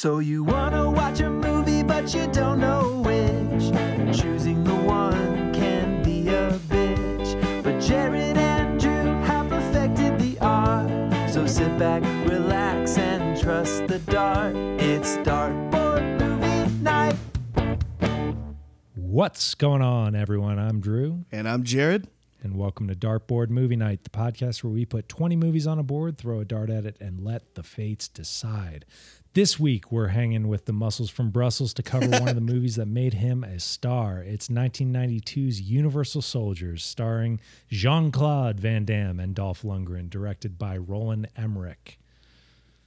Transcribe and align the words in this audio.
So 0.00 0.20
you 0.20 0.44
wanna 0.44 0.90
watch 0.90 1.20
a 1.20 1.28
movie, 1.28 1.82
but 1.82 2.14
you 2.14 2.26
don't 2.28 2.58
know 2.58 3.02
which. 3.04 3.64
Choosing 4.18 4.64
the 4.64 4.74
one 4.74 5.52
can 5.52 6.02
be 6.02 6.26
a 6.28 6.52
bitch. 6.70 7.62
But 7.62 7.80
Jared 7.80 8.38
and 8.38 8.80
Drew 8.80 8.90
have 9.24 9.50
perfected 9.50 10.18
the 10.18 10.38
art. 10.40 10.88
So 11.28 11.46
sit 11.46 11.78
back, 11.78 12.02
relax, 12.26 12.96
and 12.96 13.38
trust 13.38 13.88
the 13.88 13.98
dart. 13.98 14.56
It's 14.56 15.18
Dartboard 15.18 16.18
Movie 16.18 16.72
Night. 16.82 17.16
What's 18.94 19.54
going 19.54 19.82
on, 19.82 20.14
everyone? 20.14 20.58
I'm 20.58 20.80
Drew, 20.80 21.26
And 21.30 21.46
I'm 21.46 21.62
Jared. 21.62 22.08
and 22.42 22.56
welcome 22.56 22.88
to 22.88 22.94
Dartboard 22.94 23.50
Movie 23.50 23.76
Night, 23.76 24.02
the 24.04 24.08
podcast 24.08 24.64
where 24.64 24.72
we 24.72 24.86
put 24.86 25.10
20 25.10 25.36
movies 25.36 25.66
on 25.66 25.78
a 25.78 25.82
board, 25.82 26.16
throw 26.16 26.40
a 26.40 26.44
dart 26.46 26.70
at 26.70 26.86
it, 26.86 26.96
and 26.98 27.20
let 27.20 27.54
the 27.54 27.62
fates 27.62 28.08
decide. 28.08 28.86
This 29.32 29.60
week, 29.60 29.92
we're 29.92 30.08
hanging 30.08 30.48
with 30.48 30.64
the 30.64 30.72
muscles 30.72 31.08
from 31.08 31.30
Brussels 31.30 31.72
to 31.74 31.84
cover 31.84 32.08
one 32.08 32.26
of 32.26 32.34
the 32.34 32.40
movies 32.40 32.74
that 32.74 32.86
made 32.86 33.14
him 33.14 33.44
a 33.44 33.60
star. 33.60 34.18
It's 34.18 34.48
1992's 34.48 35.60
Universal 35.60 36.22
Soldiers, 36.22 36.82
starring 36.84 37.38
Jean 37.68 38.10
Claude 38.10 38.58
Van 38.58 38.84
Damme 38.84 39.20
and 39.20 39.32
Dolph 39.32 39.62
Lundgren, 39.62 40.10
directed 40.10 40.58
by 40.58 40.76
Roland 40.76 41.28
Emmerich. 41.36 41.99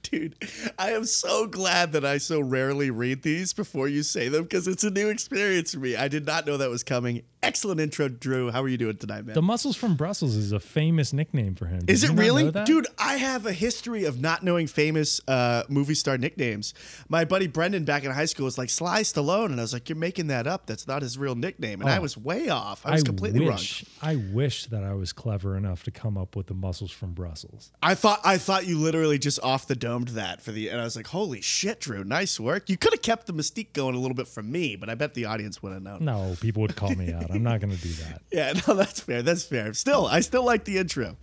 Dude, 0.04 0.36
I 0.78 0.92
am 0.92 1.04
so 1.04 1.46
glad 1.46 1.92
that 1.92 2.04
I 2.04 2.18
so 2.18 2.40
rarely 2.40 2.90
read 2.90 3.22
these 3.22 3.52
before 3.52 3.88
you 3.88 4.02
say 4.02 4.28
them 4.28 4.42
because 4.44 4.68
it's 4.68 4.84
a 4.84 4.90
new 4.90 5.08
experience 5.08 5.72
for 5.74 5.80
me. 5.80 5.96
I 5.96 6.08
did 6.08 6.26
not 6.26 6.46
know 6.46 6.56
that 6.58 6.68
was 6.70 6.82
coming. 6.84 7.22
Excellent 7.42 7.78
intro, 7.78 8.08
Drew. 8.08 8.50
How 8.50 8.62
are 8.62 8.68
you 8.68 8.78
doing 8.78 8.96
tonight, 8.96 9.26
man? 9.26 9.34
The 9.34 9.42
Muscles 9.42 9.76
from 9.76 9.96
Brussels 9.96 10.34
is 10.34 10.52
a 10.52 10.60
famous 10.60 11.12
nickname 11.12 11.54
for 11.54 11.66
him. 11.66 11.80
Did 11.80 11.90
Is 11.90 12.02
it 12.04 12.12
really? 12.12 12.50
Dude, 12.64 12.86
I 12.98 13.16
have 13.16 13.44
a 13.44 13.52
history 13.52 14.04
of 14.04 14.18
not 14.18 14.42
knowing 14.42 14.66
famous 14.66 15.20
uh, 15.28 15.64
movie 15.68 15.94
star 15.94 16.16
nicknames. 16.16 16.72
My 17.08 17.24
buddy 17.26 17.46
Brendan 17.46 17.84
back 17.84 18.04
in 18.04 18.10
high 18.10 18.24
school 18.24 18.44
was 18.46 18.56
like 18.56 18.70
Sly 18.70 19.02
Stallone, 19.02 19.46
and 19.46 19.58
I 19.58 19.62
was 19.62 19.72
like, 19.74 19.88
You're 19.90 19.96
making 19.98 20.28
that 20.28 20.46
up. 20.46 20.64
That's 20.66 20.86
not 20.86 21.02
his 21.02 21.18
real 21.18 21.34
nickname. 21.34 21.80
And 21.82 21.90
I 21.90 21.98
Oh. 21.98 22.02
was 22.02 22.16
way 22.16 22.48
off. 22.48 22.80
I 22.86 22.92
was 22.92 23.02
completely 23.02 23.40
wish, 23.46 23.84
I 24.00 24.16
wish 24.16 24.66
that 24.66 24.82
I 24.82 24.94
was 24.94 25.12
clever 25.12 25.54
enough 25.56 25.82
to 25.84 25.90
come 25.90 26.16
up 26.16 26.36
with 26.36 26.46
the 26.46 26.54
muscles 26.54 26.90
from 26.92 27.12
Brussels. 27.12 27.72
I 27.82 27.94
thought 27.94 28.20
I 28.24 28.38
thought 28.38 28.66
you 28.66 28.78
literally 28.78 29.18
just 29.18 29.38
off 29.42 29.66
the 29.66 29.76
domed 29.94 30.08
that 30.08 30.40
for 30.42 30.50
the 30.52 30.68
and 30.68 30.80
I 30.80 30.84
was 30.84 30.96
like, 30.96 31.06
Holy 31.06 31.40
shit, 31.40 31.80
Drew, 31.80 32.04
nice 32.04 32.38
work. 32.40 32.68
You 32.68 32.76
could 32.76 32.92
have 32.92 33.02
kept 33.02 33.26
the 33.26 33.32
mystique 33.32 33.72
going 33.72 33.94
a 33.94 33.98
little 33.98 34.14
bit 34.16 34.26
from 34.28 34.50
me, 34.50 34.76
but 34.76 34.88
I 34.88 34.94
bet 34.94 35.14
the 35.14 35.26
audience 35.26 35.62
would 35.62 35.72
have 35.72 35.82
known. 35.82 36.04
No, 36.04 36.36
people 36.40 36.62
would 36.62 36.76
call 36.76 36.94
me 36.94 37.12
out. 37.12 37.30
I'm 37.30 37.42
not 37.42 37.60
going 37.60 37.74
to 37.74 37.80
do 37.82 37.92
that. 38.04 38.22
Yeah, 38.32 38.52
no, 38.66 38.74
that's 38.74 39.00
fair. 39.00 39.22
That's 39.22 39.44
fair. 39.44 39.72
Still, 39.74 40.06
I 40.06 40.18
still 40.20 40.44
like 40.44 40.64
the 40.64 40.78
intro. 40.78 41.16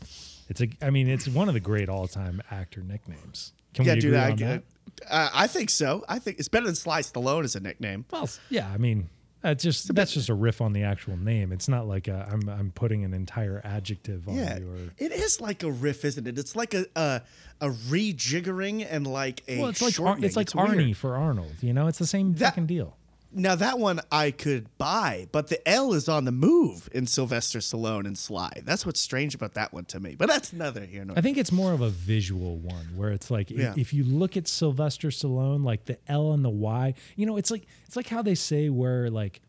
It's 0.47 0.61
a. 0.61 0.69
I 0.81 0.89
mean, 0.89 1.09
it's 1.09 1.27
one 1.27 1.47
of 1.49 1.53
the 1.53 1.59
great 1.59 1.89
all-time 1.89 2.41
actor 2.49 2.81
nicknames. 2.81 3.51
Can 3.73 3.85
Yeah, 3.85 3.95
we 3.95 3.99
dude, 3.99 4.13
agree 4.13 4.19
I 4.19 4.29
on 4.31 4.35
get 4.37 4.63
that? 4.99 5.11
Uh, 5.13 5.29
I 5.33 5.47
think 5.47 5.69
so. 5.69 6.05
I 6.07 6.19
think 6.19 6.39
it's 6.39 6.47
better 6.47 6.65
than 6.65 6.75
Sly 6.75 7.01
Stallone 7.01 7.43
as 7.43 7.55
a 7.55 7.59
nickname. 7.59 8.05
Well, 8.11 8.29
yeah. 8.49 8.69
I 8.73 8.77
mean, 8.77 9.09
that's 9.41 9.63
just 9.63 9.93
that's 9.95 10.13
just 10.13 10.29
a 10.29 10.33
riff 10.33 10.61
on 10.61 10.73
the 10.73 10.83
actual 10.83 11.17
name. 11.17 11.51
It's 11.51 11.67
not 11.67 11.87
like 11.87 12.07
i 12.09 12.27
I'm 12.31 12.47
I'm 12.49 12.71
putting 12.71 13.03
an 13.03 13.13
entire 13.13 13.61
adjective 13.63 14.27
on 14.27 14.35
Yeah, 14.35 14.59
you. 14.59 14.67
Or, 14.69 14.77
it 14.97 15.11
is 15.11 15.41
like 15.41 15.63
a 15.63 15.71
riff, 15.71 16.05
isn't 16.05 16.27
it? 16.27 16.37
It's 16.37 16.55
like 16.55 16.73
a 16.73 16.85
a, 16.95 17.21
a 17.59 17.69
rejiggering 17.69 18.85
and 18.89 19.07
like 19.07 19.41
a 19.47 19.59
well, 19.59 19.69
it's 19.69 19.81
like 19.81 19.99
Ar- 19.99 20.17
it's 20.23 20.35
like 20.35 20.53
weird. 20.53 20.69
Arnie 20.69 20.95
for 20.95 21.15
Arnold. 21.15 21.53
You 21.61 21.73
know, 21.73 21.87
it's 21.87 21.99
the 21.99 22.07
same 22.07 22.33
That- 22.35 22.49
fucking 22.51 22.67
deal. 22.67 22.95
Now 23.33 23.55
that 23.55 23.79
one 23.79 24.01
I 24.11 24.31
could 24.31 24.67
buy, 24.77 25.27
but 25.31 25.47
the 25.47 25.65
L 25.67 25.93
is 25.93 26.09
on 26.09 26.25
the 26.25 26.31
move 26.31 26.89
in 26.91 27.07
Sylvester 27.07 27.59
Stallone 27.59 28.05
and 28.05 28.17
Sly. 28.17 28.61
That's 28.65 28.85
what's 28.85 28.99
strange 28.99 29.33
about 29.35 29.53
that 29.53 29.71
one 29.71 29.85
to 29.85 29.99
me. 29.99 30.15
But 30.15 30.27
that's 30.27 30.51
another 30.51 30.85
here. 30.85 31.05
I 31.15 31.21
think 31.21 31.37
it's 31.37 31.51
more 31.51 31.71
of 31.71 31.81
a 31.81 31.89
visual 31.89 32.57
one 32.57 32.87
where 32.95 33.11
it's 33.11 33.31
like 33.31 33.49
Yeah. 33.49 33.73
if 33.77 33.93
you 33.93 34.03
look 34.03 34.35
at 34.35 34.47
Sylvester 34.47 35.07
Stallone, 35.09 35.63
like 35.63 35.85
the 35.85 35.97
L 36.07 36.33
and 36.33 36.43
the 36.43 36.49
Y, 36.49 36.93
you 37.15 37.25
know, 37.25 37.37
it's 37.37 37.51
like 37.51 37.65
it's 37.85 37.95
like 37.95 38.07
how 38.07 38.21
they 38.21 38.35
say 38.35 38.69
where 38.69 39.09
like 39.09 39.41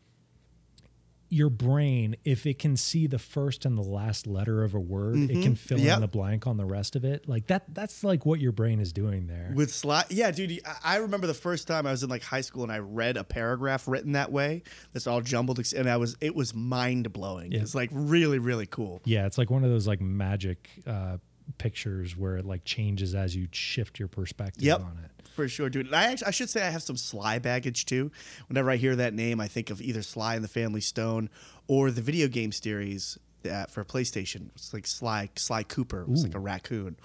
your 1.33 1.49
brain, 1.49 2.15
if 2.23 2.45
it 2.45 2.59
can 2.59 2.77
see 2.77 3.07
the 3.07 3.17
first 3.19 3.65
and 3.65 3.77
the 3.77 3.81
last 3.81 4.27
letter 4.27 4.63
of 4.63 4.73
a 4.73 4.79
word, 4.79 5.17
it 5.17 5.41
can 5.41 5.55
fill 5.55 5.77
Mm-hmm. 5.77 5.87
Yep. 5.87 5.95
in 5.97 6.01
the 6.01 6.07
blank 6.07 6.47
on 6.47 6.57
the 6.57 6.65
rest 6.65 6.95
of 6.95 7.03
it. 7.03 7.27
Like 7.27 7.47
that 7.47 7.73
that's 7.73 8.03
like 8.03 8.25
what 8.25 8.39
your 8.39 8.51
brain 8.51 8.79
is 8.79 8.93
doing 8.93 9.27
there. 9.27 9.51
With 9.55 9.73
Sly, 9.73 10.05
yeah, 10.09 10.31
dude. 10.31 10.59
I- 10.65 10.93
I 10.93 10.97
remember 10.97 11.27
the 11.27 11.33
first 11.33 11.67
time 11.67 11.87
I 11.87 11.91
was 11.91 12.03
in 12.03 12.09
like 12.09 12.23
high 12.23 12.41
school 12.41 12.63
and 12.63 12.71
I 12.71 12.77
read 12.79 13.17
a 13.17 13.23
paragraph 13.23 13.87
written 13.87 14.11
that 14.13 14.31
way. 14.31 14.63
That's 14.93 15.07
all 15.07 15.21
jumbled, 15.21 15.59
and 15.75 15.89
I 15.89 15.97
was 15.97 16.15
it 16.21 16.35
was 16.35 16.53
mind 16.53 17.11
blowing. 17.11 17.51
Yeah. 17.51 17.61
It's 17.61 17.73
like 17.75 17.89
really, 17.91 18.39
really 18.39 18.65
cool. 18.67 19.01
yeah, 19.05 19.25
it's 19.25 19.37
like 19.37 19.49
one 19.49 19.63
of 19.63 19.69
those 19.71 19.87
like 19.87 19.99
magic 20.01 20.69
uh 20.85 21.17
pictures 21.57 22.15
where 22.15 22.37
it 22.37 22.45
like 22.45 22.63
changes 22.63 23.13
as 23.15 23.35
you 23.35 23.47
shift 23.51 23.99
your 23.99 24.07
perspective 24.07 24.63
Yep. 24.63 24.79
on 24.81 24.97
it. 25.03 25.11
For 25.35 25.47
sure, 25.47 25.69
dude. 25.69 25.87
And 25.87 25.95
I 25.95 26.03
actually, 26.11 26.27
I 26.27 26.31
should 26.31 26.49
say 26.49 26.61
I 26.65 26.69
have 26.69 26.83
some 26.83 26.95
Sly 26.97 27.39
baggage 27.39 27.85
too. 27.85 28.11
Whenever 28.47 28.69
I 28.69 28.75
hear 28.75 28.95
that 28.95 29.13
name, 29.13 29.39
I 29.41 29.47
think 29.47 29.69
of 29.69 29.81
either 29.81 30.01
Sly 30.03 30.35
and 30.35 30.43
the 30.43 30.47
Family 30.49 30.81
Stone 30.81 31.29
or 31.67 31.89
the 31.91 32.01
video 32.01 32.27
game 32.27 32.51
series 32.51 33.17
that 33.41 33.71
for 33.71 33.83
PlayStation. 33.83 34.49
It's 34.55 34.73
like 34.73 34.85
Sly 34.87 35.29
Sly 35.35 35.63
Cooper. 35.63 36.01
It 36.03 36.09
was 36.09 36.23
like 36.23 36.35
a 36.35 36.39
raccoon. 36.39 36.97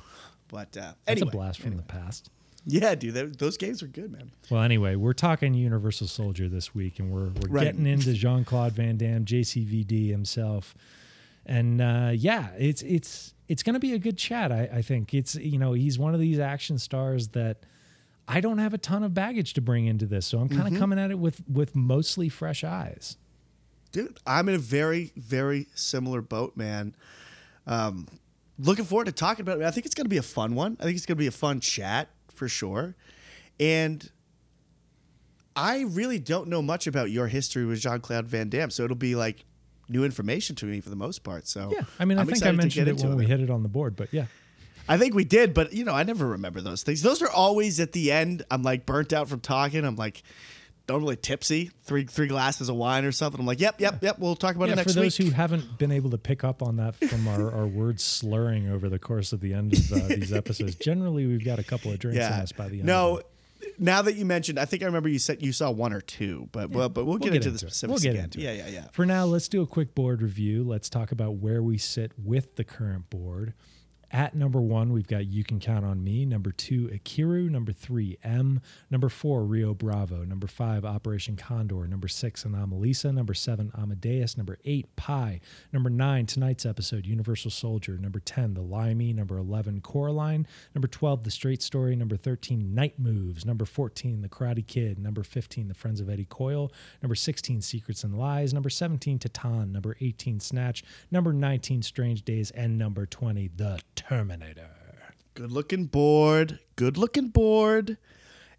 But 0.49 0.77
uh, 0.77 0.93
That's 1.07 1.21
anyway, 1.21 1.29
a 1.29 1.33
blast 1.33 1.61
from 1.61 1.77
the 1.77 1.83
past. 1.83 2.31
yeah, 2.67 2.95
dude. 2.95 3.15
that- 3.15 3.39
those 3.39 3.57
games 3.57 3.83
are 3.83 3.87
good, 3.87 4.11
man. 4.13 4.31
Well, 4.51 4.63
anyway, 4.63 4.95
we're 4.97 5.13
talking 5.15 5.53
Universal 5.55 6.07
Soldier 6.09 6.49
this 6.49 6.75
week, 6.75 6.99
and 6.99 7.11
we're 7.11 7.29
we're 7.29 7.49
Right. 7.49 7.65
getting 7.65 7.87
into 7.87 8.13
Jean 8.13 8.45
Claude 8.45 8.73
Van 8.73 8.97
Damme, 8.99 9.25
JCVD 9.25 10.09
himself, 10.11 10.75
and 11.47 11.81
uh, 11.81 12.13
yeah, 12.15 12.49
it's 12.59 12.83
it's 12.83 13.35
it's 13.49 13.63
going 13.63 13.75
to 13.75 13.81
be 13.81 13.95
a 13.95 13.99
good 13.99 14.19
chat. 14.19 14.53
I, 14.53 14.69
I 14.75 14.83
think 14.83 15.15
it's 15.15 15.35
you 15.35 15.59
know 15.59 15.73
he's 15.73 15.99
one 15.99 16.15
of 16.15 16.21
these 16.21 16.39
action 16.39 16.79
stars 16.79 17.29
that 17.29 17.65
I 18.31 18.41
don't 18.41 18.59
have 18.59 18.75
a 18.75 18.79
ton 18.79 19.03
of 19.03 19.15
baggage 19.15 19.55
to 19.55 19.61
bring 19.63 19.87
into 19.87 20.05
this, 20.07 20.27
so 20.27 20.39
I'm 20.39 20.49
kind 20.49 20.63
of 20.63 20.67
Mm-hmm. 20.69 20.79
coming 20.79 20.99
at 20.99 21.11
it 21.11 21.19
with 21.19 21.43
with 21.49 21.75
mostly 21.75 22.29
fresh 22.29 22.63
eyes. 22.63 23.17
Dude, 23.91 24.19
I'm 24.27 24.49
in 24.51 24.55
a 24.55 24.59
very, 24.59 25.13
very 25.17 25.67
similar 25.75 26.21
boat, 26.21 26.55
man. 26.57 26.95
Um, 27.67 28.07
looking 28.59 28.85
forward 28.85 29.07
to 29.07 29.13
talking 29.13 29.43
about 29.43 29.61
it. 29.61 29.65
I 29.65 29.71
think 29.71 29.87
it's 29.87 29.95
going 29.95 30.05
to 30.05 30.11
be 30.11 30.19
a 30.19 30.23
fun 30.23 30.55
one. 30.55 30.77
I 30.79 30.85
think 30.85 30.97
it's 30.97 31.07
going 31.07 31.17
to 31.17 31.21
be 31.21 31.27
a 31.27 31.31
fun 31.31 31.61
chat 31.61 32.11
for 32.35 32.49
sure. 32.49 32.95
And 33.59 34.11
I 35.57 35.81
really 35.89 36.19
don't 36.19 36.49
know 36.49 36.61
much 36.63 36.87
about 36.87 37.11
your 37.11 37.27
history 37.29 37.65
with 37.65 37.81
Jean 37.81 38.01
Claude 38.01 38.27
Van 38.27 38.49
Damme, 38.51 38.71
so 38.71 38.85
it'll 38.85 38.95
be 38.97 39.15
like 39.15 39.45
new 39.89 40.05
information 40.05 40.55
to 40.57 40.67
me 40.67 40.81
for 40.81 40.91
the 40.91 40.97
most 40.97 41.25
part. 41.25 41.49
So 41.49 41.71
Yeah, 41.73 41.85
I 41.99 42.05
mean, 42.05 42.19
i 42.19 42.21
I'm 42.21 42.27
think 42.27 42.45
I 42.45 42.53
mentioned 42.53 42.89
it 42.89 42.97
when 42.99 43.17
we 43.17 43.25
hit 43.27 43.41
it 43.41 43.49
on 43.51 43.63
the 43.63 43.69
board, 43.71 43.97
but 43.97 44.13
yeah, 44.13 44.27
I 44.89 44.97
think 44.97 45.15
we 45.15 45.25
did, 45.25 45.55
but 45.55 45.73
you 45.73 45.85
know, 45.85 45.95
I 45.95 46.03
never 46.03 46.27
remember 46.27 46.61
those 46.61 46.83
things. 46.83 47.03
Those 47.03 47.23
are 47.23 47.31
always 47.31 47.81
at 47.81 47.93
the 47.93 48.11
end. 48.11 48.45
I'm 48.51 48.63
like 48.63 48.87
burnt 48.87 49.13
out 49.13 49.29
from 49.29 49.41
talking. 49.41 49.85
I'm 49.85 49.97
like 49.97 50.23
don't 50.89 51.03
really 51.03 51.17
tipsy. 51.17 51.71
Three 51.83 52.05
three 52.05 52.27
glasses 52.27 52.69
of 52.69 52.77
wine 52.77 53.05
or 53.05 53.13
something. 53.13 53.39
I'm 53.39 53.47
like, 53.47 53.61
yep, 53.61 53.81
yep, 53.81 54.03
yep. 54.03 54.19
We'll 54.19 54.35
talk 54.35 54.57
about 54.57 54.69
yeah. 54.69 54.73
it 54.73 54.77
next 54.77 54.89
week. 54.89 54.95
For 54.95 55.01
those 55.03 55.19
week. 55.19 55.29
who 55.29 55.35
haven't 55.35 55.79
been 55.79 55.93
able 55.93 56.11
to 56.11 56.19
pick 56.19 56.43
up 56.43 56.63
on 56.63 56.77
that 56.77 56.97
from 56.97 57.29
our, 57.29 57.53
our 57.53 57.67
words 57.67 58.03
slurring 58.03 58.69
over 58.69 58.89
the 58.89 58.99
course 58.99 59.33
of 59.33 59.41
the 59.41 59.53
end 59.53 59.75
of 59.75 59.93
uh, 59.93 60.09
these 60.09 60.33
episodes, 60.33 60.75
generally 60.81 61.27
we've 61.27 61.45
got 61.45 61.59
a 61.59 61.63
couple 61.63 61.93
of 61.93 61.99
drinks 61.99 62.19
in 62.19 62.33
us 62.33 62.53
by 62.53 62.69
the 62.69 62.79
end. 62.79 62.87
No, 62.87 63.21
now 63.79 64.01
that 64.03 64.15
you 64.15 64.25
mentioned, 64.25 64.59
I 64.59 64.65
think 64.65 64.83
I 64.83 64.87
remember 64.87 65.11
you 65.11 65.19
said 65.19 65.43
you 65.43 65.53
saw 65.53 65.71
one 65.71 65.93
or 65.93 66.01
two, 66.01 66.49
but 66.53 66.71
well, 66.71 66.89
but 66.89 67.05
we'll, 67.05 67.19
get, 67.19 67.35
into 67.35 67.51
the 67.51 67.59
specifics 67.59 68.03
We'll 68.03 68.13
get 68.13 68.15
again. 68.15 68.25
into 68.25 68.41
yeah, 68.41 68.51
it. 68.53 68.57
yeah, 68.59 68.69
yeah. 68.69 68.85
For 68.93 69.05
now, 69.05 69.27
let's 69.27 69.49
do 69.49 69.61
a 69.61 69.67
quick 69.67 69.95
board 69.95 70.23
review. 70.23 70.65
Let's 70.65 70.89
talk 70.89 71.13
about 71.13 71.35
where 71.35 71.63
we 71.63 71.77
sit 71.77 72.13
with 72.17 72.57
the 72.57 72.65
current 72.65 73.11
board. 73.11 73.53
At 74.11 74.35
number 74.35 74.61
one, 74.61 74.93
we've 74.93 75.07
got 75.07 75.27
You 75.27 75.45
Can 75.45 75.61
Count 75.61 75.85
on 75.85 76.03
Me. 76.03 76.25
Number 76.25 76.51
two, 76.51 76.89
Ikiru. 76.89 77.51
Number 77.51 77.73
three, 77.73 78.17
M. 78.25 78.63
Number 78.91 79.11
four, 79.11 79.45
Rio 79.45 79.75
Bravo. 79.75 80.25
Number 80.25 80.47
five, 80.47 80.85
Operation 80.85 81.37
Condor. 81.37 81.87
Number 81.87 82.09
six, 82.09 82.45
Anomalisa. 82.45 83.13
Number 83.13 83.35
seven, 83.35 83.71
Amadeus. 83.77 84.39
Number 84.39 84.59
eight, 84.65 84.97
Pi. 84.97 85.41
Number 85.75 85.91
nine, 85.91 86.25
tonight's 86.25 86.65
episode, 86.65 87.05
Universal 87.05 87.51
Soldier. 87.51 87.99
Number 87.99 88.21
10, 88.21 88.55
The 88.55 88.63
Limey. 88.63 89.13
Number 89.13 89.37
11, 89.37 89.83
Coraline. 89.83 90.47
Number 90.75 90.89
12, 90.89 91.25
The 91.25 91.31
Straight 91.31 91.63
Story. 91.63 91.95
Number 91.95 92.17
13, 92.17 92.75
Night 92.75 92.99
Moves. 92.99 93.45
Number 93.45 93.67
14, 93.67 94.23
The 94.23 94.29
Karate 94.29 94.67
Kid. 94.67 94.99
Number 94.99 95.23
15, 95.23 95.69
The 95.69 95.75
Friends 95.75 96.01
of 96.01 96.09
Eddie 96.09 96.25
Coyle. 96.25 96.73
Number 97.03 97.15
16, 97.15 97.61
Secrets 97.61 98.05
and 98.05 98.17
Lies. 98.17 98.55
Number 98.55 98.71
17, 98.71 99.19
Titane. 99.19 99.71
Number 99.71 99.97
18, 100.01 100.41
Snatch. 100.41 100.83
Number 101.11 101.35
19, 101.35 101.83
Strange 101.83 102.25
Days. 102.25 102.51
And 102.53 102.79
number 102.79 103.05
20, 103.05 103.51
The 103.55 103.81
Terminator. 103.99 104.71
Good 105.35 105.51
looking 105.51 105.87
board. 105.87 106.61
Good 106.77 106.97
looking 106.97 107.29
board. 107.29 107.99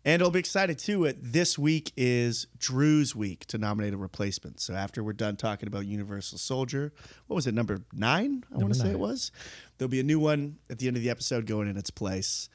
And 0.03 0.21
I'll 0.21 0.31
be 0.31 0.39
excited 0.39 0.77
too. 0.77 1.13
This 1.17 1.57
week 1.57 1.93
is 1.95 2.47
Drew's 2.57 3.15
week 3.15 3.45
to 3.47 3.57
nominate 3.57 3.93
a 3.93 3.97
replacement. 3.97 4.59
So 4.59 4.73
after 4.73 5.01
we're 5.01 5.13
done 5.13 5.37
talking 5.37 5.67
about 5.67 5.85
Universal 5.85 6.39
Soldier, 6.39 6.91
what 7.27 7.35
was 7.35 7.47
it, 7.47 7.53
number 7.53 7.81
nine? 7.93 8.43
I 8.53 8.57
want 8.57 8.73
to 8.73 8.79
say 8.79 8.91
it 8.91 8.99
was. 8.99 9.31
There'll 9.77 9.89
be 9.89 10.01
a 10.01 10.03
new 10.03 10.19
one 10.19 10.57
at 10.69 10.79
the 10.79 10.87
end 10.87 10.97
of 10.97 11.03
the 11.03 11.09
episode 11.09 11.45
going 11.45 11.69
in 11.69 11.77
its 11.77 11.89
place. 11.89 12.49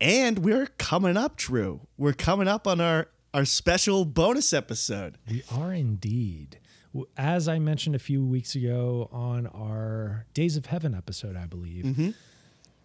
And 0.00 0.38
we're 0.40 0.66
coming 0.78 1.16
up, 1.16 1.36
Drew. 1.36 1.80
We're 1.98 2.12
coming 2.12 2.46
up 2.46 2.68
on 2.68 2.80
our 2.80 3.08
our 3.32 3.44
special 3.44 4.04
bonus 4.04 4.52
episode. 4.52 5.18
We 5.28 5.42
are 5.50 5.72
indeed. 5.72 6.60
As 7.16 7.48
I 7.48 7.58
mentioned 7.58 7.94
a 7.96 7.98
few 7.98 8.24
weeks 8.24 8.54
ago 8.54 9.08
on 9.12 9.46
our 9.48 10.26
Days 10.34 10.56
of 10.56 10.66
Heaven 10.66 10.94
episode, 10.94 11.36
I 11.36 11.46
believe, 11.46 11.84
Mm-hmm. 11.84 12.10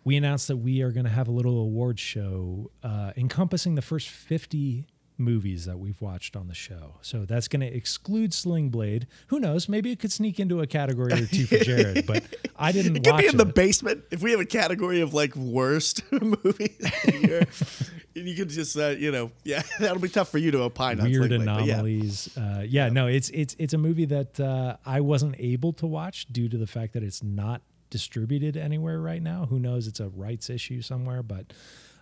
we 0.04 0.16
announced 0.18 0.48
that 0.48 0.58
we 0.58 0.82
are 0.82 0.92
going 0.92 1.04
to 1.06 1.12
have 1.12 1.28
a 1.28 1.32
little 1.32 1.60
award 1.60 2.00
show 2.00 2.72
uh, 2.84 3.12
encompassing 3.16 3.76
the 3.76 3.82
first 3.82 4.10
50 4.10 4.88
movies 5.20 5.66
that 5.66 5.78
we've 5.78 6.02
watched 6.02 6.36
on 6.36 6.48
the 6.48 6.54
show. 6.54 6.96
So 7.02 7.26
that's 7.26 7.48
going 7.48 7.62
to 7.62 7.68
exclude 7.68 8.34
Sling 8.34 8.70
Blade. 8.70 9.08
Who 9.28 9.40
knows? 9.40 9.68
Maybe 9.68 9.92
it 9.92 10.00
could 10.00 10.12
sneak 10.12 10.40
into 10.40 10.62
a 10.62 10.68
category 10.68 11.14
or 11.14 11.26
two 11.26 11.46
for 11.46 11.58
Jared, 11.58 12.06
but 12.08 12.24
I 12.56 12.72
didn't 12.72 12.98
It 12.98 13.04
could 13.04 13.12
watch 13.12 13.22
be 13.22 13.28
in 13.28 13.38
the 13.38 13.46
basement 13.46 14.06
if 14.12 14.22
we 14.22 14.32
have 14.32 14.40
a 14.40 14.46
category 14.46 15.02
of 15.02 15.14
like 15.14 15.36
worst 15.36 16.04
movies. 16.12 16.44
of 16.46 17.02
the 17.04 17.20
year. 17.28 17.48
and 18.16 18.28
you 18.28 18.36
could 18.36 18.50
just, 18.50 18.78
uh, 18.78 18.90
you 18.90 19.12
know, 19.12 19.32
yeah, 19.44 19.62
that'll 19.80 20.00
be 20.00 20.10
tough 20.10 20.30
for 20.30 20.38
you 20.38 20.52
to 20.52 20.62
opine 20.62 21.00
on. 21.00 21.10
weird 21.10 21.30
Blade, 21.30 21.46
but 21.46 21.66
yeah. 21.66 21.74
anomalies. 21.76 22.38
Uh, 22.38 22.64
yeah, 22.66 22.90
no, 22.90 23.08
it's 23.08 23.30
it's 23.32 23.56
it's 23.60 23.74
a 23.74 23.78
movie 23.78 24.06
that 24.06 24.40
uh, 24.40 24.78
I 24.86 25.02
wasn't 25.02 25.36
able 25.38 25.74
to 25.74 25.88
watch 25.88 26.28
due 26.32 26.50
to 26.50 26.58
the 26.58 26.68
fact 26.68 26.94
that 26.94 27.04
it's 27.04 27.22
not 27.24 27.62
distributed 27.90 28.56
anywhere 28.56 29.00
right 29.00 29.22
now. 29.22 29.48
Who 29.50 29.60
knows? 29.60 29.88
It's 29.88 30.00
a 30.00 30.10
rights 30.10 30.50
issue 30.50 30.82
somewhere, 30.82 31.24
but 31.24 31.54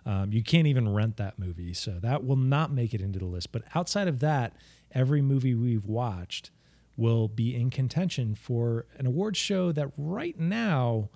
um, 0.08 0.32
you 0.32 0.42
can't 0.42 0.66
even 0.66 0.88
rent 0.94 1.18
that 1.18 1.38
movie, 1.38 1.74
so 1.74 1.98
that 2.00 2.24
will 2.24 2.34
not 2.34 2.72
make 2.72 2.94
it 2.94 3.02
into 3.02 3.18
the 3.18 3.26
list. 3.26 3.52
But 3.52 3.64
outside 3.74 4.08
of 4.08 4.20
that, 4.20 4.54
every 4.92 5.20
movie 5.20 5.54
we've 5.54 5.84
watched 5.84 6.50
will 6.96 7.28
be 7.28 7.54
in 7.54 7.68
contention 7.68 8.34
for 8.34 8.86
an 8.96 9.04
award 9.04 9.36
show 9.36 9.70
that 9.70 9.90
right 9.98 10.40
now 10.40 11.10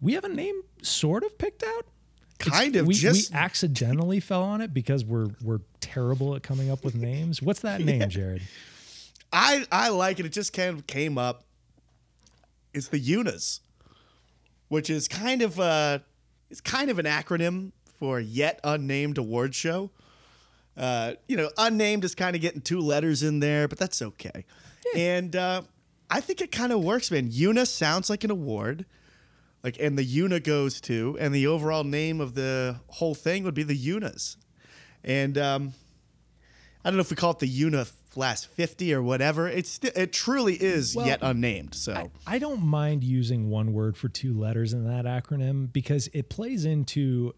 we 0.00 0.14
have 0.14 0.24
a 0.24 0.28
name 0.30 0.62
sort 0.80 1.22
of 1.22 1.36
picked 1.36 1.62
out. 1.62 1.84
Kind 2.38 2.76
of 2.76 2.86
we, 2.86 2.94
just 2.94 3.30
we 3.30 3.36
accidentally 3.36 4.20
fell 4.20 4.42
on 4.42 4.62
it 4.62 4.72
because 4.72 5.04
we're 5.04 5.28
we're 5.42 5.60
terrible 5.80 6.34
at 6.34 6.42
coming 6.42 6.70
up 6.70 6.82
with 6.82 6.94
names. 6.94 7.42
What's 7.42 7.60
that 7.60 7.82
name, 7.82 8.08
Jared? 8.08 8.40
I 9.30 9.66
I 9.70 9.90
like 9.90 10.18
it. 10.18 10.24
It 10.24 10.32
just 10.32 10.54
kind 10.54 10.70
of 10.70 10.86
came 10.86 11.18
up. 11.18 11.44
It's 12.72 12.88
the 12.88 12.98
UNAS, 12.98 13.60
which 14.68 14.88
is 14.88 15.08
kind 15.08 15.42
of 15.42 15.60
uh 15.60 15.98
it's 16.50 16.60
kind 16.60 16.90
of 16.90 16.98
an 16.98 17.06
acronym 17.06 17.72
for 17.98 18.20
yet 18.20 18.60
unnamed 18.64 19.18
award 19.18 19.54
show. 19.54 19.90
Uh, 20.76 21.14
you 21.26 21.36
know, 21.36 21.50
unnamed 21.56 22.04
is 22.04 22.14
kind 22.14 22.36
of 22.36 22.42
getting 22.42 22.60
two 22.60 22.80
letters 22.80 23.22
in 23.22 23.40
there, 23.40 23.66
but 23.66 23.78
that's 23.78 24.02
okay. 24.02 24.44
And 24.94 25.34
uh, 25.34 25.62
I 26.10 26.20
think 26.20 26.40
it 26.40 26.52
kind 26.52 26.72
of 26.72 26.84
works, 26.84 27.10
man. 27.10 27.28
UNA 27.30 27.66
sounds 27.66 28.10
like 28.10 28.24
an 28.24 28.30
award, 28.30 28.84
like, 29.64 29.78
and 29.80 29.98
the 29.98 30.04
UNA 30.04 30.40
goes 30.40 30.80
to, 30.82 31.16
and 31.18 31.34
the 31.34 31.46
overall 31.46 31.82
name 31.82 32.20
of 32.20 32.34
the 32.34 32.76
whole 32.88 33.14
thing 33.14 33.42
would 33.44 33.54
be 33.54 33.62
the 33.62 33.76
UNAS. 33.76 34.36
And 35.02 35.38
um, 35.38 35.72
I 36.84 36.90
don't 36.90 36.96
know 36.96 37.00
if 37.00 37.10
we 37.10 37.16
call 37.16 37.32
it 37.32 37.38
the 37.38 37.48
UNA 37.48 37.86
last 38.16 38.46
50 38.48 38.92
or 38.94 39.02
whatever. 39.02 39.48
It's 39.48 39.70
st- 39.70 39.96
it 39.96 40.12
truly 40.12 40.54
is 40.54 40.94
Well, 40.96 41.06
yet 41.06 41.20
unnamed. 41.22 41.74
So 41.74 42.10
I 42.26 42.38
don't 42.38 42.62
mind 42.64 43.04
using 43.04 43.50
one 43.50 43.72
word 43.72 43.96
for 43.96 44.08
two 44.08 44.32
letters 44.38 44.72
in 44.72 44.84
that 44.86 45.04
acronym 45.04 45.72
because 45.72 46.08
it 46.12 46.28
plays 46.28 46.64
into 46.64 47.34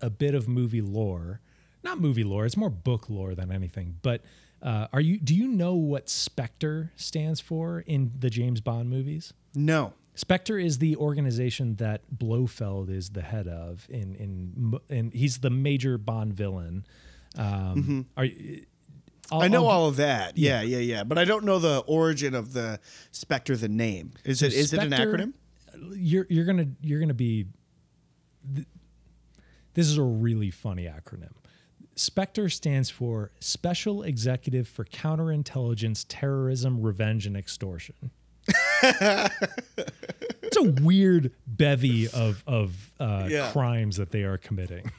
a 0.00 0.10
bit 0.10 0.34
of 0.34 0.48
movie 0.48 0.82
lore. 0.82 1.40
Not 1.82 2.00
movie 2.00 2.24
lore, 2.24 2.46
it's 2.46 2.56
more 2.56 2.70
book 2.70 3.08
lore 3.10 3.34
than 3.34 3.52
anything. 3.52 3.96
But 4.02 4.22
uh, 4.62 4.88
are 4.92 5.00
you 5.00 5.18
do 5.18 5.34
you 5.34 5.46
know 5.48 5.74
what 5.74 6.08
Spectre 6.08 6.92
stands 6.96 7.40
for 7.40 7.80
in 7.80 8.12
the 8.18 8.30
James 8.30 8.60
Bond 8.60 8.88
movies? 8.88 9.32
no, 9.54 9.92
Spectre 10.16 10.58
is 10.58 10.78
the 10.78 10.96
organization 10.96 11.74
that 11.76 12.02
Blofeld 12.10 12.88
is 12.88 13.10
the 13.10 13.20
head 13.22 13.48
of 13.48 13.86
in 13.90 14.14
in 14.14 14.78
and 14.88 15.12
he's 15.12 15.38
the 15.38 15.50
major 15.50 15.98
Bond 15.98 16.32
villain. 16.34 16.86
Um, 17.36 18.06
Are 18.16 18.24
you- 18.24 18.64
I'll-. 19.32 19.42
I 19.42 19.48
know 19.48 19.66
I'll- 19.66 19.82
all 19.82 19.88
of 19.88 19.96
that. 19.96 20.36
Yeah, 20.38 20.60
yeah, 20.62 20.78
yeah. 20.78 21.04
But 21.04 21.18
I 21.18 21.24
don't 21.24 21.44
know 21.44 21.58
the 21.58 21.78
origin 21.86 22.34
of 22.34 22.52
the 22.52 22.78
Spectre, 23.12 23.56
the 23.56 23.68
name. 23.68 24.12
Is 24.24 24.42
it 24.42 24.52
is 24.52 24.72
it 24.72 24.80
an 24.82 24.90
acronym? 24.90 25.32
You're 25.96 26.26
you're 26.30 26.44
gonna 26.44 26.66
you're 26.82 27.00
gonna 27.00 27.14
be. 27.14 27.46
th- 28.54 28.66
This 29.74 29.88
is 29.88 29.98
a 29.98 30.02
really 30.02 30.50
funny 30.50 30.84
acronym. 30.84 31.32
Spectre 31.96 32.48
stands 32.48 32.90
for 32.90 33.30
Special 33.40 34.02
Executive 34.02 34.66
for 34.68 34.84
Counterintelligence, 34.84 36.04
Terrorism, 36.08 36.82
Revenge, 36.82 37.26
and 37.26 37.36
Extortion. 37.36 37.94
it's 38.82 40.56
a 40.56 40.62
weird 40.82 41.32
bevy 41.46 42.08
of 42.08 42.42
of 42.46 42.92
uh, 43.00 43.26
Yeah. 43.30 43.50
crimes 43.52 43.96
that 43.96 44.10
they 44.10 44.22
are 44.22 44.38
committing. 44.38 44.90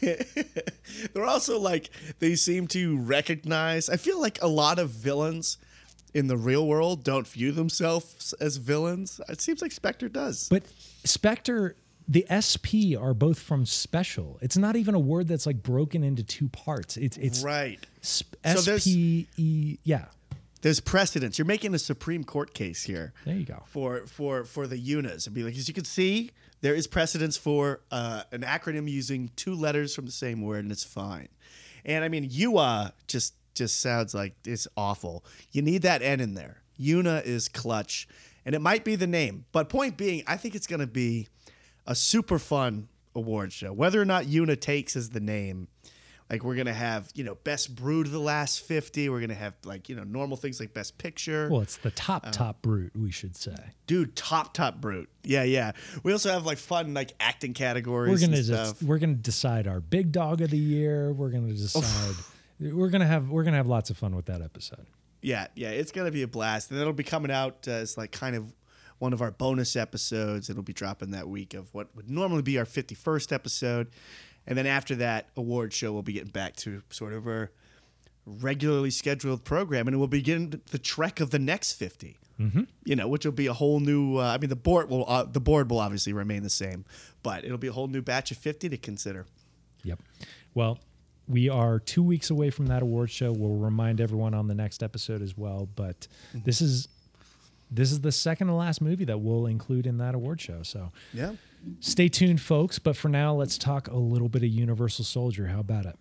They're 1.12 1.24
also 1.24 1.58
like 1.58 1.90
they 2.18 2.34
seem 2.34 2.66
to 2.68 2.98
recognize. 2.98 3.88
I 3.88 3.96
feel 3.96 4.20
like 4.20 4.40
a 4.42 4.48
lot 4.48 4.78
of 4.78 4.90
villains 4.90 5.58
in 6.14 6.26
the 6.26 6.36
real 6.36 6.66
world 6.66 7.04
don't 7.04 7.26
view 7.26 7.52
themselves 7.52 8.32
as 8.40 8.56
villains. 8.56 9.20
It 9.28 9.40
seems 9.40 9.60
like 9.62 9.72
Spectre 9.72 10.08
does. 10.08 10.48
But 10.48 10.62
Spectre, 11.04 11.76
the 12.08 12.24
SP 12.32 12.96
are 12.98 13.12
both 13.14 13.38
from 13.38 13.66
Special. 13.66 14.38
It's 14.40 14.56
not 14.56 14.76
even 14.76 14.94
a 14.94 14.98
word 14.98 15.28
that's 15.28 15.46
like 15.46 15.62
broken 15.62 16.02
into 16.02 16.22
two 16.22 16.48
parts. 16.48 16.96
It's 16.96 17.16
it's 17.18 17.42
right. 17.42 17.78
sp- 18.00 18.36
So 18.56 18.78
SPE. 18.78 19.78
Yeah, 19.84 20.06
There's 20.60 20.80
precedence. 20.80 21.38
You're 21.38 21.46
making 21.46 21.74
a 21.74 21.78
Supreme 21.78 22.24
Court 22.24 22.52
case 22.52 22.84
here. 22.84 23.12
there 23.24 23.36
you 23.36 23.44
go. 23.44 23.62
for 23.66 24.06
for 24.06 24.44
for 24.44 24.66
the 24.66 24.78
UNAs 24.78 25.26
and 25.26 25.34
be 25.34 25.42
like, 25.44 25.56
as 25.56 25.68
you 25.68 25.74
can 25.74 25.84
see, 25.84 26.30
there 26.60 26.74
is 26.74 26.86
precedence 26.86 27.36
for 27.36 27.80
uh, 27.90 28.24
an 28.32 28.42
acronym 28.42 28.90
using 28.90 29.30
two 29.36 29.54
letters 29.54 29.94
from 29.94 30.06
the 30.06 30.12
same 30.12 30.42
word, 30.42 30.64
and 30.64 30.72
it's 30.72 30.84
fine. 30.84 31.28
And 31.84 32.04
I 32.04 32.08
mean, 32.08 32.26
UA 32.30 32.94
just 33.06 33.34
just 33.54 33.80
sounds 33.80 34.14
like 34.14 34.34
it's 34.44 34.68
awful. 34.76 35.24
You 35.52 35.62
need 35.62 35.82
that 35.82 36.02
N 36.02 36.20
in 36.20 36.34
there. 36.34 36.62
UNA 36.76 37.22
is 37.24 37.48
clutch, 37.48 38.08
and 38.44 38.54
it 38.54 38.60
might 38.60 38.84
be 38.84 38.96
the 38.96 39.06
name. 39.06 39.44
But 39.52 39.68
point 39.68 39.96
being, 39.96 40.22
I 40.26 40.36
think 40.36 40.54
it's 40.54 40.66
going 40.66 40.80
to 40.80 40.86
be 40.86 41.28
a 41.86 41.94
super 41.94 42.38
fun 42.38 42.88
award 43.14 43.52
show. 43.52 43.72
Whether 43.72 44.00
or 44.00 44.04
not 44.04 44.26
UNA 44.26 44.56
takes 44.56 44.96
as 44.96 45.10
the 45.10 45.20
name. 45.20 45.68
Like 46.30 46.44
we're 46.44 46.56
gonna 46.56 46.74
have, 46.74 47.10
you 47.14 47.24
know, 47.24 47.36
best 47.36 47.74
brood 47.74 48.06
of 48.06 48.12
the 48.12 48.20
last 48.20 48.60
fifty. 48.60 49.08
We're 49.08 49.20
gonna 49.20 49.34
have 49.34 49.54
like, 49.64 49.88
you 49.88 49.96
know, 49.96 50.04
normal 50.04 50.36
things 50.36 50.60
like 50.60 50.74
best 50.74 50.98
picture. 50.98 51.48
Well, 51.50 51.62
it's 51.62 51.76
the 51.78 51.90
top 51.90 52.30
top 52.32 52.60
brute, 52.60 52.92
we 52.94 53.10
should 53.10 53.34
say. 53.34 53.56
Dude, 53.86 54.14
top 54.14 54.52
top 54.52 54.80
brute. 54.80 55.08
Yeah, 55.24 55.44
yeah. 55.44 55.72
We 56.02 56.12
also 56.12 56.30
have 56.30 56.44
like 56.44 56.58
fun 56.58 56.92
like 56.92 57.12
acting 57.18 57.54
categories. 57.54 58.20
We're 58.20 58.26
gonna 58.26 58.42
just, 58.42 58.82
we're 58.82 58.98
gonna 58.98 59.14
decide 59.14 59.66
our 59.66 59.80
big 59.80 60.12
dog 60.12 60.42
of 60.42 60.50
the 60.50 60.58
year. 60.58 61.12
We're 61.12 61.30
gonna 61.30 61.52
decide. 61.52 62.14
we're 62.60 62.90
gonna 62.90 63.06
have 63.06 63.30
we're 63.30 63.44
gonna 63.44 63.56
have 63.56 63.66
lots 63.66 63.88
of 63.88 63.96
fun 63.96 64.14
with 64.14 64.26
that 64.26 64.42
episode. 64.42 64.86
Yeah, 65.22 65.46
yeah. 65.54 65.70
It's 65.70 65.92
gonna 65.92 66.10
be 66.10 66.22
a 66.22 66.28
blast, 66.28 66.70
and 66.70 66.78
it'll 66.78 66.92
be 66.92 67.04
coming 67.04 67.30
out 67.30 67.66
uh, 67.66 67.72
as 67.72 67.96
like 67.96 68.12
kind 68.12 68.36
of 68.36 68.52
one 68.98 69.12
of 69.12 69.22
our 69.22 69.30
bonus 69.30 69.76
episodes. 69.76 70.50
It'll 70.50 70.62
be 70.62 70.72
dropping 70.72 71.12
that 71.12 71.28
week 71.28 71.54
of 71.54 71.72
what 71.72 71.94
would 71.96 72.10
normally 72.10 72.42
be 72.42 72.58
our 72.58 72.64
fifty 72.64 72.94
first 72.94 73.32
episode, 73.32 73.88
and 74.48 74.58
then 74.58 74.66
after 74.66 74.96
that 74.96 75.28
award 75.36 75.72
show, 75.72 75.92
we'll 75.92 76.02
be 76.02 76.14
getting 76.14 76.30
back 76.30 76.56
to 76.56 76.82
sort 76.90 77.12
of 77.12 77.26
our 77.28 77.52
regularly 78.26 78.90
scheduled 78.90 79.44
program, 79.44 79.86
and 79.86 79.98
we'll 79.98 80.08
begin 80.08 80.60
the 80.70 80.78
trek 80.78 81.20
of 81.20 81.30
the 81.30 81.38
next 81.38 81.74
50 81.74 82.18
Mm-hmm. 82.40 82.62
You 82.84 82.96
know, 82.96 83.08
which 83.08 83.24
will 83.24 83.32
be 83.32 83.46
a 83.48 83.52
whole 83.52 83.80
new. 83.80 84.18
Uh, 84.18 84.34
I 84.34 84.38
mean, 84.38 84.48
the 84.48 84.56
board 84.56 84.88
will 84.88 85.04
uh, 85.08 85.24
the 85.24 85.40
board 85.40 85.70
will 85.70 85.80
obviously 85.80 86.12
remain 86.12 86.44
the 86.44 86.50
same, 86.50 86.84
but 87.22 87.44
it'll 87.44 87.58
be 87.58 87.66
a 87.66 87.72
whole 87.72 87.88
new 87.88 88.00
batch 88.00 88.30
of 88.30 88.36
fifty 88.36 88.68
to 88.68 88.76
consider. 88.76 89.26
Yep. 89.82 90.00
Well, 90.54 90.78
we 91.26 91.48
are 91.48 91.80
two 91.80 92.02
weeks 92.02 92.30
away 92.30 92.50
from 92.50 92.66
that 92.66 92.82
award 92.82 93.10
show. 93.10 93.32
We'll 93.32 93.56
remind 93.56 94.00
everyone 94.00 94.34
on 94.34 94.46
the 94.46 94.54
next 94.54 94.84
episode 94.84 95.20
as 95.20 95.36
well. 95.36 95.68
But 95.74 96.06
this 96.32 96.60
is 96.60 96.86
this 97.72 97.90
is 97.90 98.02
the 98.02 98.12
second 98.12 98.46
to 98.46 98.52
last 98.52 98.80
movie 98.80 99.04
that 99.06 99.18
we'll 99.18 99.46
include 99.46 99.86
in 99.86 99.98
that 99.98 100.14
award 100.14 100.40
show. 100.40 100.62
So 100.62 100.92
Yeah. 101.12 101.32
Stay 101.80 102.08
tuned, 102.08 102.40
folks. 102.40 102.78
But 102.78 102.96
for 102.96 103.08
now, 103.08 103.34
let's 103.34 103.58
talk 103.58 103.88
a 103.88 103.96
little 103.96 104.28
bit 104.28 104.42
of 104.42 104.48
Universal 104.48 105.04
Soldier. 105.04 105.48
How 105.48 105.60
about 105.60 105.86
it? 105.86 105.98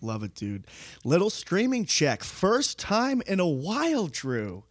Love 0.00 0.22
it, 0.22 0.34
dude. 0.34 0.66
Little 1.04 1.30
streaming 1.30 1.84
check. 1.84 2.22
First 2.22 2.78
time 2.78 3.22
in 3.26 3.40
a 3.40 3.46
while, 3.46 4.06
Drew. 4.06 4.64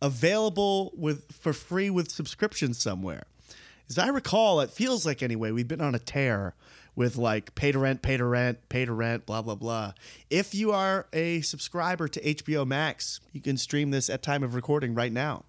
Available 0.00 0.92
with 0.96 1.32
for 1.32 1.52
free 1.52 1.90
with 1.90 2.10
subscription 2.10 2.72
somewhere. 2.72 3.24
As 3.88 3.98
I 3.98 4.08
recall, 4.08 4.60
it 4.60 4.70
feels 4.70 5.04
like 5.04 5.22
anyway, 5.22 5.50
we've 5.50 5.66
been 5.66 5.80
on 5.80 5.94
a 5.94 5.98
tear 5.98 6.54
with 6.94 7.16
like 7.16 7.54
pay 7.54 7.72
to 7.72 7.78
rent, 7.78 8.02
pay 8.02 8.16
to 8.16 8.24
rent, 8.24 8.68
pay 8.68 8.84
to 8.84 8.92
rent, 8.92 9.26
blah 9.26 9.42
blah 9.42 9.54
blah. 9.54 9.94
If 10.30 10.54
you 10.54 10.72
are 10.72 11.06
a 11.12 11.40
subscriber 11.40 12.06
to 12.08 12.20
HBO 12.20 12.66
Max, 12.66 13.20
you 13.32 13.40
can 13.40 13.56
stream 13.56 13.90
this 13.90 14.08
at 14.10 14.22
time 14.22 14.42
of 14.42 14.54
recording 14.54 14.94
right 14.94 15.12
now. 15.12 15.44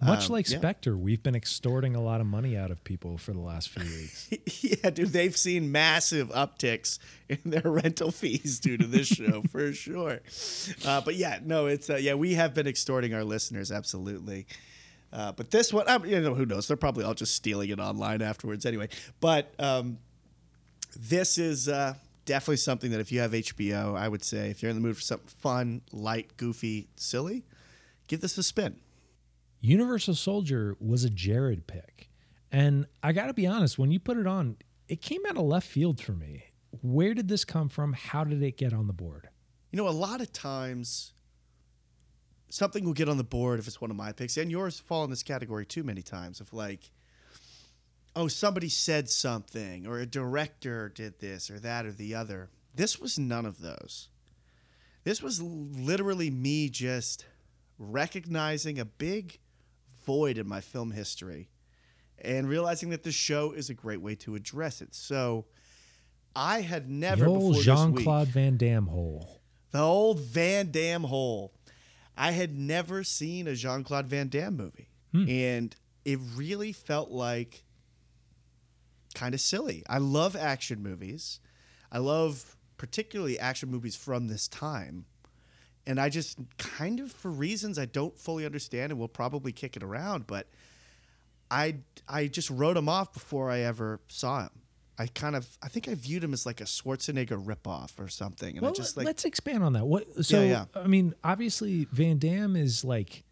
Much 0.00 0.26
Um, 0.26 0.32
like 0.32 0.48
yeah. 0.48 0.58
Spectre, 0.58 0.96
we've 0.96 1.22
been 1.22 1.34
extorting 1.34 1.96
a 1.96 2.00
lot 2.00 2.20
of 2.20 2.26
money 2.26 2.56
out 2.56 2.70
of 2.70 2.82
people 2.84 3.18
for 3.18 3.32
the 3.32 3.40
last 3.40 3.68
few 3.70 3.82
weeks. 3.84 4.28
yeah, 4.62 4.90
dude, 4.90 5.08
they've 5.08 5.36
seen 5.36 5.72
massive 5.72 6.28
upticks 6.30 6.98
in 7.28 7.38
their 7.44 7.62
rental 7.64 8.10
fees 8.10 8.60
due 8.60 8.76
to 8.76 8.86
this 8.86 9.08
show 9.08 9.42
for 9.50 9.72
sure. 9.72 10.20
Uh, 10.86 11.00
but 11.00 11.16
yeah, 11.16 11.40
no, 11.44 11.66
it's 11.66 11.90
uh, 11.90 11.96
yeah, 11.96 12.14
we 12.14 12.34
have 12.34 12.54
been 12.54 12.66
extorting 12.66 13.12
our 13.14 13.24
listeners 13.24 13.72
absolutely. 13.72 14.46
Uh, 15.12 15.32
but 15.32 15.50
this 15.50 15.72
one, 15.72 15.88
um, 15.88 16.04
you 16.04 16.20
know, 16.20 16.34
who 16.34 16.44
knows? 16.46 16.68
They're 16.68 16.76
probably 16.76 17.04
all 17.04 17.14
just 17.14 17.34
stealing 17.34 17.70
it 17.70 17.80
online 17.80 18.20
afterwards 18.22 18.66
anyway. 18.66 18.88
But 19.20 19.52
um, 19.58 19.98
this 20.94 21.38
is 21.38 21.68
uh, 21.68 21.94
definitely 22.24 22.58
something 22.58 22.90
that 22.90 23.00
if 23.00 23.10
you 23.10 23.20
have 23.20 23.32
HBO, 23.32 23.96
I 23.96 24.06
would 24.06 24.22
say 24.22 24.50
if 24.50 24.62
you're 24.62 24.70
in 24.70 24.76
the 24.76 24.82
mood 24.82 24.96
for 24.96 25.02
something 25.02 25.28
fun, 25.28 25.80
light, 25.92 26.36
goofy, 26.36 26.88
silly, 26.96 27.44
give 28.06 28.20
this 28.20 28.36
a 28.36 28.42
spin. 28.42 28.76
Universal 29.60 30.14
Soldier 30.14 30.76
was 30.80 31.04
a 31.04 31.10
Jared 31.10 31.66
pick. 31.66 32.10
And 32.50 32.86
I 33.02 33.12
got 33.12 33.26
to 33.26 33.34
be 33.34 33.46
honest, 33.46 33.78
when 33.78 33.90
you 33.90 34.00
put 34.00 34.16
it 34.16 34.26
on, 34.26 34.56
it 34.88 35.02
came 35.02 35.20
out 35.28 35.36
of 35.36 35.44
left 35.44 35.66
field 35.66 36.00
for 36.00 36.12
me. 36.12 36.44
Where 36.82 37.14
did 37.14 37.28
this 37.28 37.44
come 37.44 37.68
from? 37.68 37.92
How 37.92 38.24
did 38.24 38.42
it 38.42 38.56
get 38.56 38.72
on 38.72 38.86
the 38.86 38.92
board? 38.92 39.28
You 39.70 39.76
know, 39.76 39.88
a 39.88 39.90
lot 39.90 40.20
of 40.20 40.32
times 40.32 41.12
something 42.48 42.84
will 42.84 42.94
get 42.94 43.08
on 43.08 43.18
the 43.18 43.24
board 43.24 43.58
if 43.58 43.66
it's 43.66 43.80
one 43.80 43.90
of 43.90 43.96
my 43.96 44.12
picks, 44.12 44.36
and 44.36 44.50
yours 44.50 44.78
fall 44.78 45.04
in 45.04 45.10
this 45.10 45.22
category 45.22 45.66
too 45.66 45.82
many 45.82 46.02
times 46.02 46.40
of 46.40 46.52
like, 46.52 46.90
oh, 48.16 48.28
somebody 48.28 48.68
said 48.68 49.10
something, 49.10 49.86
or 49.86 49.98
a 49.98 50.06
director 50.06 50.88
did 50.88 51.20
this 51.20 51.50
or 51.50 51.58
that 51.60 51.84
or 51.84 51.92
the 51.92 52.14
other. 52.14 52.48
This 52.74 52.98
was 52.98 53.18
none 53.18 53.44
of 53.44 53.60
those. 53.60 54.08
This 55.04 55.22
was 55.22 55.42
literally 55.42 56.30
me 56.30 56.68
just 56.68 57.26
recognizing 57.78 58.78
a 58.78 58.84
big 58.84 59.38
void 60.08 60.38
in 60.38 60.48
my 60.48 60.62
film 60.62 60.90
history 60.90 61.50
and 62.18 62.48
realizing 62.48 62.88
that 62.88 63.02
the 63.02 63.12
show 63.12 63.52
is 63.52 63.68
a 63.68 63.74
great 63.74 64.00
way 64.00 64.14
to 64.14 64.34
address 64.34 64.80
it. 64.80 64.94
So 64.94 65.44
I 66.34 66.62
had 66.62 66.88
never 66.88 67.26
the 67.26 67.30
old 67.30 67.56
before 67.56 67.62
Jean 67.62 67.94
Claude 67.94 68.28
Van 68.28 68.56
Damme 68.56 68.86
hole. 68.86 69.42
the 69.70 69.80
old 69.80 70.20
Van 70.20 70.70
Damme 70.70 71.04
hole. 71.04 71.52
I 72.16 72.30
had 72.30 72.56
never 72.56 73.04
seen 73.04 73.46
a 73.46 73.54
Jean 73.54 73.84
Claude 73.84 74.06
Van 74.06 74.28
Damme 74.28 74.56
movie, 74.56 74.88
hmm. 75.12 75.28
and 75.28 75.76
it 76.06 76.18
really 76.34 76.72
felt 76.72 77.10
like 77.10 77.64
kind 79.14 79.34
of 79.34 79.42
silly. 79.42 79.84
I 79.90 79.98
love 79.98 80.34
action 80.34 80.82
movies. 80.82 81.38
I 81.92 81.98
love 81.98 82.56
particularly 82.78 83.38
action 83.38 83.70
movies 83.70 83.94
from 83.94 84.28
this 84.28 84.48
time. 84.48 85.04
And 85.88 85.98
I 85.98 86.10
just 86.10 86.38
kind 86.58 87.00
of, 87.00 87.10
for 87.10 87.30
reasons 87.30 87.78
I 87.78 87.86
don't 87.86 88.16
fully 88.16 88.44
understand, 88.44 88.92
and 88.92 88.98
we'll 88.98 89.08
probably 89.08 89.52
kick 89.52 89.74
it 89.74 89.82
around, 89.82 90.26
but 90.26 90.46
I 91.50 91.76
I 92.06 92.26
just 92.26 92.50
wrote 92.50 92.76
him 92.76 92.90
off 92.90 93.14
before 93.14 93.50
I 93.50 93.60
ever 93.60 93.98
saw 94.06 94.42
him. 94.42 94.50
I 94.98 95.06
kind 95.06 95.34
of 95.34 95.56
I 95.62 95.68
think 95.68 95.88
I 95.88 95.94
viewed 95.94 96.22
him 96.22 96.34
as 96.34 96.44
like 96.44 96.60
a 96.60 96.64
Schwarzenegger 96.64 97.42
ripoff 97.42 97.98
or 97.98 98.08
something, 98.08 98.56
and 98.56 98.60
Well, 98.60 98.72
I 98.72 98.74
just 98.74 98.98
like 98.98 99.06
let's 99.06 99.24
expand 99.24 99.64
on 99.64 99.72
that. 99.72 99.86
What? 99.86 100.26
So, 100.26 100.42
yeah. 100.42 100.66
I 100.74 100.88
mean, 100.88 101.14
obviously, 101.24 101.86
Van 101.90 102.18
Damme 102.18 102.54
is 102.56 102.84
like, 102.84 103.24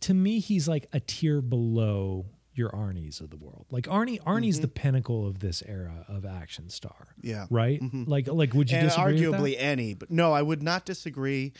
to 0.00 0.14
me, 0.14 0.38
he's 0.38 0.68
like 0.68 0.86
a 0.92 1.00
tier 1.00 1.40
below 1.40 2.26
your 2.58 2.70
Arnie's 2.70 3.20
of 3.20 3.30
the 3.30 3.36
world. 3.36 3.66
Like 3.70 3.86
Arnie, 3.86 4.20
Arnie's 4.24 4.60
the 4.60 4.68
pinnacle 4.68 5.26
of 5.26 5.38
this 5.38 5.62
era 5.66 6.04
of 6.08 6.26
action 6.26 6.68
star. 6.68 7.08
Mm-hmm. 7.20 7.28
Yeah. 7.28 7.46
Right. 7.48 7.80
Like, 8.08 8.26
like, 8.28 8.52
would 8.54 8.70
you 8.70 8.78
and 8.78 8.88
disagree? 8.88 9.20
arguably 9.20 9.54
any, 9.56 9.94
but 9.94 10.10
no, 10.10 10.32
I 10.32 10.42
would 10.42 10.62
not 10.62 10.84
disagree. 10.84 11.52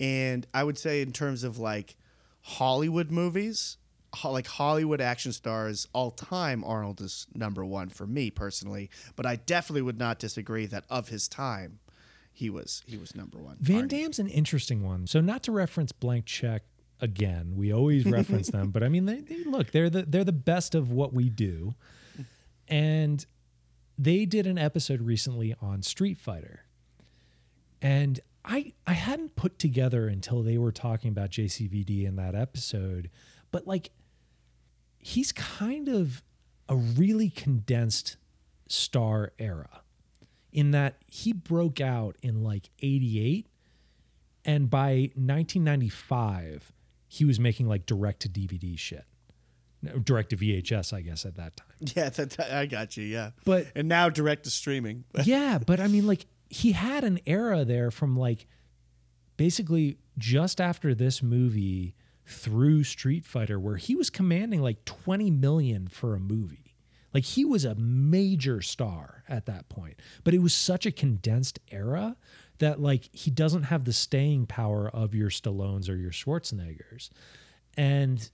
And 0.00 0.46
I 0.52 0.64
would 0.64 0.78
say 0.78 1.02
in 1.02 1.12
terms 1.12 1.44
of 1.44 1.58
like 1.58 1.96
Hollywood 2.42 3.10
movies, 3.10 3.76
ho- 4.14 4.32
like 4.32 4.46
Hollywood 4.46 5.00
action 5.00 5.32
stars 5.32 5.86
all 5.92 6.10
time, 6.10 6.64
Arnold 6.64 7.00
is 7.00 7.26
number 7.34 7.64
one 7.64 7.88
for 7.88 8.06
me 8.06 8.30
personally. 8.30 8.90
But 9.14 9.26
I 9.26 9.36
definitely 9.36 9.82
would 9.82 9.98
not 9.98 10.18
disagree 10.18 10.66
that 10.66 10.84
of 10.90 11.08
his 11.08 11.28
time, 11.28 11.78
he 12.32 12.50
was 12.50 12.82
he 12.86 12.98
was 12.98 13.14
number 13.14 13.38
one. 13.38 13.56
Van 13.60 13.84
Arnie. 13.84 13.88
Damme's 13.88 14.18
an 14.18 14.28
interesting 14.28 14.82
one. 14.82 15.06
So, 15.06 15.20
not 15.20 15.42
to 15.44 15.52
reference 15.52 15.92
Blank 15.92 16.26
Check 16.26 16.62
again, 17.00 17.52
we 17.56 17.72
always 17.72 18.04
reference 18.06 18.50
them, 18.50 18.70
but 18.70 18.82
I 18.82 18.88
mean, 18.88 19.06
they, 19.06 19.20
they 19.20 19.44
look 19.44 19.70
they're 19.70 19.90
the 19.90 20.02
they're 20.02 20.24
the 20.24 20.32
best 20.32 20.74
of 20.74 20.90
what 20.90 21.12
we 21.12 21.28
do, 21.28 21.74
and 22.68 23.24
they 23.98 24.24
did 24.24 24.46
an 24.46 24.58
episode 24.58 25.00
recently 25.00 25.54
on 25.60 25.82
Street 25.82 26.18
Fighter, 26.18 26.64
and 27.80 28.20
I 28.44 28.72
I 28.86 28.92
hadn't 28.92 29.36
put 29.36 29.58
together 29.58 30.08
until 30.08 30.42
they 30.42 30.58
were 30.58 30.72
talking 30.72 31.10
about 31.10 31.30
JCVD 31.30 32.04
in 32.04 32.16
that 32.16 32.34
episode, 32.34 33.10
but 33.50 33.66
like 33.66 33.90
he's 34.98 35.32
kind 35.32 35.88
of 35.88 36.22
a 36.68 36.76
really 36.76 37.30
condensed 37.30 38.16
star 38.68 39.32
era 39.38 39.82
in 40.52 40.72
that 40.72 40.96
he 41.06 41.32
broke 41.32 41.80
out 41.80 42.16
in 42.22 42.42
like 42.42 42.70
88 42.80 43.46
and 44.44 44.70
by 44.70 45.10
1995 45.14 46.72
he 47.08 47.24
was 47.24 47.38
making 47.40 47.68
like 47.68 47.86
direct 47.86 48.20
to 48.22 48.28
DVD 48.28 48.78
shit. 48.78 49.04
No, 49.82 49.98
Direct 49.98 50.30
to 50.30 50.36
VHS 50.36 50.92
I 50.92 51.02
guess 51.02 51.24
at 51.26 51.36
that 51.36 51.56
time. 51.56 51.66
Yeah, 51.94 52.08
that, 52.08 52.40
I 52.52 52.66
got 52.66 52.96
you. 52.96 53.04
Yeah, 53.04 53.30
But 53.44 53.66
and 53.74 53.88
now 53.88 54.08
direct 54.08 54.44
to 54.44 54.50
streaming. 54.50 55.04
yeah, 55.24 55.58
but 55.58 55.80
I 55.80 55.88
mean, 55.88 56.06
like, 56.06 56.26
he 56.48 56.72
had 56.72 57.04
an 57.04 57.18
era 57.26 57.64
there 57.64 57.90
from 57.90 58.16
like 58.16 58.46
basically 59.36 59.98
just 60.16 60.60
after 60.60 60.94
this 60.94 61.22
movie 61.22 61.94
through 62.24 62.84
Street 62.84 63.24
Fighter 63.24 63.60
where 63.60 63.76
he 63.76 63.94
was 63.94 64.10
commanding 64.10 64.62
like 64.62 64.84
20 64.84 65.30
million 65.30 65.88
for 65.88 66.14
a 66.14 66.20
movie. 66.20 66.74
Like, 67.12 67.24
he 67.24 67.44
was 67.44 67.64
a 67.64 67.74
major 67.76 68.60
star 68.60 69.22
at 69.28 69.46
that 69.46 69.68
point, 69.68 70.00
but 70.24 70.34
it 70.34 70.38
was 70.38 70.52
such 70.52 70.86
a 70.86 70.90
condensed 70.90 71.58
era 71.70 72.16
that, 72.58 72.80
like, 72.80 73.08
he 73.12 73.30
doesn't 73.30 73.64
have 73.64 73.84
the 73.84 73.92
staying 73.92 74.46
power 74.46 74.88
of 74.88 75.14
your 75.14 75.30
Stallones 75.30 75.88
or 75.88 75.96
your 75.96 76.10
Schwarzeneggers. 76.10 77.10
And 77.76 78.28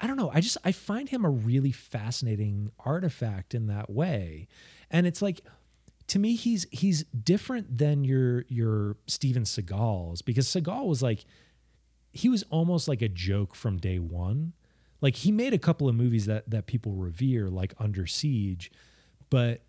I 0.00 0.06
don't 0.06 0.16
know. 0.16 0.30
I 0.32 0.40
just 0.40 0.58
I 0.64 0.72
find 0.72 1.08
him 1.08 1.24
a 1.24 1.30
really 1.30 1.72
fascinating 1.72 2.70
artifact 2.84 3.54
in 3.54 3.68
that 3.68 3.88
way. 3.88 4.48
And 4.90 5.06
it's 5.06 5.22
like 5.22 5.40
to 6.08 6.18
me 6.18 6.34
he's 6.34 6.66
he's 6.70 7.04
different 7.04 7.78
than 7.78 8.04
your 8.04 8.44
your 8.48 8.96
Steven 9.06 9.44
Seagal's 9.44 10.20
because 10.20 10.46
Seagal 10.46 10.86
was 10.86 11.02
like 11.02 11.24
he 12.12 12.28
was 12.28 12.44
almost 12.50 12.86
like 12.86 13.02
a 13.02 13.08
joke 13.08 13.54
from 13.54 13.78
day 13.78 13.98
1. 13.98 14.52
Like 15.00 15.16
he 15.16 15.32
made 15.32 15.54
a 15.54 15.58
couple 15.58 15.88
of 15.88 15.94
movies 15.94 16.26
that 16.26 16.50
that 16.50 16.66
people 16.66 16.92
revere 16.92 17.48
like 17.48 17.72
Under 17.78 18.06
Siege, 18.06 18.70
but 19.30 19.62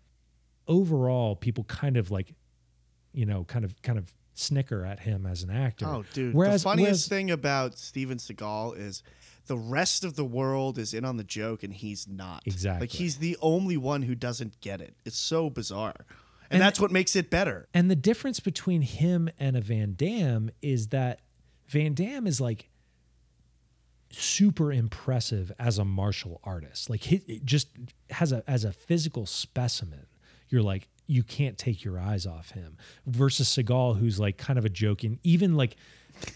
overall 0.68 1.36
people 1.36 1.64
kind 1.64 1.96
of 1.96 2.10
like 2.10 2.34
you 3.16 3.26
know 3.26 3.42
kind 3.44 3.64
of 3.64 3.80
kind 3.82 3.98
of 3.98 4.12
snicker 4.34 4.84
at 4.84 5.00
him 5.00 5.26
as 5.26 5.42
an 5.42 5.50
actor. 5.50 5.86
Oh, 5.86 6.04
dude. 6.12 6.34
Whereas, 6.34 6.62
the 6.62 6.68
funniest 6.68 6.86
whereas- 6.88 7.08
thing 7.08 7.30
about 7.30 7.78
Steven 7.78 8.18
Seagal 8.18 8.78
is 8.78 9.02
the 9.46 9.56
rest 9.56 10.04
of 10.04 10.14
the 10.16 10.24
world 10.24 10.76
is 10.76 10.92
in 10.92 11.04
on 11.04 11.16
the 11.16 11.24
joke 11.24 11.62
and 11.62 11.72
he's 11.72 12.06
not. 12.06 12.42
Exactly. 12.44 12.80
Like 12.82 12.90
he's 12.90 13.16
the 13.16 13.36
only 13.40 13.76
one 13.76 14.02
who 14.02 14.14
doesn't 14.14 14.60
get 14.60 14.80
it. 14.80 14.94
It's 15.04 15.18
so 15.18 15.48
bizarre. 15.48 15.94
And, 15.98 16.06
And- 16.50 16.62
that's 16.62 16.78
what 16.78 16.90
makes 16.92 17.16
it 17.16 17.30
better. 17.30 17.66
And 17.72 17.90
the 17.90 17.96
difference 17.96 18.38
between 18.40 18.82
him 18.82 19.30
and 19.38 19.56
a 19.56 19.60
Van 19.60 19.94
Damme 19.96 20.50
is 20.60 20.88
that 20.88 21.20
Van 21.68 21.94
Damme 21.94 22.26
is 22.26 22.40
like 22.40 22.68
super 24.10 24.72
impressive 24.72 25.52
as 25.58 25.78
a 25.78 25.84
martial 25.84 26.40
artist. 26.44 26.88
Like 26.90 27.02
he 27.02 27.40
just 27.44 27.68
has 28.10 28.32
a 28.32 28.42
as 28.48 28.64
a 28.64 28.72
physical 28.72 29.26
specimen. 29.26 30.06
You're 30.48 30.62
like 30.62 30.88
you 31.06 31.22
can't 31.22 31.56
take 31.58 31.84
your 31.84 31.98
eyes 31.98 32.26
off 32.26 32.50
him. 32.50 32.76
Versus 33.06 33.48
Seagal, 33.48 33.98
who's 33.98 34.18
like 34.20 34.36
kind 34.38 34.58
of 34.58 34.64
a 34.64 34.68
joke, 34.68 35.04
and 35.04 35.18
even 35.22 35.54
like 35.54 35.76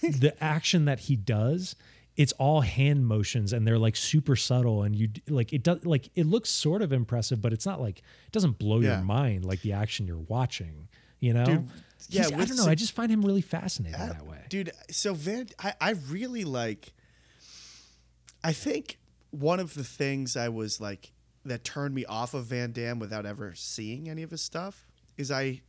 the 0.03 0.35
action 0.41 0.85
that 0.87 1.01
he 1.01 1.17
does. 1.17 1.77
It's 2.17 2.33
all 2.35 2.61
hand 2.61 3.07
motions 3.07 3.55
and 3.55 3.67
they're 3.67 3.79
like 3.79 3.97
super 3.97 4.37
subtle 4.37 4.83
and 4.83 4.95
you 4.95 5.09
like 5.29 5.55
it 5.55 5.63
does 5.63 5.87
like 5.87 6.11
it 6.17 6.27
looks 6.27 6.51
sort 6.51 6.83
of 6.83 6.93
impressive 6.93 7.41
but 7.41 7.53
it's 7.55 7.65
not 7.65 7.81
like 7.81 8.01
it 8.01 8.33
doesn't 8.33 8.59
blow 8.59 8.81
Yeah. 8.81 8.97
your 8.97 9.05
mind 9.05 9.47
like 9.47 9.63
the 9.63 9.73
action 9.73 10.07
you're 10.07 10.19
watching 10.19 10.89
you 11.21 11.33
know 11.33 11.45
Dude, 11.47 11.69
yeah, 12.09 12.27
I 12.27 12.45
don't 12.45 12.57
know. 12.57 12.67
I 12.67 12.75
just 12.75 12.93
find 12.93 13.11
him 13.11 13.23
really 13.23 13.41
fascinating 13.41 13.99
uh, 13.99 14.07
that 14.09 14.27
way. 14.27 14.41
Dude, 14.51 14.71
so 14.91 15.15
Van 15.15 15.47
I, 15.61 15.73
I 15.81 15.91
really 16.11 16.45
like 16.45 16.93
I 18.45 18.53
think 18.53 18.99
one 19.31 19.61
of 19.61 19.73
the 19.75 19.85
things 19.85 20.37
I 20.37 20.49
was 20.51 20.79
like 20.81 21.13
that 21.45 21.65
turned 21.65 21.95
me 21.95 22.05
off 22.05 22.35
of 22.35 22.47
Van 22.47 22.73
Damme 22.73 22.99
without 22.99 23.27
ever 23.27 23.55
seeing 23.55 24.09
any 24.09 24.23
of 24.23 24.31
his 24.31 24.43
stuff 24.43 24.87
is 25.17 25.31
I 25.31 25.63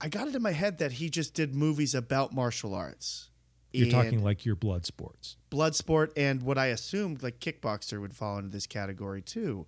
I 0.00 0.08
got 0.08 0.28
it 0.28 0.34
in 0.34 0.42
my 0.42 0.52
head 0.52 0.78
that 0.78 0.92
he 0.92 1.10
just 1.10 1.34
did 1.34 1.54
movies 1.54 1.94
about 1.94 2.32
martial 2.32 2.74
arts. 2.74 3.28
You're 3.72 3.90
talking 3.90 4.24
like 4.24 4.44
your 4.44 4.56
blood 4.56 4.84
sports. 4.86 5.36
Bloodsport 5.50 6.10
and 6.16 6.42
what 6.42 6.58
I 6.58 6.66
assumed 6.66 7.22
like 7.22 7.38
Kickboxer 7.38 8.00
would 8.00 8.16
fall 8.16 8.38
into 8.38 8.50
this 8.50 8.66
category 8.66 9.22
too. 9.22 9.66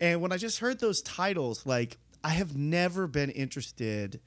And 0.00 0.22
when 0.22 0.32
I 0.32 0.36
just 0.36 0.60
heard 0.60 0.80
those 0.80 1.02
titles, 1.02 1.66
like 1.66 1.98
I 2.24 2.30
have 2.30 2.56
never 2.56 3.06
been 3.06 3.30
interested 3.30 4.20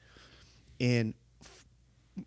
in 0.78 1.14
f- 1.42 2.24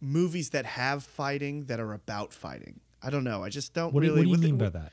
movies 0.00 0.50
that 0.50 0.66
have 0.66 1.04
fighting 1.04 1.66
that 1.66 1.78
are 1.78 1.92
about 1.92 2.32
fighting. 2.32 2.80
I 3.06 3.10
don't 3.10 3.24
know. 3.24 3.44
I 3.44 3.48
just 3.50 3.72
don't 3.72 3.92
What, 3.94 4.02
do- 4.02 4.08
really. 4.08 4.26
what 4.26 4.40
do 4.40 4.46
you 4.46 4.52
mean 4.52 4.58
by 4.58 4.70
that? 4.70 4.92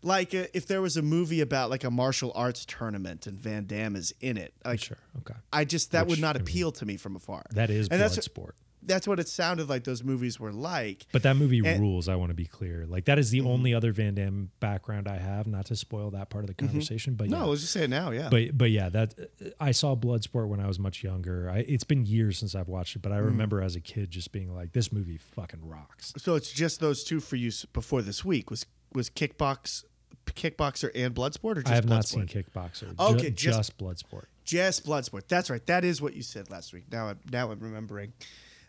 Like 0.00 0.32
uh, 0.32 0.44
if 0.54 0.66
there 0.68 0.80
was 0.80 0.96
a 0.96 1.02
movie 1.02 1.40
about 1.40 1.70
like 1.70 1.82
a 1.82 1.90
martial 1.90 2.30
arts 2.36 2.64
tournament 2.64 3.26
and 3.26 3.36
Van 3.36 3.66
Damme 3.66 3.96
is 3.96 4.14
in 4.20 4.36
it, 4.36 4.54
like 4.64 4.78
sure. 4.80 4.98
Okay. 5.18 5.34
I 5.52 5.64
just 5.64 5.90
that 5.90 6.06
would 6.06 6.12
Which, 6.12 6.20
not 6.20 6.36
I 6.36 6.38
mean, 6.38 6.42
appeal 6.46 6.70
to 6.72 6.86
me 6.86 6.96
from 6.96 7.16
afar. 7.16 7.44
That 7.50 7.68
is 7.68 7.88
and 7.88 7.98
blood 7.98 8.10
that's 8.12 8.24
sport. 8.24 8.54
That's 8.82 9.08
what 9.08 9.18
it 9.18 9.28
sounded 9.28 9.68
like 9.68 9.84
those 9.84 10.02
movies 10.02 10.38
were 10.38 10.52
like. 10.52 11.06
But 11.12 11.22
that 11.22 11.36
movie 11.36 11.62
And- 11.64 11.80
rules. 11.80 12.08
I 12.08 12.14
want 12.16 12.30
to 12.30 12.34
be 12.34 12.46
clear. 12.46 12.86
Like 12.86 13.06
that 13.06 13.18
is 13.18 13.30
the 13.30 13.38
mm-hmm. 13.38 13.48
only 13.48 13.74
other 13.74 13.92
Van 13.92 14.14
Damme 14.14 14.50
background 14.60 15.08
I 15.08 15.18
have. 15.18 15.46
Not 15.46 15.66
to 15.66 15.76
spoil 15.76 16.10
that 16.10 16.30
part 16.30 16.44
of 16.44 16.48
the 16.48 16.54
mm-hmm. 16.54 16.66
conversation, 16.66 17.14
but 17.14 17.28
No, 17.28 17.38
yeah. 17.38 17.44
let's 17.44 17.60
just 17.62 17.72
say 17.72 17.84
it 17.84 17.90
now. 17.90 18.10
Yeah. 18.10 18.28
but 18.30 18.56
but 18.56 18.70
yeah, 18.70 18.88
that 18.90 19.14
I 19.60 19.72
saw 19.72 19.94
Bloodsport 19.94 20.48
when 20.48 20.60
I 20.60 20.66
was 20.66 20.78
much 20.78 21.02
younger. 21.02 21.50
I, 21.50 21.58
it's 21.58 21.84
been 21.84 22.06
years 22.06 22.38
since 22.38 22.54
I've 22.54 22.68
watched 22.68 22.96
it, 22.96 23.02
but 23.02 23.12
I 23.12 23.18
mm. 23.18 23.26
remember 23.26 23.62
as 23.62 23.76
a 23.76 23.80
kid 23.80 24.10
just 24.10 24.32
being 24.32 24.54
like, 24.54 24.72
"This 24.72 24.92
movie 24.92 25.18
fucking 25.18 25.68
rocks." 25.68 26.12
so 26.16 26.34
it's 26.34 26.50
just 26.50 26.80
those 26.80 27.04
two 27.04 27.20
for 27.20 27.36
you 27.36 27.50
before 27.72 28.02
this 28.02 28.24
week. 28.24 28.50
Was 28.50 28.66
was 28.92 29.10
kickbox, 29.10 29.84
kickboxer 30.26 30.90
and 30.94 31.14
bloodsport, 31.14 31.56
or 31.56 31.62
just 31.62 31.68
I 31.68 31.74
have 31.74 31.84
Bloodsport? 31.84 31.88
not 31.88 32.08
seen 32.08 32.26
Kickboxer. 32.26 32.98
Okay, 32.98 33.30
ju- 33.30 33.30
just- 33.30 33.58
just 33.58 33.78
Bloodsport. 33.78 34.24
Just 34.44 34.86
Bloodsport. 34.86 35.28
That's 35.28 35.50
right. 35.50 35.64
That 35.66 35.84
is 35.84 36.00
what 36.00 36.14
you 36.14 36.22
said 36.22 36.50
last 36.50 36.72
week. 36.72 36.84
Now, 36.90 37.08
I'm, 37.08 37.18
now 37.30 37.50
I'm 37.50 37.60
remembering. 37.60 38.14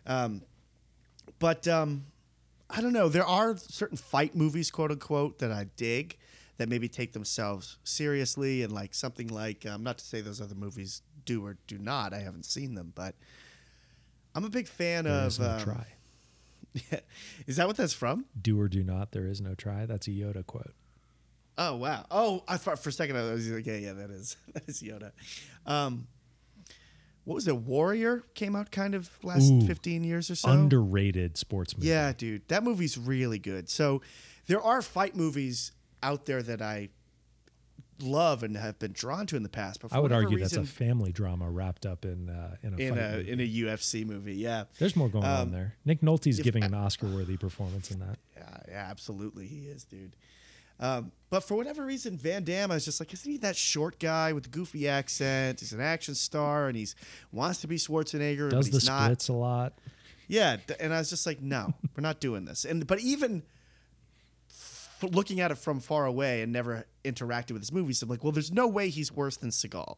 Um, 0.10 0.42
but 1.38 1.66
um, 1.70 2.08
I 2.70 2.82
don't 2.82 2.92
know. 2.92 3.08
There 3.08 3.26
are 3.26 3.56
certain 3.56 3.96
fight 3.96 4.36
movies, 4.36 4.72
quote 4.72 4.92
unquote, 4.92 5.40
that 5.40 5.52
I 5.52 5.68
dig 5.78 6.18
that 6.58 6.68
maybe 6.68 6.90
take 6.90 7.14
themselves 7.14 7.78
seriously 7.86 8.64
and 8.64 8.74
like 8.74 8.94
something 8.94 9.30
like 9.30 9.66
um, 9.66 9.84
not 9.84 9.98
to 10.00 10.06
say 10.06 10.20
those 10.20 10.42
other 10.42 10.56
movies 10.56 11.02
do 11.24 11.46
or 11.46 11.58
do 11.68 11.78
not. 11.78 12.14
I 12.14 12.20
haven't 12.20 12.46
seen 12.46 12.74
them, 12.76 12.92
but 12.94 13.16
I'm 14.36 14.44
a 14.44 14.50
big 14.50 14.68
fan 14.68 15.06
There 15.06 15.14
of. 15.14 15.28
is 15.28 15.40
no 15.40 15.48
um, 15.52 15.60
try. 15.62 15.86
is 17.48 17.56
that 17.56 17.68
what 17.68 17.78
that's 17.78 17.94
from? 17.94 18.26
Do 18.40 18.60
or 18.60 18.68
do 18.68 18.84
not. 18.84 19.12
There 19.12 19.26
is 19.26 19.40
no 19.40 19.56
try. 19.56 19.86
That's 19.86 20.08
a 20.08 20.12
Yoda 20.12 20.46
quote. 20.46 20.74
Oh 21.58 21.76
wow! 21.76 22.06
Oh, 22.10 22.44
I 22.48 22.56
thought 22.58 22.80
for 22.80 22.88
a 22.90 22.92
second 22.92 23.18
I 23.18 23.32
was 23.32 23.50
like, 23.50 23.66
yeah, 23.66 23.76
yeah, 23.76 23.94
that 23.94 24.10
is 24.12 24.38
that 24.54 24.64
is 24.68 24.82
Yoda. 24.82 25.12
Um, 25.66 26.08
what 27.30 27.36
was 27.36 27.48
it? 27.48 27.58
Warrior 27.58 28.24
came 28.34 28.56
out 28.56 28.72
kind 28.72 28.96
of 28.96 29.08
last 29.22 29.52
Ooh. 29.52 29.62
fifteen 29.62 30.04
years 30.04 30.32
or 30.32 30.36
so. 30.36 30.50
Underrated 30.50 31.38
sports 31.38 31.78
movie. 31.78 31.88
yeah, 31.88 32.12
dude, 32.12 32.48
that 32.48 32.64
movie's 32.64 32.98
really 32.98 33.38
good. 33.38 33.70
So 33.70 34.02
there 34.48 34.60
are 34.60 34.82
fight 34.82 35.16
movies 35.16 35.72
out 36.02 36.26
there 36.26 36.42
that 36.42 36.60
I 36.60 36.90
love 38.02 38.42
and 38.42 38.58
have 38.58 38.80
been 38.80 38.94
drawn 38.94 39.28
to 39.28 39.36
in 39.36 39.44
the 39.44 39.50
past. 39.50 39.80
But 39.80 39.94
I 39.94 40.00
would 40.00 40.12
argue 40.12 40.38
reason, 40.38 40.62
that's 40.62 40.72
a 40.72 40.74
family 40.74 41.12
drama 41.12 41.48
wrapped 41.52 41.86
up 41.86 42.04
in 42.04 42.32
uh, 42.32 42.56
in 42.64 42.74
a 42.74 42.78
in 42.78 42.96
fight 42.96 43.00
a 43.00 43.18
movie. 43.18 43.32
in 43.32 43.40
a 43.40 43.76
UFC 43.78 44.08
movie. 44.08 44.34
Yeah, 44.34 44.64
There's 44.80 44.96
more 44.96 45.08
going 45.08 45.26
on 45.26 45.42
um, 45.42 45.52
there. 45.52 45.76
Nick 45.86 46.02
Nolte's 46.02 46.40
if 46.40 46.44
giving 46.44 46.64
an 46.64 46.74
Oscar-worthy 46.74 47.38
performance 47.38 47.92
in 47.92 48.00
that. 48.00 48.18
Yeah, 48.36 48.58
yeah, 48.70 48.88
absolutely, 48.90 49.46
he 49.46 49.68
is, 49.68 49.84
dude. 49.84 50.16
Um, 50.80 51.12
but 51.30 51.44
for 51.44 51.56
whatever 51.56 51.86
reason, 51.86 52.18
Van 52.18 52.44
Damme, 52.44 52.72
I 52.72 52.76
was 52.76 52.86
just 52.86 53.00
like, 53.00 53.14
isn't 53.14 53.30
he 53.32 53.38
that 53.40 53.56
short 53.56 54.00
guy 54.00 54.34
with 54.34 54.44
the 54.44 54.50
goofy 54.50 54.88
accent? 54.88 55.60
He's 55.60 55.74
an 55.74 55.82
action 55.82 56.16
star, 56.16 56.68
and 56.68 56.76
he's 56.76 56.96
wants 57.32 57.62
to 57.62 57.68
be 57.68 57.76
Schwarzenegger, 57.78 58.50
Does 58.50 58.68
but 58.68 58.72
the 58.72 58.78
he's 58.80 58.88
not. 58.88 59.04
splits 59.06 59.28
a 59.28 59.34
lot. 59.34 59.74
Yeah, 60.28 60.58
and 60.80 60.94
I 60.94 61.00
was 61.00 61.10
just 61.10 61.26
like, 61.26 61.42
no, 61.42 61.74
we're 61.96 62.02
not 62.02 62.20
doing 62.20 62.46
this. 62.46 62.64
And 62.66 62.86
but 62.88 63.00
even 63.00 63.44
f- 64.50 65.04
looking 65.12 65.40
at 65.40 65.52
it 65.52 65.58
from 65.58 65.80
far 65.80 66.06
away 66.06 66.42
and 66.42 66.52
never 66.52 66.86
interacted 67.04 67.52
with 67.52 67.62
his 67.62 67.72
movies, 67.72 68.02
I'm 68.02 68.10
like, 68.10 68.24
well, 68.24 68.32
there's 68.32 68.52
no 68.52 68.68
way 68.68 68.90
he's 68.90 69.12
worse 69.12 69.38
than 69.38 69.50
Seagal. 69.50 69.98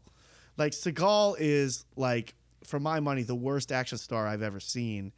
Like 0.57 0.73
Seagal 0.73 1.35
is 1.39 1.85
like, 1.95 2.33
for 2.63 2.79
my 2.79 3.00
money, 3.00 3.23
the 3.23 3.35
worst 3.35 3.71
action 3.71 3.97
star 3.97 4.27
I've 4.27 4.41
ever 4.43 4.59
seen. 4.59 5.11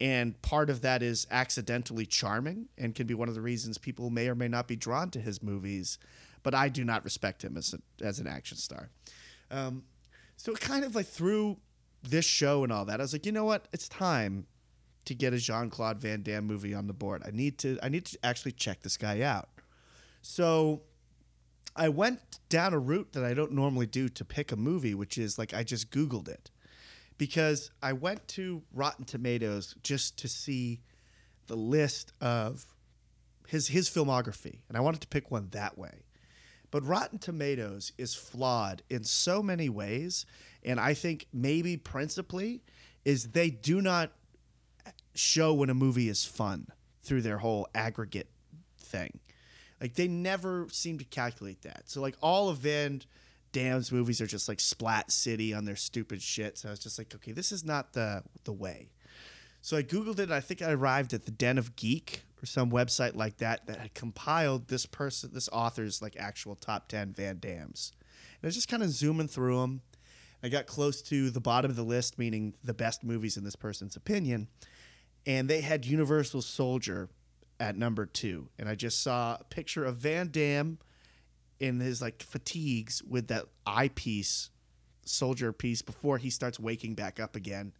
And 0.00 0.40
part 0.40 0.70
of 0.70 0.80
that 0.80 1.02
is 1.02 1.26
accidentally 1.30 2.06
charming 2.06 2.68
and 2.78 2.94
can 2.94 3.06
be 3.06 3.14
one 3.14 3.28
of 3.28 3.34
the 3.34 3.42
reasons 3.42 3.76
people 3.76 4.08
may 4.08 4.28
or 4.28 4.34
may 4.34 4.48
not 4.48 4.66
be 4.66 4.76
drawn 4.76 5.10
to 5.10 5.20
his 5.20 5.42
movies. 5.42 5.98
But 6.42 6.54
I 6.54 6.70
do 6.70 6.84
not 6.84 7.04
respect 7.04 7.44
him 7.44 7.56
as, 7.56 7.74
a, 7.74 8.04
as 8.04 8.18
an 8.18 8.26
action 8.26 8.56
star. 8.56 8.88
Um, 9.50 9.84
so 10.36 10.52
it 10.52 10.60
kind 10.60 10.84
of 10.84 10.94
like 10.94 11.06
through 11.06 11.58
this 12.02 12.24
show 12.24 12.64
and 12.64 12.72
all 12.72 12.86
that, 12.86 12.98
I 12.98 13.02
was 13.02 13.12
like, 13.12 13.26
you 13.26 13.32
know 13.32 13.44
what? 13.44 13.68
It's 13.72 13.88
time 13.88 14.46
to 15.04 15.14
get 15.14 15.34
a 15.34 15.38
Jean 15.38 15.68
Claude 15.68 15.98
Van 15.98 16.22
Damme 16.22 16.46
movie 16.46 16.74
on 16.74 16.86
the 16.86 16.92
board. 16.94 17.22
I 17.26 17.30
need 17.30 17.58
to 17.58 17.78
I 17.82 17.88
need 17.88 18.06
to 18.06 18.18
actually 18.24 18.52
check 18.52 18.82
this 18.82 18.96
guy 18.96 19.20
out. 19.20 19.48
So 20.22 20.82
I 21.76 21.88
went 21.88 22.20
down 22.48 22.74
a 22.74 22.78
route 22.78 23.12
that 23.12 23.24
I 23.24 23.34
don't 23.34 23.52
normally 23.52 23.86
do 23.86 24.08
to 24.08 24.24
pick 24.24 24.52
a 24.52 24.56
movie, 24.56 24.94
which 24.94 25.18
is 25.18 25.38
like 25.38 25.52
I 25.52 25.62
just 25.62 25.90
Googled 25.90 26.28
it. 26.28 26.50
Because 27.20 27.70
I 27.82 27.92
went 27.92 28.26
to 28.28 28.62
Rotten 28.72 29.04
Tomatoes 29.04 29.74
just 29.82 30.16
to 30.20 30.26
see 30.26 30.80
the 31.48 31.54
list 31.54 32.14
of 32.18 32.64
his 33.46 33.68
his 33.68 33.90
filmography, 33.90 34.60
and 34.68 34.78
I 34.78 34.80
wanted 34.80 35.02
to 35.02 35.06
pick 35.06 35.30
one 35.30 35.48
that 35.50 35.76
way. 35.76 36.04
But 36.70 36.82
Rotten 36.86 37.18
Tomatoes 37.18 37.92
is 37.98 38.14
flawed 38.14 38.82
in 38.88 39.04
so 39.04 39.42
many 39.42 39.68
ways, 39.68 40.24
and 40.64 40.80
I 40.80 40.94
think 40.94 41.26
maybe 41.30 41.76
principally 41.76 42.62
is 43.04 43.32
they 43.32 43.50
do 43.50 43.82
not 43.82 44.12
show 45.14 45.52
when 45.52 45.68
a 45.68 45.74
movie 45.74 46.08
is 46.08 46.24
fun 46.24 46.68
through 47.02 47.20
their 47.20 47.36
whole 47.36 47.68
aggregate 47.74 48.30
thing. 48.78 49.20
Like 49.78 49.92
they 49.92 50.08
never 50.08 50.68
seem 50.70 50.96
to 50.96 51.04
calculate 51.04 51.60
that. 51.62 51.82
So 51.90 52.00
like 52.00 52.16
all 52.22 52.48
of 52.48 52.56
Van 52.58 53.02
Damme's 53.52 53.90
movies 53.92 54.20
are 54.20 54.26
just 54.26 54.48
like 54.48 54.60
Splat 54.60 55.10
City 55.10 55.52
on 55.52 55.64
their 55.64 55.76
stupid 55.76 56.22
shit. 56.22 56.58
So 56.58 56.68
I 56.68 56.70
was 56.70 56.80
just 56.80 56.98
like, 56.98 57.14
okay, 57.14 57.32
this 57.32 57.52
is 57.52 57.64
not 57.64 57.92
the 57.92 58.22
the 58.44 58.52
way. 58.52 58.90
So 59.62 59.76
I 59.76 59.82
googled 59.82 60.18
it. 60.18 60.24
And 60.24 60.34
I 60.34 60.40
think 60.40 60.62
I 60.62 60.72
arrived 60.72 61.12
at 61.12 61.26
the 61.26 61.30
Den 61.30 61.58
of 61.58 61.76
Geek 61.76 62.22
or 62.42 62.46
some 62.46 62.70
website 62.70 63.14
like 63.14 63.38
that 63.38 63.66
that 63.66 63.78
had 63.78 63.94
compiled 63.94 64.68
this 64.68 64.86
person, 64.86 65.30
this 65.32 65.48
author's 65.52 66.00
like 66.00 66.16
actual 66.18 66.54
top 66.54 66.88
ten 66.88 67.12
Van 67.12 67.38
Dammes. 67.38 67.92
And 68.40 68.44
I 68.44 68.48
was 68.48 68.54
just 68.54 68.68
kind 68.68 68.82
of 68.82 68.90
zooming 68.90 69.28
through 69.28 69.60
them. 69.60 69.82
I 70.42 70.48
got 70.48 70.66
close 70.66 71.02
to 71.02 71.28
the 71.28 71.40
bottom 71.40 71.70
of 71.70 71.76
the 71.76 71.82
list, 71.82 72.18
meaning 72.18 72.54
the 72.64 72.72
best 72.72 73.04
movies 73.04 73.36
in 73.36 73.44
this 73.44 73.56
person's 73.56 73.94
opinion, 73.94 74.48
and 75.26 75.50
they 75.50 75.60
had 75.60 75.84
Universal 75.84 76.40
Soldier 76.40 77.10
at 77.58 77.76
number 77.76 78.06
two. 78.06 78.48
And 78.58 78.66
I 78.66 78.74
just 78.74 79.02
saw 79.02 79.36
a 79.38 79.44
picture 79.44 79.84
of 79.84 79.96
Van 79.96 80.30
Damme 80.30 80.78
in 81.60 81.80
his 81.80 82.02
like 82.02 82.22
fatigues 82.22 83.02
with 83.02 83.28
that 83.28 83.46
eyepiece, 83.66 84.50
soldier 85.04 85.52
piece 85.52 85.82
before 85.82 86.18
he 86.18 86.30
starts 86.30 86.58
waking 86.58 86.94
back 86.94 87.20
up 87.20 87.36
again 87.36 87.72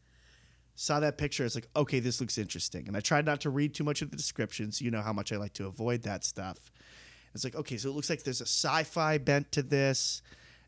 saw 0.80 0.98
that 0.98 1.18
picture. 1.18 1.44
It's 1.44 1.54
like, 1.54 1.68
okay, 1.76 2.00
this 2.00 2.22
looks 2.22 2.38
interesting. 2.38 2.88
And 2.88 2.96
I 2.96 3.00
tried 3.00 3.26
not 3.26 3.42
to 3.42 3.50
read 3.50 3.74
too 3.74 3.84
much 3.84 4.00
of 4.00 4.10
the 4.10 4.16
descriptions. 4.16 4.80
You 4.80 4.90
know 4.90 5.02
how 5.02 5.12
much 5.12 5.30
I 5.30 5.36
like 5.36 5.52
to 5.54 5.66
avoid 5.66 6.02
that 6.04 6.24
stuff. 6.24 6.72
It's 7.34 7.44
like, 7.44 7.54
okay, 7.54 7.76
so 7.76 7.90
it 7.90 7.92
looks 7.92 8.08
like 8.08 8.22
there's 8.22 8.40
a 8.40 8.46
sci 8.46 8.84
fi 8.84 9.18
bent 9.18 9.52
to 9.52 9.62
this. 9.62 10.22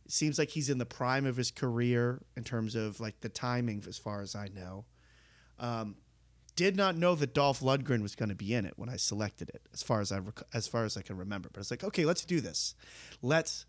It 0.05 0.13
seems 0.13 0.39
like 0.39 0.51
he's 0.51 0.69
in 0.69 0.77
the 0.77 0.85
prime 0.85 1.25
of 1.25 1.39
his 1.39 1.51
career 1.51 2.21
in 2.37 2.45
terms 2.45 2.75
of 2.75 3.01
like 3.01 3.21
the 3.21 3.31
timing, 3.31 3.83
as 3.89 3.97
far 3.97 4.21
as 4.21 4.35
I 4.35 4.49
know. 4.49 4.85
Um, 5.59 5.97
did 6.55 6.77
not 6.77 6.97
know 6.97 7.15
that 7.15 7.35
Dolph 7.35 7.61
Lundgren 7.61 8.03
was 8.03 8.15
going 8.15 8.29
to 8.29 8.35
be 8.35 8.55
in 8.55 8.65
it 8.65 8.75
when 8.77 8.89
I 8.89 8.97
selected 8.97 9.49
it, 9.49 9.63
as 9.73 9.83
far 9.83 10.01
as 10.01 10.13
I 10.13 10.19
rec- 10.19 10.43
as 10.53 10.67
far 10.69 10.85
as 10.85 10.97
I 10.97 11.03
can 11.03 11.17
remember. 11.17 11.49
But 11.53 11.61
it's 11.61 11.71
like, 11.71 11.85
okay, 11.85 12.05
let's 12.05 12.25
do 12.25 12.41
this. 12.41 12.75
Let's 13.23 13.65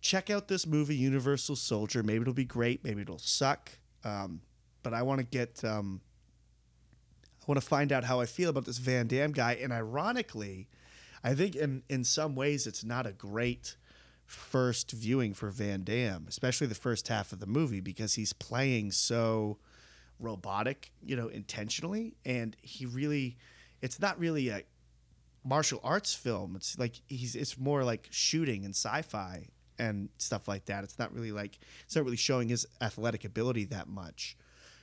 check 0.00 0.30
out 0.30 0.48
this 0.48 0.66
movie, 0.66 0.96
Universal 0.96 1.56
Soldier. 1.56 2.02
Maybe 2.02 2.22
it'll 2.22 2.34
be 2.34 2.44
great. 2.44 2.84
Maybe 2.84 3.02
it'll 3.02 3.18
suck. 3.18 3.70
Um, 4.04 4.42
but 4.82 4.94
I 4.94 5.02
want 5.02 5.20
to 5.20 5.26
get, 5.26 5.64
um, 5.64 6.00
I 7.40 7.44
want 7.46 7.60
to 7.60 7.66
find 7.66 7.90
out 7.92 8.04
how 8.04 8.20
I 8.20 8.26
feel 8.26 8.50
about 8.50 8.64
this 8.64 8.78
Van 8.78 9.06
Damme 9.06 9.32
guy. 9.32 9.52
And 9.54 9.72
ironically, 9.72 10.68
I 11.24 11.34
think 11.34 11.56
in 11.56 11.82
in 11.88 12.04
some 12.04 12.34
ways 12.34 12.66
it's 12.66 12.84
not 12.84 13.06
a 13.06 13.12
great 13.12 13.76
first 14.24 14.92
viewing 14.92 15.32
for 15.32 15.50
Van 15.50 15.84
Damme, 15.84 16.26
especially 16.28 16.66
the 16.66 16.74
first 16.74 17.08
half 17.08 17.32
of 17.32 17.40
the 17.40 17.46
movie 17.46 17.80
because 17.80 18.14
he's 18.14 18.34
playing 18.34 18.92
so 18.92 19.58
robotic, 20.20 20.92
you 21.02 21.16
know, 21.16 21.28
intentionally, 21.28 22.14
and 22.24 22.56
he 22.62 22.86
really, 22.86 23.36
it's 23.80 24.00
not 24.00 24.18
really 24.18 24.48
a 24.48 24.62
martial 25.44 25.80
arts 25.82 26.14
film. 26.14 26.56
It's 26.56 26.78
like 26.78 27.00
he's 27.06 27.34
it's 27.34 27.58
more 27.58 27.84
like 27.84 28.08
shooting 28.10 28.64
and 28.64 28.74
sci-fi 28.74 29.48
and 29.78 30.08
stuff 30.18 30.48
like 30.48 30.66
that. 30.66 30.84
It's 30.84 30.98
not 30.98 31.12
really 31.14 31.32
like 31.32 31.58
it's 31.84 31.96
not 31.96 32.04
really 32.04 32.16
showing 32.16 32.48
his 32.48 32.66
athletic 32.80 33.24
ability 33.24 33.64
that 33.66 33.88
much. 33.88 34.36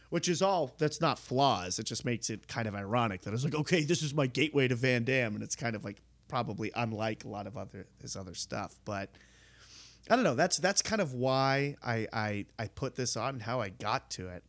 Which 0.09 0.29
is 0.29 0.41
all 0.41 0.73
that's 0.77 1.01
not 1.01 1.19
flaws. 1.19 1.79
It 1.79 1.85
just 1.85 2.05
makes 2.05 2.29
it 2.29 2.47
kind 2.47 2.67
of 2.67 2.75
ironic 2.75 3.21
that 3.21 3.33
it's 3.33 3.43
like, 3.43 3.55
okay, 3.55 3.83
this 3.83 4.01
is 4.01 4.13
my 4.13 4.27
gateway 4.27 4.67
to 4.67 4.75
Van 4.75 5.03
Damme, 5.03 5.35
and 5.35 5.43
it's 5.43 5.55
kind 5.55 5.75
of 5.75 5.83
like 5.83 6.01
probably 6.27 6.71
unlike 6.75 7.25
a 7.25 7.27
lot 7.27 7.47
of 7.47 7.57
other 7.57 7.87
his 8.01 8.15
other 8.15 8.33
stuff. 8.33 8.79
But 8.85 9.09
I 10.09 10.15
don't 10.15 10.23
know. 10.23 10.35
That's 10.35 10.57
that's 10.57 10.81
kind 10.81 11.01
of 11.01 11.13
why 11.13 11.75
I 11.83 12.07
I, 12.13 12.45
I 12.57 12.67
put 12.67 12.95
this 12.95 13.17
on 13.17 13.35
and 13.35 13.41
how 13.41 13.61
I 13.61 13.69
got 13.69 14.09
to 14.11 14.29
it. 14.29 14.43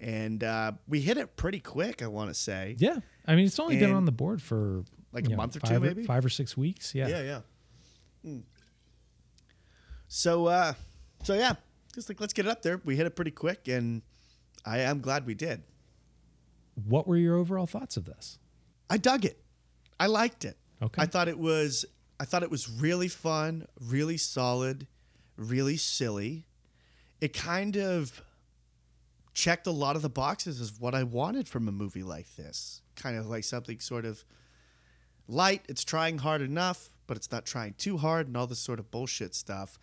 And 0.00 0.44
uh, 0.44 0.72
we 0.86 1.00
hit 1.00 1.16
it 1.16 1.36
pretty 1.36 1.60
quick, 1.60 2.02
I 2.02 2.06
want 2.06 2.28
to 2.30 2.34
say. 2.34 2.76
Yeah, 2.78 2.98
I 3.26 3.34
mean 3.34 3.46
it's 3.46 3.58
only 3.58 3.78
been 3.78 3.92
on 3.92 4.04
the 4.04 4.12
board 4.12 4.42
for 4.42 4.84
Like 5.12 5.26
a 5.26 5.30
know, 5.30 5.36
month 5.36 5.56
or 5.56 5.60
two, 5.60 5.80
maybe? 5.80 6.04
five 6.04 6.24
or 6.24 6.28
six 6.28 6.56
weeks. 6.56 6.94
Yeah, 6.94 7.08
Yeah, 7.08 7.22
yeah. 7.22 7.40
Hmm. 8.22 8.38
So, 10.08 10.46
uh, 10.46 10.74
so 11.22 11.34
yeah, 11.34 11.54
just 11.94 12.08
like 12.08 12.20
let's 12.20 12.32
get 12.32 12.46
it 12.46 12.50
up 12.50 12.62
there. 12.62 12.80
We 12.84 12.96
hit 12.96 13.06
it 13.06 13.16
pretty 13.16 13.30
quick, 13.30 13.68
and 13.68 14.02
I 14.64 14.80
am 14.80 15.00
glad 15.00 15.26
we 15.26 15.34
did. 15.34 15.62
What 16.86 17.06
were 17.08 17.16
your 17.16 17.36
overall 17.36 17.66
thoughts 17.66 17.96
of 17.96 18.04
this? 18.04 18.38
I 18.90 18.98
dug 18.98 19.24
it. 19.24 19.42
I 19.98 20.06
liked 20.06 20.44
it. 20.44 20.56
Okay. 20.82 21.02
I 21.02 21.06
thought 21.06 21.28
it 21.28 21.38
was. 21.38 21.84
I 22.20 22.24
thought 22.24 22.42
it 22.42 22.50
was 22.50 22.68
really 22.70 23.08
fun, 23.08 23.66
really 23.80 24.16
solid, 24.16 24.86
really 25.36 25.76
silly. 25.76 26.46
It 27.20 27.32
kind 27.32 27.76
of 27.76 28.22
checked 29.36 29.66
a 29.66 29.70
lot 29.70 29.96
of 29.96 30.02
the 30.02 30.08
boxes 30.08 30.62
as 30.62 30.80
what 30.80 30.94
I 30.94 31.02
wanted 31.02 31.46
from 31.46 31.68
a 31.68 31.72
movie 31.72 32.02
like 32.02 32.34
this. 32.36 32.80
Kind 32.96 33.18
of 33.18 33.26
like 33.26 33.44
something 33.44 33.78
sort 33.80 34.06
of 34.06 34.24
light. 35.28 35.62
It's 35.68 35.84
trying 35.84 36.18
hard 36.18 36.40
enough, 36.40 36.88
but 37.06 37.18
it's 37.18 37.30
not 37.30 37.44
trying 37.44 37.74
too 37.74 37.98
hard, 37.98 38.28
and 38.28 38.36
all 38.36 38.46
this 38.46 38.58
sort 38.58 38.78
of 38.78 38.90
bullshit 38.90 39.34
stuff. 39.34 39.78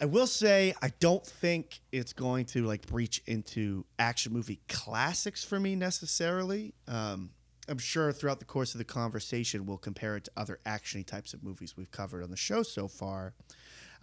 I 0.00 0.04
will 0.04 0.26
say 0.26 0.74
I 0.82 0.92
don't 1.00 1.24
think 1.24 1.80
it's 1.92 2.12
going 2.12 2.44
to 2.46 2.64
like 2.66 2.86
breach 2.86 3.22
into 3.26 3.86
action 3.98 4.34
movie 4.34 4.60
classics 4.68 5.42
for 5.42 5.58
me 5.58 5.74
necessarily. 5.74 6.74
Um, 6.86 7.30
I'm 7.68 7.78
sure 7.78 8.12
throughout 8.12 8.38
the 8.38 8.44
course 8.44 8.74
of 8.74 8.78
the 8.78 8.84
conversation 8.84 9.64
we'll 9.64 9.78
compare 9.78 10.16
it 10.16 10.24
to 10.24 10.30
other 10.36 10.58
actiony 10.66 11.06
types 11.06 11.32
of 11.32 11.42
movies 11.42 11.74
we've 11.76 11.90
covered 11.90 12.22
on 12.22 12.30
the 12.30 12.36
show 12.36 12.62
so 12.62 12.86
far. 12.86 13.32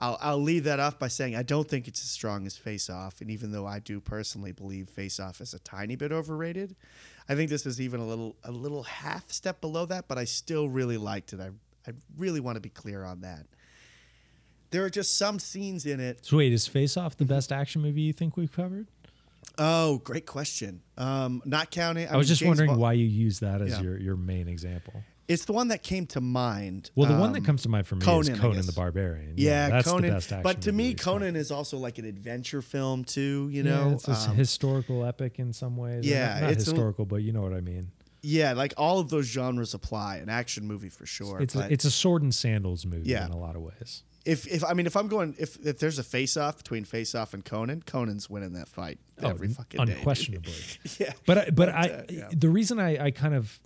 I'll, 0.02 0.18
I'll 0.22 0.42
leave 0.42 0.64
that 0.64 0.80
off 0.80 0.98
by 0.98 1.10
saying 1.10 1.36
I 1.36 1.44
don't 1.44 1.68
think 1.68 1.88
it's 1.88 2.02
as 2.02 2.10
strong 2.10 2.46
as 2.46 2.56
Face 2.56 2.90
Off, 2.90 3.20
and 3.22 3.30
even 3.30 3.52
though 3.52 3.68
I 3.68 3.80
do 3.80 4.00
personally 4.00 4.54
believe 4.54 4.88
Face 4.90 5.20
Off 5.20 5.42
is 5.42 5.54
a 5.54 5.60
tiny 5.60 5.96
bit 5.98 6.12
overrated, 6.14 6.76
I 7.28 7.36
think 7.36 7.50
this 7.50 7.66
is 7.66 7.82
even 7.82 8.00
a 8.00 8.06
little 8.08 8.38
a 8.44 8.52
little 8.52 8.84
half 8.84 9.30
step 9.32 9.60
below 9.62 9.86
that. 9.88 10.08
But 10.08 10.18
I 10.18 10.24
still 10.24 10.70
really 10.70 10.98
liked 10.98 11.34
it. 11.34 11.40
I 11.42 11.50
I 11.88 11.94
really 12.18 12.40
want 12.40 12.56
to 12.56 12.62
be 12.62 12.70
clear 12.70 13.04
on 13.04 13.22
that. 13.22 13.46
There 14.72 14.86
are 14.86 14.90
just 14.90 15.18
some 15.18 15.40
scenes 15.40 15.86
in 15.86 16.00
it. 16.00 16.26
So 16.26 16.38
wait, 16.38 16.54
is 16.54 16.66
Face 16.68 16.96
Off 16.96 17.18
the 17.18 17.26
best 17.26 17.52
action 17.52 17.82
movie 17.82 18.02
you 18.02 18.14
think 18.14 18.38
we've 18.38 18.52
covered? 18.52 18.88
Oh, 19.58 19.98
great 19.98 20.26
question. 20.26 20.82
Um, 20.98 21.42
not 21.44 21.72
counting. 21.72 22.08
I, 22.08 22.16
was 22.16 22.26
mean, 22.26 22.30
just 22.30 22.40
James 22.40 22.48
wondering 22.50 22.70
Bond- 22.70 22.80
why 22.82 22.94
you 22.94 23.06
use 23.06 23.40
that 23.40 23.62
as 23.62 23.72
Yeah. 23.72 23.82
your, 23.82 23.98
your 24.00 24.16
main 24.16 24.48
example. 24.48 25.04
It's 25.30 25.46
the 25.46 25.54
one 25.54 25.68
that 25.70 25.84
came 25.84 26.06
to 26.08 26.20
mind. 26.22 26.92
Well, 26.96 27.08
the 27.08 27.16
one 27.18 27.32
that 27.34 27.40
Um, 27.40 27.46
comes 27.46 27.62
to 27.62 27.70
mind 27.70 27.88
for 27.88 27.96
me 27.96 28.02
Conan, 28.02 28.34
is 28.34 28.40
Conan 28.40 28.66
the 28.66 28.72
Barbarian. 28.74 29.36
Yeah, 29.38 29.70
that's 29.70 29.88
Conan. 29.88 30.02
the 30.10 30.16
best 30.16 30.32
action 30.34 30.44
but 30.44 30.62
to 30.64 30.72
me. 30.72 30.96
Conan 30.96 31.36
is 31.38 31.52
also 31.52 31.78
like 31.78 32.00
an 32.00 32.06
adventure 32.06 32.62
film 32.62 33.06
too. 33.06 33.48
You 33.52 33.64
Yeah, 33.64 33.70
know, 33.70 33.92
it's 33.92 34.08
a 34.08 34.14
Um, 34.14 34.36
historical 34.36 35.06
epic 35.06 35.40
in 35.40 35.54
some 35.54 35.78
ways. 35.78 36.04
Yeah, 36.06 36.34
not, 36.34 36.42
not 36.42 36.52
it's 36.52 36.68
a- 36.68 36.72
historical, 36.72 37.06
but 37.06 37.18
you 37.18 37.32
know 37.32 37.42
what 37.44 37.54
I 37.54 37.62
mean. 37.62 37.92
yeah, 38.24 38.54
like 38.54 38.74
all 38.76 39.00
of 39.00 39.10
those 39.10 39.28
genres 39.28 39.74
apply. 39.74 40.18
An 40.18 40.30
action 40.30 40.66
movie 40.68 40.90
for 40.90 41.06
sure. 41.06 41.40
It's 41.40 41.56
a, 41.56 41.72
it's 41.72 41.86
a 41.86 41.92
sword 41.92 42.24
and 42.24 42.34
sandals 42.36 42.86
movie 42.86 43.10
Yeah. 43.12 43.26
in 43.28 43.32
a 43.32 43.38
lot 43.38 43.56
of 43.56 43.62
ways. 43.62 44.04
if 44.26 44.46
if 44.48 44.66
I 44.66 44.74
mean 44.74 44.86
if 44.86 44.98
I'm 44.98 45.08
going 45.08 45.34
if 45.40 45.58
if 45.66 45.80
there's 45.80 45.98
a 45.98 46.04
face 46.04 46.36
off 46.36 46.58
between 46.58 46.84
face 46.84 47.16
off 47.16 47.34
and 47.34 47.44
Conan, 47.46 47.82
Conan's 47.86 48.30
winning 48.30 48.52
that 48.54 48.68
fight 48.68 49.00
every 49.24 49.48
Oh, 49.48 49.54
fucking 49.54 49.86
day. 49.86 49.94
unquestionably. 49.94 50.54
yeah. 51.00 51.14
But 51.26 51.38
I- 51.38 51.46
but 51.46 51.56
But, 51.56 51.70
I 51.70 51.90
uh, 51.90 52.04
yeah. 52.10 52.30
the 52.36 52.50
reason 52.50 52.80
I, 52.80 53.06
I 53.06 53.12
kind 53.12 53.34
of 53.34 53.60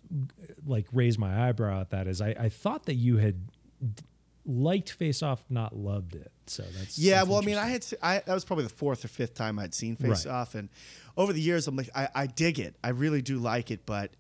like 0.66 0.88
raise 0.94 1.18
my 1.18 1.48
eyebrow 1.50 1.82
at 1.82 1.90
that 1.92 2.08
is 2.08 2.22
I, 2.22 2.30
I 2.40 2.50
thought 2.50 2.86
that 2.86 2.96
you 2.96 3.18
had 3.18 3.36
liked 4.46 4.92
Face 4.92 5.22
Off, 5.24 5.44
not 5.50 5.76
loved 5.76 6.16
it. 6.16 6.32
So 6.48 6.64
that's 6.78 6.98
Yeah, 6.98 7.18
that's 7.20 7.30
well, 7.30 7.40
I 7.42 7.46
mean, 7.46 7.58
I 7.58 7.68
had 7.68 7.86
I 8.02 8.22
that 8.26 8.34
was 8.34 8.46
probably 8.46 8.66
the 8.66 8.74
fourth 8.74 9.06
or 9.06 9.08
fifth 9.08 9.34
time 9.36 9.60
I'd 9.60 9.74
seen 9.74 9.96
Face 9.96 10.26
Right. 10.26 10.34
Off, 10.34 10.56
and 10.56 10.70
over 11.16 11.32
the 11.34 11.42
years, 11.42 11.68
I'm 11.68 11.76
like, 11.76 11.90
I, 11.96 12.08
I 12.14 12.28
dig 12.28 12.60
it, 12.60 12.76
I 12.84 12.90
really 12.90 13.22
do 13.22 13.38
like 13.40 13.72
it, 13.72 13.86
but 13.86 14.12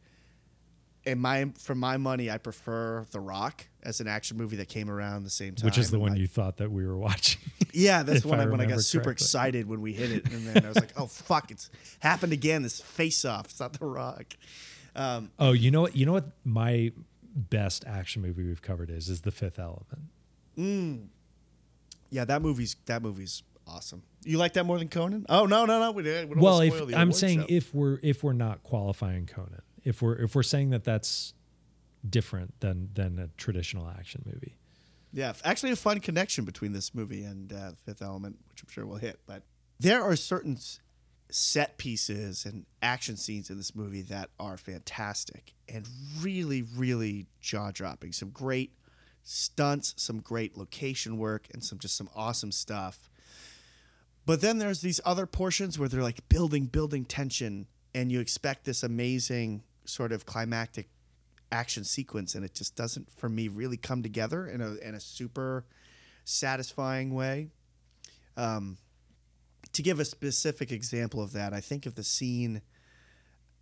in 1.06 1.20
my 1.20 1.52
for 1.58 1.76
my 1.76 1.98
money, 1.98 2.32
I 2.32 2.38
prefer 2.38 3.06
The 3.12 3.20
Rock 3.20 3.66
as 3.84 4.00
an 4.00 4.08
action 4.08 4.38
movie 4.38 4.56
that 4.58 4.70
came 4.70 4.90
around 4.90 5.24
the 5.24 5.30
same 5.30 5.56
time, 5.56 5.66
which 5.66 5.78
is 5.78 5.90
the 5.92 5.96
and 5.98 6.04
one 6.04 6.12
I- 6.14 6.16
you 6.16 6.28
thought 6.28 6.58
that 6.58 6.72
we 6.72 6.86
were 6.86 6.98
watching. 6.98 7.42
Yeah, 7.76 8.04
that's 8.04 8.24
one 8.24 8.40
I 8.40 8.46
when 8.46 8.60
I 8.62 8.66
got 8.66 8.78
remember 8.78 8.82
super 8.84 9.10
excited 9.10 9.68
when 9.68 9.82
we 9.82 9.94
hit 9.94 10.12
it, 10.12 10.32
and 10.32 10.46
then 10.46 10.64
I 10.64 10.68
was 10.68 10.76
like, 10.78 10.94
oh 10.98 11.08
fuck, 11.08 11.50
it's 11.50 11.72
happened 12.02 12.32
again. 12.32 12.62
This 12.62 12.80
Face 12.80 13.26
Off, 13.26 13.46
it's 13.46 13.60
not 13.60 13.74
The 13.74 13.86
Rock. 13.88 14.26
Um, 14.96 15.32
oh, 15.40 15.52
you 15.52 15.72
know 15.72 15.82
what? 15.82 15.96
You 15.96 16.06
know 16.06 16.14
what? 16.14 16.26
My 16.44 16.92
best 17.36 17.86
action 17.88 18.22
movie 18.22 18.44
we've 18.44 18.62
covered 18.62 18.90
is 18.90 19.10
is 19.10 19.22
The 19.22 19.32
Fifth 19.32 19.60
Element. 19.60 20.10
yeah, 22.10 22.26
that 22.26 22.42
movie's 22.42 22.76
that 22.86 23.02
movie's 23.02 23.44
awesome. 23.68 24.04
You 24.24 24.38
like 24.38 24.54
that 24.54 24.66
more 24.66 24.78
than 24.78 24.90
Conan? 24.90 25.26
Oh 25.30 25.46
no, 25.46 25.66
no, 25.66 25.80
no. 25.80 25.92
We, 25.92 26.04
we 26.04 26.12
don't 26.12 26.38
well, 26.40 26.62
if 26.62 26.96
I'm 26.96 27.12
saying 27.12 27.42
show. 27.42 27.48
if 27.50 27.74
we're 27.74 28.00
if 28.04 28.24
we're 28.24 28.34
not 28.34 28.64
qualifying 28.64 29.26
Conan, 29.26 29.62
if 29.84 30.02
we're 30.02 30.16
if 30.16 30.36
we're 30.36 30.44
saying 30.44 30.70
that 30.72 30.84
that's 30.84 31.34
different 32.08 32.60
than 32.60 32.90
than 32.94 33.20
a 33.20 33.30
traditional 33.38 33.88
action 33.88 34.24
movie. 34.26 34.58
Yeah, 35.12 35.34
actually, 35.44 35.72
a 35.72 35.76
fun 35.76 36.00
connection 36.00 36.44
between 36.44 36.74
this 36.74 36.96
movie 36.96 37.24
and 37.24 37.54
uh, 37.54 37.72
Fifth 37.86 38.02
Element, 38.02 38.38
which 38.50 38.64
I'm 38.64 38.70
sure 38.70 38.86
we'll 38.86 38.98
hit. 38.98 39.20
But 39.28 39.44
there 39.80 40.02
are 40.04 40.16
certain 40.16 40.58
set 41.30 41.78
pieces 41.78 42.46
and 42.46 42.66
action 42.82 43.18
scenes 43.18 43.50
in 43.50 43.58
this 43.58 43.76
movie 43.76 44.02
that 44.04 44.30
are 44.40 44.58
fantastic 44.58 45.54
and 45.68 45.88
really, 46.22 46.62
really 46.62 47.28
jaw 47.42 47.72
dropping. 47.72 48.12
Some 48.12 48.30
great 48.30 48.74
stunts, 49.24 49.94
some 49.98 50.20
great 50.20 50.58
location 50.58 51.18
work, 51.18 51.48
and 51.54 51.64
some 51.64 51.80
just 51.80 51.98
some 51.98 52.10
awesome 52.16 52.52
stuff. 52.52 53.10
But 54.26 54.42
then 54.42 54.58
there's 54.58 54.82
these 54.82 55.02
other 55.06 55.26
portions 55.26 55.78
where 55.78 55.90
they're 55.90 56.04
like 56.04 56.28
building, 56.30 56.66
building 56.66 57.06
tension, 57.06 57.68
and 57.94 58.12
you 58.12 58.20
expect 58.20 58.66
this 58.66 58.84
amazing 58.84 59.64
sort 59.86 60.12
of 60.12 60.26
climactic 60.26 60.88
action 61.52 61.84
sequence, 61.84 62.36
and 62.36 62.46
it 62.46 62.54
just 62.54 62.76
doesn't, 62.76 63.10
for 63.18 63.30
me, 63.30 63.48
really 63.48 63.78
come 63.78 64.02
together 64.02 64.48
in 64.48 64.62
a 64.62 64.76
in 64.76 64.96
a 64.96 65.00
super 65.00 65.66
satisfying 66.26 67.14
way. 67.14 67.50
Um, 68.38 68.78
to 69.74 69.82
give 69.82 70.00
a 70.00 70.06
specific 70.06 70.72
example 70.72 71.22
of 71.22 71.34
that, 71.34 71.54
I 71.54 71.60
think 71.60 71.86
of 71.86 71.96
the 71.96 72.04
scene 72.04 72.62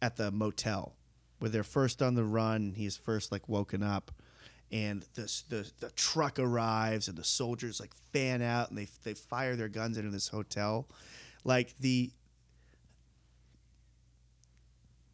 at 0.02 0.18
the 0.18 0.32
motel 0.32 0.96
where 1.40 1.50
they're 1.50 1.64
first 1.64 2.02
on 2.04 2.14
the 2.14 2.24
run. 2.24 2.74
He's 2.76 2.96
first 2.96 3.32
like 3.32 3.50
woken 3.50 3.82
up, 3.82 4.12
and 4.72 5.04
the 5.16 5.24
the 5.50 5.72
the 5.80 5.90
truck 5.92 6.38
arrives, 6.38 7.08
and 7.08 7.18
the 7.18 7.24
soldiers 7.24 7.80
like 7.80 7.92
fan 8.14 8.42
out, 8.42 8.70
and 8.70 8.78
they 8.78 8.88
they 9.04 9.16
fire 9.16 9.56
their 9.56 9.68
guns 9.68 9.98
into 9.98 10.12
this 10.12 10.28
hotel, 10.28 10.88
like 11.44 11.76
the 11.80 12.12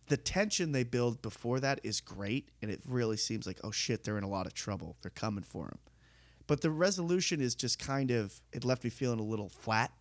the 0.10 0.18
tension 0.18 0.72
they 0.72 0.84
build 0.84 1.22
before 1.22 1.60
that 1.62 1.80
is 1.84 2.02
great, 2.02 2.50
and 2.62 2.70
it 2.70 2.82
really 2.86 3.18
seems 3.18 3.48
like 3.48 3.60
oh 3.64 3.72
shit, 3.72 4.04
they're 4.04 4.18
in 4.18 4.26
a 4.26 4.30
lot 4.30 4.48
of 4.48 4.54
trouble. 4.54 4.98
They're 5.02 5.12
coming 5.12 5.44
for 5.44 5.66
him, 5.66 5.80
but 6.46 6.60
the 6.60 6.72
resolution 6.72 7.40
is 7.40 7.56
just 7.56 7.80
kind 7.80 8.12
of 8.12 8.42
it 8.52 8.66
left 8.66 8.84
me 8.84 8.90
feeling 8.90 9.20
a 9.20 9.24
little 9.24 9.48
flat, 9.48 9.92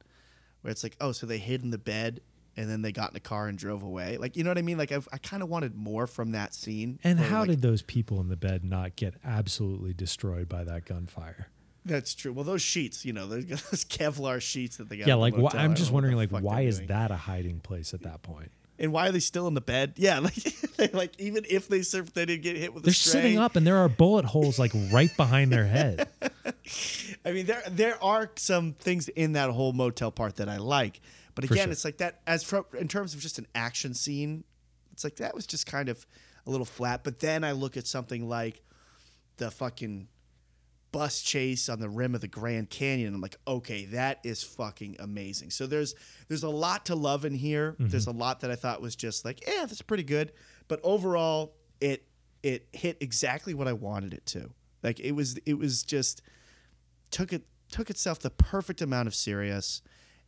where 0.67 0.73
it's 0.73 0.83
like 0.83 0.97
oh 1.01 1.13
so 1.13 1.27
they 1.27 1.39
hid 1.39 1.63
in 1.63 1.71
the 1.71 1.79
bed. 1.79 2.21
And 2.59 2.71
then 2.71 2.81
they 2.81 2.91
got 2.91 3.11
in 3.11 3.17
a 3.19 3.21
car 3.21 3.49
and 3.49 3.59
drove 3.59 3.83
away. 3.83 4.17
Like 4.17 4.35
you 4.35 4.43
know 4.43 4.49
what 4.49 4.57
I 4.57 4.63
mean? 4.63 4.79
Like 4.79 4.91
I've, 4.91 5.07
I 5.13 5.19
kind 5.19 5.43
of 5.43 5.51
wanted 5.51 5.75
more 5.75 6.07
from 6.07 6.33
that 6.33 6.55
scene. 6.55 6.99
And 7.05 7.21
how 7.21 7.41
like, 7.41 7.51
did 7.51 7.61
those 7.61 7.83
people 7.83 8.19
in 8.23 8.31
the 8.31 8.37
bed 8.37 8.65
not 8.65 8.97
get 8.97 9.13
absolutely 9.23 9.93
destroyed 9.93 10.49
by 10.49 10.65
that 10.65 10.87
gunfire? 10.87 11.49
That's 11.85 12.15
true. 12.15 12.33
Well, 12.33 12.45
those 12.45 12.63
sheets, 12.63 13.05
you 13.05 13.13
know, 13.13 13.27
those 13.27 13.85
Kevlar 13.85 14.41
sheets 14.41 14.79
that 14.79 14.89
they 14.89 14.97
got. 14.97 15.07
Yeah, 15.07 15.17
like 15.17 15.37
why, 15.37 15.51
I 15.53 15.65
I'm 15.65 15.75
just 15.75 15.93
wondering, 15.93 16.17
like, 16.17 16.31
why 16.31 16.63
is 16.63 16.79
doing. 16.79 16.89
that 16.89 17.11
a 17.11 17.17
hiding 17.17 17.61
place 17.61 17.93
at 17.93 18.03
that 18.03 18.23
point? 18.23 18.51
And 18.79 18.93
why 18.93 19.09
are 19.09 19.13
they 19.13 19.21
still 19.21 19.47
in 19.49 19.55
the 19.55 19.61
bed? 19.61 19.95
Yeah, 20.07 20.19
like, 20.19 20.35
they, 20.77 20.89
like 20.89 21.19
even 21.19 21.45
if 21.49 21.69
they 21.69 21.83
surf, 21.83 22.13
they 22.13 22.27
didn't 22.27 22.43
get 22.43 22.57
hit 22.57 22.75
with. 22.75 22.85
They're 22.85 22.93
sitting 22.93 23.39
up, 23.39 23.57
and 23.57 23.67
there 23.67 23.79
are 23.79 23.89
bullet 23.89 24.25
holes 24.25 24.59
like 24.59 24.73
right 24.93 25.15
behind 25.17 25.51
their 25.51 25.67
head. 25.67 26.09
I 27.25 27.33
mean, 27.33 27.47
there 27.47 27.63
there 27.69 28.03
are 28.03 28.31
some 28.37 28.75
things 28.75 29.09
in 29.09 29.33
that 29.33 29.51
whole 29.51 29.73
motel 29.73 30.11
part 30.11 30.37
that 30.37 30.49
I 30.49 30.59
like, 30.59 31.01
but 31.35 31.45
again, 31.45 31.65
sure. 31.65 31.73
it's 31.73 31.85
like 31.85 31.99
that 31.99 32.21
as 32.27 32.45
from, 32.45 32.65
in 32.79 32.89
terms 32.89 33.15
of 33.15 33.21
just 33.21 33.39
an 33.39 33.47
action 33.55 33.95
scene, 33.95 34.45
it's 34.93 35.05
like 35.05 35.17
that 35.17 35.35
was 35.35 35.47
just 35.47 35.67
kind 35.67 35.89
of 35.89 36.07
a 36.47 36.51
little 36.51 36.67
flat. 36.67 37.05
But 37.05 37.21
then 37.21 37.45
I 37.45 37.53
look 37.53 37.77
at 37.77 37.87
something 37.87 38.29
like 38.29 38.63
the 39.39 39.51
fucking 39.51 40.09
bus 40.93 41.21
chase 41.23 41.69
on 41.69 41.81
the 41.81 41.89
rim 41.89 42.15
of 42.15 42.21
the 42.21 42.29
Grand 42.29 42.71
Canyon. 42.71 43.15
I'm 43.15 43.21
like, 43.21 43.37
okay, 43.47 43.85
that 43.87 44.21
is 44.25 44.43
fucking 44.43 44.97
amazing. 44.99 45.51
So 45.51 45.67
there's 45.67 45.95
there's 46.29 46.43
a 46.43 46.49
lot 46.49 46.87
to 46.87 46.95
love 46.95 47.25
in 47.25 47.35
here. 47.35 47.73
Mm-hmm. 47.73 47.89
There's 47.89 48.07
a 48.07 48.13
lot 48.13 48.41
that 48.41 48.51
I 48.51 48.55
thought 48.57 48.81
was 48.81 48.97
just 48.97 49.25
like, 49.25 49.47
yeah, 49.47 49.67
that's 49.67 49.83
pretty 49.83 50.05
good. 50.05 50.33
But 50.69 50.81
overall, 50.83 51.55
it 51.81 52.07
it 52.43 52.69
hit 52.73 52.97
exactly 53.01 53.55
what 53.55 53.69
I 53.69 53.73
wanted 53.73 54.15
it 54.15 54.25
to. 54.27 54.51
Like 54.83 55.01
it 55.01 55.13
was 55.13 55.37
it 55.47 55.59
was 55.59 55.83
just 55.83 56.23
took 57.11 57.33
it 57.33 57.43
took 57.71 57.91
itself 57.91 58.21
the 58.21 58.31
perfect 58.31 58.81
amount 58.81 59.09
of 59.09 59.15
serious 59.15 59.83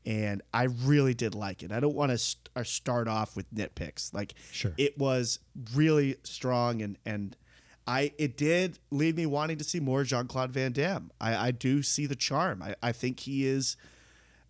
and 0.07 0.43
I 0.55 0.65
really 0.65 1.15
did 1.15 1.35
like 1.35 1.63
it. 1.63 1.71
I 1.73 1.81
don't 1.81 1.95
want 1.95 2.11
to 2.13 2.19
st- 2.19 2.49
start 2.67 3.09
off 3.09 3.37
with 3.37 3.53
nitpicks. 3.55 4.15
Like 4.15 4.35
Sure. 4.53 4.73
it 4.79 4.97
was 4.99 5.39
really 5.75 6.17
strong 6.25 6.83
and 6.83 6.99
and 7.05 7.37
I 7.89 8.13
it 8.19 8.37
did 8.37 8.79
leave 8.91 9.17
me 9.17 9.25
wanting 9.25 9.57
to 9.57 9.65
see 9.65 9.81
more 9.81 10.05
Jean-Claude 10.05 10.53
Van 10.53 10.73
Damme. 10.73 11.11
I, 11.19 11.49
I 11.49 11.51
do 11.53 11.83
see 11.83 12.05
the 12.05 12.15
charm. 12.15 12.63
I, 12.63 12.75
I 12.83 12.93
think 12.93 13.21
he 13.21 13.47
is 13.47 13.79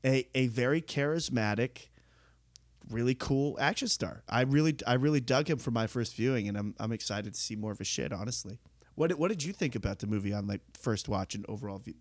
a, 0.05 0.27
a 0.35 0.49
very 0.49 0.83
charismatic, 0.83 1.87
really 2.91 3.15
cool 3.15 3.57
action 3.61 3.87
star. 3.87 4.25
I 4.29 4.41
really 4.41 4.77
I 4.89 4.95
really 4.95 5.21
dug 5.21 5.49
him 5.49 5.59
for 5.59 5.71
my 5.71 5.87
first 5.87 6.17
viewing 6.17 6.49
and 6.49 6.59
I'm 6.59 6.75
I'm 6.81 6.91
excited 6.91 7.33
to 7.33 7.41
see 7.41 7.55
more 7.55 7.71
of 7.71 7.79
his 7.79 7.87
shit, 7.87 8.13
honestly. 8.13 8.59
What 8.97 9.17
what 9.17 9.29
did 9.29 9.45
you 9.45 9.53
think 9.53 9.77
about 9.77 10.01
the 10.01 10.09
movie 10.09 10.33
on 10.33 10.49
like 10.49 10.63
first 10.77 11.09
watch 11.09 11.37
and 11.37 11.47
overall 11.49 11.79
view, 11.79 11.95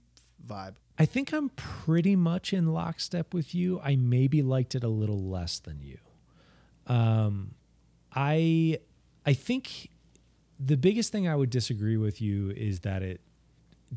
vibe? 0.43 0.73
I 0.97 1.05
think 1.05 1.31
I'm 1.31 1.49
pretty 1.49 2.15
much 2.15 2.51
in 2.51 2.73
lockstep 2.73 3.35
with 3.35 3.53
you. 3.53 3.79
I 3.83 3.95
maybe 3.95 4.41
liked 4.41 4.73
it 4.73 4.83
a 4.83 4.89
little 4.89 5.29
less 5.29 5.59
than 5.59 5.83
you. 5.83 5.99
Um, 6.87 7.53
I 8.11 8.79
I 9.23 9.33
think 9.33 9.91
the 10.59 10.77
biggest 10.77 11.11
thing 11.11 11.27
I 11.27 11.35
would 11.35 11.49
disagree 11.49 11.97
with 11.97 12.21
you 12.21 12.51
is 12.51 12.81
that 12.81 13.03
it 13.03 13.21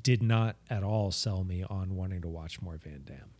did 0.00 0.22
not 0.22 0.56
at 0.68 0.82
all 0.82 1.10
sell 1.10 1.44
me 1.44 1.64
on 1.68 1.96
wanting 1.96 2.22
to 2.22 2.28
watch 2.28 2.60
more 2.60 2.76
Van 2.76 3.02
Damme. 3.04 3.30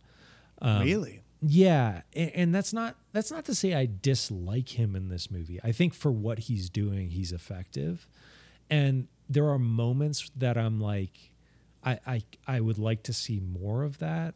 Um, 0.61 0.83
really? 0.83 1.23
Yeah, 1.41 2.01
and, 2.13 2.31
and 2.31 2.55
that's 2.55 2.73
not 2.73 2.95
that's 3.13 3.31
not 3.31 3.45
to 3.45 3.55
say 3.55 3.73
I 3.73 3.87
dislike 4.01 4.69
him 4.77 4.95
in 4.95 5.09
this 5.09 5.31
movie. 5.31 5.59
I 5.63 5.71
think 5.71 5.93
for 5.93 6.11
what 6.11 6.39
he's 6.39 6.69
doing, 6.69 7.09
he's 7.09 7.31
effective, 7.31 8.07
and 8.69 9.07
there 9.29 9.49
are 9.49 9.57
moments 9.59 10.29
that 10.35 10.57
I'm 10.57 10.79
like, 10.79 11.31
I 11.83 11.99
I, 12.05 12.23
I 12.47 12.59
would 12.59 12.77
like 12.77 13.03
to 13.03 13.13
see 13.13 13.39
more 13.39 13.83
of 13.83 13.97
that. 13.99 14.35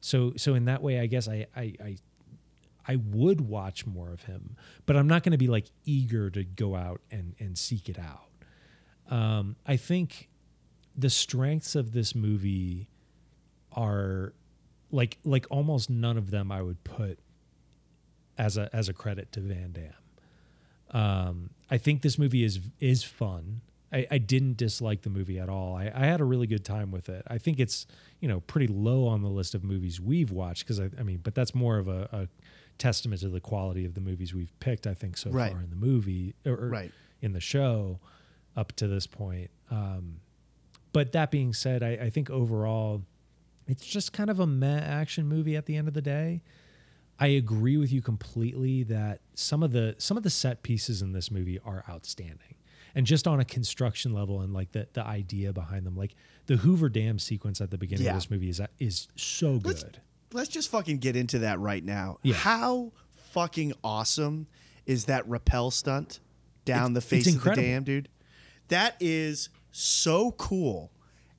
So 0.00 0.34
so 0.36 0.54
in 0.54 0.66
that 0.66 0.82
way, 0.82 1.00
I 1.00 1.06
guess 1.06 1.28
I 1.28 1.46
I. 1.56 1.74
I 1.82 1.96
I 2.86 2.96
would 2.96 3.42
watch 3.42 3.86
more 3.86 4.12
of 4.12 4.24
him, 4.24 4.56
but 4.86 4.96
I'm 4.96 5.06
not 5.06 5.22
going 5.22 5.32
to 5.32 5.38
be 5.38 5.46
like 5.46 5.66
eager 5.84 6.30
to 6.30 6.44
go 6.44 6.74
out 6.74 7.00
and, 7.10 7.34
and 7.38 7.56
seek 7.56 7.88
it 7.88 7.98
out. 7.98 8.28
Um, 9.14 9.56
I 9.66 9.76
think 9.76 10.28
the 10.96 11.10
strengths 11.10 11.74
of 11.74 11.92
this 11.92 12.14
movie 12.14 12.88
are 13.72 14.34
like 14.90 15.18
like 15.24 15.46
almost 15.50 15.88
none 15.88 16.16
of 16.18 16.30
them 16.30 16.52
I 16.52 16.62
would 16.62 16.84
put 16.84 17.18
as 18.38 18.56
a 18.56 18.68
as 18.74 18.88
a 18.88 18.92
credit 18.92 19.32
to 19.32 19.40
Van 19.40 19.72
Damme. 19.72 21.00
Um, 21.00 21.50
I 21.70 21.78
think 21.78 22.02
this 22.02 22.18
movie 22.18 22.44
is 22.44 22.60
is 22.80 23.02
fun. 23.02 23.62
I, 23.92 24.06
I 24.10 24.18
didn't 24.18 24.56
dislike 24.56 25.02
the 25.02 25.10
movie 25.10 25.38
at 25.38 25.50
all. 25.50 25.76
I, 25.76 25.92
I 25.94 26.06
had 26.06 26.20
a 26.20 26.24
really 26.24 26.46
good 26.46 26.64
time 26.64 26.90
with 26.90 27.08
it. 27.08 27.22
I 27.26 27.38
think 27.38 27.60
it's 27.60 27.86
you 28.20 28.28
know 28.28 28.40
pretty 28.40 28.66
low 28.66 29.06
on 29.06 29.22
the 29.22 29.28
list 29.28 29.54
of 29.54 29.64
movies 29.64 30.00
we've 30.00 30.30
watched 30.30 30.64
because 30.64 30.80
I, 30.80 30.90
I 30.98 31.02
mean, 31.02 31.20
but 31.22 31.34
that's 31.34 31.54
more 31.54 31.78
of 31.78 31.88
a, 31.88 32.08
a 32.12 32.28
testament 32.82 33.20
to 33.20 33.28
the 33.28 33.40
quality 33.40 33.84
of 33.84 33.94
the 33.94 34.00
movies 34.00 34.34
we've 34.34 34.52
picked. 34.60 34.86
I 34.86 34.94
think 34.94 35.16
so 35.16 35.30
Right. 35.30 35.52
far 35.52 35.60
in 35.62 35.70
the 35.70 35.76
movie 35.76 36.34
or, 36.44 36.54
or 36.54 36.68
Right. 36.68 36.92
in 37.20 37.32
the 37.32 37.40
show 37.40 38.00
up 38.56 38.72
to 38.76 38.86
this 38.88 39.06
point. 39.06 39.50
Um, 39.70 40.20
but 40.92 41.12
that 41.12 41.30
being 41.30 41.52
said, 41.54 41.82
I, 41.82 41.90
I 41.92 42.10
think 42.10 42.28
overall, 42.30 43.02
it's 43.66 43.86
just 43.86 44.12
kind 44.12 44.28
of 44.30 44.40
a 44.40 44.46
meh 44.46 44.80
action 44.80 45.26
movie 45.26 45.56
at 45.56 45.66
the 45.66 45.76
end 45.76 45.88
of 45.88 45.94
the 45.94 46.02
day. 46.02 46.42
I 47.18 47.28
agree 47.28 47.76
with 47.76 47.92
you 47.92 48.02
completely 48.02 48.82
that 48.84 49.20
some 49.34 49.62
of 49.62 49.70
the 49.72 49.94
some 49.98 50.16
of 50.16 50.22
the 50.24 50.30
set 50.30 50.62
pieces 50.62 51.02
in 51.02 51.12
this 51.12 51.30
movie 51.30 51.58
are 51.60 51.84
outstanding. 51.88 52.56
And 52.94 53.06
just 53.06 53.26
on 53.26 53.40
a 53.40 53.44
construction 53.44 54.12
level 54.12 54.40
and 54.42 54.52
like 54.52 54.72
the 54.72 54.88
the 54.92 55.06
idea 55.06 55.52
behind 55.52 55.86
them, 55.86 55.96
like 55.96 56.14
the 56.46 56.56
Hoover 56.56 56.88
Dam 56.88 57.18
sequence 57.18 57.60
at 57.60 57.70
the 57.70 57.78
beginning 57.78 58.04
Yeah. 58.06 58.10
of 58.12 58.16
this 58.16 58.30
movie 58.30 58.48
is 58.48 58.60
is 58.80 59.08
so 59.16 59.58
good. 59.58 59.66
Let's 59.66 59.84
just 60.48 60.70
fucking 60.70 60.98
get 60.98 61.16
into 61.16 61.40
that 61.40 61.58
right 61.60 61.84
now. 61.84 62.18
Yeah. 62.22 62.34
How 62.34 62.92
fucking 63.32 63.72
awesome 63.84 64.46
is 64.86 65.04
that 65.06 65.26
rappel 65.28 65.70
stunt 65.70 66.20
down 66.64 66.92
the 66.94 67.00
face 67.00 67.34
of 67.34 67.42
the 67.42 67.54
dam, 67.54 67.84
dude? 67.84 68.08
That 68.68 68.96
is 69.00 69.48
so 69.70 70.32
cool. 70.32 70.90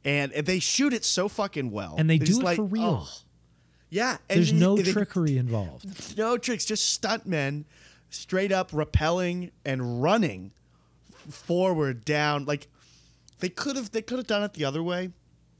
And 0.05 0.31
they 0.33 0.59
shoot 0.59 0.93
it 0.93 1.05
so 1.05 1.27
fucking 1.29 1.71
well. 1.71 1.95
And 1.97 2.09
they 2.09 2.17
do 2.17 2.39
it 2.39 2.43
like, 2.43 2.55
for 2.57 2.63
real. 2.63 3.07
oh. 3.07 3.17
Yeah. 3.89 4.17
and 4.29 4.37
There's 4.37 4.51
they- 4.51 4.57
no 4.59 4.75
they- 4.75 4.91
trickery 4.91 5.37
involved. 5.37 6.17
no 6.17 6.37
tricks, 6.37 6.65
just 6.65 7.01
stuntmen 7.01 7.65
straight 8.09 8.51
up 8.51 8.71
rappelling 8.71 9.51
and 9.65 10.01
running 10.03 10.51
forward 11.29 12.03
down. 12.05 12.45
Like 12.45 12.67
they 13.39 13.49
could 13.49 13.75
have 13.75 13.91
they 13.91 14.01
could 14.01 14.17
have 14.17 14.27
done 14.27 14.43
it 14.43 14.53
the 14.53 14.65
other 14.65 14.83
way. 14.83 15.11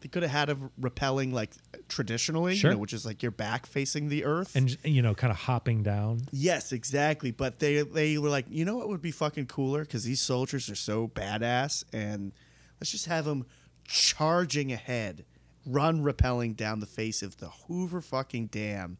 They 0.03 0.09
could 0.09 0.21
have 0.23 0.31
had 0.33 0.49
a 0.49 0.55
rappelling 0.79 1.31
like 1.31 1.51
traditionally, 1.87 2.55
Sure. 2.57 2.71
you 2.71 2.75
know, 2.75 2.81
which 2.81 2.91
is 2.91 3.05
like 3.05 3.23
your 3.23 3.31
back 3.31 3.65
facing 3.65 4.09
the 4.09 4.25
earth. 4.25 4.53
And 4.53 4.77
you 4.83 5.01
know, 5.01 5.15
kind 5.15 5.31
of 5.31 5.37
hopping 5.37 5.81
down. 5.81 6.23
yes, 6.31 6.73
exactly. 6.73 7.31
But 7.31 7.59
they 7.59 7.81
they 7.83 8.17
were 8.17 8.27
like, 8.29 8.45
you 8.49 8.65
know 8.65 8.75
what 8.75 8.89
would 8.89 9.01
be 9.01 9.11
fucking 9.11 9.45
cooler 9.47 9.81
because 9.85 10.03
these 10.03 10.19
soldiers 10.21 10.69
are 10.69 10.75
so 10.75 11.07
badass, 11.07 11.85
and 11.93 12.33
let's 12.81 12.91
just 12.91 13.05
have 13.05 13.23
them 13.23 13.45
charging 13.85 14.71
ahead, 14.73 15.23
run 15.65 16.03
rappelling 16.03 16.55
down 16.57 16.81
the 16.81 16.85
face 16.85 17.21
of 17.23 17.37
the 17.37 17.47
Hoover 17.67 18.01
fucking 18.01 18.47
Dam, 18.47 18.97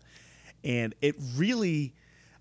and 0.64 0.96
it 1.02 1.16
really, 1.36 1.94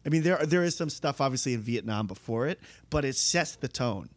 I 0.06 0.08
mean, 0.08 0.22
there 0.22 0.38
there 0.46 0.62
is 0.62 0.76
some 0.76 0.88
stuff 0.88 1.20
obviously 1.20 1.54
in 1.54 1.62
Vietnam 1.62 2.06
before 2.06 2.46
it, 2.46 2.60
but 2.90 3.04
it 3.04 3.16
sets 3.16 3.56
the 3.56 3.66
tone. 3.68 4.08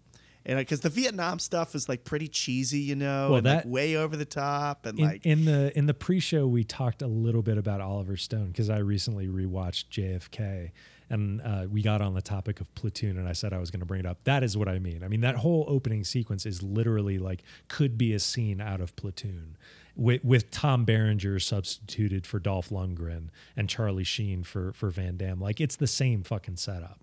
And 0.47 0.60
because 0.60 0.81
the 0.81 0.89
Vietnam 0.89 1.39
stuff 1.39 1.73
is 1.73 1.89
like 1.89 2.03
pretty 2.03 2.27
cheesy, 2.27 2.79
you 2.79 2.95
know, 2.95 3.29
Well, 3.29 3.38
and 3.38 3.47
like 3.47 3.63
that- 3.63 3.67
way 3.67 3.95
over 3.95 4.15
the 4.15 4.25
top, 4.25 4.86
and 4.86 4.99
in, 4.99 5.05
like 5.05 5.25
in 5.25 5.45
the 5.45 5.75
in 5.77 5.88
the 5.88 5.93
pre-show 5.93 6.45
we 6.47 6.63
talked 6.63 7.01
a 7.01 7.08
little 7.08 7.41
bit 7.41 7.58
about 7.58 7.81
Oliver 7.81 8.15
Stone 8.17 8.47
because 8.47 8.69
I 8.69 8.77
recently 8.77 9.27
rewatched 9.27 9.86
JFK 9.89 10.71
and 11.10 11.41
uh, 11.41 11.65
we 11.69 11.81
got 11.81 12.01
on 12.01 12.13
the 12.15 12.21
topic 12.21 12.62
of 12.62 12.73
Platoon 12.75 13.17
and 13.17 13.27
I 13.27 13.34
said 13.34 13.53
I 13.53 13.60
was 13.60 13.69
going 13.71 13.79
to 13.79 13.86
bring 13.86 13.99
it 13.99 14.05
up. 14.05 14.23
That 14.23 14.43
is 14.43 14.58
what 14.58 14.67
I 14.67 14.79
mean. 14.79 15.03
I 15.03 15.08
mean 15.08 15.21
that 15.21 15.36
whole 15.38 15.65
opening 15.67 16.03
sequence 16.03 16.45
is 16.45 16.62
literally 16.63 17.17
like 17.19 17.43
could 17.67 17.97
be 17.97 18.13
a 18.13 18.19
scene 18.19 18.62
out 18.62 18.81
of 18.81 18.95
Platoon. 18.95 19.58
With, 19.97 20.25
with 20.25 20.51
Tom 20.51 20.84
Berenger 20.84 21.39
substituted 21.39 22.27
for 22.27 22.38
Dolph 22.38 22.67
Lundgren 22.69 23.29
and 23.55 23.69
Charlie 23.69 24.03
Sheen 24.03 24.43
for 24.43 24.73
for 24.73 24.89
Van 24.89 25.15
Damme, 25.15 25.39
like 25.39 25.62
it's 25.62 25.77
the 25.77 25.88
same 25.88 26.21
fucking 26.21 26.58
setup. 26.58 26.99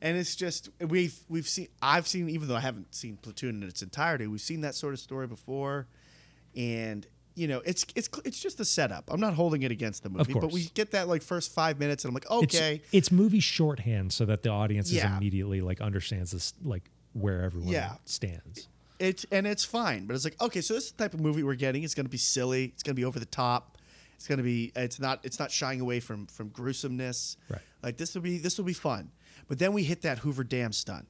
And 0.00 0.16
it's 0.16 0.36
just 0.36 0.68
we've 0.80 1.18
we've 1.28 1.48
seen 1.48 1.68
I've 1.82 2.06
seen 2.06 2.28
even 2.28 2.48
though 2.48 2.56
I 2.56 2.60
haven't 2.60 2.94
seen 2.94 3.16
Platoon 3.16 3.62
in 3.62 3.68
its 3.68 3.82
entirety, 3.82 4.26
we've 4.26 4.40
seen 4.40 4.60
that 4.62 4.74
sort 4.74 4.94
of 4.94 5.00
story 5.00 5.26
before, 5.26 5.86
and 6.56 7.06
you 7.34 7.46
know 7.48 7.62
it's 7.64 7.86
it's 7.94 8.08
it's 8.24 8.40
just 8.40 8.58
the 8.58 8.64
setup. 8.64 9.04
I'm 9.12 9.20
not 9.20 9.34
holding 9.34 9.62
it 9.62 9.70
against 9.70 10.02
the 10.02 10.10
movie, 10.10 10.32
but 10.34 10.52
we 10.52 10.64
get 10.74 10.90
that 10.92 11.08
like 11.08 11.22
first 11.22 11.52
five 11.54 11.78
minutes, 11.78 12.04
and 12.04 12.10
I'm 12.10 12.14
like, 12.14 12.30
okay, 12.30 12.80
it's 12.92 13.10
movie 13.12 13.40
shorthand 13.40 14.12
so 14.12 14.24
that 14.26 14.42
the 14.42 14.50
audience 14.50 14.90
is 14.92 15.02
immediately 15.04 15.60
like 15.60 15.80
understands 15.80 16.30
this 16.32 16.54
like 16.64 16.90
where 17.12 17.42
everyone 17.42 17.68
Yeah. 17.72 17.94
stands. 18.04 18.68
it's 18.98 19.24
and 19.30 19.46
it's 19.46 19.64
fine, 19.64 20.06
but 20.06 20.14
it's 20.16 20.24
like 20.24 20.40
okay, 20.40 20.60
so 20.60 20.74
this 20.74 20.84
is 20.86 20.92
the 20.92 21.04
type 21.04 21.14
of 21.14 21.20
movie 21.20 21.42
we're 21.42 21.54
getting. 21.54 21.82
It's 21.84 21.94
going 21.94 22.06
to 22.06 22.10
be 22.10 22.18
silly. 22.18 22.66
It's 22.66 22.82
going 22.82 22.94
to 22.94 23.00
be 23.00 23.04
over 23.04 23.18
the 23.20 23.26
top. 23.26 23.78
It's 24.14 24.26
going 24.26 24.38
to 24.38 24.44
be 24.44 24.72
it's 24.74 24.98
not 24.98 25.20
it's 25.22 25.38
not 25.38 25.52
shying 25.52 25.80
away 25.80 26.00
from 26.00 26.26
from 26.26 26.50
gruesomeness. 26.50 27.36
Right. 27.48 27.60
Like 27.84 27.96
this 27.98 28.14
will 28.16 28.22
be 28.22 28.38
this 28.38 28.58
will 28.58 28.64
be 28.64 28.72
fun. 28.72 29.10
But 29.48 29.58
then 29.58 29.72
we 29.72 29.82
hit 29.82 30.02
that 30.02 30.18
Hoover 30.20 30.44
Dam 30.44 30.72
stunt. 30.72 31.08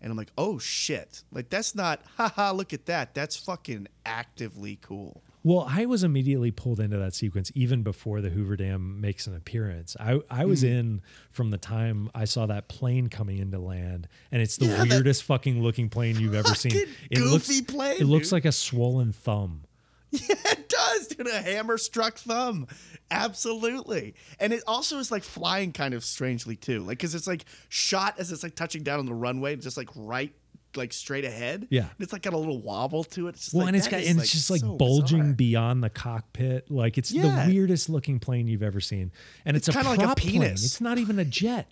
And 0.00 0.12
I'm 0.12 0.16
like, 0.16 0.30
"Oh 0.38 0.58
shit. 0.60 1.24
Like 1.32 1.48
that's 1.50 1.74
not 1.74 2.00
haha, 2.16 2.52
look 2.52 2.72
at 2.72 2.86
that. 2.86 3.14
That's 3.14 3.36
fucking 3.36 3.88
actively 4.06 4.78
cool." 4.80 5.22
Well, 5.44 5.66
I 5.68 5.86
was 5.86 6.04
immediately 6.04 6.50
pulled 6.50 6.78
into 6.80 6.98
that 6.98 7.14
sequence 7.14 7.50
even 7.54 7.82
before 7.82 8.20
the 8.20 8.28
Hoover 8.28 8.56
Dam 8.56 9.00
makes 9.00 9.26
an 9.26 9.34
appearance. 9.36 9.96
I, 9.98 10.20
I 10.28 10.44
was 10.44 10.60
Hmm. 10.60 10.66
in 10.66 11.00
from 11.30 11.50
the 11.50 11.58
time 11.58 12.10
I 12.14 12.26
saw 12.26 12.46
that 12.46 12.68
plane 12.68 13.08
coming 13.08 13.38
into 13.38 13.58
land, 13.58 14.08
and 14.30 14.42
it's 14.42 14.56
the 14.56 14.66
Yeah, 14.66 14.82
weirdest 14.82 15.22
fucking 15.24 15.62
looking 15.62 15.88
plane 15.88 16.18
you've 16.18 16.34
ever 16.34 16.54
seen. 16.54 16.72
It 17.10 17.20
looks, 17.20 17.48
goofy 17.48 17.62
plane, 17.62 17.96
it 18.00 18.04
looks 18.06 18.30
like 18.32 18.44
a 18.44 18.52
swollen 18.52 19.12
thumb. 19.12 19.62
Yeah, 20.28 20.36
it 20.52 20.68
does, 20.68 21.08
dude. 21.08 21.26
A 21.26 21.40
hammer 21.42 21.76
struck 21.78 22.16
thumb. 22.18 22.66
Absolutely. 23.10 24.14
And 24.40 24.52
it 24.52 24.62
also 24.66 24.98
is 24.98 25.10
like 25.10 25.22
flying 25.22 25.72
kind 25.72 25.94
of 25.94 26.04
strangely 26.04 26.56
too. 26.56 26.80
Like, 26.80 26.98
cause 26.98 27.14
it's 27.14 27.26
like 27.26 27.44
shot 27.68 28.14
as 28.18 28.32
it's 28.32 28.42
like 28.42 28.54
touching 28.54 28.82
down 28.82 28.98
on 28.98 29.06
the 29.06 29.14
runway, 29.14 29.56
just 29.56 29.76
like 29.76 29.88
right, 29.94 30.32
like 30.76 30.92
straight 30.92 31.24
ahead. 31.24 31.66
Yeah. 31.70 31.82
And 31.82 31.90
it's 32.00 32.12
like 32.12 32.22
got 32.22 32.32
a 32.34 32.38
little 32.38 32.60
wobble 32.62 33.04
to 33.04 33.26
it. 33.26 33.30
It's 33.30 33.44
just 33.46 33.54
Well, 33.54 33.64
like, 33.64 33.68
and 33.68 33.76
it's 33.76 33.88
got 33.88 34.00
and 34.02 34.18
it's 34.20 34.32
just 34.32 34.50
like 34.50 34.60
so 34.60 34.76
bulging 34.76 35.18
bizarre. 35.20 35.34
beyond 35.34 35.84
the 35.84 35.90
cockpit. 35.90 36.70
Like 36.70 36.96
it's 36.98 37.10
Yeah. 37.10 37.44
the 37.46 37.52
weirdest 37.52 37.88
looking 37.88 38.18
plane 38.18 38.48
you've 38.48 38.62
ever 38.62 38.80
seen, 38.80 39.10
and 39.44 39.56
it's, 39.56 39.68
It's 39.68 39.76
a 39.76 39.78
kinda 39.78 39.90
like 39.90 40.00
a 40.00 40.04
prop 40.04 40.18
plane. 40.18 40.32
penis. 40.42 40.64
It's 40.64 40.80
not 40.80 40.98
even 40.98 41.18
a 41.18 41.24
jet. 41.24 41.70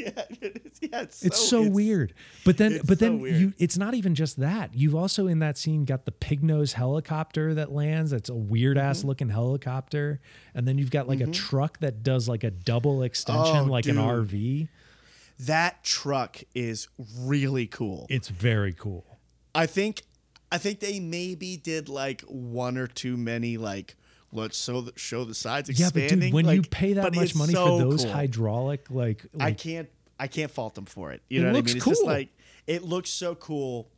Yeah, 0.16 0.22
it 0.40 0.62
is. 0.64 0.78
yeah, 0.80 1.02
it's, 1.02 1.22
It's 1.24 1.48
so, 1.48 1.60
it's- 1.60 1.74
weird. 1.74 2.14
But 2.44 2.56
then 2.56 2.72
it's 2.72 2.86
but 2.86 2.98
so 2.98 3.04
then 3.04 3.20
you 3.20 3.52
it's 3.58 3.76
not 3.76 3.94
even 3.94 4.14
just 4.14 4.38
that. 4.40 4.74
You've 4.74 4.94
also 4.94 5.26
in 5.26 5.40
that 5.40 5.58
scene 5.58 5.84
got 5.84 6.04
the 6.06 6.12
pig 6.12 6.42
nose 6.42 6.72
helicopter 6.72 7.54
that 7.54 7.70
lands. 7.72 8.10
That's 8.12 8.30
a 8.30 8.34
weird 8.34 8.76
Mm-hmm. 8.76 8.86
ass 8.86 9.04
looking 9.04 9.28
helicopter. 9.28 10.20
And 10.54 10.66
then 10.66 10.78
you've 10.78 10.90
got 10.90 11.08
like 11.08 11.20
a 11.20 11.26
truck 11.26 11.78
that 11.80 12.02
does 12.02 12.28
like 12.28 12.44
a 12.44 12.50
double 12.50 13.02
extension 13.02 13.56
Oh, 13.56 13.64
like 13.64 13.86
an. 13.86 13.96
RV. 13.96 14.68
That 15.40 15.82
truck 15.84 16.38
is 16.54 16.88
really 17.18 17.66
cool. 17.66 18.06
It's 18.10 18.28
very 18.28 18.72
cool. 18.74 19.18
I 19.54 19.66
think 19.66 20.02
I 20.52 20.58
think 20.58 20.80
they 20.80 21.00
maybe 21.00 21.56
did 21.56 21.88
like 21.88 22.22
one 22.22 22.76
or 22.76 22.86
two 22.86 23.16
many 23.16 23.56
like 23.56 23.96
let's 24.32 24.62
show 24.62 24.80
the, 24.80 24.92
show 24.96 25.24
the 25.24 25.34
sides 25.34 25.68
expanding. 25.68 26.02
Yeah, 26.02 26.08
but 26.08 26.20
dude, 26.22 26.32
when 26.34 26.48
you 26.48 26.62
pay 26.62 26.92
that 26.94 27.14
much 27.14 27.34
money 27.34 27.52
so 27.52 27.78
for 27.78 27.84
those 27.84 28.04
cool. 28.04 28.12
hydraulic 28.12 28.90
like, 28.90 29.24
I 29.38 29.52
can't 29.52 29.88
I 30.18 30.26
can't 30.26 30.50
fault 30.50 30.74
them 30.74 30.86
for 30.86 31.12
it. 31.12 31.22
You 31.28 31.40
It 31.40 31.42
know 31.42 31.48
what 31.48 31.54
I 31.54 31.58
looks 31.58 31.68
mean? 31.72 31.76
It's 31.78 31.86
just 31.86 32.00
cool. 32.02 32.10
like 32.10 32.28
it 32.66 32.82
looks 32.82 33.10
so 33.10 33.34
cool. 33.34 33.88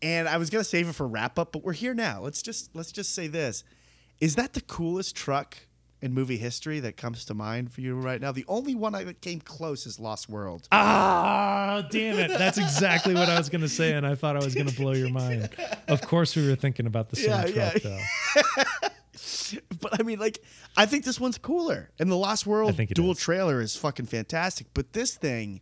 And 0.00 0.28
I 0.28 0.36
was 0.36 0.48
gonna 0.50 0.62
save 0.64 0.88
it 0.88 0.94
for 0.94 1.06
wrap 1.08 1.38
up, 1.38 1.52
but 1.52 1.64
we're 1.64 1.72
here 1.72 1.94
now. 1.94 2.20
Let's 2.22 2.40
just 2.42 2.74
let's 2.74 2.92
just 2.92 3.14
say 3.14 3.26
this: 3.26 3.64
Is 4.20 4.36
that 4.36 4.52
the 4.52 4.60
coolest 4.60 5.16
truck 5.16 5.56
in 6.00 6.14
movie 6.14 6.36
history 6.36 6.78
that 6.78 6.96
comes 6.96 7.24
to 7.24 7.34
mind 7.34 7.72
for 7.72 7.80
you 7.80 7.96
right 7.96 8.20
now? 8.20 8.30
The 8.30 8.44
only 8.46 8.76
one 8.76 8.94
I 8.94 9.02
that 9.02 9.20
came 9.20 9.40
close 9.40 9.84
is 9.86 9.98
Lost 9.98 10.28
World. 10.28 10.68
Ah, 10.70 11.84
damn 11.90 12.16
it. 12.20 12.28
That's 12.38 12.56
exactly 12.58 13.14
what 13.14 13.28
I 13.28 13.36
was 13.36 13.48
going 13.48 13.62
to 13.62 13.68
say. 13.68 13.94
And 13.94 14.06
I 14.06 14.14
thought 14.14 14.36
I 14.36 14.44
was 14.44 14.54
going 14.54 14.68
to 14.68 14.76
blow 14.76 14.92
your 14.92 15.10
mind. 15.10 15.48
Of 15.88 16.02
course, 16.02 16.36
we 16.36 16.46
were 16.48 16.54
thinking 16.54 16.86
about 16.86 17.10
the 17.10 17.16
same 17.16 17.30
Yeah, 17.30 17.42
truck, 17.72 17.84
yeah. 17.84 17.98
though. 18.62 18.88
But 19.80 20.00
I 20.00 20.02
mean, 20.02 20.18
like, 20.18 20.42
I 20.76 20.86
think 20.86 21.04
this 21.04 21.20
one's 21.20 21.38
cooler. 21.38 21.90
And 21.98 22.10
the 22.10 22.16
Lost 22.16 22.46
World 22.46 22.74
think 22.76 22.92
dual 22.94 23.12
is. 23.12 23.18
trailer 23.18 23.60
is 23.60 23.76
fucking 23.76 24.06
fantastic. 24.06 24.66
But 24.74 24.92
this 24.92 25.14
thing, 25.16 25.60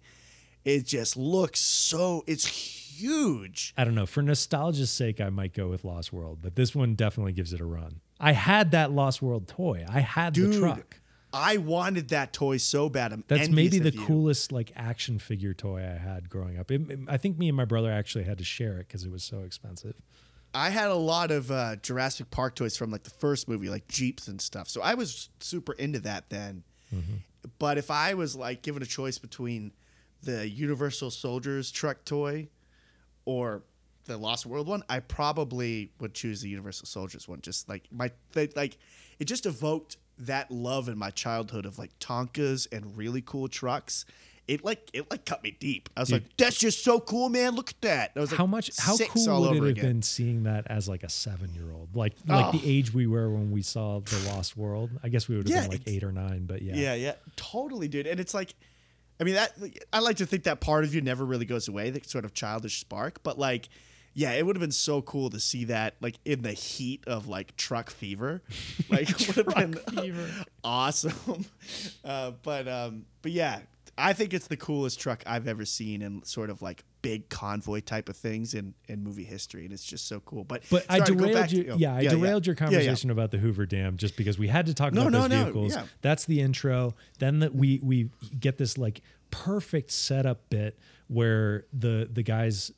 it 0.64 0.86
just 0.86 1.16
looks 1.16 1.60
so. 1.60 2.24
It's 2.26 2.46
huge. 2.46 3.74
I 3.76 3.84
don't 3.84 3.94
know. 3.94 4.06
For 4.06 4.22
nostalgia's 4.22 4.90
sake, 4.90 5.20
I 5.20 5.28
might 5.30 5.52
go 5.54 5.68
with 5.68 5.84
Lost 5.84 6.12
World, 6.12 6.38
but 6.42 6.56
this 6.56 6.74
one 6.74 6.94
definitely 6.94 7.32
gives 7.32 7.52
it 7.52 7.60
a 7.60 7.64
run. 7.66 8.00
I 8.18 8.32
had 8.32 8.70
that 8.70 8.90
Lost 8.92 9.20
World 9.20 9.46
toy. 9.48 9.84
I 9.88 10.00
had 10.00 10.34
the 10.34 10.42
Dude. 10.42 10.58
truck. 10.60 11.00
I 11.32 11.58
wanted 11.58 12.08
that 12.10 12.32
toy 12.32 12.56
so 12.56 12.88
bad. 12.88 13.12
I'm 13.12 13.22
That's 13.28 13.50
maybe 13.50 13.78
the 13.78 13.92
you. 13.92 14.06
coolest 14.06 14.52
like 14.52 14.72
action 14.74 15.18
figure 15.18 15.52
toy 15.52 15.80
I 15.80 15.98
had 15.98 16.30
growing 16.30 16.58
up. 16.58 16.70
It- 16.70 16.90
it- 16.90 17.00
I 17.08 17.18
think 17.18 17.36
me 17.36 17.48
and 17.48 17.56
my 17.56 17.66
brother 17.66 17.92
actually 17.92 18.24
had 18.24 18.38
to 18.38 18.44
share 18.44 18.78
it 18.78 18.88
because 18.88 19.04
it 19.04 19.10
was 19.12 19.22
so 19.22 19.40
expensive. 19.40 19.96
I 20.56 20.70
had 20.70 20.88
a 20.88 20.94
lot 20.94 21.30
of 21.30 21.50
uh, 21.50 21.76
Jurassic 21.76 22.30
Park 22.30 22.54
toys 22.54 22.78
from 22.78 22.90
like 22.90 23.02
the 23.02 23.10
first 23.10 23.46
movie, 23.46 23.68
like 23.68 23.86
Jeeps 23.88 24.26
and 24.26 24.40
stuff. 24.40 24.68
So 24.68 24.80
I 24.80 24.94
was 24.94 25.28
super 25.38 25.72
into 25.72 25.98
that 26.00 26.30
then. 26.30 26.64
But 27.58 27.76
if 27.76 27.90
I 27.90 28.14
was 28.14 28.34
like 28.34 28.62
given 28.62 28.82
a 28.82 28.86
choice 28.86 29.18
between 29.18 29.72
the 30.22 30.48
Universal 30.48 31.10
Soldiers 31.10 31.70
truck 31.70 32.04
toy 32.06 32.48
or 33.26 33.64
the 34.06 34.16
Lost 34.16 34.46
World 34.46 34.66
one, 34.66 34.82
I 34.88 35.00
probably 35.00 35.92
would 36.00 36.14
choose 36.14 36.40
the 36.40 36.48
Universal 36.48 36.86
Soldiers 36.86 37.28
one. 37.28 37.42
Just 37.42 37.68
like 37.68 37.84
my 37.92 38.10
they, 38.32 38.48
like, 38.56 38.78
it 39.18 39.26
just 39.26 39.44
evoked 39.44 39.98
that 40.18 40.50
love 40.50 40.88
in 40.88 40.96
my 40.96 41.10
childhood 41.10 41.66
of 41.66 41.78
like 41.78 41.96
Tonkas 41.98 42.66
and 42.72 42.96
really 42.96 43.20
cool 43.20 43.48
trucks. 43.48 44.06
It 44.48 44.64
like 44.64 44.88
it 44.92 45.10
like 45.10 45.24
cut 45.24 45.42
me 45.42 45.56
deep. 45.58 45.88
I 45.96 46.00
was 46.00 46.08
Dude. 46.08 46.22
like, 46.22 46.36
"That's 46.36 46.56
just 46.56 46.84
so 46.84 47.00
cool, 47.00 47.28
man! 47.28 47.56
Look 47.56 47.70
at 47.70 47.80
that!" 47.80 48.12
I 48.14 48.20
was 48.20 48.30
like, 48.30 48.38
how 48.38 48.46
much? 48.46 48.70
How 48.78 48.96
cool 48.96 49.40
would 49.40 49.50
it 49.50 49.54
have 49.56 49.64
again. 49.64 49.84
been 49.84 50.02
seeing 50.02 50.44
that 50.44 50.66
as 50.68 50.88
like 50.88 51.02
a 51.02 51.08
seven-year-old, 51.08 51.96
like 51.96 52.12
like 52.28 52.52
the 52.52 52.58
Oh. 52.58 52.62
age 52.64 52.94
we 52.94 53.08
were 53.08 53.28
when 53.28 53.50
we 53.50 53.62
saw 53.62 53.98
the 54.00 54.18
Lost 54.30 54.56
World? 54.56 54.90
I 55.02 55.08
guess 55.08 55.26
we 55.28 55.36
would 55.36 55.48
have 55.48 55.54
Yeah, 55.56 55.62
been 55.62 55.70
like 55.72 55.82
eight 55.88 56.04
or 56.04 56.12
nine, 56.12 56.46
but 56.46 56.62
yeah, 56.62 56.76
Yeah, 56.76 56.94
yeah, 56.94 57.12
totally, 57.34 57.88
dude. 57.88 58.06
And 58.06 58.20
it's 58.20 58.34
like, 58.34 58.54
I 59.20 59.24
mean, 59.24 59.34
that 59.34 59.52
I 59.92 59.98
like 59.98 60.18
to 60.18 60.26
think 60.26 60.44
that 60.44 60.60
part 60.60 60.84
of 60.84 60.94
you 60.94 61.00
never 61.00 61.24
really 61.24 61.46
goes 61.46 61.66
away, 61.66 61.90
that 61.90 62.08
sort 62.08 62.24
of 62.24 62.32
childish 62.32 62.78
spark. 62.78 63.24
But 63.24 63.40
like, 63.40 63.68
yeah, 64.14 64.30
it 64.32 64.46
would 64.46 64.54
have 64.54 64.60
been 64.60 64.70
so 64.70 65.02
cool 65.02 65.28
to 65.30 65.40
see 65.40 65.64
that 65.64 65.96
like 66.00 66.18
in 66.24 66.42
the 66.42 66.52
heat 66.52 67.02
of 67.08 67.26
like 67.26 67.56
truck 67.56 67.90
fever, 67.90 68.42
like 68.88 69.08
would 69.26 69.44
have 69.44 69.54
been 69.56 69.74
fever. 69.74 70.28
awesome. 70.64 71.46
Uh, 72.04 72.30
but 72.44 72.68
um, 72.68 73.04
but 73.22 73.32
yeah, 73.32 73.58
I 73.98 74.12
think 74.12 74.34
it's 74.34 74.46
the 74.46 74.56
coolest 74.58 75.00
truck 75.00 75.22
I've 75.26 75.48
ever 75.48 75.64
seen 75.64 76.02
in 76.02 76.22
sort 76.24 76.50
of 76.50 76.60
like 76.60 76.84
big 77.00 77.28
convoy 77.30 77.80
type 77.80 78.08
of 78.08 78.16
things 78.16 78.52
in 78.54 78.74
in 78.88 79.02
movie 79.02 79.24
history, 79.24 79.64
and 79.64 79.72
it's 79.72 79.84
just 79.84 80.06
so 80.06 80.20
cool. 80.20 80.44
But 80.44 80.62
But 80.70 80.84
I 80.88 81.00
derailed 81.00 81.32
back 81.32 81.48
to- 81.50 81.56
you. 81.56 81.70
oh, 81.72 81.76
yeah, 81.78 81.94
I 81.94 82.02
derailed 82.06 82.46
your 82.46 82.54
Yeah, 82.58 82.64
yeah. 82.64 82.70
conversation 82.72 83.10
about 83.10 83.30
the 83.30 83.38
Hoover 83.38 83.64
Dam 83.64 83.96
just 83.96 84.16
because 84.16 84.38
we 84.38 84.48
had 84.48 84.66
to 84.66 84.74
talk 84.74 84.92
No, 84.92 85.02
about 85.02 85.12
no, 85.12 85.20
those 85.22 85.30
no, 85.30 85.44
vehicles. 85.44 85.74
yeah. 85.74 85.84
That's 86.02 86.24
the 86.26 86.40
intro. 86.40 86.94
Then 87.20 87.38
that 87.38 87.54
we 87.54 87.80
we 87.82 88.10
get 88.38 88.58
this 88.58 88.76
like 88.76 89.00
perfect 89.30 89.90
setup 89.92 90.48
bit 90.50 90.78
where 91.08 91.64
the 91.72 92.08
the 92.12 92.22
guys. 92.22 92.72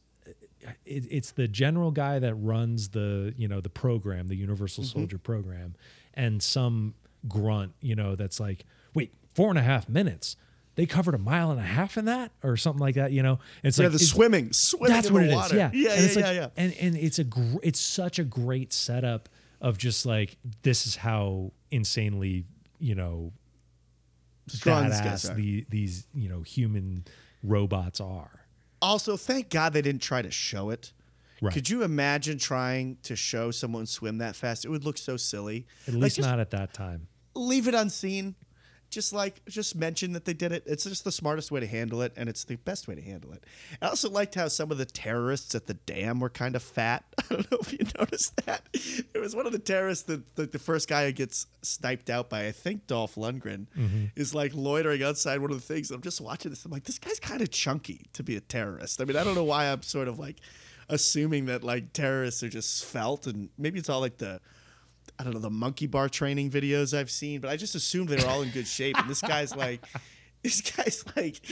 It, 0.85 1.05
it's 1.11 1.31
the 1.31 1.47
general 1.49 1.93
guy 1.93 2.19
that 2.19 2.35
runs 2.35 2.89
the 2.91 3.33
you 3.37 3.49
know 3.49 3.61
the 3.61 3.71
program, 3.71 4.29
the 4.29 4.35
Universal 4.37 4.85
Mm-hmm. 4.85 4.99
Soldier 4.99 5.19
program, 5.19 5.75
and 6.15 6.43
some 6.43 6.95
grunt 7.27 7.73
you 7.81 7.95
know 7.95 8.17
that's 8.17 8.39
like, 8.41 8.65
wait, 8.95 9.13
four 9.35 9.51
and 9.51 9.59
a 9.59 9.63
half 9.63 9.89
minutes. 9.89 10.37
They 10.79 10.87
covered 10.87 11.17
a 11.17 11.19
mile 11.19 11.51
and 11.51 11.59
a 11.59 11.65
half 11.65 11.99
in 11.99 12.05
that, 12.05 12.31
or 12.45 12.57
something 12.57 12.79
like 12.79 12.95
that. 12.95 13.11
You 13.11 13.25
know, 13.25 13.41
it's 13.65 13.77
Yeah, 13.79 13.87
like 13.87 13.93
the 13.93 13.97
it's- 13.97 14.11
swimming, 14.11 14.53
swimming 14.53 14.95
that's 14.95 15.09
in 15.09 15.13
what 15.13 15.19
the 15.23 15.25
it 15.27 15.31
is. 15.31 15.35
water. 15.35 15.57
Yeah, 15.57 15.71
yeah, 15.75 15.91
and 15.91 16.01
yeah, 16.01 16.07
it's 16.07 16.15
like, 16.17 16.25
yeah, 16.27 16.31
yeah. 16.33 16.49
And 16.57 16.73
and 16.75 16.97
it's 16.97 17.19
a 17.19 17.25
gr- 17.25 17.59
it's 17.65 17.81
such 17.81 18.21
a 18.21 18.25
great 18.25 18.73
setup 18.73 19.29
of 19.61 19.77
just 19.77 20.07
like 20.07 20.37
this 20.63 20.87
is 20.87 20.95
how 20.95 21.51
insanely 21.73 22.45
you 22.79 22.95
know 22.95 23.33
Strong 24.47 24.85
badass 24.91 25.35
the 25.35 25.67
these 25.69 26.07
you 26.15 26.29
know 26.29 26.43
human 26.43 27.05
robots 27.43 28.01
are. 28.01 28.47
Also, 28.81 29.17
thank 29.17 29.51
God 29.51 29.73
they 29.73 29.83
didn't 29.83 30.01
try 30.03 30.23
to 30.23 30.31
show 30.31 30.71
it. 30.71 30.93
Right. 31.43 31.53
Could 31.53 31.69
you 31.69 31.83
imagine 31.83 32.39
trying 32.39 32.99
to 33.03 33.15
show 33.17 33.51
someone 33.51 33.87
swim 33.87 34.19
that 34.19 34.37
fast? 34.37 34.65
It 34.65 34.69
would 34.69 34.85
look 34.85 34.97
so 34.97 35.17
silly. 35.17 35.67
At 35.89 35.95
least 35.95 36.17
just 36.17 36.29
not 36.29 36.39
at 36.41 36.51
that 36.51 36.73
time. 36.73 37.09
leave 37.35 37.67
it 37.69 37.75
unseen. 37.75 38.37
Just 38.91 39.13
like 39.13 39.45
just 39.47 39.77
mention 39.77 40.13
that 40.13 40.25
they 40.25 40.33
did 40.33 40.51
it. 40.53 40.63
It's 40.67 40.85
just 40.85 41.05
the 41.05 41.13
smartest 41.13 41.51
way 41.51 41.61
to 41.61 41.67
handle 41.67 42.01
it, 42.01 42.13
and 42.17 42.29
it's 42.29 42.45
the 42.45 42.57
best 42.57 42.89
way 42.89 42.95
to 42.95 43.03
handle 43.03 43.33
it. 43.33 43.45
I 43.83 43.89
also 43.89 44.09
liked 44.09 44.35
how 44.35 44.49
some 44.49 44.71
of 44.71 44.79
the 44.79 44.87
terrorists 44.87 45.55
at 45.55 45.67
the 45.67 45.75
dam 45.75 46.21
were 46.21 46.31
kind 46.31 46.57
of 46.57 46.63
fat. 46.63 47.05
I 47.19 47.35
don't 47.35 47.51
know 47.51 47.59
if 47.61 47.73
you 47.73 47.81
noticed 47.99 48.45
that. 48.47 48.63
It 48.73 49.19
was 49.21 49.37
one 49.37 49.47
of 49.47 49.53
the 49.53 49.59
terrorists 49.59 50.05
that 50.05 50.37
the, 50.37 50.47
the 50.47 50.59
first 50.59 50.89
guy 50.89 51.05
who 51.07 51.13
gets 51.13 51.47
sniped 51.63 52.09
out 52.09 52.31
by 52.31 52.47
I 52.47 52.53
think 52.53 52.87
Dolph 52.87 53.17
Lundgren 53.17 53.67
mm-hmm. 53.77 54.05
is 54.17 54.35
like 54.35 54.53
loitering 54.55 55.03
outside 55.03 55.41
one 55.41 55.51
of 55.51 55.57
the 55.59 55.75
things. 55.75 55.91
I'm 55.91 56.03
just 56.03 56.21
watching 56.21 56.51
this. 56.51 56.65
I'm 56.65 56.71
like, 56.71 56.85
this 56.85 56.99
guy's 56.99 57.21
kind 57.21 57.43
of 57.43 57.51
chunky 57.51 58.07
to 58.15 58.23
be 58.23 58.37
a 58.37 58.41
terrorist. 58.41 59.01
I 59.01 59.05
mean, 59.05 59.17
I 59.17 59.25
don't 59.25 59.35
know 59.35 59.45
why 59.45 59.67
I'm 59.67 59.83
sort 59.83 60.09
of 60.09 60.19
like 60.19 60.37
assuming 60.89 61.47
that 61.47 61.63
like 61.63 61.93
terrorists 61.93 62.43
are 62.43 62.49
just 62.49 62.85
felt, 62.85 63.27
and 63.27 63.51
maybe 63.59 63.79
it's 63.79 63.89
all 63.89 64.01
like 64.01 64.19
the 64.19 64.41
I 65.19 65.25
don't 65.25 65.33
know 65.35 65.41
the 65.41 65.51
monkey 65.51 65.87
bar 65.87 66.09
training 66.09 66.51
videos 66.51 66.97
I've 66.97 67.11
seen, 67.11 67.41
but 67.41 67.51
I 67.51 67.57
just 67.57 67.75
assumed 67.75 68.09
they 68.09 68.23
were 68.23 68.29
all 68.31 68.43
in 68.43 68.51
good 68.51 68.67
shape. 68.69 68.97
And 68.99 69.11
this 69.11 69.21
guy's 69.21 69.55
like, 69.57 69.85
this 70.43 70.61
guy's 70.61 71.05
like 71.17 71.43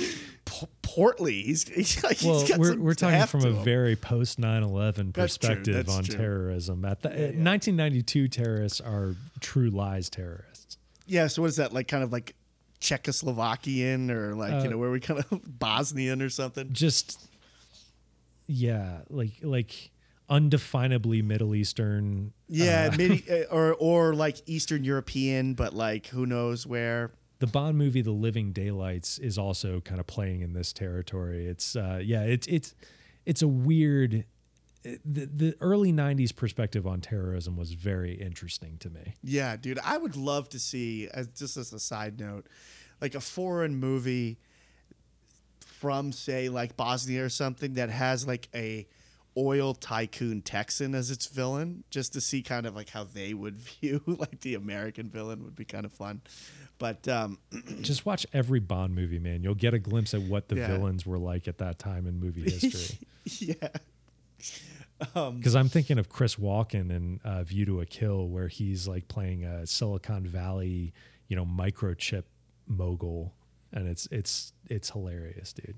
p- 0.44 0.66
portly. 0.83 1.42
He's, 1.42 1.66
he's 1.68 2.02
like, 2.05 2.18
Well, 2.24 2.40
he's 2.40 2.48
got 2.48 2.59
we're, 2.61 2.76
we're 2.79 2.94
talking 2.94 3.26
from 3.26 3.44
a 3.44 3.48
him. 3.57 3.64
very 3.64 3.96
post 3.96 4.40
9/11 4.40 5.12
perspective 5.12 5.74
that's 5.74 5.96
on 5.96 6.05
true. 6.05 6.16
terrorism. 6.16 6.85
At 6.85 7.02
the, 7.02 7.09
1992 7.09 8.29
terrorists 8.29 8.81
are 8.81 9.14
true 9.40 9.70
lies 9.70 10.09
terrorists. 10.11 10.79
yeah. 11.07 11.26
So 11.26 11.42
what 11.42 11.48
is 11.48 11.57
that 11.57 11.72
like? 11.72 11.88
Kind 11.88 12.05
of 12.05 12.12
like 12.12 12.37
Czechoslovakian 12.81 14.11
or 14.11 14.35
like 14.35 14.52
Uh, 14.52 14.62
you 14.62 14.68
know 14.70 14.79
where 14.79 14.90
we 14.90 15.00
kind 15.00 15.20
of 15.20 15.40
Bosnian 15.59 16.22
or 16.22 16.29
something. 16.29 16.72
Just 16.72 17.29
yeah, 18.46 19.00
like 19.11 19.33
like 19.42 19.90
undefinably 20.31 21.22
Middle 21.24 21.55
Eastern. 21.55 22.33
Yeah, 22.49 22.91
uh, 22.99 23.15
uh, 23.31 23.37
or 23.51 23.75
or 23.75 24.15
like 24.15 24.37
Eastern 24.47 24.85
European, 24.85 25.55
but 25.55 25.75
like 25.75 26.07
who 26.07 26.27
knows 26.27 26.67
where. 26.67 27.13
the 27.39 27.47
Bond 27.47 27.77
movie 27.77 28.03
The 28.03 28.13
Living 28.13 28.53
Daylights 28.53 29.19
is 29.19 29.37
also 29.39 29.81
kind 29.81 30.01
of 30.01 30.07
playing 30.07 30.41
in 30.43 30.53
this 30.53 30.73
territory. 30.73 31.47
It's 31.47 31.77
uh 31.77 32.01
yeah, 32.03 32.23
it's 32.23 32.47
it's 32.47 32.75
it's 33.25 33.43
a 33.43 33.49
weird 33.49 34.25
the, 35.05 35.27
the 35.27 35.57
early 35.61 35.93
90s 35.93 36.35
perspective 36.35 36.87
on 36.87 37.01
terrorism 37.01 37.57
was 37.57 37.73
very 37.73 38.15
interesting 38.15 38.79
to 38.79 38.91
me. 38.91 39.15
Yeah, 39.23 39.57
dude, 39.57 39.81
I 39.83 39.99
would 39.99 40.17
love 40.17 40.49
to 40.51 40.59
see, 40.61 41.09
as 41.13 41.27
just 41.29 41.57
as 41.57 41.73
a 41.73 41.79
side 41.79 42.21
note, 42.21 42.47
like 43.01 43.15
a 43.15 43.21
foreign 43.21 43.77
movie 43.77 44.39
from, 45.65 46.13
say, 46.13 46.49
like 46.49 46.77
Bosnia 46.77 47.25
or 47.25 47.29
something 47.29 47.75
that 47.75 47.91
has 47.91 48.27
like 48.27 48.49
a 48.55 48.87
oil 49.37 49.75
tycoon 49.75 50.40
Texan 50.42 50.94
as 50.94 51.11
its 51.11 51.27
villain, 51.27 51.85
just 51.90 52.12
to 52.14 52.20
see 52.20 52.42
kind 52.42 52.66
of 52.66 52.75
like 52.75 52.88
how 52.90 53.05
they 53.05 53.35
would 53.35 53.57
view 53.81 54.03
like 54.07 54.40
the 54.40 54.55
American 54.55 55.09
villain 55.11 55.44
would 55.44 55.55
be 55.57 55.64
kind 55.64 55.85
of 55.85 55.92
fun. 55.92 56.20
But 56.79 57.07
um, 57.09 57.38
Just 57.81 58.05
watch 58.07 58.27
every 58.33 58.61
Bond 58.61 58.94
movie, 58.94 59.18
man. 59.18 59.42
You'll 59.42 59.55
get 59.55 59.72
a 59.75 59.79
glimpse 59.79 60.12
at 60.14 60.22
what 60.22 60.49
the 60.49 60.57
Yeah. 60.57 60.66
villains 60.68 61.07
were 61.07 61.18
like 61.18 61.49
at 61.49 61.59
that 61.59 61.79
time 61.79 62.07
in 62.07 62.20
movie 62.20 62.42
history. 62.51 62.99
yeah, 63.25 63.68
Because 65.14 65.55
I'm 65.57 65.68
thinking 65.68 65.99
of 65.99 66.09
Chris 66.09 66.37
Walken 66.37 66.90
in 66.90 67.20
uh, 67.25 67.42
View 67.44 67.64
to 67.66 67.81
a 67.81 67.87
Kill, 67.87 68.29
where 68.29 68.49
he's 68.49 68.87
like 68.88 69.09
playing 69.09 69.44
a 69.44 69.66
Silicon 69.66 70.25
Valley, 70.27 70.92
you 71.29 71.37
know, 71.37 71.44
microchip 71.44 72.25
mogul, 72.66 73.35
and 73.72 73.87
it's 73.88 74.07
it's 74.11 74.53
it's 74.68 74.90
hilarious, 74.90 75.53
dude. 75.53 75.77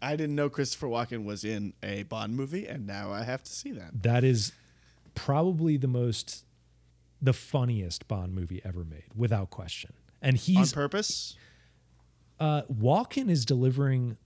I 0.00 0.16
didn't 0.16 0.34
know 0.34 0.48
Christopher 0.48 0.88
Walken 0.88 1.24
was 1.24 1.44
in 1.44 1.72
a 1.82 2.02
Bond 2.04 2.34
movie, 2.34 2.66
and 2.66 2.86
now 2.86 3.12
I 3.12 3.22
have 3.22 3.42
to 3.44 3.52
see 3.52 3.70
that. 3.72 4.02
That 4.02 4.24
is 4.24 4.52
probably 5.14 5.76
the 5.76 5.86
most, 5.88 6.44
the 7.20 7.32
funniest 7.32 8.08
Bond 8.08 8.34
movie 8.34 8.60
ever 8.64 8.84
made, 8.84 9.04
without 9.14 9.50
question. 9.50 9.92
And 10.20 10.36
he's 10.36 10.72
On 10.72 10.82
purpose? 10.82 11.36
uh, 12.40 12.62
Walken 12.62 13.30
is 13.30 13.44
delivering 13.44 14.16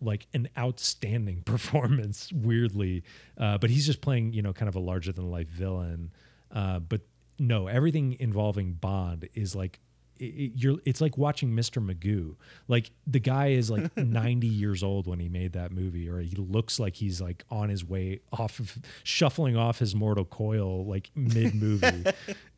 like 0.00 0.26
an 0.34 0.48
outstanding 0.58 1.42
performance, 1.44 2.30
weirdly, 2.32 3.02
uh, 3.38 3.56
but 3.58 3.70
he's 3.70 3.86
just 3.86 4.00
playing, 4.00 4.32
you 4.32 4.42
know, 4.42 4.52
kind 4.52 4.68
of 4.68 4.74
a 4.76 4.80
larger 4.80 5.12
than 5.12 5.30
life 5.30 5.48
villain. 5.48 6.10
Uh, 6.50 6.78
but 6.80 7.00
no, 7.38 7.66
everything 7.68 8.16
involving 8.20 8.72
Bond 8.74 9.28
is 9.34 9.54
like. 9.56 9.78
It, 10.18 10.24
it- 10.24 10.52
you're, 10.56 10.78
it's 10.84 11.00
like 11.00 11.16
watching 11.18 11.50
Mr. 11.52 11.84
Magoo. 11.84 12.36
Like 12.68 12.90
the 13.06 13.18
guy 13.20 13.48
is 13.48 13.70
like 13.70 13.96
90 13.96 14.46
years 14.46 14.82
old 14.82 15.06
when 15.06 15.18
he 15.20 15.28
made 15.28 15.52
that 15.54 15.72
movie, 15.72 16.08
or 16.08 16.20
he 16.20 16.34
looks 16.36 16.78
like 16.78 16.96
he's 16.96 17.20
like 17.20 17.44
on 17.50 17.68
his 17.68 17.84
way 17.84 18.20
off 18.32 18.58
of 18.60 18.78
shuffling 19.04 19.56
off 19.56 19.78
his 19.78 19.94
mortal 19.94 20.24
coil 20.24 20.84
like 20.86 21.10
mid 21.14 21.54
movie. 21.54 22.04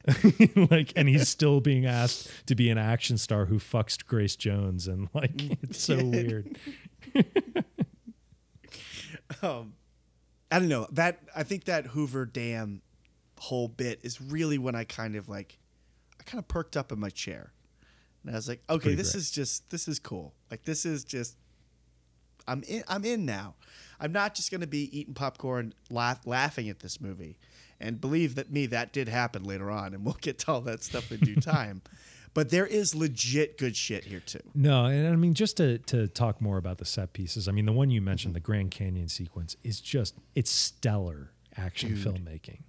like, 0.70 0.92
and 0.96 1.08
he's 1.08 1.28
still 1.30 1.60
being 1.62 1.86
asked 1.86 2.28
to 2.46 2.54
be 2.54 2.68
an 2.68 2.76
action 2.76 3.16
star 3.16 3.46
who 3.46 3.58
fucks 3.58 4.04
Grace 4.04 4.36
Jones, 4.36 4.86
and 4.86 5.08
like 5.14 5.32
it's 5.62 5.80
so 5.82 5.96
weird. 6.04 6.56
um, 9.42 9.74
I 10.50 10.58
don't 10.58 10.68
know 10.68 10.86
that. 10.92 11.20
I 11.34 11.42
think 11.42 11.64
that 11.64 11.86
Hoover 11.86 12.26
Dam 12.26 12.82
whole 13.38 13.68
bit 13.68 14.00
is 14.02 14.20
really 14.20 14.58
when 14.58 14.74
I 14.74 14.84
kind 14.84 15.16
of 15.16 15.28
like, 15.28 15.58
I 16.24 16.30
kind 16.30 16.38
of 16.38 16.48
perked 16.48 16.76
up 16.76 16.92
in 16.92 16.98
my 16.98 17.10
chair, 17.10 17.52
and 18.22 18.32
I 18.32 18.36
was 18.36 18.48
like, 18.48 18.62
okay, 18.70 18.82
Pretty 18.82 18.96
this 18.96 19.12
great. 19.12 19.20
is 19.20 19.30
just 19.30 19.70
this 19.70 19.88
is 19.88 19.98
cool. 19.98 20.34
Like 20.50 20.64
this 20.64 20.86
is 20.86 21.04
just, 21.04 21.36
I'm 22.46 22.62
in. 22.64 22.82
I'm 22.88 23.04
in 23.04 23.24
now. 23.26 23.54
I'm 24.00 24.12
not 24.12 24.34
just 24.34 24.50
gonna 24.50 24.66
be 24.66 24.96
eating 24.98 25.14
popcorn, 25.14 25.74
laugh, 25.90 26.26
laughing 26.26 26.68
at 26.68 26.80
this 26.80 27.00
movie, 27.00 27.38
and 27.80 28.00
believe 28.00 28.34
that 28.36 28.50
me 28.50 28.66
that 28.66 28.92
did 28.92 29.08
happen 29.08 29.44
later 29.44 29.70
on, 29.70 29.94
and 29.94 30.04
we'll 30.04 30.18
get 30.20 30.38
to 30.40 30.52
all 30.52 30.60
that 30.62 30.82
stuff 30.82 31.12
in 31.12 31.20
due 31.20 31.36
time. 31.36 31.82
but 32.34 32.50
there 32.50 32.66
is 32.66 32.94
legit 32.94 33.56
good 33.58 33.76
shit 33.76 34.04
here 34.04 34.20
too. 34.20 34.40
No, 34.54 34.86
and 34.86 35.06
I 35.06 35.16
mean 35.16 35.34
just 35.34 35.56
to 35.58 35.78
to 35.78 36.08
talk 36.08 36.40
more 36.40 36.56
about 36.56 36.78
the 36.78 36.84
set 36.84 37.12
pieces. 37.12 37.48
I 37.48 37.52
mean 37.52 37.66
the 37.66 37.72
one 37.72 37.90
you 37.90 38.00
mentioned, 38.00 38.30
mm-hmm. 38.30 38.36
the 38.36 38.46
Grand 38.46 38.70
Canyon 38.70 39.08
sequence, 39.08 39.56
is 39.62 39.80
just 39.80 40.14
it's 40.34 40.50
stellar 40.50 41.30
action 41.56 41.94
filmmaking. 41.96 42.60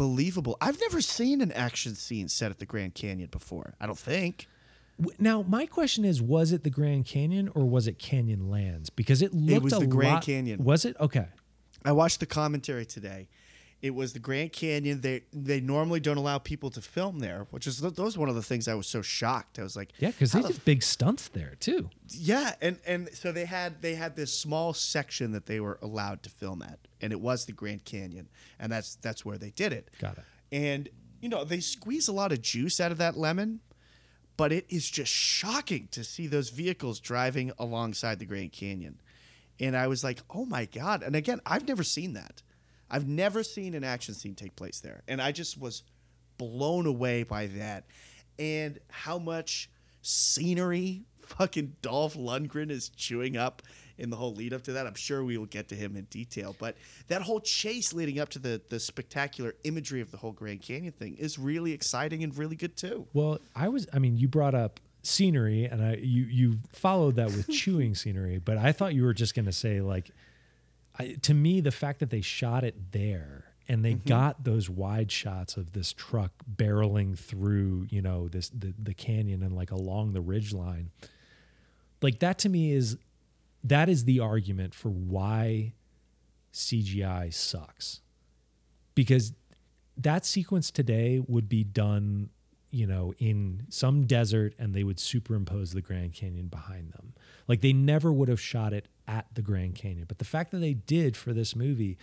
Unbelievable. 0.00 0.56
I've 0.62 0.80
never 0.80 1.00
seen 1.02 1.40
an 1.42 1.52
action 1.52 1.94
scene 1.94 2.28
set 2.28 2.50
at 2.50 2.58
the 2.58 2.64
Grand 2.66 2.94
Canyon 2.94 3.28
before. 3.30 3.74
I 3.80 3.86
don't 3.86 3.98
think. 3.98 4.46
Now 5.18 5.42
my 5.42 5.66
question 5.66 6.04
is, 6.06 6.22
was 6.22 6.52
it 6.52 6.64
the 6.64 6.70
Grand 6.70 7.04
Canyon 7.04 7.50
or 7.54 7.64
was 7.66 7.86
it 7.86 7.98
Canyon 7.98 8.50
Lands? 8.50 8.88
Because 8.90 9.20
it 9.22 9.34
looked 9.34 9.64
was 9.64 9.72
a 9.74 9.80
the 9.80 9.86
Grand 9.86 10.14
lot- 10.14 10.22
Canyon. 10.24 10.64
Was 10.64 10.84
it 10.86 10.96
okay? 11.00 11.26
I 11.84 11.92
watched 11.92 12.20
the 12.20 12.26
commentary 12.26 12.86
today. 12.86 13.28
It 13.82 13.94
was 13.94 14.12
the 14.12 14.18
Grand 14.18 14.52
Canyon. 14.52 15.00
They 15.02 15.22
they 15.32 15.60
normally 15.60 16.00
don't 16.00 16.18
allow 16.18 16.38
people 16.38 16.68
to 16.70 16.82
film 16.82 17.18
there, 17.20 17.46
which 17.50 17.66
is 17.66 17.78
that 17.80 17.98
was 17.98 18.16
one 18.18 18.28
of 18.28 18.34
the 18.34 18.42
things 18.42 18.68
I 18.68 18.74
was 18.74 18.86
so 18.86 19.00
shocked. 19.02 19.58
I 19.58 19.62
was 19.62 19.74
like, 19.76 19.92
Yeah, 19.98 20.10
because 20.10 20.32
they 20.32 20.40
the 20.42 20.48
did 20.48 20.64
big 20.66 20.82
stunts 20.82 21.28
there 21.28 21.54
too. 21.60 21.88
Yeah, 22.08 22.54
and 22.60 22.78
and 22.86 23.08
so 23.14 23.32
they 23.32 23.46
had 23.46 23.80
they 23.80 23.94
had 23.96 24.16
this 24.16 24.36
small 24.36 24.74
section 24.74 25.32
that 25.32 25.46
they 25.46 25.60
were 25.60 25.78
allowed 25.80 26.22
to 26.24 26.30
film 26.30 26.60
at, 26.62 26.78
and 27.00 27.12
it 27.12 27.20
was 27.20 27.46
the 27.46 27.52
Grand 27.52 27.84
Canyon, 27.84 28.28
and 28.58 28.70
that's 28.70 28.96
that's 28.96 29.24
where 29.24 29.38
they 29.38 29.50
did 29.50 29.72
it. 29.72 29.90
Got 30.00 30.18
it. 30.18 30.24
And 30.52 30.88
you 31.20 31.28
know 31.28 31.44
they 31.44 31.60
squeeze 31.60 32.08
a 32.08 32.12
lot 32.12 32.32
of 32.32 32.42
juice 32.42 32.80
out 32.80 32.92
of 32.92 32.98
that 32.98 33.16
lemon, 33.16 33.60
but 34.36 34.52
it 34.52 34.66
is 34.68 34.88
just 34.90 35.12
shocking 35.12 35.88
to 35.92 36.04
see 36.04 36.26
those 36.26 36.50
vehicles 36.50 37.00
driving 37.00 37.52
alongside 37.58 38.18
the 38.18 38.26
Grand 38.26 38.52
Canyon, 38.52 39.00
and 39.58 39.76
I 39.76 39.86
was 39.86 40.04
like, 40.04 40.20
oh 40.30 40.44
my 40.44 40.64
god! 40.64 41.02
And 41.02 41.16
again, 41.16 41.40
I've 41.46 41.66
never 41.66 41.82
seen 41.82 42.14
that. 42.14 42.42
I've 42.90 43.06
never 43.06 43.42
seen 43.42 43.74
an 43.74 43.84
action 43.84 44.14
scene 44.14 44.34
take 44.34 44.56
place 44.56 44.80
there, 44.80 45.02
and 45.06 45.22
I 45.22 45.32
just 45.32 45.60
was 45.60 45.82
blown 46.38 46.86
away 46.86 47.22
by 47.22 47.46
that, 47.48 47.84
and 48.38 48.78
how 48.88 49.18
much 49.18 49.70
scenery 50.02 51.04
fucking 51.38 51.76
Dolph 51.82 52.16
Lundgren 52.16 52.70
is 52.70 52.88
chewing 52.88 53.36
up 53.36 53.62
in 54.00 54.10
the 54.10 54.16
whole 54.16 54.34
lead 54.34 54.52
up 54.52 54.62
to 54.62 54.72
that. 54.72 54.86
I'm 54.86 54.94
sure 54.94 55.22
we 55.22 55.38
will 55.38 55.46
get 55.46 55.68
to 55.68 55.74
him 55.74 55.96
in 55.96 56.04
detail, 56.04 56.56
but 56.58 56.76
that 57.08 57.22
whole 57.22 57.40
chase 57.40 57.92
leading 57.92 58.18
up 58.18 58.28
to 58.30 58.38
the 58.38 58.60
the 58.68 58.80
spectacular 58.80 59.54
imagery 59.64 60.00
of 60.00 60.10
the 60.10 60.16
whole 60.16 60.32
Grand 60.32 60.62
Canyon 60.62 60.92
thing 60.92 61.16
is 61.16 61.38
really 61.38 61.72
exciting 61.72 62.24
and 62.24 62.36
really 62.36 62.56
good 62.56 62.76
too. 62.76 63.06
Well, 63.12 63.38
I 63.54 63.68
was. 63.68 63.86
I 63.92 63.98
mean, 63.98 64.16
you 64.16 64.28
brought 64.28 64.54
up 64.54 64.80
scenery, 65.02 65.64
and 65.64 65.82
I 65.82 65.94
you 65.96 66.24
you 66.24 66.56
followed 66.72 67.16
that 67.16 67.28
with 67.28 67.48
chewing 67.50 67.94
scenery, 67.94 68.38
but 68.38 68.56
I 68.58 68.72
thought 68.72 68.94
you 68.94 69.04
were 69.04 69.14
just 69.14 69.34
going 69.34 69.46
to 69.46 69.52
say 69.52 69.80
like, 69.80 70.10
I, 70.98 71.16
to 71.22 71.34
me, 71.34 71.60
the 71.60 71.70
fact 71.70 72.00
that 72.00 72.10
they 72.10 72.20
shot 72.20 72.64
it 72.64 72.92
there 72.92 73.44
and 73.68 73.84
they 73.84 73.94
mm-hmm. 73.94 74.08
got 74.08 74.42
those 74.44 74.68
wide 74.68 75.12
shots 75.12 75.56
of 75.56 75.72
this 75.72 75.92
truck 75.92 76.32
barreling 76.56 77.18
through, 77.18 77.86
you 77.90 78.02
know, 78.02 78.28
this 78.28 78.48
the 78.48 78.74
the 78.82 78.94
canyon 78.94 79.42
and 79.42 79.54
like 79.54 79.70
along 79.70 80.12
the 80.12 80.20
ridge 80.20 80.52
line, 80.52 80.90
like 82.02 82.18
that 82.20 82.38
to 82.40 82.48
me 82.48 82.72
is 82.72 82.96
that 83.64 83.88
is 83.88 84.04
the 84.04 84.20
argument 84.20 84.74
for 84.74 84.88
why 84.88 85.72
CGI 86.52 87.32
sucks. 87.32 88.00
Because 88.94 89.32
that 89.96 90.24
sequence 90.24 90.70
today 90.70 91.20
would 91.26 91.48
be 91.48 91.64
done 91.64 92.30
you 92.72 92.86
know 92.86 93.12
in 93.18 93.66
some 93.68 94.06
desert 94.06 94.54
and 94.58 94.74
they 94.74 94.84
would 94.84 95.00
superimpose 95.00 95.72
the 95.72 95.80
grand 95.80 96.14
canyon 96.14 96.46
behind 96.46 96.92
them. 96.92 97.12
Like 97.48 97.60
they 97.60 97.72
never 97.72 98.12
would 98.12 98.28
have 98.28 98.40
shot 98.40 98.72
it 98.72 98.86
at 99.08 99.26
the 99.34 99.42
grand 99.42 99.74
canyon. 99.74 100.04
But 100.06 100.18
the 100.18 100.24
fact 100.24 100.52
that 100.52 100.58
they 100.58 100.74
did 100.74 101.16
for 101.16 101.32
this 101.32 101.56
movie 101.56 101.98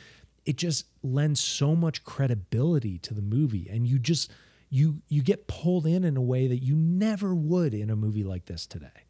it 0.45 0.55
just 0.55 0.85
lends 1.03 1.41
so 1.41 1.75
much 1.75 2.05
credibility 2.05 2.97
to 2.99 3.13
the 3.13 3.21
movie. 3.21 3.67
And 3.69 3.85
you 3.85 3.99
just 3.99 4.31
you 4.69 5.01
you 5.09 5.21
get 5.21 5.47
pulled 5.47 5.85
in 5.85 6.03
in 6.03 6.17
a 6.17 6.21
way 6.21 6.47
that 6.47 6.57
you 6.57 6.75
never 6.75 7.35
would 7.35 7.73
in 7.73 7.89
a 7.89 7.95
movie 7.95 8.23
like 8.23 8.45
this 8.45 8.65
today 8.65 9.06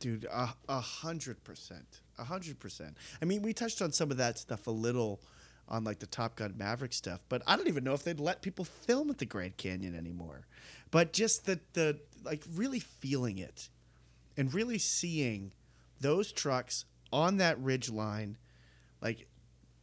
Dude, 0.00 0.26
a 0.30 0.80
hundred 0.80 1.42
percent, 1.42 2.00
a 2.18 2.24
hundred 2.24 2.60
percent. 2.60 2.96
I 3.20 3.24
mean, 3.24 3.42
we 3.42 3.52
touched 3.52 3.82
on 3.82 3.92
some 3.92 4.10
of 4.10 4.16
that 4.18 4.38
stuff 4.38 4.66
a 4.66 4.70
little 4.70 5.20
on 5.68 5.84
like 5.84 5.98
the 5.98 6.06
Top 6.06 6.36
Gun 6.36 6.54
Maverick 6.56 6.92
stuff, 6.92 7.20
but 7.28 7.42
I 7.46 7.56
don't 7.56 7.68
even 7.68 7.84
know 7.84 7.94
if 7.94 8.04
they'd 8.04 8.20
let 8.20 8.40
people 8.40 8.64
film 8.64 9.10
at 9.10 9.18
the 9.18 9.26
Grand 9.26 9.56
Canyon 9.56 9.96
anymore. 9.96 10.46
But 10.90 11.12
just 11.12 11.46
the 11.46 11.60
the 11.72 11.98
like 12.24 12.44
really 12.54 12.80
feeling 12.80 13.38
it, 13.38 13.68
and 14.36 14.52
really 14.54 14.78
seeing 14.78 15.52
those 16.00 16.32
trucks 16.32 16.84
on 17.12 17.38
that 17.38 17.58
ridge 17.58 17.90
line, 17.90 18.36
like 19.02 19.26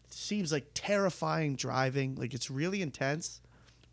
seems 0.09 0.51
like 0.51 0.68
terrifying 0.74 1.55
driving. 1.55 2.16
Like 2.16 2.34
it's 2.34 2.49
really 2.49 2.82
intense. 2.82 3.41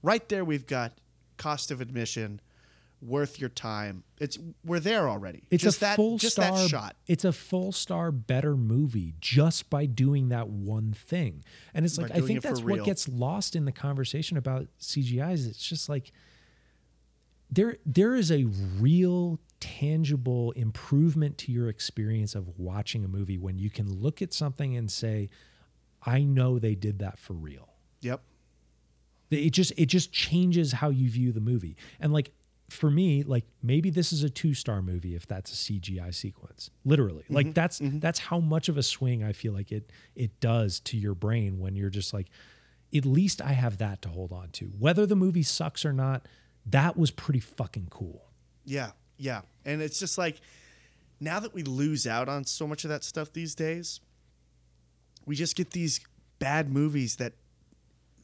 Right 0.02 0.28
there, 0.28 0.44
we've 0.44 0.66
got 0.66 0.92
cost 1.36 1.70
of 1.70 1.80
admission, 1.80 2.40
worth 3.02 3.40
your 3.40 3.50
time. 3.50 4.04
It's 4.20 4.38
we're 4.64 4.80
there 4.80 5.08
already. 5.08 5.42
It's 5.50 5.62
just 5.62 5.78
a 5.78 5.80
that, 5.80 5.96
full 5.96 6.18
just 6.18 6.36
star 6.36 6.56
that 6.56 6.70
shot. 6.70 6.96
It's 7.06 7.24
a 7.24 7.32
full 7.32 7.72
star 7.72 8.12
better 8.12 8.56
movie 8.56 9.14
just 9.20 9.68
by 9.68 9.86
doing 9.86 10.28
that 10.28 10.48
one 10.48 10.92
thing. 10.92 11.44
And 11.74 11.84
it's 11.84 11.96
By 11.96 12.04
like 12.04 12.12
I 12.12 12.20
think 12.20 12.42
that's 12.42 12.62
what 12.62 12.84
gets 12.84 13.08
lost 13.08 13.56
in 13.56 13.64
the 13.64 13.72
conversation 13.72 14.36
about 14.36 14.68
CGI 14.80 15.32
is 15.32 15.46
it's 15.46 15.66
just 15.66 15.88
like 15.88 16.12
there 17.50 17.76
there 17.84 18.14
is 18.14 18.30
a 18.30 18.44
real 18.78 19.40
tangible 19.60 20.52
improvement 20.52 21.38
to 21.38 21.52
your 21.52 21.68
experience 21.68 22.34
of 22.34 22.58
watching 22.58 23.04
a 23.04 23.08
movie 23.08 23.38
when 23.38 23.58
you 23.58 23.70
can 23.70 23.92
look 24.00 24.22
at 24.22 24.32
something 24.32 24.76
and 24.76 24.90
say 24.90 25.28
I 26.04 26.22
know 26.22 26.58
they 26.58 26.74
did 26.74 26.98
that 27.00 27.18
for 27.18 27.34
real 27.34 27.68
Yep. 28.00 28.22
it 29.30 29.50
just 29.50 29.72
it 29.76 29.86
just 29.86 30.12
changes 30.12 30.72
how 30.72 30.88
you 30.90 31.08
view 31.08 31.30
the 31.30 31.40
movie 31.40 31.76
and 32.00 32.12
like 32.12 32.32
for 32.72 32.90
me 32.90 33.22
like 33.22 33.44
maybe 33.62 33.90
this 33.90 34.12
is 34.12 34.22
a 34.22 34.30
two 34.30 34.54
star 34.54 34.82
movie 34.82 35.14
if 35.14 35.26
that's 35.26 35.52
a 35.52 35.54
cgi 35.54 36.14
sequence 36.14 36.70
literally 36.84 37.24
like 37.28 37.46
mm-hmm, 37.46 37.52
that's 37.52 37.80
mm-hmm. 37.80 37.98
that's 37.98 38.18
how 38.18 38.38
much 38.40 38.68
of 38.68 38.76
a 38.76 38.82
swing 38.82 39.22
i 39.22 39.32
feel 39.32 39.52
like 39.52 39.70
it 39.70 39.90
it 40.16 40.40
does 40.40 40.80
to 40.80 40.96
your 40.96 41.14
brain 41.14 41.58
when 41.58 41.76
you're 41.76 41.90
just 41.90 42.12
like 42.12 42.28
at 42.94 43.04
least 43.06 43.40
i 43.42 43.52
have 43.52 43.78
that 43.78 44.02
to 44.02 44.08
hold 44.08 44.32
on 44.32 44.48
to 44.50 44.66
whether 44.78 45.06
the 45.06 45.16
movie 45.16 45.42
sucks 45.42 45.84
or 45.84 45.92
not 45.92 46.26
that 46.66 46.96
was 46.96 47.10
pretty 47.10 47.40
fucking 47.40 47.88
cool 47.90 48.22
Yeah. 48.64 48.92
Yeah. 49.18 49.42
And 49.64 49.82
it's 49.82 49.98
just 49.98 50.18
like 50.18 50.40
now 51.20 51.40
that 51.40 51.54
we 51.54 51.62
lose 51.62 52.06
out 52.06 52.28
on 52.28 52.44
so 52.44 52.66
much 52.66 52.84
of 52.84 52.90
that 52.90 53.04
stuff 53.04 53.32
these 53.32 53.54
days, 53.54 54.00
we 55.26 55.36
just 55.36 55.56
get 55.56 55.70
these 55.70 56.00
bad 56.38 56.70
movies 56.70 57.16
that 57.16 57.34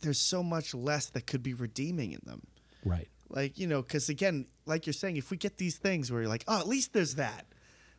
there's 0.01 0.21
so 0.21 0.43
much 0.43 0.75
less 0.75 1.07
that 1.07 1.27
could 1.27 1.43
be 1.43 1.55
redeeming 1.55 2.13
in 2.13 2.21
them. 2.25 2.43
right 2.85 3.09
Like, 3.31 3.59
you 3.59 3.67
know, 3.67 3.83
because 3.83 4.09
again, 4.09 4.47
like 4.67 4.87
you're 4.87 4.93
saying, 4.93 5.17
if 5.17 5.31
we 5.31 5.37
get 5.37 5.59
these 5.59 5.77
things 5.77 6.11
where 6.11 6.23
you're 6.23 6.31
like, 6.31 6.45
oh, 6.49 6.59
at 6.59 6.69
least 6.69 6.93
there's 6.93 7.17
that. 7.17 7.47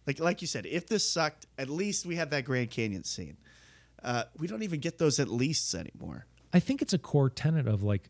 Like, 0.07 0.19
like 0.19 0.41
you 0.41 0.47
said, 0.47 0.65
if 0.65 0.87
this 0.87 1.07
sucked, 1.07 1.45
at 1.57 1.69
least 1.69 2.05
we 2.05 2.15
had 2.15 2.31
that 2.31 2.45
Grand 2.45 2.71
Canyon 2.71 3.03
scene. 3.03 3.37
Uh, 4.03 4.23
we 4.37 4.47
don't 4.47 4.63
even 4.63 4.79
get 4.79 4.97
those 4.97 5.19
at 5.19 5.27
leasts 5.29 5.75
anymore. 5.75 6.25
I 6.53 6.59
think 6.59 6.81
it's 6.81 6.93
a 6.93 6.97
core 6.97 7.29
tenet 7.29 7.67
of 7.67 7.83
like 7.83 8.09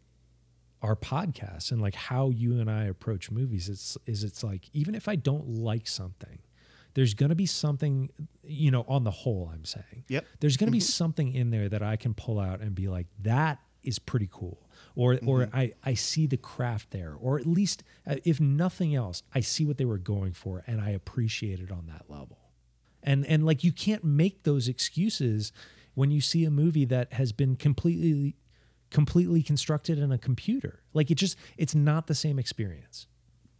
our 0.81 0.95
podcast 0.95 1.71
and 1.71 1.81
like 1.81 1.95
how 1.95 2.29
you 2.29 2.59
and 2.59 2.69
I 2.69 2.85
approach 2.85 3.31
movies. 3.31 3.67
It's 3.67 3.97
is 4.05 4.23
it's 4.23 4.43
like 4.43 4.69
even 4.73 4.95
if 4.95 5.07
I 5.07 5.15
don't 5.15 5.47
like 5.47 5.87
something, 5.87 6.39
there's 6.93 7.13
going 7.13 7.29
to 7.29 7.35
be 7.35 7.45
something, 7.45 8.09
you 8.43 8.71
know, 8.71 8.85
on 8.87 9.03
the 9.03 9.11
whole, 9.11 9.51
I'm 9.53 9.65
saying. 9.65 10.05
Yep. 10.07 10.25
There's 10.39 10.57
going 10.57 10.67
to 10.67 10.71
be 10.71 10.79
something 10.79 11.33
in 11.33 11.49
there 11.49 11.69
that 11.69 11.83
I 11.83 11.95
can 11.95 12.13
pull 12.13 12.39
out 12.39 12.61
and 12.61 12.73
be 12.73 12.87
like, 12.87 13.07
that 13.21 13.59
is 13.83 13.99
pretty 13.99 14.29
cool. 14.31 14.68
Or, 14.95 15.19
or 15.25 15.49
I, 15.53 15.73
I 15.83 15.93
see 15.93 16.27
the 16.27 16.37
craft 16.37 16.91
there, 16.91 17.15
or 17.19 17.39
at 17.39 17.45
least 17.45 17.83
uh, 18.05 18.15
if 18.25 18.39
nothing 18.39 18.95
else, 18.95 19.23
I 19.33 19.39
see 19.39 19.65
what 19.65 19.77
they 19.77 19.85
were 19.85 19.97
going 19.97 20.33
for 20.33 20.63
and 20.67 20.81
I 20.81 20.89
appreciate 20.89 21.59
it 21.59 21.71
on 21.71 21.87
that 21.87 22.09
level. 22.09 22.37
And 23.01 23.25
and 23.25 23.45
like 23.45 23.63
you 23.63 23.71
can't 23.71 24.03
make 24.03 24.43
those 24.43 24.67
excuses 24.67 25.53
when 25.93 26.11
you 26.11 26.21
see 26.21 26.45
a 26.45 26.51
movie 26.51 26.85
that 26.85 27.13
has 27.13 27.31
been 27.31 27.55
completely 27.55 28.35
completely 28.89 29.43
constructed 29.43 29.99
in 29.99 30.11
a 30.11 30.17
computer. 30.17 30.81
Like 30.93 31.11
it 31.11 31.15
just 31.15 31.37
it's 31.57 31.75
not 31.75 32.07
the 32.07 32.15
same 32.15 32.39
experience. 32.39 33.07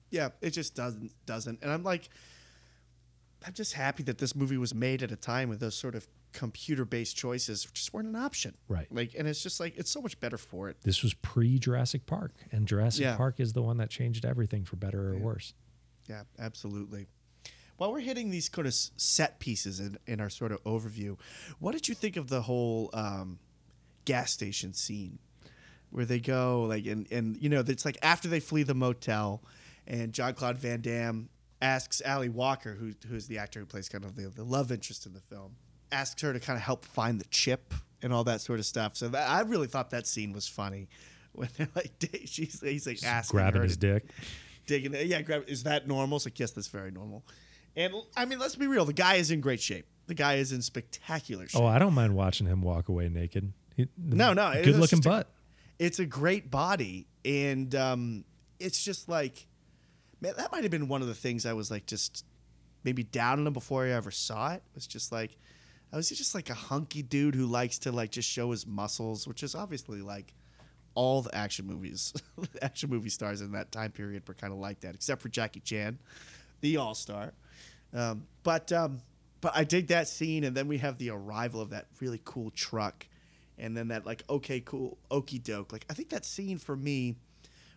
Yeah, 0.10 0.30
it 0.42 0.52
just 0.52 0.76
doesn't 0.76 1.14
doesn't. 1.26 1.60
And 1.62 1.72
I'm 1.72 1.84
like 1.84 2.10
I'm 3.46 3.54
just 3.54 3.74
happy 3.74 4.04
that 4.04 4.18
this 4.18 4.36
movie 4.36 4.58
was 4.58 4.74
made 4.74 5.02
at 5.02 5.12
a 5.12 5.16
time 5.16 5.50
with 5.50 5.60
those 5.60 5.76
sort 5.76 5.96
of 5.96 6.08
computer 6.32 6.86
based 6.86 7.16
choices 7.18 7.68
just 7.74 7.94
weren't 7.94 8.08
an 8.08 8.16
option. 8.16 8.56
Right. 8.68 8.88
Like 8.92 9.16
and 9.18 9.28
it's 9.28 9.42
just 9.42 9.60
like 9.60 9.78
it's 9.78 9.90
so 9.92 10.02
much 10.02 10.20
better 10.20 10.38
for 10.38 10.70
it. 10.70 10.78
This 10.84 11.02
was 11.04 11.14
pre 11.16 11.60
Jurassic 11.60 12.06
Park, 12.06 12.34
and 12.52 12.68
Jurassic 12.68 13.02
Yeah. 13.04 13.16
Park 13.18 13.40
is 13.40 13.54
the 13.54 13.62
one 13.62 13.78
that 13.78 13.90
changed 13.90 14.26
everything 14.26 14.64
for 14.66 14.76
better 14.76 15.14
or 15.14 15.18
worse. 15.18 15.54
Yeah, 16.08 16.24
absolutely. 16.38 17.08
While 17.78 17.94
we're 17.94 18.00
hitting 18.02 18.30
these 18.30 18.50
kind 18.50 18.68
of 18.68 18.74
set 18.74 19.40
pieces 19.40 19.80
in, 19.80 19.98
in 20.06 20.20
our 20.20 20.30
sort 20.30 20.52
of 20.52 20.62
overview, 20.66 21.18
what 21.60 21.72
did 21.72 21.88
you 21.88 21.96
think 21.96 22.18
of 22.18 22.28
the 22.28 22.42
whole 22.42 22.90
um, 22.94 23.40
gas 24.06 24.32
station 24.34 24.74
scene 24.74 25.20
where 25.92 26.06
they 26.06 26.20
go 26.20 26.64
like 26.64 26.86
and 26.86 27.08
and 27.12 27.38
you 27.42 27.50
know 27.50 27.64
it's 27.66 27.86
like 27.86 27.98
after 28.04 28.28
they 28.28 28.40
flee 28.40 28.64
the 28.64 28.76
motel 28.76 29.42
and 29.88 30.14
Jean 30.14 30.34
Claude 30.34 30.58
Van 30.58 30.82
Damme 30.82 31.30
asks 31.62 32.02
Ally 32.06 32.28
Walker, 32.28 32.74
who 32.76 32.94
who's 33.08 33.28
the 33.28 33.38
actor 33.38 33.60
who 33.60 33.66
plays 33.66 33.90
kind 33.90 34.04
of 34.06 34.16
the, 34.16 34.28
the 34.30 34.44
love 34.44 34.72
interest 34.72 35.06
in 35.06 35.14
the 35.14 35.20
film, 35.22 35.56
asks 35.92 36.22
her 36.22 36.34
to 36.34 36.40
kind 36.40 36.58
of 36.58 36.64
help 36.64 36.86
find 36.86 37.20
the 37.20 37.26
chip 37.26 37.74
and 38.02 38.14
all 38.14 38.24
that 38.26 38.42
sort 38.42 38.60
of 38.60 38.66
stuff. 38.66 38.96
So 38.96 39.08
that, 39.10 39.30
I 39.30 39.42
really 39.42 39.68
thought 39.68 39.90
that 39.92 40.08
scene 40.08 40.32
was 40.34 40.48
funny 40.48 40.88
when 41.34 41.50
they're 41.58 41.70
like 41.76 41.92
she's 42.26 42.62
he's 42.62 42.88
like 42.88 43.04
asking 43.04 43.38
Grabbing 43.38 43.62
his 43.64 43.78
dick. 43.78 44.06
digging 44.66 44.94
it. 44.94 45.08
Yeah, 45.08 45.22
grab. 45.22 45.46
Is 45.48 45.64
that 45.64 45.88
normal? 45.88 46.18
It's 46.18 46.26
like 46.26 46.40
yes, 46.40 46.52
that's 46.52 46.68
very 46.68 46.92
normal. 46.92 47.26
And 47.76 47.94
I 48.18 48.26
mean, 48.26 48.40
let's 48.40 48.56
be 48.56 48.68
real. 48.68 48.86
The 48.86 48.94
guy 48.94 49.16
is 49.16 49.32
in 49.32 49.42
great 49.42 49.62
shape. 49.62 49.86
The 50.08 50.16
guy 50.16 50.36
is 50.36 50.52
in 50.52 50.62
spectacular 50.62 51.48
shape. 51.48 51.62
Oh, 51.62 51.66
I 51.68 51.78
don't 51.78 51.94
mind 51.94 52.16
watching 52.16 52.48
him 52.48 52.62
walk 52.62 52.90
away 52.90 53.10
naked. 53.10 53.54
He, 53.76 53.88
No, 53.98 54.34
no, 54.34 54.52
good 54.56 54.76
looking 54.76 54.98
just 55.02 55.06
a- 55.06 55.10
butt. 55.10 55.30
it's 55.78 56.00
a 56.00 56.06
great 56.06 56.50
body, 56.50 57.08
and 57.24 57.74
um, 57.76 58.26
it's 58.60 58.84
just 58.84 59.08
like, 59.08 59.46
man, 60.20 60.34
that 60.38 60.52
might 60.52 60.64
have 60.64 60.72
been 60.72 60.88
one 60.88 61.02
of 61.04 61.08
the 61.08 61.14
things 61.14 61.46
I 61.46 61.54
was 61.54 61.70
like 61.70 61.86
just 61.86 62.26
maybe 62.84 63.04
down 63.04 63.40
on 63.40 63.46
him 63.48 63.54
before 63.54 63.86
I 63.86 63.92
ever 63.92 64.10
saw 64.10 64.54
it. 64.54 64.56
it. 64.56 64.64
Was 64.74 64.88
just 64.88 65.12
like, 65.12 65.38
I 65.92 65.98
was 65.98 66.10
just 66.10 66.36
like 66.36 66.50
a 66.50 66.56
hunky 66.56 67.02
dude 67.02 67.36
who 67.36 67.46
likes 67.46 67.80
to 67.80 67.92
like 67.92 68.12
just 68.12 68.30
show 68.30 68.52
his 68.52 68.68
muscles, 68.68 69.28
which 69.28 69.42
is 69.42 69.56
obviously 69.56 70.02
like 70.02 70.34
all 70.94 71.22
the 71.22 71.34
action 71.34 71.66
movies, 71.66 72.14
action 72.62 72.90
movie 72.90 73.10
stars 73.10 73.42
in 73.42 73.54
that 73.54 73.72
time 73.72 73.92
period 73.92 74.28
were 74.28 74.34
kind 74.34 74.54
of 74.54 74.60
like 74.60 74.82
that, 74.82 74.94
except 74.96 75.22
for 75.22 75.30
Jackie 75.30 75.62
Chan, 75.62 75.98
the 76.62 76.78
all 76.78 76.94
star. 76.94 77.34
Um, 77.94 78.28
but 78.44 78.72
um, 78.72 79.02
but 79.42 79.54
I 79.56 79.64
dig 79.64 79.88
that 79.88 80.08
scene, 80.08 80.44
and 80.44 80.56
then 80.56 80.68
we 80.68 80.78
have 80.78 80.98
the 80.98 81.10
arrival 81.10 81.60
of 81.62 81.72
that 81.72 81.88
really 82.00 82.22
cool 82.24 82.52
truck, 82.52 83.08
and 83.58 83.76
then 83.76 83.88
that 83.88 84.06
like 84.06 84.24
okay 84.30 84.60
cool 84.60 85.00
okey 85.10 85.40
doke. 85.40 85.72
Like 85.72 85.86
I 85.90 85.94
think 85.94 86.10
that 86.10 86.24
scene 86.24 86.60
for 86.60 86.76
me 86.76 87.16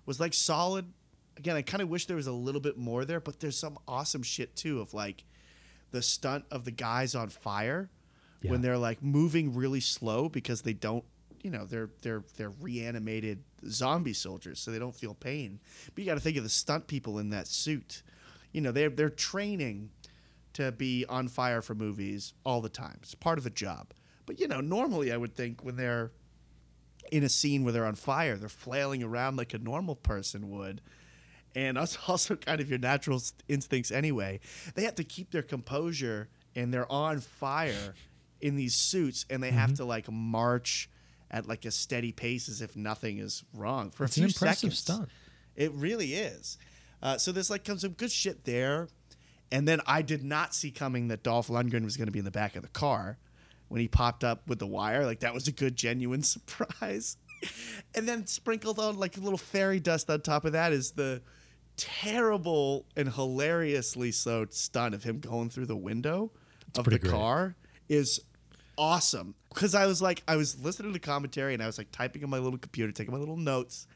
was 0.05 0.21
like 0.21 0.35
solid. 0.35 0.93
Again, 1.39 1.57
I 1.57 1.63
kind 1.63 1.83
of 1.83 1.89
wish 1.89 2.05
there 2.07 2.17
was 2.17 2.27
a 2.27 2.33
little 2.33 2.61
bit 2.61 2.77
more 2.77 3.07
there, 3.07 3.21
but 3.21 3.41
there's 3.41 3.57
some 3.57 3.79
awesome 3.89 4.23
shit 4.23 4.55
too 4.55 4.81
of 4.81 4.93
like 4.93 5.25
the 5.93 6.03
stunt 6.03 6.45
of 6.51 6.65
the 6.67 6.71
guys 6.71 7.15
on 7.15 7.31
fire 7.31 7.89
Yeah. 8.43 8.51
when 8.51 8.61
they're 8.63 8.79
like 8.79 9.03
moving 9.03 9.55
really 9.55 9.81
slow 9.81 10.29
because 10.29 10.63
they 10.63 10.73
don't 10.73 11.05
you 11.43 11.51
know 11.51 11.65
they're 11.65 11.91
they're 12.03 12.23
they're 12.37 12.53
reanimated 12.61 13.43
zombie 13.69 14.13
soldiers 14.13 14.61
so 14.61 14.71
they 14.71 14.79
don't 14.79 14.95
feel 14.95 15.15
pain. 15.15 15.61
But 15.95 16.03
you 16.03 16.11
got 16.11 16.15
to 16.15 16.21
think 16.21 16.37
of 16.37 16.43
the 16.45 16.49
stunt 16.49 16.87
people 16.87 17.19
in 17.19 17.31
that 17.31 17.47
suit. 17.47 18.03
You 18.53 18.61
know 18.61 18.73
they're 18.73 18.91
they're 18.91 19.11
training 19.11 19.91
to 20.55 20.71
be 20.73 21.05
on 21.09 21.29
fire 21.29 21.63
for 21.63 21.75
movies 21.75 22.35
all 22.45 22.61
the 22.61 22.69
time. 22.69 22.99
It's 23.03 23.15
part 23.15 23.39
of 23.39 23.45
the 23.45 23.51
job. 23.51 23.93
But 24.27 24.41
you 24.41 24.49
know 24.49 24.61
normally 24.61 25.13
i 25.13 25.17
would 25.17 25.35
think 25.35 25.65
when 25.65 25.77
they're 25.77 26.13
in 27.11 27.25
a 27.25 27.29
scene 27.29 27.65
where 27.65 27.73
they're 27.73 27.85
on 27.85 27.95
fire 27.97 28.37
they're 28.37 28.49
flailing 28.49 29.03
around 29.03 29.37
like 29.37 29.55
a 29.55 29.59
normal 29.59 29.97
person 29.97 30.51
would. 30.51 30.81
And 31.55 31.77
that's 31.77 31.99
also 32.09 32.37
kind 32.37 32.61
of 32.61 32.71
your 32.71 32.79
natural 32.79 33.21
instincts 33.49 33.91
anyway. 33.91 34.41
They 34.75 34.85
have 34.85 34.95
to 34.97 35.05
keep 35.05 35.31
their 35.33 35.43
composure 35.43 36.29
and 36.55 36.73
they're 36.73 36.91
on 36.91 37.21
fire 37.21 37.95
in 38.43 38.57
these 38.57 38.75
suits 38.75 39.25
and 39.31 39.43
they 39.43 39.49
Mm-hmm. 39.49 39.59
have 39.59 39.75
to 39.75 39.85
like 39.85 40.11
march 40.11 40.91
at 41.31 41.47
like 41.49 41.65
a 41.65 41.71
steady 41.71 42.13
pace 42.13 42.49
as 42.49 42.61
if 42.61 42.77
nothing 42.77 43.19
is 43.19 43.43
wrong 43.55 43.91
for 43.91 44.05
It's 44.05 44.19
a 44.19 44.23
an 44.23 44.29
few 44.29 44.35
impressive 44.35 44.75
seconds. 44.75 44.79
stunt. 44.79 45.09
It 45.57 45.73
really 45.73 46.15
is. 46.15 46.59
Uh, 47.03 47.19
so 47.19 47.33
there's 47.33 47.51
like 47.51 47.67
some 47.67 47.93
good 47.93 48.13
shit 48.13 48.45
there. 48.45 48.89
And 49.51 49.67
then 49.69 49.81
I 49.87 50.03
did 50.03 50.23
not 50.25 50.55
see 50.55 50.71
coming 50.71 51.09
that 51.09 51.23
Dolph 51.23 51.49
Lundgren 51.49 51.85
was 51.85 51.97
going 51.97 52.07
to 52.07 52.13
be 52.13 52.19
in 52.19 52.25
the 52.25 52.31
back 52.31 52.57
of 52.57 52.63
the 52.63 52.69
car 52.69 53.19
when 53.69 53.81
he 53.81 53.89
popped 53.89 54.25
up 54.25 54.47
with 54.49 54.59
the 54.59 54.67
wire. 54.67 55.05
Like 55.07 55.21
that 55.21 55.35
was 55.35 55.47
a 55.49 55.53
good, 55.53 55.77
genuine 55.77 56.23
surprise. 56.35 57.17
and 57.95 58.07
then 58.09 58.27
sprinkled 58.27 58.79
on 58.79 58.97
like 58.99 59.17
a 59.17 59.21
little 59.21 59.39
fairy 59.39 59.81
dust 59.81 60.09
on 60.11 60.21
top 60.21 60.45
of 60.45 60.53
that 60.53 60.73
is 60.73 60.93
the 60.93 61.23
terrible 61.77 62.87
and 62.97 63.13
hilariously 63.13 64.13
so 64.13 64.47
stunt 64.51 64.95
of 64.95 65.03
him 65.05 65.19
going 65.19 65.51
through 65.51 65.67
the 65.67 65.77
window 65.77 66.31
of 66.77 66.85
the 66.85 66.99
great. 66.99 67.11
car 67.13 67.57
is 67.89 68.21
awesome. 68.79 69.35
Because 69.49 69.75
I 69.75 69.87
was 69.87 70.01
like, 70.01 70.23
I 70.27 70.37
was 70.37 70.63
listening 70.63 70.93
to 70.93 70.99
commentary 70.99 71.55
and 71.55 71.63
I 71.63 71.67
was 71.67 71.79
like 71.79 71.91
typing 71.93 72.25
on 72.25 72.31
my 72.31 72.39
little 72.39 72.59
computer, 72.59 72.93
taking 72.93 73.13
my 73.13 73.21
little 73.21 73.37
notes, 73.37 73.87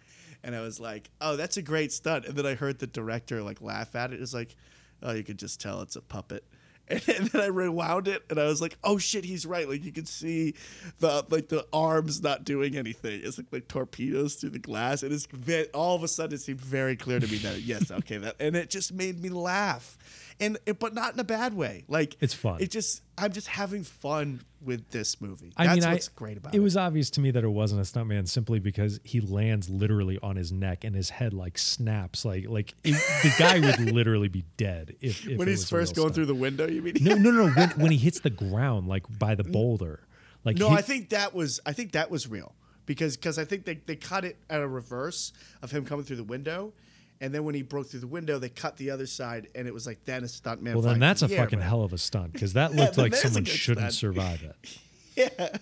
and 0.42 0.54
I 0.54 0.60
was 0.60 0.78
like, 0.78 1.10
oh, 1.20 1.36
that's 1.36 1.56
a 1.56 1.62
great 1.62 1.92
stunt. 1.92 2.26
And 2.26 2.36
then 2.36 2.46
I 2.46 2.54
heard 2.54 2.78
the 2.78 2.86
director 2.86 3.42
like 3.42 3.60
laugh 3.60 3.94
at 3.94 4.12
it. 4.12 4.20
It's 4.20 4.34
like, 4.34 4.54
oh, 5.02 5.12
you 5.12 5.24
could 5.24 5.38
just 5.38 5.60
tell 5.60 5.80
it's 5.80 5.96
a 5.96 6.02
puppet. 6.02 6.44
And, 6.88 7.00
then 7.00 7.42
I 7.42 7.46
rewound 7.46 8.06
it, 8.06 8.22
and 8.30 8.38
I 8.38 8.44
was 8.44 8.62
like, 8.62 8.78
"Oh 8.84 8.96
shit, 8.96 9.24
he's 9.24 9.44
right!" 9.44 9.68
Like 9.68 9.84
you 9.84 9.90
can 9.90 10.06
see 10.06 10.54
the 11.00 11.26
like 11.30 11.48
the 11.48 11.66
arms 11.72 12.22
not 12.22 12.44
doing 12.44 12.76
anything. 12.76 13.22
It's 13.24 13.38
like 13.38 13.48
like 13.50 13.66
torpedoes 13.66 14.36
through 14.36 14.50
the 14.50 14.60
glass. 14.60 15.02
And 15.02 15.12
it's 15.12 15.26
ve- 15.26 15.66
all 15.74 15.96
of 15.96 16.04
a 16.04 16.08
sudden 16.08 16.36
it 16.36 16.42
seemed 16.42 16.60
very 16.60 16.94
clear 16.94 17.18
to 17.18 17.26
me 17.26 17.38
that 17.38 17.62
yes, 17.62 17.90
okay, 17.90 18.18
that, 18.18 18.36
and 18.38 18.54
it 18.54 18.70
just 18.70 18.92
made 18.92 19.20
me 19.20 19.30
laugh, 19.30 19.98
and 20.40 20.58
but 20.78 20.94
not 20.94 21.14
in 21.14 21.20
a 21.20 21.24
bad 21.24 21.54
way. 21.54 21.84
Like 21.88 22.16
It's 22.20 22.34
fun. 22.34 22.60
It 22.60 22.70
just 22.70 23.02
I'm 23.18 23.32
just 23.32 23.46
having 23.48 23.82
fun 23.84 24.40
with 24.62 24.90
this 24.90 25.20
movie. 25.20 25.52
I 25.56 25.66
That's 25.66 25.80
mean, 25.84 25.92
what's 25.92 26.08
I, 26.08 26.12
great 26.16 26.36
about 26.36 26.54
it 26.54 26.58
it. 26.58 26.60
was 26.60 26.76
obvious 26.76 27.10
to 27.10 27.20
me 27.20 27.30
that 27.30 27.44
it 27.44 27.48
wasn't 27.48 27.80
a 27.80 27.84
stuntman 27.84 28.26
simply 28.28 28.58
because 28.58 28.98
he 29.04 29.20
lands 29.20 29.70
literally 29.70 30.18
on 30.22 30.36
his 30.36 30.52
neck 30.52 30.84
and 30.84 30.94
his 30.94 31.10
head 31.10 31.32
like 31.32 31.56
snaps. 31.58 32.24
Like 32.24 32.46
like 32.48 32.74
it, 32.84 32.92
the 33.22 33.32
guy 33.38 33.60
would 33.60 33.92
literally 33.94 34.28
be 34.28 34.44
dead 34.56 34.96
if, 35.00 35.26
if 35.26 35.38
when 35.38 35.48
he's 35.48 35.68
first 35.68 35.94
going 35.94 36.06
stunt. 36.08 36.14
through 36.16 36.26
the 36.26 36.34
window. 36.34 36.66
You 36.68 36.82
mean? 36.82 36.94
No, 37.00 37.14
no, 37.14 37.30
no. 37.30 37.48
When, 37.50 37.70
when 37.76 37.90
he 37.92 37.98
hits 37.98 38.20
the 38.20 38.30
ground, 38.30 38.88
like 38.88 39.04
by 39.18 39.34
the 39.34 39.44
boulder, 39.44 40.00
like 40.44 40.56
No, 40.58 40.70
hit- 40.70 40.78
I 40.78 40.82
think 40.82 41.10
that 41.10 41.34
was 41.34 41.60
I 41.64 41.72
think 41.72 41.92
that 41.92 42.10
was 42.10 42.28
real 42.28 42.54
because 42.86 43.16
because 43.16 43.38
I 43.38 43.44
think 43.44 43.64
they, 43.64 43.74
they 43.86 43.96
cut 43.96 44.24
it 44.24 44.36
at 44.50 44.60
a 44.60 44.68
reverse 44.68 45.32
of 45.62 45.70
him 45.70 45.84
coming 45.84 46.04
through 46.04 46.16
the 46.16 46.24
window, 46.24 46.72
and 47.20 47.32
then 47.34 47.44
when 47.44 47.54
he 47.54 47.62
broke 47.62 47.88
through 47.88 48.00
the 48.00 48.06
window, 48.06 48.38
they 48.38 48.48
cut 48.48 48.76
the 48.76 48.90
other 48.90 49.06
side, 49.06 49.48
and 49.54 49.66
it 49.66 49.74
was 49.74 49.86
like 49.86 50.04
then 50.04 50.22
a 50.22 50.26
stuntman. 50.26 50.74
Well, 50.74 50.82
then 50.82 50.98
that's 50.98 51.22
a 51.22 51.26
the 51.28 51.36
fucking 51.36 51.58
but- 51.60 51.64
hell 51.68 51.82
of 51.82 51.92
a 51.92 51.98
stunt 51.98 52.32
because 52.32 52.52
that 52.54 52.74
looked 52.74 52.96
then 52.96 53.04
like 53.04 53.14
someone 53.14 53.44
shouldn't 53.44 53.92
stunt. 53.92 53.94
survive 53.94 54.42
it. 54.42 54.78
Yeah, 55.16 55.56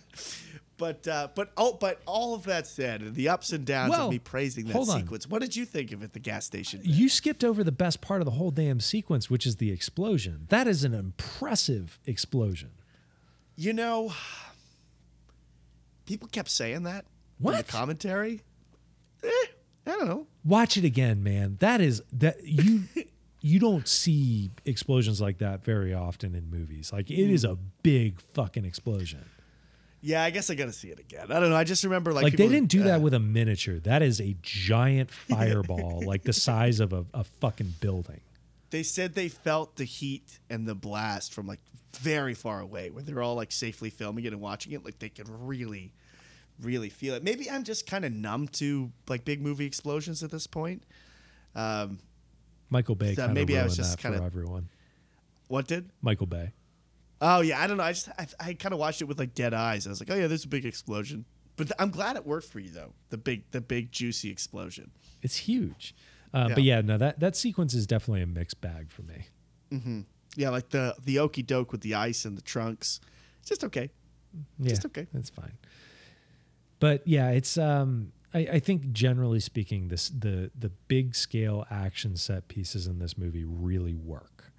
but 0.78 1.06
uh, 1.06 1.28
but 1.36 1.52
oh, 1.56 1.74
but 1.74 2.00
all 2.06 2.34
of 2.34 2.42
that 2.46 2.66
said, 2.66 3.14
the 3.14 3.28
ups 3.28 3.52
and 3.52 3.64
downs 3.64 3.90
Well, 3.90 4.06
of 4.06 4.10
me 4.10 4.18
praising 4.18 4.64
that 4.66 4.74
on. 4.74 4.84
sequence. 4.86 5.28
What 5.28 5.42
did 5.42 5.54
you 5.54 5.64
think 5.64 5.92
of 5.92 6.02
it? 6.02 6.12
The 6.12 6.18
gas 6.18 6.44
station. 6.44 6.80
You 6.82 7.08
skipped 7.08 7.44
over 7.44 7.62
the 7.62 7.70
best 7.70 8.00
part 8.00 8.20
of 8.20 8.24
the 8.24 8.32
whole 8.32 8.50
damn 8.50 8.80
sequence, 8.80 9.30
which 9.30 9.46
is 9.46 9.56
the 9.56 9.70
explosion. 9.70 10.46
That 10.48 10.66
is 10.66 10.82
an 10.82 10.92
impressive 10.92 12.00
explosion. 12.04 12.70
You 13.54 13.72
know, 13.74 14.12
people 16.06 16.26
kept 16.28 16.50
saying 16.50 16.82
that. 16.82 17.04
In 17.44 17.52
the 17.52 17.62
commentary? 17.62 18.42
Eh, 19.22 19.28
I 19.86 19.90
don't 19.90 20.06
know. 20.06 20.26
Watch 20.44 20.76
it 20.76 20.84
again, 20.84 21.22
man. 21.22 21.56
That 21.60 21.80
is 21.80 22.02
that 22.12 22.42
you 22.44 22.84
you 23.40 23.58
don't 23.58 23.86
see 23.86 24.50
explosions 24.64 25.20
like 25.20 25.38
that 25.38 25.64
very 25.64 25.92
often 25.92 26.34
in 26.34 26.50
movies. 26.50 26.92
Like 26.92 27.10
it 27.10 27.30
is 27.30 27.44
a 27.44 27.56
big 27.82 28.20
fucking 28.32 28.64
explosion. 28.64 29.24
Yeah, 30.00 30.22
I 30.22 30.28
guess 30.28 30.50
I 30.50 30.54
got 30.54 30.66
to 30.66 30.72
see 30.72 30.88
it 30.88 30.98
again. 30.98 31.32
I 31.32 31.40
don't 31.40 31.48
know. 31.48 31.56
I 31.56 31.64
just 31.64 31.82
remember 31.82 32.12
like 32.12 32.24
Like 32.24 32.36
they 32.36 32.48
didn't 32.48 32.68
do 32.68 32.82
uh, 32.82 32.84
that 32.84 33.00
with 33.00 33.14
a 33.14 33.18
miniature. 33.18 33.78
That 33.80 34.02
is 34.02 34.20
a 34.20 34.36
giant 34.42 35.10
fireball, 35.30 36.02
like 36.04 36.24
the 36.24 36.34
size 36.34 36.78
of 36.80 36.92
a, 36.92 37.06
a 37.14 37.24
fucking 37.24 37.74
building. 37.80 38.20
They 38.68 38.82
said 38.82 39.14
they 39.14 39.28
felt 39.28 39.76
the 39.76 39.84
heat 39.84 40.40
and 40.50 40.66
the 40.66 40.74
blast 40.74 41.32
from 41.32 41.46
like 41.46 41.60
very 41.98 42.34
far 42.34 42.60
away, 42.60 42.90
where 42.90 43.02
they're 43.02 43.22
all 43.22 43.34
like 43.34 43.50
safely 43.52 43.88
filming 43.88 44.24
it 44.24 44.32
and 44.32 44.42
watching 44.42 44.72
it. 44.72 44.84
Like 44.84 44.98
they 44.98 45.08
could 45.08 45.28
really, 45.28 45.92
really 46.60 46.88
feel 46.88 47.14
it. 47.14 47.22
Maybe 47.24 47.50
I'm 47.50 47.64
just 47.64 47.86
kind 47.86 48.04
of 48.04 48.12
numb 48.12 48.48
to 48.48 48.90
like 49.08 49.24
big 49.24 49.40
movie 49.42 49.66
explosions 49.66 50.22
at 50.22 50.30
this 50.30 50.46
point. 50.46 50.84
Um, 51.54 51.98
Michael 52.70 52.94
Bay 52.94 53.14
So 53.14 53.28
maybe 53.28 53.58
I 53.58 53.64
was 53.64 53.76
just 53.76 53.98
kinda- 53.98 54.22
everyone. 54.22 54.68
what 55.48 55.66
did? 55.66 55.90
Michael 56.02 56.26
Bay. 56.26 56.52
Oh 57.20 57.40
yeah, 57.40 57.60
I 57.60 57.66
don't 57.66 57.76
know. 57.76 57.84
I 57.84 57.92
just 57.92 58.08
I, 58.18 58.26
I 58.40 58.54
kind 58.54 58.72
of 58.72 58.78
watched 58.78 59.00
it 59.00 59.04
with 59.06 59.18
like 59.18 59.34
dead 59.34 59.54
eyes. 59.54 59.86
I 59.86 59.90
was 59.90 60.00
like, 60.00 60.10
oh 60.10 60.16
yeah, 60.16 60.26
there's 60.26 60.44
a 60.44 60.48
big 60.48 60.64
explosion. 60.66 61.24
But 61.56 61.68
th- 61.68 61.76
I'm 61.78 61.90
glad 61.90 62.16
it 62.16 62.26
worked 62.26 62.48
for 62.48 62.58
you 62.58 62.70
though. 62.70 62.92
The 63.10 63.16
big 63.18 63.50
the 63.52 63.60
big 63.60 63.92
juicy 63.92 64.30
explosion. 64.30 64.90
It's 65.22 65.36
huge. 65.36 65.94
Uh, 66.32 66.46
Yeah. 66.48 66.54
But 66.54 66.64
yeah, 66.64 66.80
no, 66.80 66.98
that, 66.98 67.20
that 67.20 67.36
sequence 67.36 67.74
is 67.74 67.86
definitely 67.86 68.22
a 68.22 68.26
mixed 68.26 68.60
bag 68.60 68.90
for 68.90 69.02
me. 69.02 69.28
Yeah, 70.36 70.50
like 70.50 70.70
the 70.70 70.96
the 71.04 71.18
okey 71.20 71.42
doke 71.42 71.70
with 71.72 71.80
the 71.82 71.94
ice 71.94 72.24
and 72.24 72.36
the 72.36 72.42
trunks. 72.42 73.00
It's 73.40 73.48
just 73.48 73.62
okay. 73.64 73.90
Yeah, 74.58 74.70
Just 74.70 74.84
okay. 74.86 75.06
That's 75.14 75.30
fine. 75.30 75.52
But 76.84 77.08
yeah, 77.08 77.30
it's 77.30 77.56
um 77.56 78.12
I, 78.34 78.40
I 78.40 78.58
think 78.58 78.92
generally 78.92 79.40
speaking, 79.40 79.88
this 79.88 80.10
the 80.10 80.50
the 80.54 80.68
big 80.68 81.14
scale 81.14 81.64
action 81.70 82.14
set 82.14 82.48
pieces 82.48 82.86
in 82.86 82.98
this 82.98 83.16
movie 83.16 83.46
really 83.46 83.94
work. 83.94 84.52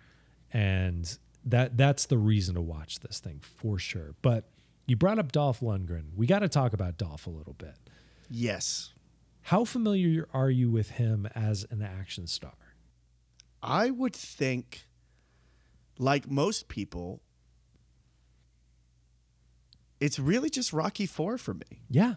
And 0.52 1.20
that 1.44 1.78
that's 1.78 2.08
the 2.08 2.18
reason 2.18 2.56
to 2.56 2.62
watch 2.62 3.02
this 3.02 3.20
thing 3.20 3.42
for 3.44 3.78
sure. 3.78 4.16
But 4.24 4.50
you 4.88 4.96
brought 4.96 5.20
up 5.20 5.32
Dolph 5.32 5.60
Lundgren. 5.60 6.16
We 6.16 6.26
got 6.26 6.40
to 6.40 6.50
talk 6.50 6.74
about 6.74 6.98
Dolph 6.98 7.28
a 7.28 7.30
little 7.30 7.54
bit. 7.54 7.76
Yes. 8.28 8.94
How 9.44 9.64
familiar 9.64 10.28
are 10.34 10.50
you 10.50 10.72
with 10.72 10.90
him 10.90 11.28
as 11.36 11.64
an 11.70 11.84
action 11.84 12.26
star? 12.26 12.58
I 13.62 13.92
would 13.92 14.16
think, 14.16 14.88
like 16.00 16.28
most 16.28 16.70
people, 16.70 17.22
it's 20.00 20.20
really 20.20 20.50
just 20.50 20.74
Rocky 20.74 21.06
Four 21.06 21.38
for 21.38 21.54
me. 21.54 21.84
Yeah. 21.90 22.16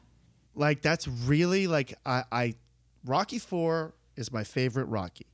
Like 0.55 0.83
that's 0.83 1.07
really 1.07 1.67
like 1.67 1.95
I, 2.05 2.25
I 2.31 2.55
Rocky 3.05 3.39
Four 3.39 3.95
is 4.17 4.33
my 4.33 4.45
favorite 4.45 4.87
Rocky. 4.87 5.27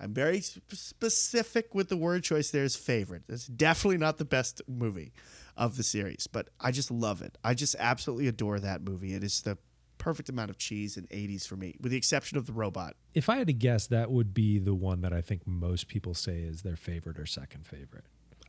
I'm 0.00 0.12
very 0.12 0.40
sp- 0.42 0.74
specific 0.74 1.74
with 1.74 1.88
the 1.88 1.96
word 1.96 2.24
choice. 2.24 2.50
There 2.50 2.64
is 2.64 2.74
favorite. 2.76 3.22
It's 3.28 3.46
definitely 3.46 3.98
not 3.98 4.18
the 4.18 4.24
best 4.24 4.60
movie 4.66 5.12
of 5.56 5.76
the 5.76 5.84
series, 5.84 6.26
but 6.26 6.48
I 6.60 6.72
just 6.72 6.90
love 6.90 7.22
it. 7.22 7.38
I 7.44 7.54
just 7.54 7.76
absolutely 7.78 8.26
adore 8.26 8.58
that 8.58 8.82
movie. 8.82 9.14
It 9.14 9.22
is 9.22 9.42
the 9.42 9.56
perfect 9.98 10.28
amount 10.28 10.50
of 10.50 10.58
cheese 10.58 10.96
and 10.96 11.08
80s 11.10 11.46
for 11.46 11.56
me, 11.56 11.76
with 11.80 11.92
the 11.92 11.96
exception 11.96 12.36
of 12.36 12.46
the 12.46 12.52
robot. 12.52 12.96
If 13.14 13.28
I 13.28 13.36
had 13.36 13.46
to 13.46 13.52
guess, 13.52 13.86
that 13.86 14.10
would 14.10 14.34
be 14.34 14.58
the 14.58 14.74
one 14.74 15.00
that 15.02 15.12
I 15.12 15.20
think 15.20 15.46
most 15.46 15.86
people 15.86 16.12
say 16.12 16.40
is 16.40 16.62
their 16.62 16.76
favorite 16.76 17.18
or 17.18 17.26
second 17.26 17.64
favorite. 17.64 18.04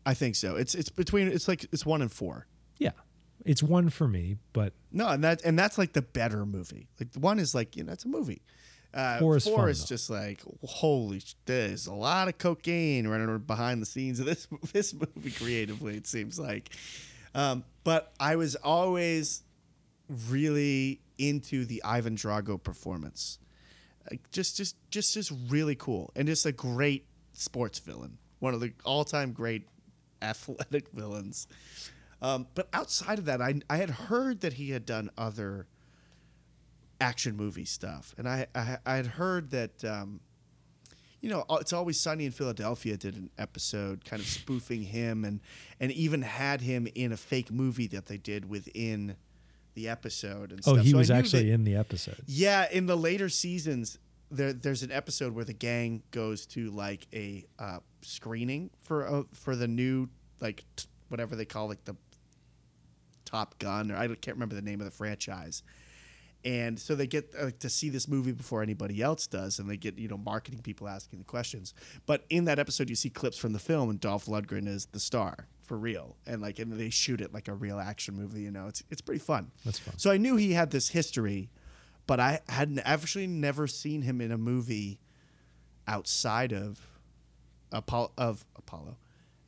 I 0.06 0.14
think 0.14 0.36
so. 0.36 0.56
It's 0.56 0.76
it's 0.76 0.90
between 0.90 1.28
it's 1.28 1.48
like 1.48 1.66
it's 1.72 1.86
one 1.86 2.02
and 2.02 2.12
four. 2.12 2.48
Yeah, 2.78 2.92
it's 3.46 3.64
one 3.64 3.90
for 3.90 4.08
me, 4.08 4.38
but 4.54 4.74
No, 4.92 5.08
and 5.08 5.24
that 5.24 5.42
and 5.44 5.58
that's 5.58 5.78
like 5.78 5.94
the 5.94 6.02
better 6.02 6.46
movie. 6.46 6.88
Like 7.00 7.12
the 7.12 7.20
one 7.20 7.40
is 7.40 7.54
like 7.56 7.76
you 7.76 7.84
know 7.84 7.94
it's 7.94 8.06
a 8.06 8.10
movie. 8.10 8.42
Uh, 8.94 9.20
Four 9.20 9.36
is 9.36 9.46
fun, 9.46 9.70
is 9.70 9.84
just 9.84 10.10
like 10.10 10.42
holy. 10.64 11.22
There's 11.46 11.86
a 11.86 11.94
lot 11.94 12.30
of 12.30 12.38
cocaine 12.38 13.08
running 13.08 13.38
behind 13.40 13.82
the 13.82 13.86
scenes 13.86 14.20
of 14.20 14.26
this 14.26 14.48
this 14.74 14.94
movie 14.94 15.32
creatively. 15.32 15.98
It 15.98 16.08
seems 16.08 16.40
like, 16.40 16.70
um, 17.34 17.66
but 17.84 18.14
I 18.20 18.38
was 18.38 18.56
always 18.56 19.44
really 20.30 21.02
into 21.18 21.66
the 21.66 21.84
Ivan 21.84 22.16
Drago 22.16 22.62
performance. 22.62 23.40
Like 24.10 24.30
just 24.32 24.56
just 24.56 24.76
just 24.90 25.14
just 25.14 25.34
really 25.50 25.76
cool 25.76 26.12
and 26.16 26.28
just 26.28 26.46
a 26.46 26.52
great 26.52 27.06
sports 27.34 27.80
villain. 27.80 28.18
One 28.40 28.54
of 28.54 28.60
the 28.60 28.72
all 28.86 29.04
time 29.04 29.34
great 29.34 29.68
athletic 30.22 30.90
villains. 30.94 31.48
Um, 32.22 32.48
but 32.56 32.68
outside 32.74 33.20
of 33.20 33.26
that, 33.26 33.42
I 33.42 33.56
I 33.70 33.78
had 33.78 33.90
heard 33.90 34.42
that 34.42 34.54
he 34.54 34.72
had 34.72 34.86
done 34.86 35.10
other 35.18 35.68
action 37.02 37.36
movie 37.36 37.66
stuff, 37.66 38.14
and 38.18 38.28
I 38.28 38.48
I, 38.56 38.78
I 38.86 38.96
had 38.96 39.08
heard 39.08 39.52
that. 39.52 39.84
Um, 39.84 40.22
you 41.22 41.32
know, 41.32 41.44
it's 41.60 41.74
always 41.74 42.00
sunny 42.00 42.26
in 42.26 42.32
Philadelphia. 42.32 42.98
Did 42.98 43.16
an 43.16 43.32
episode 43.38 44.06
kind 44.06 44.22
of 44.22 44.28
spoofing 44.28 44.84
him, 44.84 45.26
and 45.26 45.40
and 45.80 45.92
even 45.92 46.22
had 46.22 46.62
him 46.62 46.88
in 46.94 47.12
a 47.12 47.18
fake 47.18 47.52
movie 47.52 47.88
that 47.88 48.06
they 48.06 48.18
did 48.18 48.48
within 48.48 49.16
the 49.74 49.90
episode. 49.90 50.52
And 50.52 50.62
oh, 50.68 50.74
stuff. 50.74 50.86
he 50.86 50.92
So 50.92 50.98
was 50.98 51.10
actually 51.12 51.48
that- 51.50 51.54
in 51.54 51.64
the 51.64 51.76
episode. 51.76 52.18
yeah, 52.28 52.68
in 52.72 52.86
the 52.86 52.96
later 52.96 53.28
seasons, 53.30 53.98
there 54.30 54.54
there's 54.54 54.84
an 54.84 54.92
episode 54.92 55.34
where 55.34 55.46
the 55.46 55.54
gang 55.54 56.04
goes 56.12 56.46
to 56.48 56.70
like 56.70 57.08
a 57.12 57.46
uh, 57.58 57.80
screening 58.04 58.70
for 58.84 59.08
uh, 59.08 59.24
for 59.34 59.56
the 59.56 59.68
new 59.68 60.08
like 60.42 60.64
t- 60.76 60.86
whatever 61.10 61.36
they 61.36 61.46
call 61.46 61.68
like 61.68 61.84
the 61.86 61.96
Top 63.36 63.60
Gun 63.60 63.92
or 63.92 63.98
I 63.98 64.08
can't 64.08 64.38
remember 64.38 64.56
the 64.56 64.62
name 64.62 64.80
of 64.80 64.86
the 64.86 64.92
franchise. 64.92 65.62
And 66.46 66.80
so 66.80 66.94
they 66.94 67.08
get 67.08 67.34
uh, 67.40 67.50
to 67.60 67.70
see 67.70 67.90
this 67.90 68.08
movie 68.08 68.32
before 68.32 68.62
anybody 68.62 69.02
else 69.02 69.26
does, 69.26 69.58
and 69.58 69.68
they 69.68 69.78
get 69.78 69.98
you 69.98 70.08
know 70.08 70.18
marketing 70.18 70.62
people 70.62 70.88
asking 70.88 71.18
the 71.18 71.26
questions. 71.26 71.74
But 72.06 72.24
in 72.30 72.46
that 72.46 72.60
episode, 72.60 72.88
you 72.88 72.96
see 72.96 73.10
clips 73.10 73.38
from 73.38 73.52
the 73.54 73.60
film, 73.60 73.90
and 73.90 74.00
Dolph 74.00 74.28
Lundgren 74.28 74.68
is 74.68 74.86
the 74.86 75.00
star 75.00 75.48
for 75.64 75.76
real, 75.76 76.18
and 76.28 76.44
like 76.44 76.60
and 76.60 76.72
they 76.72 76.92
shoot 76.92 77.20
it 77.20 77.34
like 77.34 77.48
a 77.48 77.54
real 77.56 77.80
action 77.80 78.16
movie. 78.16 78.42
You 78.42 78.52
know, 78.52 78.68
it's 78.68 78.84
it's 78.92 79.02
pretty 79.02 79.20
fun. 79.20 79.50
That's 79.66 79.80
fun. 79.80 79.98
So 79.98 80.12
I 80.12 80.18
knew 80.18 80.36
he 80.36 80.54
had 80.54 80.70
this 80.70 80.90
history, 80.90 81.50
but 82.06 82.20
I 82.20 82.42
had 82.48 82.80
actually 82.86 83.26
never 83.26 83.66
seen 83.66 84.04
him 84.04 84.22
in 84.22 84.32
a 84.32 84.38
movie 84.38 85.00
outside 85.88 86.54
of 86.54 86.88
Apollo 87.72 88.12
of 88.20 88.46
Apollo, 88.56 88.98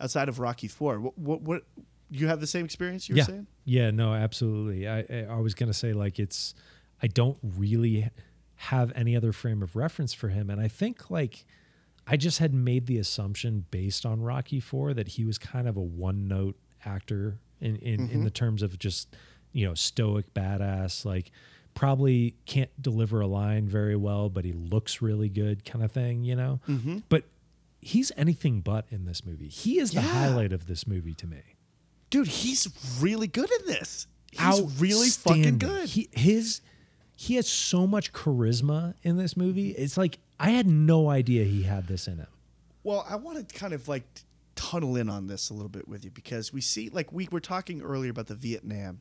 outside 0.02 0.30
of 0.30 0.40
Rocky 0.40 0.68
Four. 0.68 1.00
What 1.00 1.18
what, 1.20 1.42
what 1.44 1.64
you 2.10 2.28
have 2.28 2.40
the 2.40 2.48
same 2.48 2.66
experience 2.66 3.10
you 3.10 3.16
were 3.16 3.20
yeah, 3.20 3.26
saying? 3.26 3.48
yeah, 3.66 3.92
no, 3.92 4.14
absolutely. 4.14 4.88
I 4.88 5.26
I, 5.30 5.40
was 5.40 5.54
gonna 5.54 5.74
say 5.74 5.94
like 5.94 6.20
it's 6.20 6.54
I 7.02 7.08
don't 7.08 7.38
really 7.42 8.10
have 8.56 8.92
any 8.96 9.16
other 9.16 9.32
frame 9.32 9.62
of 9.62 9.76
reference 9.76 10.14
for 10.14 10.30
him, 10.30 10.50
and 10.50 10.60
I 10.60 10.68
think 10.68 11.10
like 11.10 11.46
I 12.06 12.18
just 12.18 12.40
had 12.40 12.54
made 12.54 12.88
the 12.88 12.98
assumption 12.98 13.66
based 13.72 14.06
on 14.06 14.22
Rocky 14.22 14.60
Four 14.60 14.94
that 14.94 15.10
he 15.10 15.26
was 15.26 15.38
kind 15.38 15.68
of 15.68 15.78
a 15.78 15.82
one 15.82 16.28
note 16.28 16.56
actor 16.86 17.40
in 17.60 17.76
in, 17.78 18.00
in 18.00 18.08
mm-hmm. 18.08 18.24
the 18.24 18.32
terms 18.32 18.64
of 18.64 18.78
just 18.80 19.16
you 19.52 19.68
know 19.68 19.74
stoic 19.74 20.34
badass 20.34 21.06
like 21.06 21.32
probably 21.74 22.36
can't 22.46 22.72
deliver 22.82 23.22
a 23.22 23.28
line 23.28 23.68
very 23.68 23.96
well 23.96 24.30
but 24.30 24.44
he 24.44 24.52
looks 24.52 25.02
really 25.02 25.30
good 25.30 25.64
kind 25.64 25.84
of 25.84 25.92
thing 25.92 26.24
you 26.24 26.36
know? 26.36 26.60
Mm-hmm. 26.68 27.00
But 27.10 27.26
he's 27.82 28.12
anything 28.18 28.62
but 28.62 28.86
in 28.90 29.06
this 29.06 29.26
movie. 29.26 29.48
He 29.48 29.80
is 29.80 29.92
the 29.92 30.02
highlight 30.02 30.52
of 30.52 30.68
this 30.68 30.88
movie 30.88 31.14
to 31.16 31.28
me 31.28 31.44
Dude, 32.10 32.28
he's 32.28 32.68
really 33.02 33.28
good 33.28 33.52
at 33.52 33.66
this. 33.66 34.08
He's 34.32 34.62
really 34.80 35.10
fucking 35.10 35.58
good. 35.58 35.90
He 35.90 36.10
his 36.12 36.62
he 37.16 37.36
has 37.36 37.48
so 37.48 37.88
much 37.88 38.14
charisma 38.14 38.94
in 39.04 39.18
this 39.18 39.36
movie. 39.36 39.72
It's 39.72 39.98
like 39.98 40.20
I 40.40 40.52
had 40.52 40.68
no 40.68 41.10
idea 41.10 41.44
he 41.44 41.64
had 41.64 41.88
this 41.88 42.08
in 42.08 42.18
him. 42.18 42.28
Well, 42.84 43.06
I 43.10 43.16
want 43.16 43.48
to 43.48 43.56
kind 43.56 43.74
of 43.74 43.88
like 43.88 44.06
tunnel 44.56 44.96
in 44.98 45.10
on 45.10 45.28
this 45.28 45.50
a 45.50 45.54
little 45.54 45.70
bit 45.70 45.88
with 45.88 46.04
you 46.04 46.12
because 46.12 46.52
we 46.52 46.62
see, 46.62 46.90
like, 46.90 47.12
we 47.14 47.28
were 47.32 47.40
talking 47.40 47.82
earlier 47.82 48.12
about 48.12 48.28
the 48.28 48.36
Vietnam 48.36 49.00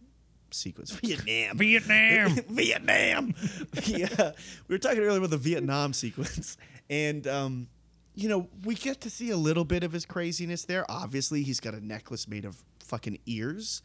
sequence. 0.50 0.90
Vietnam. 1.02 1.58
Vietnam. 1.58 2.34
Vietnam. 2.48 3.34
yeah. 3.84 4.32
We 4.68 4.74
were 4.74 4.78
talking 4.78 5.00
earlier 5.00 5.18
about 5.18 5.30
the 5.30 5.36
Vietnam 5.36 5.92
sequence. 5.92 6.56
And, 6.88 7.26
um, 7.26 7.68
you 8.14 8.28
know, 8.28 8.48
we 8.64 8.74
get 8.74 9.00
to 9.02 9.10
see 9.10 9.30
a 9.30 9.36
little 9.36 9.64
bit 9.64 9.82
of 9.82 9.92
his 9.92 10.06
craziness 10.06 10.64
there. 10.64 10.88
Obviously, 10.88 11.42
he's 11.42 11.60
got 11.60 11.74
a 11.74 11.84
necklace 11.84 12.28
made 12.28 12.44
of 12.44 12.62
fucking 12.86 13.18
ears, 13.26 13.82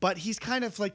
but 0.00 0.18
he's 0.18 0.38
kind 0.38 0.64
of 0.64 0.78
like 0.78 0.94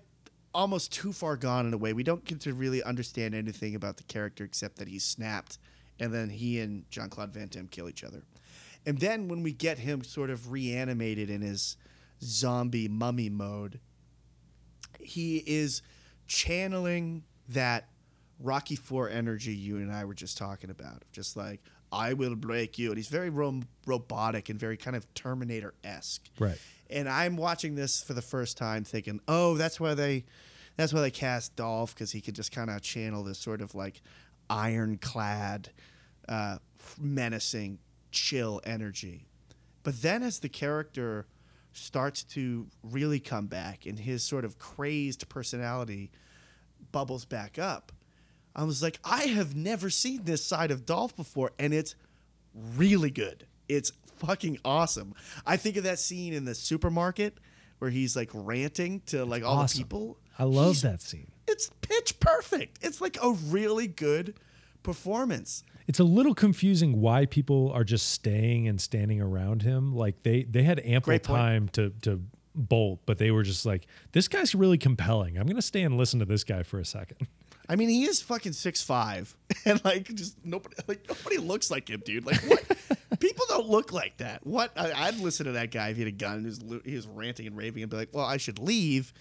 almost 0.54 0.92
too 0.92 1.12
far 1.12 1.36
gone 1.36 1.66
in 1.66 1.74
a 1.74 1.78
way. 1.78 1.94
We 1.94 2.04
don't 2.04 2.24
get 2.24 2.42
to 2.42 2.54
really 2.54 2.82
understand 2.84 3.36
anything 3.36 3.76
about 3.76 3.98
the 3.98 4.04
character 4.04 4.44
except 4.44 4.78
that 4.78 4.88
he's 4.88 5.04
snapped, 5.04 5.60
and 6.00 6.14
then 6.14 6.30
he 6.30 6.60
and 6.60 6.90
Jean 6.90 7.10
Claude 7.10 7.34
Van 7.34 7.48
Damme 7.48 7.68
kill 7.68 7.90
each 7.90 8.04
other. 8.04 8.24
And 8.86 9.00
then 9.00 9.28
when 9.28 9.44
we 9.44 9.52
get 9.52 9.80
him 9.80 10.04
sort 10.04 10.30
of 10.30 10.52
reanimated 10.52 11.30
in 11.30 11.42
his 11.42 11.76
zombie 12.22 12.88
mummy 12.88 13.30
mode, 13.30 13.80
he 15.00 15.38
is 15.46 15.82
channeling 16.28 17.24
that 17.50 17.90
Rocky 18.40 18.76
Four 18.76 19.10
energy 19.10 19.54
you 19.54 19.78
and 19.78 19.92
I 19.92 20.06
were 20.06 20.14
just 20.14 20.38
talking 20.38 20.70
about, 20.70 21.04
just 21.12 21.36
like 21.36 21.62
I 21.92 22.14
will 22.14 22.36
break 22.36 22.78
you. 22.78 22.90
And 22.90 22.98
he's 22.98 23.08
very 23.08 23.30
ro- 23.30 23.62
robotic 23.86 24.50
and 24.50 24.60
very 24.60 24.78
kind 24.78 24.96
of 24.96 25.12
Terminator 25.14 25.74
esque. 25.84 26.30
Right. 26.40 26.60
And 26.90 27.10
I'm 27.10 27.38
watching 27.38 27.76
this 27.76 28.02
for 28.02 28.14
the 28.14 28.22
first 28.22 28.58
time, 28.58 28.84
thinking, 28.84 29.20
oh, 29.28 29.56
that's 29.56 29.80
why 29.80 29.94
they, 29.94 30.26
that's 30.78 30.94
why 30.94 31.02
they 31.02 31.12
cast 31.12 31.56
Dolph 31.56 31.94
because 31.94 32.12
he 32.12 32.22
could 32.22 32.36
just 32.36 32.52
kind 32.52 32.70
of 32.70 32.82
channel 32.82 33.24
this 33.24 33.40
sort 33.40 33.62
of 33.62 33.76
like 33.76 34.02
ironclad, 34.50 35.70
uh, 36.30 36.58
menacing, 37.00 37.80
chill 38.12 38.62
energy. 38.64 39.26
But 39.84 40.02
then 40.02 40.24
as 40.24 40.40
the 40.40 40.50
character 40.50 41.28
starts 41.74 42.24
to 42.24 42.68
really 42.84 43.20
come 43.20 43.48
back 43.48 43.86
and 43.86 44.00
his 44.00 44.24
sort 44.24 44.46
of 44.46 44.58
crazed 44.58 45.28
personality 45.30 46.12
bubbles 46.92 47.26
back 47.26 47.60
up, 47.60 47.92
I 48.56 48.64
was 48.64 48.82
like, 48.82 49.00
I 49.04 49.24
have 49.24 49.56
never 49.56 49.90
seen 49.90 50.24
this 50.24 50.44
side 50.44 50.72
of 50.72 50.86
Dolph 50.86 51.16
before, 51.16 51.52
and 51.60 51.74
it's 51.74 51.96
really 52.78 53.12
good. 53.12 53.46
It's 53.70 53.92
fucking 54.18 54.60
awesome. 54.64 55.14
I 55.46 55.58
think 55.58 55.78
of 55.78 55.84
that 55.84 56.00
scene 56.00 56.34
in 56.34 56.46
the 56.46 56.56
supermarket 56.56 57.38
where 57.80 57.92
he's 57.92 58.16
like 58.16 58.30
ranting 58.34 59.02
to 59.08 59.26
like 59.26 59.44
all 59.44 59.60
Awesome. 59.60 59.80
the 59.80 59.84
people. 59.84 60.18
I 60.40 60.44
love 60.44 60.76
He's- 60.78 60.82
that 60.84 61.02
scene. 61.02 61.32
It's 61.48 61.70
pitch 61.82 62.20
perfect. 62.20 62.80
It's 62.82 63.00
like 63.02 63.18
a 63.22 63.32
really 63.32 63.88
good 63.88 64.34
performance. 64.84 65.64
It's 65.88 66.00
a 66.00 66.04
little 66.04 66.34
confusing 66.34 67.00
why 67.00 67.26
people 67.28 67.72
are 67.74 67.84
just 67.84 68.10
staying 68.10 68.68
and 68.68 68.82
standing 68.82 69.22
around 69.22 69.62
him. 69.62 69.94
Like 69.96 70.24
they 70.24 70.44
they 70.44 70.64
had 70.64 70.80
ample 70.84 71.18
time 71.20 71.68
to 71.74 71.92
to 72.02 72.22
bolt, 72.56 73.02
but 73.06 73.18
they 73.20 73.30
were 73.30 73.44
just 73.44 73.66
like, 73.66 73.86
this 74.14 74.28
guy's 74.28 74.56
really 74.56 74.78
compelling. 74.80 75.38
I'm 75.38 75.46
gonna 75.46 75.62
stay 75.62 75.84
and 75.84 75.98
listen 75.98 76.20
to 76.20 76.26
this 76.26 76.44
guy 76.44 76.64
for 76.64 76.80
a 76.80 76.86
second. 76.86 77.28
I 77.70 77.76
mean, 77.76 77.90
he 77.90 78.06
is 78.06 78.22
fucking 78.22 78.54
six 78.54 78.82
five, 78.82 79.36
and 79.66 79.84
like 79.86 80.14
just 80.16 80.44
nobody, 80.44 80.76
like 80.88 81.08
nobody 81.08 81.38
looks 81.38 81.70
like 81.70 81.90
him, 81.90 82.02
dude. 82.04 82.26
Like 82.26 82.42
what? 82.50 82.64
People 83.20 83.46
don't 83.50 83.68
look 83.68 83.92
like 83.94 84.18
that. 84.18 84.46
What? 84.46 84.72
I, 84.78 84.92
I'd 85.08 85.18
listen 85.20 85.46
to 85.48 85.54
that 85.54 85.72
guy 85.72 85.90
if 85.90 85.98
he 85.98 86.04
had 86.04 86.08
a 86.10 86.12
gun 86.16 86.34
and 86.38 86.42
he 86.42 86.48
was, 86.48 86.82
he 86.86 86.96
was 86.96 87.08
ranting 87.08 87.48
and 87.48 87.56
raving 87.58 87.84
and 87.84 87.90
be 87.90 87.98
like, 87.98 88.10
"Well, 88.14 88.26
I 88.26 88.38
should 88.38 88.60
leave," 88.60 89.14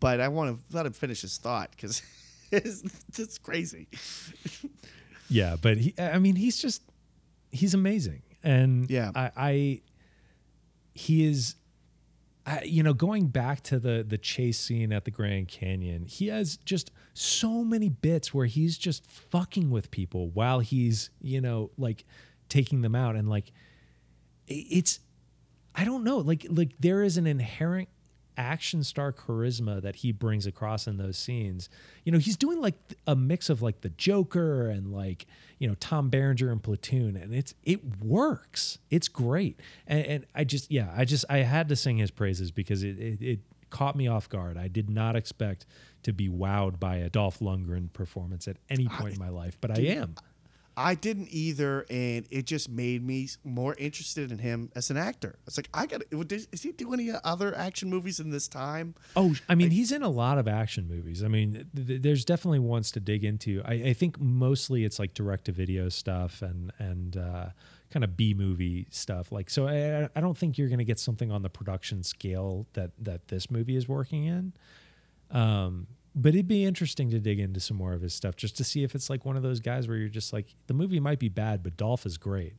but 0.00 0.20
I 0.20 0.28
want 0.28 0.56
to 0.70 0.76
let 0.76 0.86
him 0.86 0.92
finish 0.92 1.22
his 1.22 1.36
thought 1.38 1.70
because 1.72 2.02
it's, 2.52 2.82
it's 3.18 3.38
crazy. 3.38 3.88
Yeah, 5.30 5.56
but 5.60 5.76
he, 5.76 5.94
I 5.98 6.18
mean, 6.18 6.36
he's 6.36 6.56
just 6.56 6.80
he's 7.50 7.74
amazing, 7.74 8.22
and 8.42 8.90
Yeah. 8.90 9.10
I, 9.14 9.30
I 9.36 9.80
he 10.94 11.26
is, 11.26 11.54
I, 12.46 12.62
you 12.62 12.82
know, 12.82 12.94
going 12.94 13.26
back 13.26 13.62
to 13.64 13.78
the 13.78 14.02
the 14.08 14.16
chase 14.16 14.58
scene 14.58 14.90
at 14.90 15.04
the 15.04 15.10
Grand 15.10 15.48
Canyon, 15.48 16.06
he 16.06 16.28
has 16.28 16.56
just 16.64 16.90
so 17.12 17.62
many 17.62 17.90
bits 17.90 18.32
where 18.32 18.46
he's 18.46 18.78
just 18.78 19.04
fucking 19.04 19.70
with 19.70 19.90
people 19.90 20.30
while 20.30 20.60
he's, 20.60 21.10
you 21.20 21.42
know, 21.42 21.72
like 21.76 22.06
taking 22.48 22.82
them 22.82 22.94
out, 22.94 23.16
and 23.16 23.28
like 23.28 23.52
it's, 24.46 25.00
I 25.74 25.84
don't 25.84 26.04
know, 26.04 26.18
like 26.18 26.46
like 26.48 26.72
there 26.78 27.02
is 27.02 27.16
an 27.16 27.26
inherent 27.26 27.88
action 28.38 28.84
star 28.84 29.12
charisma 29.12 29.82
that 29.82 29.96
he 29.96 30.12
brings 30.12 30.46
across 30.46 30.86
in 30.86 30.96
those 30.96 31.18
scenes. 31.18 31.68
You 32.04 32.12
know, 32.12 32.18
he's 32.18 32.36
doing 32.36 32.60
like 32.60 32.76
a 33.06 33.16
mix 33.16 33.50
of 33.50 33.60
like 33.60 33.80
the 33.80 33.90
Joker 33.90 34.70
and 34.70 34.92
like, 34.92 35.26
you 35.58 35.68
know, 35.68 35.74
Tom 35.80 36.08
Berenger 36.08 36.50
and 36.50 36.62
Platoon 36.62 37.16
and 37.16 37.34
it's 37.34 37.52
it 37.64 38.00
works. 38.02 38.78
It's 38.90 39.08
great. 39.08 39.60
And, 39.86 40.06
and 40.06 40.26
I 40.34 40.44
just 40.44 40.70
yeah, 40.70 40.92
I 40.96 41.04
just 41.04 41.24
I 41.28 41.38
had 41.38 41.68
to 41.68 41.76
sing 41.76 41.98
his 41.98 42.10
praises 42.10 42.50
because 42.50 42.84
it 42.84 42.98
it, 42.98 43.20
it 43.20 43.40
caught 43.70 43.96
me 43.96 44.06
off 44.06 44.28
guard. 44.28 44.56
I 44.56 44.68
did 44.68 44.88
not 44.88 45.16
expect 45.16 45.66
to 46.04 46.12
be 46.12 46.28
wowed 46.28 46.78
by 46.78 46.96
a 46.96 47.10
Dolph 47.10 47.40
Lundgren 47.40 47.92
performance 47.92 48.48
at 48.48 48.56
any 48.70 48.86
point 48.86 49.14
in 49.14 49.18
my 49.18 49.28
life, 49.28 49.58
but 49.60 49.76
I 49.76 49.82
am. 49.82 50.14
I 50.78 50.94
didn't 50.94 51.28
either, 51.32 51.84
and 51.90 52.24
it 52.30 52.46
just 52.46 52.68
made 52.68 53.04
me 53.04 53.28
more 53.42 53.74
interested 53.78 54.30
in 54.30 54.38
him 54.38 54.70
as 54.76 54.90
an 54.90 54.96
actor. 54.96 55.40
It's 55.44 55.56
like 55.56 55.68
I 55.74 55.86
got. 55.86 56.02
Is 56.12 56.62
he 56.62 56.70
doing 56.70 57.00
any 57.00 57.18
other 57.24 57.52
action 57.56 57.90
movies 57.90 58.20
in 58.20 58.30
this 58.30 58.46
time? 58.46 58.94
Oh, 59.16 59.34
I 59.48 59.56
mean, 59.56 59.72
he's 59.72 59.90
in 59.90 60.02
a 60.02 60.08
lot 60.08 60.38
of 60.38 60.46
action 60.46 60.86
movies. 60.86 61.24
I 61.24 61.28
mean, 61.28 61.66
th- 61.74 62.00
there's 62.00 62.24
definitely 62.24 62.60
ones 62.60 62.92
to 62.92 63.00
dig 63.00 63.24
into. 63.24 63.60
I, 63.64 63.72
I 63.74 63.92
think 63.92 64.20
mostly 64.20 64.84
it's 64.84 65.00
like 65.00 65.14
direct 65.14 65.46
to 65.46 65.52
video 65.52 65.88
stuff 65.88 66.42
and 66.42 66.72
and 66.78 67.16
uh, 67.16 67.46
kind 67.90 68.04
of 68.04 68.16
B 68.16 68.32
movie 68.32 68.86
stuff. 68.90 69.32
Like, 69.32 69.50
so 69.50 69.66
I, 69.66 70.08
I 70.14 70.20
don't 70.20 70.38
think 70.38 70.58
you're 70.58 70.68
going 70.68 70.78
to 70.78 70.84
get 70.84 71.00
something 71.00 71.32
on 71.32 71.42
the 71.42 71.50
production 71.50 72.04
scale 72.04 72.68
that 72.74 72.92
that 73.00 73.26
this 73.26 73.50
movie 73.50 73.74
is 73.74 73.88
working 73.88 74.26
in. 74.26 74.52
Um, 75.32 75.88
but 76.20 76.34
it'd 76.34 76.48
be 76.48 76.64
interesting 76.64 77.10
to 77.10 77.18
dig 77.20 77.38
into 77.38 77.60
some 77.60 77.76
more 77.76 77.92
of 77.94 78.02
his 78.02 78.12
stuff 78.14 78.36
just 78.36 78.56
to 78.58 78.64
see 78.64 78.82
if 78.84 78.94
it's 78.94 79.08
like 79.08 79.24
one 79.24 79.36
of 79.36 79.42
those 79.42 79.60
guys 79.60 79.86
where 79.88 79.96
you're 79.96 80.08
just 80.08 80.32
like 80.32 80.54
the 80.66 80.74
movie 80.74 81.00
might 81.00 81.18
be 81.18 81.28
bad, 81.28 81.62
but 81.62 81.76
Dolph 81.76 82.04
is 82.06 82.18
great. 82.18 82.54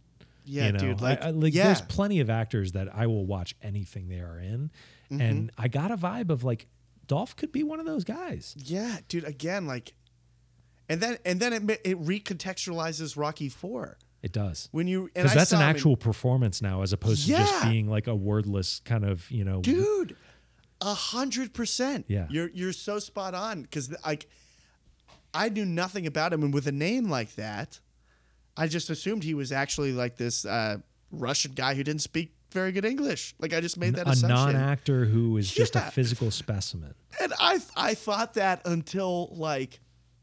Yeah, 0.46 0.68
you 0.68 0.72
know? 0.72 0.80
dude. 0.80 1.02
Like, 1.02 1.24
I- 1.24 1.28
I- 1.28 1.32
like 1.32 1.54
yeah. 1.54 1.66
there's 1.66 1.82
plenty 1.82 2.20
of 2.22 2.30
actors 2.30 2.72
that 2.72 2.88
I 2.96 3.06
will 3.08 3.26
watch 3.26 3.56
anything 3.62 4.08
they 4.10 4.20
are 4.20 4.40
in, 4.40 4.72
Mm-hmm. 5.12 5.22
and 5.22 5.52
I 5.58 5.68
got 5.68 5.90
a 5.92 5.98
vibe 5.98 6.30
of 6.30 6.44
like 6.44 6.68
Dolph 7.08 7.36
could 7.36 7.52
be 7.52 7.64
one 7.64 7.80
of 7.80 7.86
those 7.88 8.04
guys. 8.04 8.56
Yeah, 8.58 8.98
dude. 9.08 9.24
Again, 9.26 9.66
like, 9.66 9.94
and 10.88 11.02
then 11.02 11.18
and 11.26 11.40
then 11.40 11.54
it 11.54 11.82
it 11.84 12.00
recontextualizes 12.02 13.18
Rocky 13.18 13.50
Four 13.50 13.98
It 14.22 14.32
does 14.32 14.70
when 14.72 14.88
you 14.88 15.10
because 15.14 15.34
that's 15.34 15.52
an 15.52 15.58
him 15.60 15.64
in- 15.64 15.70
actual 15.70 15.98
performance 15.98 16.62
now, 16.62 16.82
as 16.84 16.94
opposed 16.94 17.24
to 17.26 17.30
just 17.34 17.64
being 17.64 17.90
like 17.90 18.08
a 18.08 18.16
wordless 18.16 18.82
kind 18.86 19.04
of 19.04 19.30
you 19.32 19.44
know. 19.44 19.62
dude. 19.62 20.16
A 20.82 20.94
hundred 20.94 21.54
percent. 21.54 22.06
Yeah. 22.08 22.28
you're 22.30 22.50
you're 22.50 22.74
so 22.74 23.00
spot 23.00 23.34
on 23.34 23.64
because 23.64 23.94
like 24.06 24.28
I 25.34 25.50
knew 25.50 25.66
nothing 25.66 26.08
about 26.08 26.34
him, 26.34 26.44
and 26.44 26.54
with 26.54 26.68
a 26.68 26.72
name 26.72 27.10
like 27.10 27.36
that, 27.36 27.80
I 28.58 28.68
just 28.68 28.90
assumed 28.90 29.24
he 29.24 29.34
was 29.34 29.52
actually 29.52 29.92
like 29.92 30.18
this 30.18 30.46
uh, 30.46 30.78
Russian 31.12 31.52
guy 31.54 31.76
who 31.76 31.84
didn't 31.84 32.02
speak 32.02 32.34
very 32.52 32.72
good 32.72 32.86
English. 32.86 33.36
Like 33.40 33.54
I 33.54 33.62
just 33.62 33.78
made 33.78 33.96
that 33.96 34.08
assumption. 34.08 34.32
a 34.32 34.34
assumption. 34.34 34.60
non-actor 34.62 35.06
who 35.06 35.38
is 35.38 35.52
just 35.52 35.76
a 35.76 35.82
physical 35.82 36.32
specimen. 36.32 36.94
And 37.22 37.34
I 37.40 37.60
I 37.76 37.94
thought 37.94 38.36
that 38.36 38.62
until 38.66 39.30
like 39.36 39.80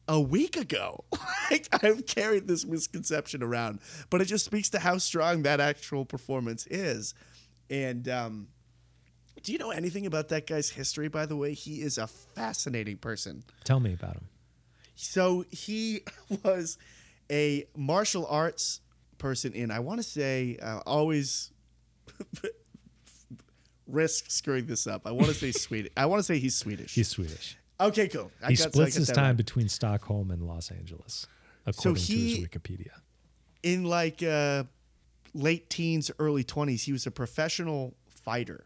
a 0.09 0.21
week 0.21 0.57
ago. 0.57 1.05
like 1.51 1.69
I've 1.85 2.07
carried 2.07 2.49
this 2.49 2.65
misconception 2.65 3.43
around, 3.43 3.81
but 4.11 4.21
it 4.21 4.27
just 4.27 4.45
speaks 4.45 4.69
to 4.71 4.79
how 4.79 4.99
strong 4.99 5.43
that 5.43 5.61
actual 5.61 6.05
performance 6.05 6.67
is. 6.67 7.15
And 7.69 8.09
um, 8.09 8.49
do 9.47 9.53
you 9.53 9.59
know 9.59 9.71
anything 9.71 10.07
about 10.07 10.29
that 10.31 10.45
guy's 10.49 10.71
history? 10.71 11.07
By 11.07 11.25
the 11.25 11.37
way, 11.37 11.55
he 11.55 11.81
is 11.81 11.99
a 11.99 12.09
fascinating 12.09 12.97
person. 12.97 13.45
Tell 13.63 13.79
me 13.79 13.93
about 13.93 14.15
him. 14.15 14.25
So 14.97 15.45
he 15.53 16.03
was 16.43 16.79
a 17.31 17.65
martial 17.77 18.27
arts 18.29 18.81
person 19.19 19.53
in 19.53 19.71
I 19.71 19.79
want 19.79 19.99
to 20.01 20.03
say 20.03 20.59
uh, 20.61 20.81
always 20.85 21.53
risk 23.87 24.31
screwing 24.31 24.67
this 24.67 24.87
up. 24.87 25.07
I 25.07 25.13
want 25.13 25.29
to 25.29 25.35
say 25.35 25.53
Swedish. 25.53 25.93
I 25.97 26.07
want 26.07 26.19
to 26.21 26.25
say 26.25 26.39
he's 26.39 26.57
Swedish. 26.57 26.95
He's 26.95 27.09
Swedish. 27.09 27.57
okay, 27.81 28.09
cool. 28.09 28.31
I 28.43 28.51
He 28.51 28.57
got- 28.57 28.65
so 28.65 28.71
splits 28.71 28.95
got 28.97 28.99
his 29.01 29.09
time 29.11 29.25
right. 29.27 29.37
between 29.37 29.69
Stockholm 29.69 30.31
and 30.31 30.43
Los 30.43 30.71
Angeles, 30.71 31.27
according 31.67 32.03
to 32.03 32.13
he- 32.13 32.37
his 32.37 32.49
Wikipedia. 32.49 32.91
in 33.63 33.85
like 33.85 34.23
uh, 34.23 34.65
late 35.35 35.71
teens, 35.71 36.11
early 36.19 36.43
20s, 36.45 36.83
he 36.85 36.93
was 36.93 37.07
a 37.07 37.11
professional 37.11 37.95
fighter. 38.09 38.65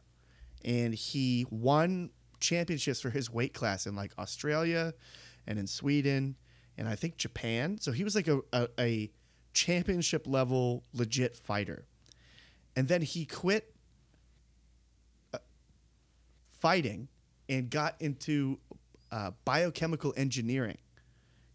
And 0.65 0.95
he 0.95 1.47
won 1.51 2.11
championships 2.41 3.01
for 3.01 3.11
his 3.11 3.31
weight 3.31 3.55
class 3.55 3.87
in 3.87 3.95
like 3.95 4.13
Australia 4.19 4.95
and 5.47 5.59
in 5.59 5.67
Sweden 5.67 6.37
and 6.77 6.89
I 6.89 6.95
think 6.95 7.17
Japan. 7.17 7.79
So 7.81 7.93
he 7.93 8.05
was 8.05 8.15
like 8.15 8.29
a, 8.29 8.41
a, 8.53 8.69
a 8.79 9.11
championship 9.53 10.27
level 10.27 10.85
legit 10.95 11.37
fighter. 11.37 11.87
And 12.75 12.89
then 12.89 13.03
he 13.03 13.27
quit 13.27 13.75
uh, 15.35 15.39
fighting 16.59 17.09
and 17.49 17.69
got 17.69 17.97
into 18.01 18.59
uh, 19.11 19.33
biochemical 19.45 20.15
engineering 20.17 20.79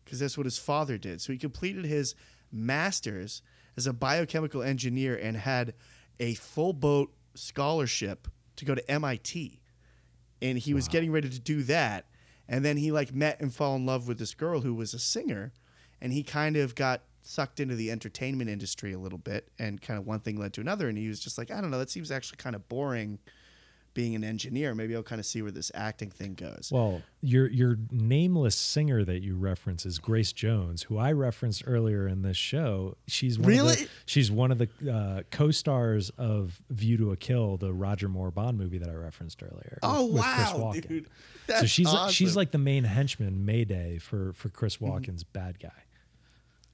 because 0.03 0.20
that's 0.20 0.38
what 0.38 0.45
his 0.45 0.58
father 0.58 0.97
did. 0.97 1.22
So 1.22 1.34
he 1.34 1.39
completed 1.39 1.86
his 1.86 2.16
master's 2.51 3.41
as 3.78 3.88
a 3.88 3.93
biochemical 3.93 4.62
engineer 4.62 5.16
and 5.16 5.38
had 5.38 5.74
a 6.20 6.36
full 6.36 6.74
boat 6.74 7.14
scholarship 7.34 8.28
to 8.58 8.66
go 8.66 8.76
to 8.76 8.91
MIT. 8.91 9.62
And 10.41 10.58
he 10.58 10.74
was 10.74 10.88
getting 10.88 11.12
ready 11.12 11.30
to 11.30 11.39
do 11.39 11.64
that. 11.64 12.06
And 12.47 12.64
then 12.64 12.78
he 12.78 12.91
like 12.91 13.14
met 13.14 13.39
and 13.39 13.53
fell 13.53 13.76
in 13.76 13.86
love 13.86 14.08
with 14.08 14.20
this 14.20 14.34
girl 14.34 14.62
who 14.62 14.74
was 14.74 14.93
a 14.93 14.99
singer. 14.99 15.53
And 16.01 16.14
he 16.14 16.24
kind 16.24 16.58
of 16.58 16.76
got 16.76 17.01
sucked 17.24 17.60
into 17.60 17.76
the 17.76 17.89
entertainment 17.89 18.49
industry 18.49 18.93
a 18.93 18.99
little 18.99 19.18
bit. 19.18 19.49
And 19.58 19.82
kind 19.82 19.97
of 19.97 20.06
one 20.06 20.20
thing 20.20 20.38
led 20.38 20.53
to 20.53 20.62
another. 20.62 20.88
And 20.88 20.97
he 20.97 21.08
was 21.08 21.20
just 21.20 21.38
like, 21.38 21.51
I 21.51 21.62
don't 21.62 21.72
know, 21.72 21.80
that 21.80 21.89
seems 21.89 22.12
actually 22.12 22.38
kind 22.38 22.56
of 22.56 22.68
boring 22.70 23.20
being 23.96 24.14
an 24.14 24.24
engineer. 24.24 24.76
Maybe 24.76 24.96
I'll 24.96 25.02
kind 25.02 25.20
of 25.20 25.26
see 25.26 25.41
where 25.41 25.50
this 25.50 25.72
acting 25.74 26.12
thing 26.12 26.36
goes. 26.36 26.70
Well, 26.72 27.02
your 27.22 27.50
your 27.50 27.78
nameless 27.89 28.56
singer 28.56 29.04
that 29.04 29.24
you 29.24 29.36
reference 29.36 29.84
is 29.88 29.98
Grace 29.98 30.32
Jones, 30.32 30.84
who 30.84 31.00
I 31.00 31.12
referenced 31.14 31.64
earlier 31.66 32.08
in 32.08 32.22
this 32.22 32.38
show. 32.38 32.98
She's 33.08 33.39
one 33.39 33.52
Of 33.52 33.58
Really? 33.58 33.76
the, 33.76 33.89
she's 34.06 34.30
one 34.32 34.52
of 34.52 34.60
the 34.60 34.70
uh, 34.93 35.24
co-stars 35.32 36.12
of 36.20 36.62
View 36.70 36.98
to 36.98 37.12
a 37.12 37.18
Kill, 37.18 37.58
the 37.58 37.74
Roger 37.74 38.08
Moore 38.08 38.30
Bond 38.30 38.60
movie 38.60 38.78
that 38.78 38.89
I 38.89 38.93
referenced 38.93 39.41
earlier. 39.41 39.80
with- 39.82 39.84
Oh 39.84 40.06
with 40.06 40.22
Chris 40.24 40.54
wow, 40.54 40.58
Walken. 40.74 40.88
dude! 40.88 41.06
so 41.06 41.10
That's 41.48 41.68
she's 41.70 41.88
like, 41.91 42.12
she's 42.14 42.30
awesome. 42.30 42.38
like 42.38 42.52
the 42.52 42.58
main 42.60 42.84
henchman, 42.84 43.46
Mayday, 43.46 43.98
for 43.98 44.34
for 44.34 44.50
Chris 44.50 44.78
Mm-hmm. 44.78 44.86
Walken's 44.93 45.24
bad 45.24 45.60
guy, 45.60 45.72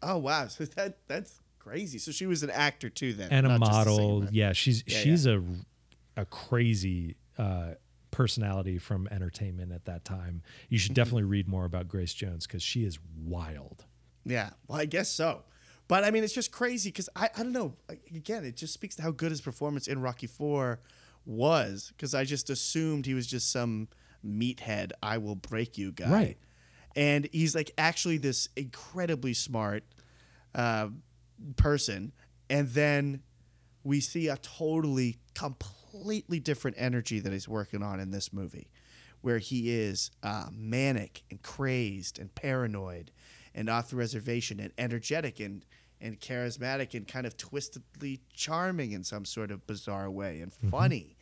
Oh 0.02 0.18
wow, 0.18 0.48
so 0.48 0.66
that 0.66 0.98
that's 1.08 1.40
crazy. 1.60 2.00
So 2.00 2.12
she 2.12 2.26
was 2.26 2.42
an 2.42 2.50
actor 2.50 2.90
too, 2.90 3.14
then, 3.14 3.30
and 3.32 3.46
a 3.46 3.60
model. 3.60 4.22
singer. 4.22 4.30
yeah, 4.34 4.54
she's 4.54 4.84
Yeah, 4.88 4.98
she's 4.98 5.26
a 5.28 5.44
a 6.18 6.26
crazy. 6.26 7.16
Uh, 7.38 7.74
personality 8.12 8.78
from 8.78 9.08
entertainment 9.10 9.72
at 9.72 9.86
that 9.86 10.04
time 10.04 10.42
you 10.68 10.78
Mm-hmm. 10.78 10.82
should 10.84 10.94
definitely 10.94 11.24
read 11.24 11.48
more 11.48 11.64
about 11.64 11.88
grace 11.88 12.14
jones 12.14 12.46
because 12.46 12.62
she 12.62 12.84
is 12.84 13.00
wild 13.24 13.86
Yeah, 14.26 14.50
well, 14.68 14.82
I 14.82 14.84
guess 14.86 15.10
so. 15.10 15.44
But 15.88 16.04
I 16.04 16.12
mean, 16.12 16.22
it's 16.26 16.34
just 16.34 16.52
crazy 16.52 16.90
because 16.90 17.08
I, 17.16 17.30
I 17.38 17.44
don't 17.44 17.54
know. 17.54 17.74
Again, 18.14 18.44
it 18.44 18.58
just 18.58 18.74
speaks 18.74 18.96
to 18.98 19.02
how 19.02 19.12
good 19.12 19.32
his 19.32 19.40
performance 19.40 19.88
in 19.88 20.02
Rocky 20.02 20.28
Four 20.28 20.82
was. 21.26 21.94
Because 21.96 22.14
I 22.14 22.26
just 22.26 22.50
assumed 22.50 23.06
he 23.06 23.14
was 23.14 23.28
just 23.28 23.50
some 23.50 23.88
meathead, 24.26 24.92
I 25.02 25.18
will 25.18 25.36
break 25.36 25.78
you 25.78 25.94
guy. 25.94 26.12
Right. 26.12 26.38
And 26.98 27.30
he's 27.32 27.56
like 27.56 27.72
actually 27.78 28.18
this 28.18 28.50
incredibly 28.58 29.34
smart 29.34 29.84
uh, 30.54 30.90
person. 31.56 32.12
And 32.50 32.68
then 32.70 33.22
we 33.84 34.00
see 34.00 34.28
a 34.28 34.38
totally, 34.38 35.18
completely 35.34 36.40
different 36.40 36.78
energy 36.80 37.20
that 37.20 37.32
he's 37.32 37.48
working 37.48 37.82
on 37.82 38.00
in 38.00 38.12
this 38.12 38.32
movie, 38.32 38.70
where 39.22 39.40
he 39.40 39.72
is 39.72 40.12
uh, 40.24 40.48
manic 40.52 41.24
and 41.30 41.42
crazed 41.42 42.20
and 42.20 42.34
paranoid 42.36 43.12
and 43.54 43.70
off 43.70 43.90
the 43.90 43.96
reservation 43.96 44.60
and 44.60 44.72
energetic 44.78 45.40
and, 45.40 45.66
and 46.00 46.20
charismatic 46.20 46.94
and 46.94 47.08
kind 47.08 47.26
of 47.26 47.36
twistedly 47.38 48.20
charming 48.34 48.92
in 48.92 49.04
some 49.04 49.26
sort 49.26 49.52
of 49.52 49.66
bizarre 49.68 50.10
way 50.10 50.42
and 50.42 50.54
funny. 50.54 51.18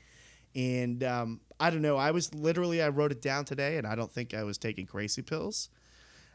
And 0.55 1.03
um, 1.03 1.41
I 1.59 1.69
don't 1.69 1.81
know. 1.81 1.97
I 1.97 2.11
was 2.11 2.33
literally, 2.33 2.81
I 2.81 2.89
wrote 2.89 3.11
it 3.11 3.21
down 3.21 3.45
today 3.45 3.77
and 3.77 3.85
I 3.87 3.95
don't 3.95 4.11
think 4.11 4.33
I 4.33 4.43
was 4.43 4.57
taking 4.57 4.85
crazy 4.85 5.21
pills. 5.21 5.69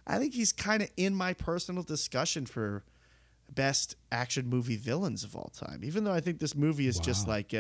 I 0.07 0.19
think 0.19 0.35
he's 0.35 0.53
kind 0.53 0.83
of 0.83 0.91
in 0.97 1.15
my 1.15 1.33
personal 1.33 1.83
discussion 1.83 2.47
for 2.47 2.85
best 3.55 3.97
action 4.13 4.49
movie 4.49 4.77
villains 4.77 5.25
of 5.25 5.37
all 5.37 5.51
time. 5.55 5.83
Even 5.85 6.05
though 6.05 6.13
I 6.13 6.21
think 6.21 6.39
this 6.39 6.55
movie 6.55 6.87
is 6.87 6.99
just 6.99 7.27
Wow. 7.27 7.35
like 7.35 7.55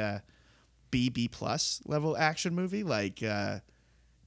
BB 0.90 1.30
plus 1.30 1.80
level 1.86 2.16
action 2.16 2.54
movie, 2.54 2.82
like 2.84 3.22
uh, 3.22 3.60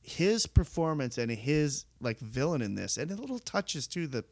his 0.01 0.47
performance 0.47 1.17
and 1.17 1.31
his 1.31 1.85
like 2.01 2.19
villain 2.19 2.61
in 2.61 2.75
this, 2.75 2.97
and 2.97 3.09
the 3.09 3.15
little 3.15 3.39
touches 3.39 3.87
too 3.87 4.07
that 4.07 4.25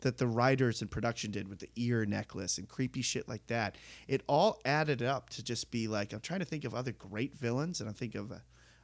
that 0.00 0.18
the 0.18 0.26
writers 0.26 0.82
and 0.82 0.90
production 0.90 1.30
did 1.30 1.48
with 1.48 1.60
the 1.60 1.70
ear 1.76 2.04
necklace 2.04 2.58
and 2.58 2.68
creepy 2.68 3.00
shit 3.00 3.26
like 3.28 3.46
that. 3.46 3.76
It 4.06 4.22
all 4.26 4.60
added 4.64 5.02
up 5.02 5.30
to 5.30 5.42
just 5.42 5.70
be 5.70 5.88
like 5.88 6.12
I'm 6.12 6.20
trying 6.20 6.40
to 6.40 6.46
think 6.46 6.64
of 6.64 6.74
other 6.74 6.92
great 6.92 7.34
villains, 7.34 7.80
and 7.80 7.88
I 7.88 7.92
think 7.92 8.14
of 8.14 8.32
uh, 8.32 8.36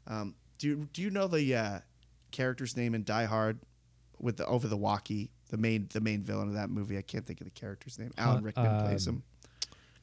um, 0.07 0.35
do 0.59 0.69
you, 0.69 0.89
do 0.93 1.03
you 1.03 1.11
know 1.11 1.27
the 1.27 1.55
uh, 1.55 1.79
character's 2.31 2.77
name 2.77 2.95
in 2.95 3.05
Die 3.05 3.25
Hard 3.25 3.61
with 4.21 4.37
the 4.37 4.47
over 4.47 4.68
the 4.68 4.77
walkie, 4.77 5.31
the 5.49 5.57
main 5.57 5.89
the 5.93 6.01
main 6.01 6.23
villain 6.23 6.49
of 6.49 6.55
that 6.55 6.71
movie? 6.71 6.99
I 6.99 7.03
can't 7.03 7.27
think 7.27 7.41
of 7.41 7.47
the 7.47 7.51
character's 7.51 7.99
name. 7.99 8.11
Alan 8.18 8.39
Uh, 8.39 8.47
Rickman 8.47 8.81
plays 8.83 9.07
um, 9.09 9.14
him. 9.16 9.23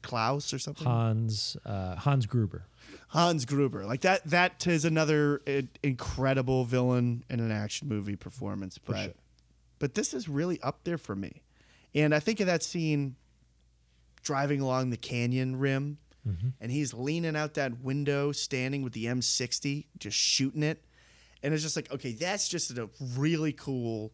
Klaus 0.00 0.52
or 0.52 0.58
something. 0.58 0.86
hans 0.86 1.56
uh, 1.64 1.96
hans 1.96 2.26
gruber 2.26 2.66
Hans 3.08 3.44
Gruber. 3.44 3.84
Like 3.84 4.02
that 4.02 4.24
that 4.26 4.66
is 4.66 4.84
another 4.84 5.42
uh, 5.46 5.62
incredible 5.82 6.64
villain 6.64 7.24
in 7.28 7.40
an 7.40 7.50
action 7.50 7.88
movie 7.88 8.16
performance, 8.16 8.78
but 8.78 8.96
sure. 8.96 9.12
but 9.78 9.94
this 9.94 10.14
is 10.14 10.28
really 10.28 10.60
up 10.62 10.84
there 10.84 10.98
for 10.98 11.16
me. 11.16 11.42
And 11.94 12.14
I 12.14 12.20
think 12.20 12.40
of 12.40 12.46
that 12.46 12.62
scene 12.62 13.16
driving 14.22 14.60
along 14.60 14.90
the 14.90 14.96
canyon 14.96 15.58
rim 15.58 15.98
and 16.60 16.70
he's 16.70 16.92
leaning 16.92 17.36
out 17.36 17.54
that 17.54 17.80
window, 17.80 18.32
standing 18.32 18.82
with 18.82 18.92
the 18.92 19.06
M60, 19.06 19.86
just 19.98 20.18
shooting 20.18 20.62
it, 20.62 20.84
and 21.42 21.54
it's 21.54 21.62
just 21.62 21.76
like, 21.76 21.92
okay, 21.92 22.12
that's 22.12 22.48
just 22.48 22.76
a 22.76 22.88
really 23.16 23.52
cool, 23.52 24.12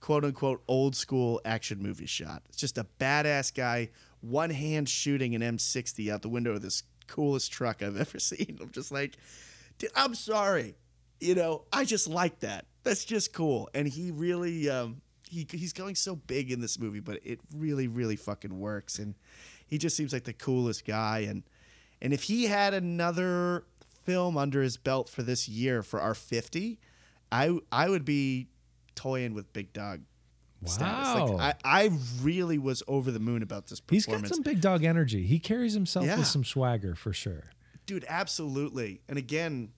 quote 0.00 0.24
unquote, 0.24 0.62
old 0.68 0.96
school 0.96 1.40
action 1.44 1.82
movie 1.82 2.06
shot. 2.06 2.42
It's 2.48 2.58
just 2.58 2.78
a 2.78 2.86
badass 2.98 3.54
guy, 3.54 3.90
one 4.20 4.50
hand 4.50 4.88
shooting 4.88 5.34
an 5.34 5.42
M60 5.42 6.12
out 6.12 6.22
the 6.22 6.28
window 6.28 6.52
of 6.52 6.62
this 6.62 6.82
coolest 7.06 7.52
truck 7.52 7.82
I've 7.82 7.96
ever 8.00 8.18
seen. 8.18 8.58
I'm 8.60 8.70
just 8.70 8.92
like, 8.92 9.16
I'm 9.94 10.14
sorry, 10.14 10.76
you 11.20 11.34
know, 11.34 11.64
I 11.72 11.84
just 11.84 12.08
like 12.08 12.40
that. 12.40 12.66
That's 12.84 13.04
just 13.04 13.32
cool, 13.32 13.68
and 13.74 13.86
he 13.86 14.10
really. 14.10 14.68
Um, 14.68 15.02
he, 15.32 15.46
he's 15.50 15.72
going 15.72 15.94
so 15.94 16.14
big 16.14 16.52
in 16.52 16.60
this 16.60 16.78
movie, 16.78 17.00
but 17.00 17.18
it 17.24 17.40
really, 17.56 17.88
really 17.88 18.16
fucking 18.16 18.60
works. 18.60 18.98
And 18.98 19.14
he 19.66 19.78
just 19.78 19.96
seems 19.96 20.12
like 20.12 20.24
the 20.24 20.34
coolest 20.34 20.84
guy. 20.84 21.20
And 21.20 21.42
and 22.02 22.12
if 22.12 22.24
he 22.24 22.44
had 22.44 22.74
another 22.74 23.64
film 24.04 24.36
under 24.36 24.62
his 24.62 24.76
belt 24.76 25.08
for 25.08 25.22
this 25.22 25.48
year 25.48 25.82
for 25.82 26.00
our 26.00 26.14
50, 26.14 26.78
I 27.30 27.58
I 27.70 27.88
would 27.88 28.04
be 28.04 28.48
toying 28.94 29.34
with 29.34 29.52
Big 29.52 29.72
Dog 29.72 30.02
status. 30.64 31.08
Wow. 31.14 31.26
Like 31.36 31.56
I, 31.64 31.84
I 31.84 31.90
really 32.22 32.58
was 32.58 32.82
over 32.86 33.10
the 33.10 33.18
moon 33.18 33.42
about 33.42 33.66
this 33.66 33.80
He's 33.90 34.04
performance. 34.06 34.30
got 34.30 34.34
some 34.36 34.42
big 34.44 34.60
dog 34.60 34.84
energy. 34.84 35.24
He 35.26 35.38
carries 35.38 35.74
himself 35.74 36.06
Yeah. 36.06 36.18
with 36.18 36.26
some 36.28 36.44
swagger 36.44 36.94
for 36.94 37.12
sure. 37.12 37.44
dude 37.86 38.04
absolutely 38.08 39.00
and 39.08 39.18
again 39.18 39.70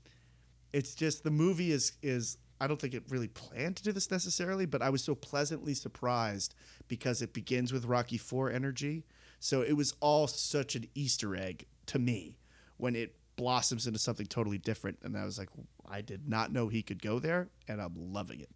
it's 0.75 0.95
just 0.95 1.25
the 1.25 1.31
movie 1.31 1.73
is 1.73 1.93
is 2.03 2.37
i 2.61 2.67
don't 2.67 2.79
think 2.81 2.93
it 2.93 3.03
really 3.09 3.29
planned 3.29 3.77
to 3.77 3.83
do 3.83 3.93
this 3.93 4.11
necessarily 4.11 4.67
but 4.67 4.83
i 4.83 4.91
was 4.91 5.03
so 5.03 5.15
pleasantly 5.15 5.73
surprised 5.73 6.55
because 6.87 7.23
it 7.23 7.33
begins 7.33 7.73
with 7.73 7.87
rocky 7.87 8.19
4 8.19 8.51
energy 8.51 9.05
so 9.41 9.63
it 9.63 9.73
was 9.73 9.95
all 10.01 10.27
such 10.27 10.75
an 10.77 10.85
easter 10.95 11.35
egg 11.35 11.65
to 11.87 11.99
me 11.99 12.37
when 12.77 12.95
it 12.95 13.15
blossoms 13.37 13.87
into 13.87 13.99
something 13.99 14.27
totally 14.27 14.59
different 14.59 14.99
and 15.03 15.17
i 15.17 15.25
was 15.25 15.39
like 15.39 15.49
i 15.89 16.01
did 16.01 16.29
not 16.29 16.53
know 16.53 16.69
he 16.69 16.83
could 16.83 17.03
go 17.03 17.19
there 17.19 17.49
and 17.69 17.81
i'm 17.81 17.95
loving 17.97 18.41
it 18.41 18.49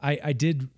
I, 0.00 0.18
I 0.22 0.32
did 0.34 0.68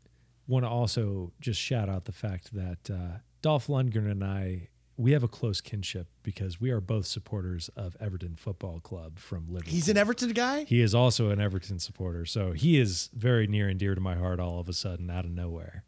want 0.47 0.65
to 0.65 0.69
also 0.69 1.33
just 1.41 1.61
shout 1.61 1.89
out 1.89 2.05
the 2.05 2.13
fact 2.13 2.55
that 2.55 2.89
uh, 2.91 3.19
Dolph 3.43 3.67
Lundgren 3.67 4.09
and 4.11 4.23
I 4.25 4.69
we 4.97 5.11
have 5.13 5.23
a 5.25 5.29
close 5.29 5.61
kinship 5.61 6.07
because 6.23 6.61
we 6.61 6.71
are 6.71 6.81
both 6.81 7.07
supporters 7.07 7.69
of 7.77 7.97
Everton 8.01 8.35
Football 8.37 8.79
Club 8.81 9.19
from 9.19 9.47
Liverpool. 9.49 9.73
he's 9.73 9.89
an 9.89 9.97
everton 9.97 10.31
guy 10.31 10.65
He 10.65 10.81
is 10.81 10.95
also 10.95 11.31
an 11.31 11.41
Everton 11.41 11.79
supporter, 11.81 12.25
so 12.27 12.53
he 12.53 12.79
is 12.79 13.11
very 13.13 13.47
near 13.49 13.69
and 13.69 13.79
dear 13.79 13.95
to 13.97 14.01
my 14.01 14.15
heart. 14.17 14.39
All 14.41 14.59
of 14.61 14.69
a 14.69 14.73
sudden, 14.73 15.11
out 15.11 15.25
of 15.25 15.31
nowhere. 15.33 15.83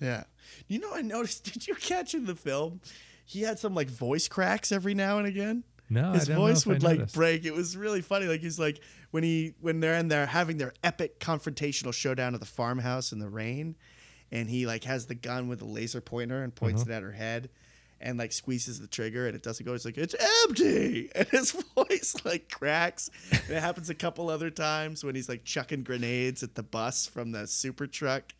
yeah 0.00 0.24
you 0.66 0.78
know 0.80 0.92
i 0.94 1.02
noticed 1.02 1.44
did 1.52 1.66
you 1.68 1.74
catch 1.76 2.14
in 2.14 2.26
the 2.26 2.34
film 2.34 2.80
he 3.24 3.42
had 3.42 3.58
some 3.60 3.74
like 3.74 3.88
voice 3.88 4.26
cracks 4.28 4.72
every 4.72 4.94
now 4.94 5.18
and 5.18 5.26
again 5.28 5.62
No, 5.90 6.12
his 6.12 6.28
I 6.30 6.34
don't 6.34 6.40
voice 6.42 6.64
would 6.66 6.82
like 6.82 6.98
noticed. 6.98 7.14
break. 7.14 7.44
It 7.44 7.52
was 7.54 7.76
really 7.76 8.00
funny. 8.00 8.26
Like 8.26 8.40
he's 8.40 8.58
like 8.58 8.80
when 9.10 9.22
he 9.22 9.54
when 9.60 9.80
they're 9.80 9.94
in 9.98 10.08
there 10.08 10.26
having 10.26 10.56
their 10.58 10.72
epic 10.82 11.20
confrontational 11.20 11.92
showdown 11.92 12.34
at 12.34 12.40
the 12.40 12.46
farmhouse 12.46 13.12
in 13.12 13.18
the 13.18 13.28
rain, 13.28 13.76
and 14.30 14.48
he 14.48 14.66
like 14.66 14.84
has 14.84 15.06
the 15.06 15.14
gun 15.14 15.48
with 15.48 15.58
the 15.58 15.66
laser 15.66 16.00
pointer 16.00 16.42
and 16.42 16.54
points 16.54 16.82
Uh-huh. 16.82 16.92
it 16.92 16.96
at 16.96 17.02
her 17.02 17.12
head, 17.12 17.50
and 18.00 18.18
like 18.18 18.32
squeezes 18.32 18.80
the 18.80 18.86
trigger 18.86 19.26
and 19.26 19.36
it 19.36 19.42
doesn't 19.42 19.66
go. 19.66 19.74
It's 19.74 19.84
like 19.84 19.98
it's 19.98 20.14
empty, 20.46 21.10
and 21.14 21.28
his 21.28 21.50
voice 21.76 22.14
like 22.24 22.50
cracks. 22.50 23.10
And 23.30 23.50
it 23.50 23.60
happens 23.60 23.90
a 23.90 23.94
couple 23.94 24.30
other 24.30 24.48
times 24.50 25.04
when 25.04 25.14
he's 25.14 25.28
like 25.28 25.44
chucking 25.44 25.82
grenades 25.82 26.42
at 26.42 26.54
the 26.54 26.62
bus 26.62 27.06
from 27.06 27.32
the 27.32 27.46
super 27.46 27.86
truck. 27.86 28.32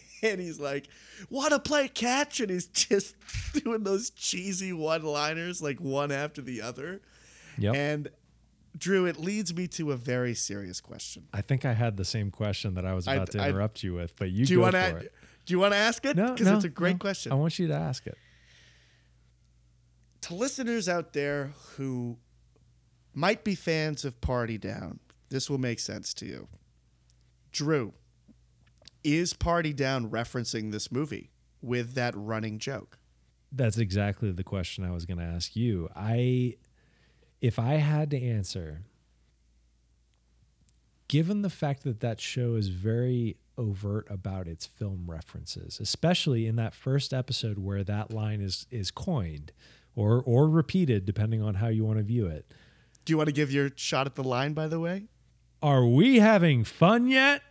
And 0.24 0.40
he's 0.40 0.60
like, 0.60 0.86
"Want 1.30 1.50
to 1.50 1.58
play 1.58 1.88
catch?" 1.88 2.38
And 2.38 2.48
he's 2.48 2.66
just 2.68 3.16
doing 3.64 3.82
those 3.82 4.10
cheesy 4.10 4.72
one-liners, 4.72 5.60
like 5.60 5.80
one 5.80 6.12
after 6.12 6.40
the 6.40 6.62
other. 6.62 7.00
Yep. 7.58 7.74
And 7.74 8.08
Drew, 8.78 9.06
it 9.06 9.18
leads 9.18 9.52
me 9.52 9.66
to 9.68 9.90
a 9.90 9.96
very 9.96 10.34
serious 10.34 10.80
question. 10.80 11.24
I 11.32 11.40
think 11.40 11.64
I 11.64 11.72
had 11.72 11.96
the 11.96 12.04
same 12.04 12.30
question 12.30 12.74
that 12.74 12.86
I 12.86 12.94
was 12.94 13.08
I- 13.08 13.16
about 13.16 13.32
to 13.32 13.42
I- 13.42 13.48
interrupt 13.48 13.82
you 13.82 13.94
with, 13.94 14.14
but 14.14 14.30
you 14.30 14.46
Do 14.46 14.52
you 14.52 14.60
want 14.60 14.74
to? 14.74 15.10
Do 15.44 15.52
you 15.54 15.58
want 15.58 15.72
to 15.72 15.78
ask 15.78 16.04
it? 16.06 16.16
No, 16.16 16.30
because 16.32 16.46
no, 16.46 16.54
it's 16.54 16.64
a 16.64 16.68
great 16.68 16.92
no. 16.92 16.98
question. 16.98 17.32
I 17.32 17.34
want 17.34 17.58
you 17.58 17.66
to 17.66 17.74
ask 17.74 18.06
it. 18.06 18.16
to 20.22 20.34
listeners 20.34 20.88
out 20.88 21.14
there 21.14 21.52
who 21.76 22.16
might 23.12 23.42
be 23.42 23.54
fans 23.56 24.04
of 24.04 24.20
Party 24.20 24.56
Down, 24.56 25.00
this 25.30 25.50
will 25.50 25.58
make 25.58 25.80
sense 25.80 26.14
to 26.14 26.26
you. 26.26 26.48
Drew, 27.50 27.92
is 29.04 29.34
Party 29.34 29.72
Down 29.72 30.10
referencing 30.10 30.72
this 30.72 30.90
movie 30.90 31.30
with 31.60 31.94
that 31.94 32.14
running 32.16 32.58
joke? 32.58 32.98
That's 33.50 33.78
exactly 33.78 34.32
the 34.32 34.44
question 34.44 34.84
I 34.84 34.92
was 34.92 35.04
going 35.04 35.18
to 35.18 35.24
ask 35.24 35.54
you. 35.54 35.88
I, 35.94 36.56
if 37.40 37.58
I 37.58 37.74
had 37.74 38.10
to 38.10 38.22
answer, 38.22 38.82
given 41.08 41.42
the 41.42 41.50
fact 41.50 41.84
that 41.84 42.00
that 42.00 42.20
show 42.20 42.54
is 42.54 42.68
very 42.68 43.36
overt 43.58 44.06
about 44.10 44.48
its 44.48 44.64
film 44.64 45.04
references, 45.06 45.78
especially 45.80 46.46
in 46.46 46.56
that 46.56 46.74
first 46.74 47.12
episode 47.12 47.58
where 47.58 47.84
that 47.84 48.10
line 48.10 48.40
is 48.40 48.66
is 48.70 48.90
coined 48.90 49.52
or 49.94 50.22
or 50.24 50.48
repeated, 50.48 51.04
depending 51.04 51.42
on 51.42 51.56
how 51.56 51.68
you 51.68 51.84
want 51.84 51.98
to 51.98 52.04
view 52.04 52.26
it. 52.26 52.46
Do 53.04 53.12
you 53.12 53.16
want 53.18 53.28
to 53.28 53.34
give 53.34 53.52
your 53.52 53.70
shot 53.76 54.06
at 54.06 54.14
the 54.14 54.24
line, 54.24 54.54
by 54.54 54.68
the 54.68 54.80
way? 54.80 55.04
Are 55.60 55.86
we 55.86 56.20
having 56.20 56.64
fun 56.64 57.08
yet? 57.08 57.42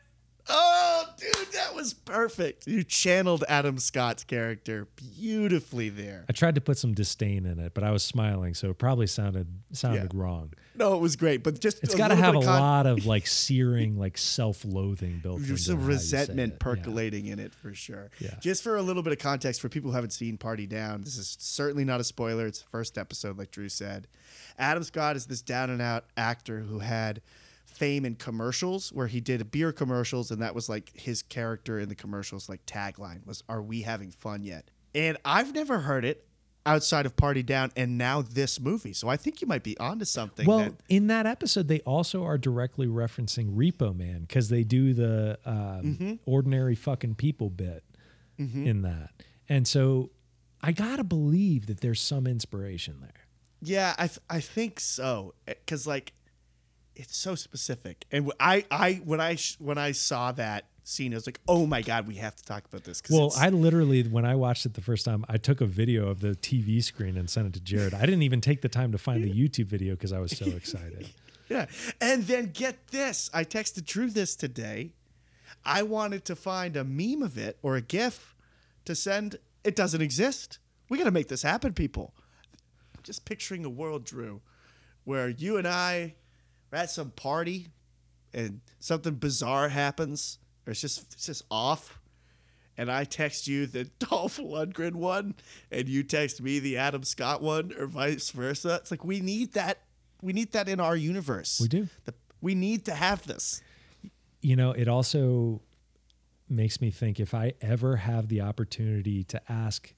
Dude, 1.21 1.51
that 1.53 1.75
was 1.75 1.93
perfect. 1.93 2.67
You 2.67 2.83
channeled 2.83 3.43
Adam 3.47 3.77
Scott's 3.77 4.23
character 4.23 4.87
beautifully 4.95 5.89
there. 5.89 6.25
I 6.27 6.33
tried 6.33 6.55
to 6.55 6.61
put 6.61 6.77
some 6.77 6.93
disdain 6.93 7.45
in 7.45 7.59
it, 7.59 7.73
but 7.73 7.83
I 7.83 7.91
was 7.91 8.01
smiling, 8.01 8.53
so 8.55 8.71
it 8.71 8.77
probably 8.77 9.07
sounded 9.07 9.47
sounded 9.71 10.13
wrong. 10.15 10.53
No, 10.73 10.95
it 10.95 10.99
was 10.99 11.15
great, 11.15 11.43
but 11.43 11.59
just 11.59 11.83
it's 11.83 11.93
got 11.95 12.07
to 12.07 12.15
have 12.15 12.33
a 12.35 12.39
con- 12.39 12.45
lot 12.45 12.85
of 12.87 13.05
like 13.05 13.27
searing, 13.41 13.99
like 13.99 14.17
self-loathing 14.17 15.19
built 15.21 15.41
There's 15.41 15.65
some 15.65 15.75
how 15.75 15.81
you 15.81 15.97
say 15.97 16.17
resentment 16.17 16.59
percolating 16.59 17.27
in 17.27 17.39
it 17.39 17.53
for 17.53 17.73
sure. 17.73 18.09
Yeah. 18.19 18.35
Just 18.39 18.63
for 18.63 18.77
a 18.77 18.81
little 18.81 19.03
bit 19.03 19.13
of 19.13 19.19
context 19.19 19.61
for 19.61 19.69
people 19.69 19.91
who 19.91 19.95
haven't 19.95 20.11
seen 20.11 20.37
Party 20.37 20.65
Down, 20.65 21.01
this 21.01 21.17
is 21.17 21.37
certainly 21.39 21.85
not 21.85 21.99
a 21.99 22.03
spoiler. 22.03 22.47
It's 22.47 22.61
the 22.61 22.69
first 22.69 22.97
episode, 22.97 23.37
like 23.37 23.51
Drew 23.51 23.69
said. 23.69 24.07
Adam 24.57 24.83
Scott 24.83 25.15
is 25.15 25.27
this 25.27 25.41
down 25.41 25.69
and 25.69 25.81
out 25.81 26.05
actor 26.17 26.59
who 26.61 26.79
had 26.79 27.21
fame 27.81 28.05
in 28.05 28.15
commercials 28.15 28.91
where 28.93 29.07
he 29.07 29.19
did 29.19 29.49
beer 29.51 29.71
commercials 29.71 30.29
and 30.31 30.41
that 30.41 30.53
was 30.53 30.69
like 30.69 30.91
his 30.93 31.23
character 31.23 31.79
in 31.79 31.89
the 31.89 31.95
commercials 31.95 32.47
like 32.47 32.63
tagline 32.67 33.25
was 33.25 33.43
are 33.49 33.61
we 33.61 33.81
having 33.81 34.11
fun 34.11 34.43
yet 34.43 34.69
and 34.93 35.17
i've 35.25 35.53
never 35.55 35.79
heard 35.79 36.05
it 36.05 36.27
outside 36.67 37.07
of 37.07 37.15
party 37.15 37.41
down 37.41 37.71
and 37.75 37.97
now 37.97 38.21
this 38.21 38.59
movie 38.59 38.93
so 38.93 39.07
i 39.07 39.17
think 39.17 39.41
you 39.41 39.47
might 39.47 39.63
be 39.63 39.75
onto 39.79 40.05
something 40.05 40.45
Well, 40.45 40.59
that, 40.59 40.73
in 40.89 41.07
that 41.07 41.25
episode, 41.25 41.67
they 41.67 41.79
also 41.79 42.23
are 42.23 42.37
directly 42.37 42.85
referencing 42.85 43.55
Repo 43.55 43.95
Man 43.95 44.21
because 44.27 44.49
they 44.49 44.63
do 44.63 44.93
the 44.93 45.39
um, 45.43 45.81
Mm-hmm. 45.83 46.13
ordinary 46.27 46.75
fucking 46.75 47.15
people 47.15 47.49
bit 47.49 47.83
in 48.37 48.81
that, 48.83 49.09
and 49.49 49.67
so 49.67 50.11
I 50.61 50.71
gotta 50.71 51.03
believe 51.03 51.65
that 51.65 51.81
there's 51.81 51.99
some 52.01 52.25
inspiration 52.27 52.97
there. 53.01 53.25
Yeah, 53.61 53.93
I 53.97 54.07
th- 54.07 54.19
I 54.29 54.39
think 54.39 54.79
so. 54.79 55.33
Cause 55.67 55.85
like, 55.85 56.13
it's 56.95 57.17
so 57.17 57.35
specific, 57.35 58.05
and 58.11 58.31
I 58.39 58.65
I 58.69 59.01
when 59.03 59.21
I 59.21 59.37
when 59.59 59.77
I 59.77 59.91
saw 59.91 60.31
that 60.33 60.65
scene, 60.83 61.13
I 61.13 61.15
was 61.15 61.25
like, 61.25 61.39
oh 61.47 61.65
my 61.65 61.81
god, 61.81 62.07
we 62.07 62.15
have 62.15 62.35
to 62.35 62.43
talk 62.43 62.65
about 62.65 62.83
this. 62.83 63.01
Well, 63.09 63.33
I 63.37 63.49
literally, 63.49 64.03
when 64.03 64.25
I 64.25 64.35
watched 64.35 64.65
it 64.65 64.73
the 64.73 64.81
first 64.81 65.05
time, 65.05 65.25
I 65.29 65.37
took 65.37 65.61
a 65.61 65.65
video 65.65 66.07
of 66.07 66.21
the 66.21 66.29
TV 66.29 66.83
screen 66.83 67.17
and 67.17 67.29
sent 67.29 67.47
it 67.47 67.53
to 67.53 67.59
Jared. 67.59 67.93
I 67.93 68.01
didn't 68.01 68.23
even 68.23 68.41
take 68.41 68.61
the 68.61 68.69
time 68.69 68.91
to 68.91 68.97
find 68.97 69.23
the 69.23 69.31
YouTube 69.49 69.67
video 69.67 69.93
because 69.93 70.13
I 70.13 70.19
was 70.19 70.31
so 70.31 70.45
excited. 70.45 71.09
yeah, 71.49 71.67
and 71.99 72.23
then 72.23 72.51
get 72.53 72.87
this, 72.87 73.29
I 73.33 73.43
texted 73.43 73.85
Drew 73.85 74.09
this 74.09 74.35
today. 74.35 74.93
I 75.65 75.83
wanted 75.83 76.25
to 76.25 76.35
find 76.35 76.75
a 76.75 76.83
meme 76.83 77.21
of 77.21 77.37
it 77.37 77.57
or 77.61 77.75
a 77.75 77.81
GIF 77.81 78.35
to 78.85 78.95
send. 78.95 79.37
It 79.63 79.75
doesn't 79.75 80.01
exist. 80.01 80.59
We 80.89 80.97
got 80.97 81.03
to 81.03 81.11
make 81.11 81.27
this 81.27 81.43
happen, 81.43 81.73
people. 81.73 82.13
I'm 82.95 83.03
just 83.03 83.25
picturing 83.25 83.63
a 83.63 83.69
world, 83.69 84.03
Drew, 84.03 84.41
where 85.03 85.29
you 85.29 85.57
and 85.57 85.67
I 85.67 86.15
are 86.71 86.77
at 86.77 86.89
some 86.89 87.11
party 87.11 87.67
and 88.33 88.61
something 88.79 89.15
bizarre 89.15 89.69
happens, 89.69 90.39
or 90.65 90.71
it's 90.71 90.81
just 90.81 91.13
it's 91.13 91.25
just 91.25 91.43
off, 91.51 91.99
and 92.77 92.91
I 92.91 93.03
text 93.03 93.47
you 93.47 93.65
the 93.65 93.83
Dolph 93.99 94.37
Lundgren 94.37 94.95
one, 94.95 95.35
and 95.71 95.87
you 95.89 96.03
text 96.03 96.41
me 96.41 96.59
the 96.59 96.77
Adam 96.77 97.03
Scott 97.03 97.41
one, 97.41 97.73
or 97.77 97.87
vice 97.87 98.29
versa. 98.29 98.75
It's 98.81 98.91
like 98.91 99.03
we 99.03 99.19
need 99.19 99.53
that. 99.53 99.79
We 100.21 100.33
need 100.33 100.51
that 100.53 100.69
in 100.69 100.79
our 100.79 100.95
universe. 100.95 101.59
We 101.59 101.67
do. 101.67 101.87
The, 102.05 102.13
we 102.41 102.55
need 102.55 102.85
to 102.85 102.93
have 102.93 103.25
this. 103.27 103.61
you 104.41 104.55
know, 104.55 104.71
it 104.71 104.87
also 104.87 105.61
makes 106.49 106.81
me 106.81 106.91
think 106.91 107.19
if 107.19 107.33
I 107.33 107.53
ever 107.61 107.95
have 107.97 108.27
the 108.27 108.41
opportunity 108.41 109.23
to 109.25 109.41
ask 109.51 109.93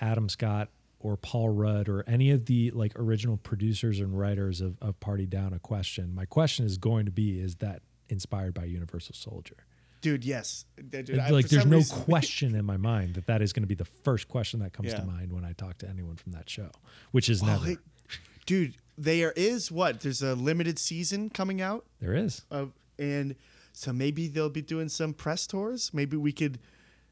Adam 0.00 0.28
Scott 0.28 0.68
or 1.04 1.18
Paul 1.18 1.50
Rudd 1.50 1.88
or 1.90 2.02
any 2.08 2.30
of 2.30 2.46
the 2.46 2.70
like 2.70 2.98
original 2.98 3.36
producers 3.36 4.00
and 4.00 4.18
writers 4.18 4.62
of, 4.62 4.76
of 4.80 4.98
Party 5.00 5.26
Down 5.26 5.52
a 5.52 5.58
question, 5.58 6.14
my 6.14 6.24
question 6.24 6.64
is 6.64 6.78
going 6.78 7.04
to 7.04 7.12
be 7.12 7.38
is 7.38 7.56
that 7.56 7.82
inspired 8.08 8.54
by 8.54 8.64
Universal 8.64 9.14
Soldier? 9.14 9.56
Dude, 10.00 10.24
yes. 10.24 10.64
Dude, 10.90 11.18
I- 11.18 11.28
like 11.30 11.48
there's 11.48 11.66
no 11.66 11.76
reason- 11.76 11.98
question 12.00 12.54
in 12.54 12.64
my 12.64 12.78
mind 12.78 13.14
that 13.14 13.26
that 13.26 13.42
is 13.42 13.52
going 13.52 13.62
to 13.64 13.66
be 13.68 13.74
the 13.74 13.84
first 13.84 14.28
question 14.28 14.60
that 14.60 14.72
comes 14.72 14.92
Yeah. 14.92 15.00
to 15.00 15.04
mind 15.04 15.30
when 15.30 15.44
I 15.44 15.52
talk 15.52 15.76
to 15.78 15.88
anyone 15.88 16.16
from 16.16 16.32
that 16.32 16.48
show, 16.48 16.70
which 17.12 17.28
is 17.28 17.42
Well, 17.42 17.60
never. 17.60 17.72
it- 17.72 17.78
dude, 18.46 18.74
there 18.96 19.32
is 19.32 19.70
what? 19.70 20.00
There's 20.00 20.22
a 20.22 20.34
limited 20.34 20.78
season 20.78 21.28
coming 21.28 21.60
out, 21.60 21.84
There 22.00 22.14
is. 22.14 22.42
uh, 22.50 22.66
and 22.98 23.36
so 23.74 23.92
maybe 23.92 24.26
they'll 24.28 24.48
be 24.48 24.62
doing 24.62 24.88
some 24.88 25.12
press 25.12 25.46
tours. 25.46 25.90
Maybe 25.92 26.16
we 26.16 26.32
could 26.32 26.58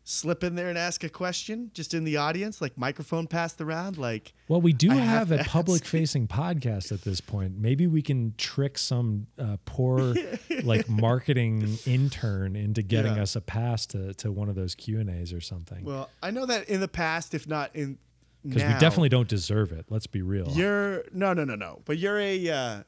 slip 0.04 0.42
in 0.42 0.56
there 0.56 0.68
and 0.68 0.76
ask 0.76 1.04
a 1.04 1.08
question 1.08 1.70
just 1.74 1.94
in 1.94 2.02
the 2.04 2.16
audience, 2.16 2.60
like 2.60 2.76
microphone 2.76 3.26
passed 3.28 3.60
around, 3.60 3.98
like. 3.98 4.32
Well, 4.48 4.60
we 4.60 4.72
do 4.72 4.90
have, 4.90 5.28
have 5.28 5.32
a 5.32 5.44
public 5.44 5.84
facing 5.86 6.26
podcast 6.26 6.90
at 6.90 7.02
this 7.02 7.20
point. 7.20 7.56
Maybe 7.56 7.86
we 7.86 8.02
can 8.02 8.34
trick 8.36 8.78
some 8.78 9.26
uh, 9.38 9.58
poor 9.64 10.14
like 10.64 10.88
marketing 10.88 11.78
intern 11.86 12.56
into 12.56 12.82
getting 12.82 13.14
Yeah. 13.16 13.22
us 13.22 13.36
a 13.36 13.40
pass 13.40 13.86
to, 13.86 14.12
to 14.14 14.32
one 14.32 14.48
of 14.48 14.54
those 14.56 14.74
Q 14.74 14.98
and 15.00 15.08
A's 15.08 15.32
or 15.32 15.40
something. 15.40 15.84
Well, 15.84 16.10
I 16.22 16.30
know 16.32 16.46
that 16.46 16.68
in 16.68 16.80
the 16.80 16.88
past, 16.88 17.32
if 17.34 17.46
not 17.46 17.74
in 17.74 17.98
Because 18.44 18.62
we 18.64 18.80
definitely 18.80 19.08
don't 19.08 19.28
deserve 19.28 19.70
it. 19.70 19.86
Let's 19.88 20.08
be 20.08 20.22
real. 20.22 20.48
You're 20.50 21.04
no, 21.12 21.32
no, 21.32 21.44
no, 21.44 21.54
no. 21.54 21.82
But 21.84 21.98
you're 21.98 22.18
a 22.18 22.48
uh, 22.50 22.82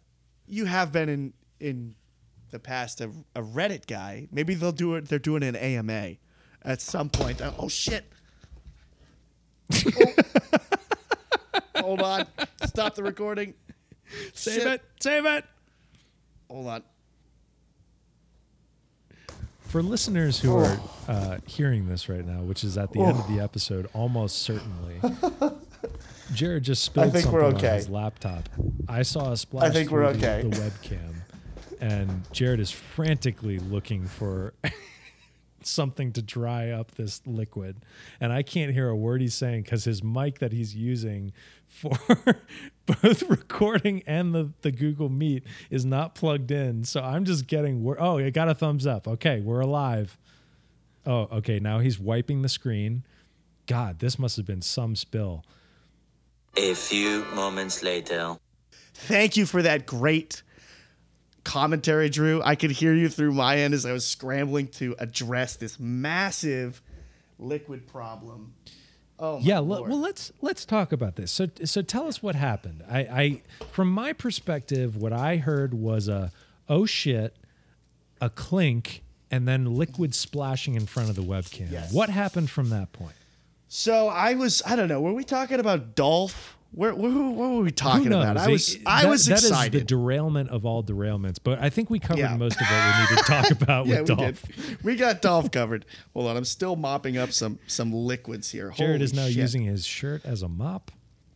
you 0.46 0.64
have 0.64 0.90
been 0.90 1.08
in 1.08 1.32
in 1.60 1.94
the 2.50 2.58
past 2.58 3.00
a, 3.00 3.10
a 3.36 3.40
Reddit 3.42 3.86
guy. 3.86 4.26
Maybe 4.32 4.54
they'll 4.54 4.72
do 4.72 4.94
it. 4.96 5.08
They're 5.08 5.18
doing 5.20 5.42
an 5.44 5.54
AMA 5.56 6.16
at 6.64 6.80
some 6.80 7.08
point. 7.08 7.40
Oh, 7.42 7.54
oh, 7.58 7.68
shit! 7.68 8.04
Hold 11.76 12.02
on. 12.02 12.26
Stop 12.64 12.94
the 12.94 13.02
recording. 13.02 13.54
Save 14.32 14.62
Shit. 14.62 14.66
it. 14.66 14.82
Save 15.00 15.26
it. 15.26 15.44
Hold 16.50 16.66
on. 16.68 16.82
For 19.66 19.82
listeners 19.82 20.38
who 20.38 20.56
are 20.56 20.78
uh, 21.08 21.38
hearing 21.46 21.88
this 21.88 22.08
right 22.08 22.24
now, 22.24 22.42
which 22.42 22.62
is 22.62 22.78
at 22.78 22.92
the 22.92 23.00
end 23.00 23.18
of 23.18 23.26
the 23.28 23.40
episode, 23.40 23.88
almost 23.92 24.42
certainly, 24.42 25.00
Jared 26.34 26.62
just 26.62 26.84
spilled 26.84 27.10
think 27.12 27.24
something 27.24 27.40
we're 27.40 27.46
on 27.48 27.56
his 27.58 27.88
laptop. 27.88 28.48
I 28.88 29.02
saw 29.02 29.32
a 29.32 29.36
splash 29.36 29.64
I 29.70 29.72
think 29.72 29.88
through 29.88 30.04
we're 30.04 30.12
the- 30.12 30.30
okay. 30.40 30.48
the 30.48 30.56
webcam, 30.56 31.14
and 31.80 32.22
Jared 32.32 32.60
is 32.60 32.70
frantically 32.70 33.58
looking 33.58 34.06
for 34.06 34.54
something 35.66 36.12
to 36.12 36.22
dry 36.22 36.70
up 36.70 36.92
this 36.92 37.20
liquid, 37.26 37.84
and 38.20 38.32
I 38.32 38.42
can't 38.42 38.72
hear 38.72 38.88
a 38.88 38.96
word 38.96 39.20
he's 39.20 39.34
saying 39.34 39.62
because 39.62 39.84
his 39.84 40.02
mic 40.02 40.38
that 40.38 40.52
he's 40.52 40.74
using 40.74 41.32
for 41.66 41.96
both 42.86 43.22
recording 43.24 44.02
and 44.06 44.34
the, 44.34 44.52
the 44.62 44.70
Google 44.70 45.08
Meet 45.08 45.44
is 45.70 45.84
not 45.84 46.14
plugged 46.14 46.50
in. 46.50 46.84
So 46.84 47.02
I'm 47.02 47.24
just 47.24 47.46
getting 47.46 47.82
wor- 47.82 48.00
oh, 48.00 48.18
it 48.18 48.32
got 48.32 48.48
a 48.48 48.54
thumbs 48.54 48.86
up. 48.86 49.08
Okay, 49.08 49.40
we're 49.40 49.60
alive. 49.60 50.16
Oh, 51.06 51.28
okay. 51.32 51.58
Now 51.58 51.80
he's 51.80 51.98
wiping 51.98 52.42
the 52.42 52.48
screen. 52.48 53.04
God, 53.66 53.98
this 53.98 54.18
must 54.18 54.36
have 54.36 54.46
been 54.46 54.62
some 54.62 54.94
spill. 54.94 55.44
A 56.56 56.74
few 56.74 57.24
moments 57.34 57.82
later. 57.82 58.36
Thank 58.94 59.36
you 59.36 59.44
for 59.44 59.60
that 59.62 59.86
great 59.86 60.43
commentary, 61.44 62.08
Drew. 62.08 62.42
I 62.42 62.54
could 62.54 62.70
hear 62.72 62.94
you 62.94 63.08
through 63.08 63.32
my 63.32 63.58
end 63.58 63.74
as 63.74 63.84
I 63.86 63.92
was 63.92 64.06
scrambling 64.06 64.68
to 64.68 64.94
address 64.98 65.56
this 65.56 65.78
massive 65.78 66.82
liquid 67.38 67.86
problem. 67.86 68.54
Oh, 69.18 69.38
my 69.38 69.44
yeah 69.44 69.56
l- 69.58 69.66
well 69.66 70.00
let's 70.00 70.32
let's 70.40 70.64
talk 70.64 70.90
about 70.90 71.14
this 71.14 71.30
so 71.30 71.46
so 71.64 71.82
tell 71.82 72.08
us 72.08 72.20
what 72.20 72.34
happened 72.34 72.82
i 72.90 72.98
i 72.98 73.42
from 73.70 73.88
my 73.92 74.12
perspective 74.12 74.96
what 74.96 75.12
i 75.12 75.36
heard 75.36 75.72
was 75.72 76.08
a 76.08 76.32
oh 76.68 76.84
shit 76.84 77.36
a 78.20 78.28
clink 78.28 79.04
and 79.30 79.46
then 79.46 79.76
liquid 79.76 80.16
splashing 80.16 80.74
in 80.74 80.84
front 80.86 81.10
of 81.10 81.14
the 81.14 81.22
webcam 81.22 81.70
Yes. 81.70 81.92
what 81.92 82.10
happened 82.10 82.50
from 82.50 82.70
that 82.70 82.90
point 82.92 83.14
So 83.68 84.08
I 84.08 84.34
was, 84.34 84.62
I 84.66 84.74
don't 84.74 84.88
know, 84.88 85.00
were 85.00 85.14
we 85.14 85.22
talking 85.22 85.60
about 85.60 85.94
Dolph? 85.94 86.56
Where, 86.74 86.94
where, 86.94 87.10
what 87.10 87.50
were 87.50 87.60
we 87.60 87.70
talking 87.70 88.08
about? 88.08 88.36
I 88.36 88.48
was, 88.48 88.76
I 88.84 89.02
that- 89.02 89.08
was 89.08 89.26
that 89.26 89.42
is 89.44 89.70
the 89.70 89.80
derailment 89.84 90.50
of 90.50 90.66
all 90.66 90.82
derailments 90.82 91.38
but 91.42 91.60
i 91.60 91.70
think 91.70 91.88
we 91.90 91.98
covered 91.98 92.18
Yeah. 92.20 92.36
most 92.36 92.60
of 92.60 92.66
what 92.66 92.94
we 92.94 93.00
need 93.14 93.18
to 93.18 93.24
talk 93.24 93.50
about 93.62 93.86
yeah, 93.86 94.00
with 94.00 94.08
we 94.10 94.14
dolph 94.16 94.42
did. 94.42 94.84
We 94.84 94.96
got 94.96 95.22
Dolph 95.22 95.50
covered. 95.50 95.84
Hold 96.14 96.26
on, 96.28 96.36
I'm 96.36 96.44
still 96.44 96.76
mopping 96.76 97.16
up 97.16 97.32
some 97.32 97.58
some 97.66 97.92
liquids 97.92 98.50
here. 98.50 98.72
jared 98.76 98.96
Holy 98.96 99.04
is 99.04 99.14
now 99.14 99.26
shit. 99.26 99.36
using 99.36 99.62
his 99.62 99.86
shirt 99.86 100.24
as 100.24 100.42
a 100.42 100.48
mop 100.48 100.90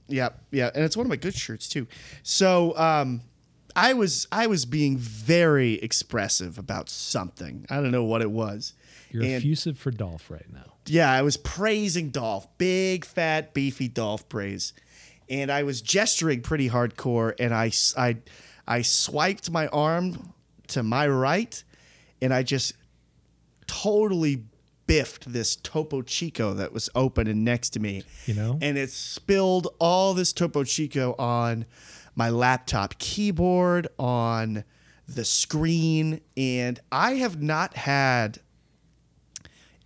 Yeah, 0.08 0.30
yeah, 0.50 0.70
and 0.74 0.84
it's 0.84 0.96
one 0.96 1.06
of 1.06 1.10
my 1.10 1.16
good 1.16 1.34
shirts 1.34 1.68
too. 1.68 1.86
So, 2.22 2.76
um, 2.78 3.20
I 3.76 3.92
was 3.92 4.26
I 4.32 4.46
was 4.48 4.64
being 4.64 4.96
very 4.98 5.74
expressive 5.74 6.58
about 6.58 6.88
something. 6.88 7.64
I 7.70 7.76
don't 7.76 7.90
know 7.92 8.04
what 8.04 8.22
it 8.22 8.30
was. 8.30 8.72
you're 9.10 9.22
And- 9.22 9.32
effusive 9.34 9.78
for 9.78 9.90
dolph 9.90 10.30
right 10.30 10.50
now 10.52 10.72
yeah, 10.90 11.12
I 11.12 11.20
was 11.20 11.36
praising 11.36 12.08
Dolph, 12.08 12.46
big, 12.56 13.04
fat, 13.04 13.52
beefy 13.52 13.88
Dolph 13.88 14.26
praise, 14.30 14.72
and 15.30 15.50
I 15.50 15.62
was 15.62 15.80
gesturing 15.82 16.40
pretty 16.42 16.68
hardcore, 16.70 17.34
and 17.38 17.54
I, 17.54 17.70
I, 17.96 18.16
I 18.66 18.82
swiped 18.82 19.50
my 19.50 19.66
arm 19.68 20.32
to 20.68 20.82
my 20.82 21.06
right, 21.08 21.62
and 22.20 22.32
I 22.32 22.42
just 22.42 22.72
totally 23.66 24.44
biffed 24.86 25.30
this 25.30 25.56
Topo 25.56 26.02
Chico 26.02 26.54
that 26.54 26.72
was 26.72 26.88
open 26.94 27.26
and 27.26 27.44
next 27.44 27.70
to 27.70 27.80
me, 27.80 28.04
You 28.26 28.34
know? 28.34 28.58
and 28.62 28.78
it 28.78 28.90
spilled 28.90 29.68
all 29.78 30.14
this 30.14 30.32
Topo 30.32 30.64
Chico 30.64 31.14
on 31.18 31.66
my 32.14 32.30
laptop 32.30 32.98
keyboard, 32.98 33.88
on 33.98 34.64
the 35.06 35.24
screen, 35.24 36.20
and 36.36 36.80
I 36.90 37.14
have 37.14 37.40
not 37.42 37.74
had 37.76 38.40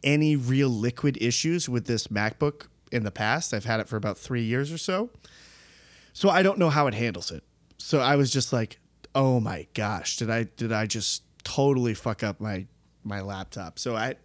any 0.04 0.34
real 0.36 0.68
liquid 0.68 1.16
issues 1.20 1.68
with 1.68 1.86
this 1.86 2.08
MacBook 2.08 2.66
in 2.90 3.04
the 3.04 3.10
past. 3.10 3.54
I've 3.54 3.64
had 3.64 3.80
it 3.80 3.88
for 3.88 3.96
about 3.96 4.18
three 4.18 4.42
years 4.42 4.72
or 4.72 4.78
so. 4.78 5.10
So 6.12 6.28
I 6.28 6.42
don't 6.42 6.58
know 6.58 6.70
how 6.70 6.86
it 6.86 6.94
handles 6.94 7.30
it. 7.30 7.42
So 7.78 8.00
I 8.00 8.16
was 8.16 8.30
just 8.30 8.52
like, 8.52 8.78
oh 9.14 9.40
my 9.40 9.66
gosh, 9.74 10.16
did 10.16 10.30
I 10.30 10.44
did 10.44 10.72
I 10.72 10.86
just 10.86 11.22
totally 11.44 11.94
fuck 11.94 12.22
up 12.22 12.40
my 12.40 12.66
my 13.04 13.20
laptop? 13.20 13.78
So 13.78 13.96
I 13.96 14.16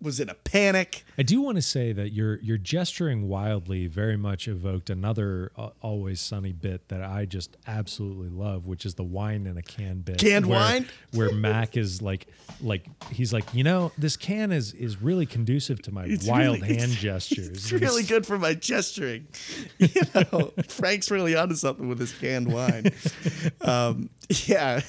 was 0.00 0.20
in 0.20 0.28
a 0.28 0.34
panic. 0.34 1.04
I 1.16 1.22
do 1.22 1.40
want 1.40 1.56
to 1.56 1.62
say 1.62 1.92
that 1.92 2.10
your 2.12 2.38
your 2.40 2.56
gesturing 2.58 3.28
wildly 3.28 3.86
very 3.86 4.16
much 4.16 4.46
evoked 4.46 4.90
another 4.90 5.50
uh, 5.56 5.70
always 5.82 6.20
sunny 6.20 6.52
bit 6.52 6.88
that 6.88 7.02
I 7.02 7.24
just 7.24 7.56
absolutely 7.66 8.28
love, 8.28 8.66
which 8.66 8.86
is 8.86 8.94
the 8.94 9.04
wine 9.04 9.46
in 9.46 9.56
a 9.56 9.62
can 9.62 10.00
bit. 10.00 10.18
Canned 10.18 10.46
where, 10.46 10.58
wine? 10.58 10.86
where 11.12 11.32
Mac 11.32 11.76
is 11.76 12.00
like 12.00 12.28
like 12.60 12.84
he's 13.10 13.32
like 13.32 13.52
you 13.52 13.64
know 13.64 13.92
this 13.98 14.16
can 14.16 14.52
is 14.52 14.72
is 14.72 15.02
really 15.02 15.26
conducive 15.26 15.82
to 15.82 15.92
my 15.92 16.16
wild 16.26 16.60
really- 16.60 16.60
hand 16.60 16.70
it's- 16.92 16.96
gestures. 16.96 17.48
It's 17.48 17.72
really 17.72 18.04
good 18.04 18.26
for 18.26 18.38
my 18.38 18.54
gesturing. 18.54 19.26
You 19.78 20.02
know, 20.14 20.52
Frank's 20.68 21.10
really 21.10 21.34
onto 21.36 21.54
something 21.54 21.88
with 21.88 21.98
his 22.00 22.12
canned 22.12 22.52
wine. 22.52 22.92
Um, 23.60 24.10
yeah. 24.46 24.80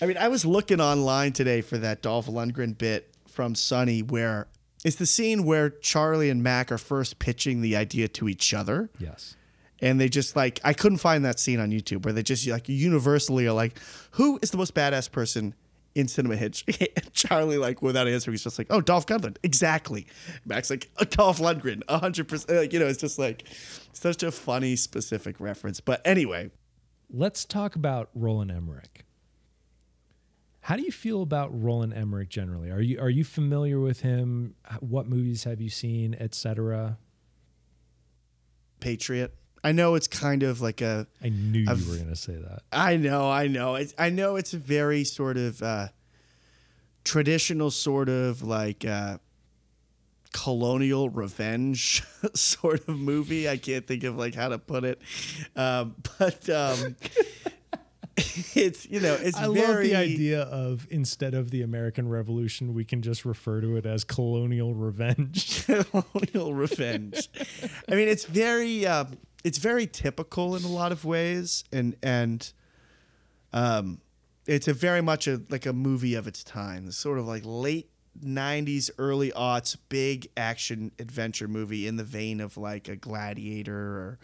I 0.00 0.06
mean, 0.06 0.16
I 0.16 0.28
was 0.28 0.44
looking 0.44 0.80
online 0.80 1.32
today 1.32 1.60
for 1.62 1.78
that 1.78 2.02
Dolph 2.02 2.26
Lundgren 2.26 2.76
bit 2.76 3.12
from 3.38 3.54
Sunny 3.54 4.02
where 4.02 4.48
it's 4.84 4.96
the 4.96 5.06
scene 5.06 5.44
where 5.44 5.70
Charlie 5.70 6.28
and 6.28 6.42
Mac 6.42 6.72
are 6.72 6.76
first 6.76 7.20
pitching 7.20 7.60
the 7.60 7.76
idea 7.76 8.08
to 8.08 8.28
each 8.28 8.52
other. 8.52 8.90
Yes. 8.98 9.36
And 9.78 10.00
they 10.00 10.08
just 10.08 10.34
like, 10.34 10.58
I 10.64 10.72
couldn't 10.72 10.98
find 10.98 11.24
that 11.24 11.38
scene 11.38 11.60
on 11.60 11.70
YouTube 11.70 12.04
where 12.04 12.12
they 12.12 12.24
just 12.24 12.48
like 12.48 12.68
universally 12.68 13.46
are 13.46 13.52
like, 13.52 13.78
who 14.10 14.40
is 14.42 14.50
the 14.50 14.56
most 14.56 14.74
badass 14.74 15.08
person 15.08 15.54
in 15.94 16.08
cinema 16.08 16.34
hitch? 16.34 16.64
Charlie, 17.12 17.58
like, 17.58 17.80
without 17.80 18.08
answering, 18.08 18.32
he's 18.32 18.42
just 18.42 18.58
like, 18.58 18.66
oh, 18.70 18.80
Dolph 18.80 19.06
Lundgren. 19.06 19.36
Exactly. 19.44 20.08
Mac's, 20.44 20.68
like, 20.68 20.90
oh, 20.98 21.04
Dolph 21.04 21.38
Lundgren, 21.38 21.84
100%. 21.84 22.58
Like, 22.58 22.72
you 22.72 22.80
know, 22.80 22.86
it's 22.86 23.00
just 23.00 23.20
like 23.20 23.44
such 23.92 24.24
a 24.24 24.32
funny, 24.32 24.74
specific 24.74 25.38
reference. 25.38 25.78
But 25.78 26.04
anyway, 26.04 26.50
Let's 27.10 27.44
talk 27.46 27.74
about 27.74 28.10
Roland 28.14 28.50
Emmerich. 28.50 29.06
How 30.68 30.76
do 30.76 30.82
you 30.82 30.92
feel 30.92 31.22
about 31.22 31.48
Roland 31.62 31.94
Emmerich 31.94 32.28
generally? 32.28 32.70
Are 32.70 32.82
you 32.82 33.00
are 33.00 33.08
you 33.08 33.24
familiar 33.24 33.80
with 33.80 34.02
him? 34.02 34.54
What 34.80 35.08
movies 35.08 35.44
have 35.44 35.62
you 35.62 35.70
seen, 35.70 36.14
etc.? 36.20 36.98
Patriot. 38.78 39.34
I 39.64 39.72
know 39.72 39.94
it's 39.94 40.08
kind 40.08 40.42
of 40.42 40.60
like 40.60 40.82
a, 40.82 41.06
I 41.24 41.30
knew 41.30 41.60
you 41.60 41.70
were 41.70 41.96
going 41.96 42.10
to 42.10 42.16
say 42.16 42.34
that. 42.34 42.64
I 42.70 42.98
know, 42.98 43.30
I 43.30 43.46
know. 43.46 43.76
It's, 43.76 43.94
I 43.96 44.10
know 44.10 44.36
it's 44.36 44.52
a 44.52 44.58
very 44.58 45.04
sort 45.04 45.38
of 45.38 45.62
uh, 45.62 45.88
traditional, 47.02 47.70
sort 47.70 48.10
of 48.10 48.42
like 48.42 48.84
uh, 48.84 49.16
colonial 50.34 51.08
revenge 51.08 52.02
sort 52.34 52.86
of 52.86 52.98
movie. 52.98 53.48
I 53.48 53.56
can't 53.56 53.86
think 53.86 54.04
of 54.04 54.18
like 54.18 54.34
how 54.34 54.50
to 54.50 54.58
put 54.58 54.84
it, 54.84 55.00
um, 55.56 55.94
but 56.18 56.46
um, 56.50 56.96
it's 58.54 58.86
you 58.86 58.98
know 58.98 59.14
it's 59.14 59.36
I 59.36 59.46
very 59.52 59.60
love 59.60 59.82
the 59.82 59.96
idea 59.96 60.42
of 60.42 60.88
instead 60.90 61.34
of 61.34 61.50
the 61.50 61.62
American 61.62 62.08
Revolution, 62.08 62.74
we 62.74 62.84
can 62.84 63.00
just 63.00 63.24
refer 63.24 63.60
to 63.60 63.76
it 63.76 63.86
as 63.86 64.02
colonial 64.02 64.74
revenge. 64.74 65.64
colonial 65.66 66.52
revenge. 66.52 67.28
I 67.88 67.94
mean, 67.94 68.08
it's 68.08 68.24
very 68.24 68.86
uh, 68.86 69.04
it's 69.44 69.58
very 69.58 69.86
typical 69.86 70.56
in 70.56 70.64
a 70.64 70.68
lot 70.68 70.90
of 70.90 71.04
ways, 71.04 71.62
and 71.72 71.94
and 72.02 72.52
um, 73.52 74.00
it's 74.46 74.66
a 74.66 74.74
very 74.74 75.00
much 75.00 75.28
a 75.28 75.40
like 75.48 75.66
a 75.66 75.72
movie 75.72 76.14
of 76.14 76.26
its 76.26 76.42
time. 76.42 76.88
It's 76.88 76.96
sort 76.96 77.18
of 77.18 77.26
like 77.26 77.42
late 77.44 77.88
'90s, 78.20 78.90
early 78.98 79.30
aughts, 79.30 79.76
big 79.88 80.28
action 80.36 80.90
adventure 80.98 81.46
movie 81.46 81.86
in 81.86 81.96
the 81.96 82.04
vein 82.04 82.40
of 82.40 82.56
like 82.56 82.88
a 82.88 82.96
Gladiator 82.96 83.76
or 83.76 84.18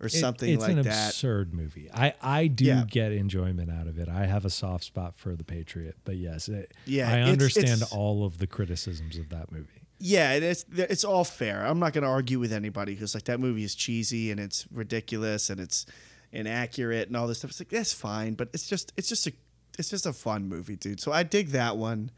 or 0.00 0.06
It- 0.06 0.10
something 0.10 0.52
it's 0.52 0.62
like 0.62 0.72
an 0.76 0.82
that. 0.82 1.08
absurd 1.10 1.52
movie. 1.54 1.90
I 1.92 2.14
I 2.22 2.46
do 2.46 2.64
Yeah. 2.64 2.84
get 2.88 3.12
enjoyment 3.12 3.70
out 3.70 3.86
of 3.86 3.98
it. 3.98 4.08
I 4.08 4.26
have 4.26 4.44
a 4.44 4.50
soft 4.50 4.84
spot 4.84 5.16
for 5.18 5.36
the 5.36 5.44
Patriot, 5.44 5.96
but 6.04 6.16
yes, 6.16 6.48
it, 6.48 6.72
Yeah, 6.86 7.08
I 7.10 7.16
it's- 7.18 7.28
understand 7.32 7.68
it's- 7.82 7.92
all 7.92 8.24
of 8.24 8.38
the 8.38 8.46
criticisms 8.46 9.16
of 9.18 9.28
that 9.28 9.52
movie. 9.52 9.66
Yeah, 10.02 10.32
and 10.32 10.42
it's 10.42 10.64
it's 10.74 11.04
all 11.04 11.24
fair. 11.24 11.66
I'm 11.66 11.78
not 11.78 11.92
going 11.92 12.04
to 12.04 12.08
argue 12.08 12.38
with 12.38 12.52
anybody 12.54 12.94
who's 12.94 13.12
like 13.14 13.24
that 13.24 13.38
movie 13.38 13.64
is 13.64 13.74
cheesy 13.74 14.30
and 14.30 14.40
it's 14.40 14.66
ridiculous 14.72 15.50
and 15.50 15.60
it's 15.60 15.84
inaccurate 16.32 17.08
and 17.08 17.16
all 17.16 17.26
this 17.26 17.38
stuff. 17.38 17.50
It's 17.50 17.60
like 17.60 17.68
that's 17.68 17.92
fine, 17.92 18.34
but 18.34 18.48
it's 18.54 18.66
just 18.66 18.92
it's 18.96 19.08
just 19.08 19.26
a 19.26 19.32
it's 19.78 19.90
just 19.90 20.06
a 20.06 20.12
fun 20.12 20.48
movie, 20.48 20.76
dude. 20.76 21.00
So 21.00 21.12
I 21.12 21.22
dig 21.22 21.48
that 21.48 21.76
one. 21.76 22.10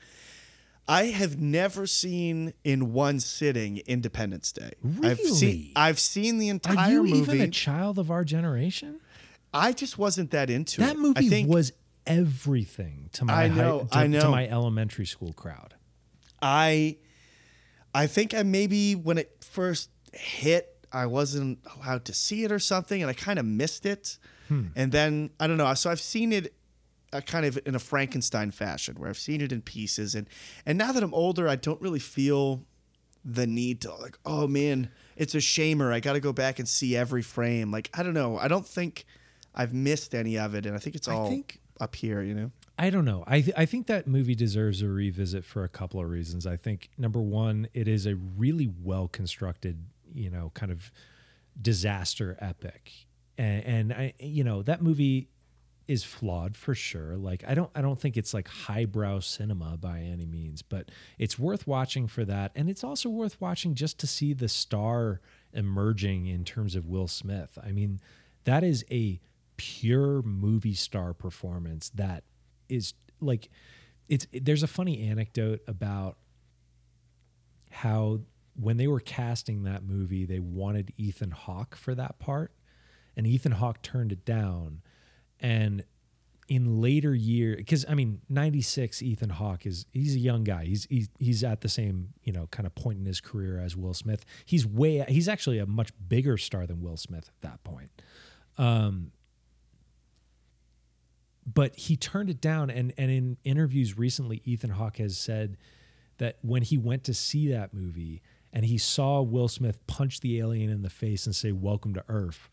I 0.89 1.05
have 1.07 1.41
never 1.41 1.87
seen 1.87 2.55
in 2.65 2.93
one 2.93 3.21
sitting 3.21 3.79
Independence 3.87 4.51
Day. 4.53 4.73
I've 4.85 5.19
Really? 5.19 5.31
seen 5.31 5.73
I've 5.77 5.99
seen 6.01 6.39
the 6.39 6.49
entire 6.49 6.75
movie. 6.75 7.13
Are 7.13 7.15
you 7.17 7.21
movie. 7.21 7.33
even 7.37 7.41
a 7.49 7.51
child 7.51 7.99
of 7.99 8.11
our 8.11 8.25
generation? 8.25 9.01
I 9.55 9.73
just 9.73 9.97
wasn't 9.99 10.31
that 10.33 10.51
into 10.51 10.81
That 10.81 10.97
it. 10.97 10.99
movie 10.99 11.27
I 11.27 11.29
think 11.29 11.49
was 11.49 11.73
everything 12.07 13.11
to 13.13 13.25
my 13.25 13.33
I 13.45 13.49
high- 13.49 13.57
know, 13.57 13.89
to, 13.93 13.99
I 13.99 14.07
to 14.09 14.29
my 14.29 14.49
elementary 14.49 15.07
school 15.07 15.33
crowd. 15.33 15.75
I 16.41 16.97
I 17.95 18.07
think 18.07 18.35
I 18.35 18.43
maybe 18.43 18.95
when 18.95 19.19
it 19.19 19.37
first 19.45 19.91
hit, 20.13 20.69
I 20.93 21.07
wasn't 21.07 21.59
allowed 21.77 22.05
to 22.07 22.15
see 22.15 22.45
it 22.45 22.51
or 22.53 22.59
something, 22.59 23.01
and 23.03 23.09
I 23.11 23.15
kind 23.15 23.39
of 23.39 23.45
missed 23.47 23.87
it. 23.87 24.19
Hmm. 24.49 24.67
And 24.75 24.91
then 24.93 25.31
I 25.39 25.47
don't 25.47 25.57
know. 25.59 25.73
So 25.75 25.91
I've 25.91 26.01
seen 26.01 26.33
it 26.33 26.55
kind 27.21 27.45
of 27.45 27.59
in 27.67 27.75
a 27.75 27.79
Frankenstein 27.79 28.51
fashion, 28.51 28.95
where 28.99 29.09
I've 29.11 29.19
seen 29.19 29.41
it 29.41 29.53
in 29.53 29.61
pieces, 29.63 30.15
and 30.15 30.27
and 30.65 30.79
now 30.79 30.93
that 30.93 31.03
I'm 31.03 31.15
older, 31.15 31.49
I 31.49 31.57
don't 31.57 31.81
really 31.81 31.99
feel 32.01 32.65
the 33.25 33.47
need 33.47 33.81
to 33.83 33.95
like, 33.95 34.19
oh 34.27 34.49
man, 34.49 34.91
it's 35.17 35.35
a 35.35 35.39
shamer. 35.39 35.93
I 35.93 36.01
got 36.01 36.15
to 36.15 36.21
go 36.21 36.33
back 36.33 36.59
and 36.59 36.69
see 36.69 36.97
every 36.97 37.23
frame. 37.23 37.71
Like 37.71 37.91
I 37.95 38.03
don't 38.03 38.15
know. 38.15 38.39
I 38.39 38.49
don't 38.49 38.67
think 38.67 39.05
I've 39.55 39.75
missed 39.75 40.15
any 40.15 40.39
of 40.39 40.55
it, 40.55 40.67
and 40.67 40.75
I 40.75 40.79
think 40.79 40.97
it's 40.97 41.07
I 41.09 41.15
all 41.15 41.29
think- 41.29 41.61
up 41.81 41.95
here. 41.95 42.23
You 42.23 42.35
know. 42.35 42.51
I 42.79 42.89
don't 42.91 43.05
know. 43.05 43.23
I 43.27 43.43
th- 43.43 43.55
I 43.57 43.67
think 43.67 43.87
that 43.89 44.07
movie 44.07 44.35
deserves 44.35 44.81
a 44.83 44.89
revisit 44.89 45.45
for 45.45 45.63
a 45.63 45.69
couple 45.69 46.01
of 46.01 46.09
reasons. 46.09 46.47
I 46.47 46.57
think 46.57 46.89
number 46.97 47.21
one, 47.21 47.69
it 47.75 47.87
is 47.87 48.07
a 48.07 48.17
really 48.17 48.73
well 48.83 49.07
constructed, 49.09 49.85
you 50.13 50.31
know, 50.31 50.51
kind 50.55 50.73
of 50.73 50.91
disaster 51.61 52.37
epic, 52.41 52.91
and, 53.37 53.65
and 53.65 53.93
I, 53.93 54.15
you 54.19 54.43
know, 54.43 54.63
that 54.63 54.83
movie 54.83 55.29
is 55.89 56.05
flawed 56.05 56.57
for 56.57 56.75
sure. 56.75 57.17
Like 57.17 57.45
I 57.47 57.55
don't 57.55 57.71
I 57.75 57.83
don't 57.83 57.99
think 57.99 58.17
it's 58.17 58.33
like 58.33 58.49
highbrow 58.49 59.21
cinema 59.21 59.77
by 59.77 60.01
any 60.01 60.27
means, 60.27 60.63
but 60.63 60.91
it's 61.19 61.39
worth 61.39 61.67
watching 61.67 62.07
for 62.07 62.25
that, 62.25 62.53
and 62.55 62.69
it's 62.69 62.85
also 62.85 63.09
worth 63.09 63.41
watching 63.41 63.75
just 63.75 63.99
to 64.01 64.07
see 64.07 64.33
the 64.33 64.49
star 64.49 65.21
emerging 65.53 66.27
in 66.27 66.45
terms 66.45 66.75
of 66.75 66.87
Will 66.87 67.09
Smith. 67.09 67.59
I 67.63 67.73
mean, 67.73 68.01
that 68.45 68.65
is 68.65 68.85
a 68.91 69.21
pure 69.57 70.23
movie 70.23 70.75
star 70.75 71.13
performance 71.13 71.91
that 71.91 72.25
is 72.69 72.95
like 73.21 73.49
it's 74.09 74.27
there's 74.33 74.63
a 74.63 74.69
funny 74.69 75.09
anecdote 75.09 75.61
about 75.67 76.17
how 77.71 78.21
when 78.55 78.77
they 78.77 78.87
were 78.87 79.01
casting 79.01 79.63
that 79.65 79.83
movie 79.83 80.25
they 80.25 80.39
wanted 80.39 80.93
Ethan 80.97 81.31
Hawke 81.31 81.77
for 81.77 81.95
that 81.95 82.19
part 82.19 82.53
and 83.17 83.27
Ethan 83.27 83.53
Hawke 83.53 83.83
turned 83.83 84.13
it 84.13 84.25
down 84.25 84.83
and 85.43 85.85
in 86.49 86.81
later 86.81 87.15
year 87.15 87.57
because 87.57 87.85
I 87.89 87.95
mean 87.95 88.21
96 88.29 89.03
Ethan 89.03 89.31
Hawke 89.31 89.67
is 89.67 89.87
he's 89.93 90.15
a 90.15 90.19
young 90.19 90.45
guy. 90.45 90.65
He's, 90.65 90.87
he's 90.91 91.09
he's 91.19 91.45
at 91.45 91.61
the 91.61 91.69
same 91.69 92.15
you 92.25 92.33
know 92.33 92.47
kind 92.51 92.67
of 92.67 92.75
point 92.75 92.99
in 92.99 93.05
his 93.05 93.21
career 93.21 93.59
as 93.59 93.77
Will 93.77 93.95
Smith. 93.95 94.25
He's 94.45 94.67
way 94.67 95.05
he's 95.09 95.29
actually 95.29 95.59
a 95.59 95.67
much 95.67 95.93
bigger 96.09 96.37
star 96.37 96.67
than 96.67 96.81
Will 96.81 96.97
Smith 96.97 97.29
at 97.29 97.41
that 97.51 97.65
point. 97.65 97.91
Um 98.59 99.13
but 101.45 101.75
he 101.75 101.97
turned 101.97 102.31
it 102.31 102.41
down. 102.41 102.71
And 102.71 102.93
and 102.99 103.11
in 103.11 103.37
interviews 103.45 103.97
recently 103.97 104.43
Ethan 104.45 104.71
Hawke 104.71 104.99
has 104.99 105.17
said 105.17 105.57
that 106.19 106.39
when 106.43 106.63
he 106.63 106.77
went 106.77 107.05
to 107.05 107.15
see 107.15 107.49
that 107.49 107.73
movie 107.73 108.21
and 108.53 108.67
he 108.67 108.79
saw 108.79 109.23
Will 109.23 109.49
Smith 109.49 109.79
punch 109.87 110.21
the 110.21 110.39
alien 110.39 110.71
in 110.71 110.83
the 110.83 110.91
face 110.91 111.25
and 111.25 111.35
say 111.35 111.53
welcome 111.53 111.95
to 111.95 112.05
earth 112.09 112.51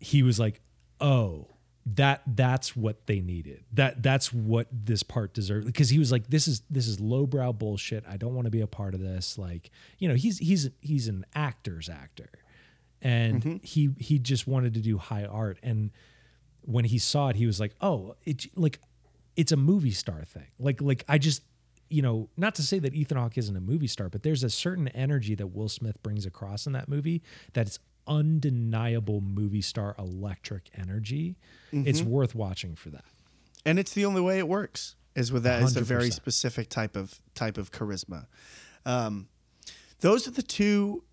he 0.00 0.22
was 0.22 0.40
like 0.40 0.60
oh 1.00 1.48
that 1.86 2.22
that's 2.26 2.74
what 2.74 3.06
they 3.06 3.20
needed. 3.20 3.64
That 3.72 4.02
that's 4.02 4.32
what 4.32 4.68
this 4.72 5.02
part 5.02 5.34
deserved. 5.34 5.66
Because 5.66 5.90
he 5.90 5.98
was 5.98 6.10
like 6.10 6.28
this 6.28 6.48
is 6.48 6.62
this 6.70 6.88
is 6.88 6.98
lowbrow 7.00 7.52
bullshit. 7.52 8.04
I 8.08 8.16
don't 8.16 8.34
want 8.34 8.46
to 8.46 8.50
be 8.50 8.62
a 8.62 8.66
part 8.66 8.94
of 8.94 9.00
this. 9.00 9.36
Like 9.36 9.70
you 9.98 10.08
know 10.08 10.14
he's 10.14 10.38
he's 10.38 10.70
he's 10.80 11.08
an 11.08 11.26
actor's 11.34 11.88
actor. 11.88 12.30
And 13.02 13.42
mm-hmm. 13.42 13.56
he 13.62 13.90
he 13.98 14.18
just 14.18 14.46
wanted 14.46 14.74
to 14.74 14.80
do 14.80 14.96
high 14.96 15.26
art. 15.26 15.58
And 15.62 15.90
when 16.62 16.86
he 16.86 16.98
saw 16.98 17.28
it 17.28 17.36
he 17.36 17.44
was 17.44 17.60
like 17.60 17.74
oh 17.82 18.14
it 18.24 18.46
like 18.56 18.80
it's 19.36 19.52
a 19.52 19.56
movie 19.56 19.90
star 19.90 20.24
thing. 20.24 20.46
Like 20.58 20.80
like 20.80 21.04
i 21.08 21.18
just 21.18 21.42
you 21.90 22.00
know 22.00 22.30
not 22.36 22.54
to 22.54 22.62
say 22.62 22.78
that 22.78 22.94
ethan 22.94 23.18
hawke 23.18 23.36
isn't 23.36 23.54
a 23.54 23.60
movie 23.60 23.86
star 23.86 24.08
but 24.08 24.22
there's 24.22 24.42
a 24.42 24.48
certain 24.48 24.88
energy 24.88 25.34
that 25.34 25.48
will 25.48 25.68
smith 25.68 26.02
brings 26.02 26.24
across 26.24 26.66
in 26.66 26.72
that 26.72 26.88
movie 26.88 27.22
that's 27.52 27.78
undeniable 28.06 29.20
movie 29.20 29.60
star 29.60 29.94
electric 29.98 30.70
energy. 30.76 31.36
It's 31.72 32.02
worth 32.02 32.34
watching 32.34 32.76
for 32.76 32.90
that. 32.90 33.04
And 33.66 33.78
it's 33.78 33.92
the 33.92 34.04
only 34.04 34.20
way 34.20 34.38
it 34.38 34.46
works 34.46 34.96
is 35.14 35.32
with 35.32 35.44
that 35.44 35.62
it's 35.62 35.76
a 35.76 35.80
very 35.80 36.10
specific 36.10 36.68
type 36.68 36.96
of 36.96 37.20
type 37.34 37.56
of 37.56 37.70
charisma. 37.70 38.26
Um, 38.84 39.28
those 40.00 40.28
are 40.28 40.32
the 40.32 40.42
two 40.42 41.04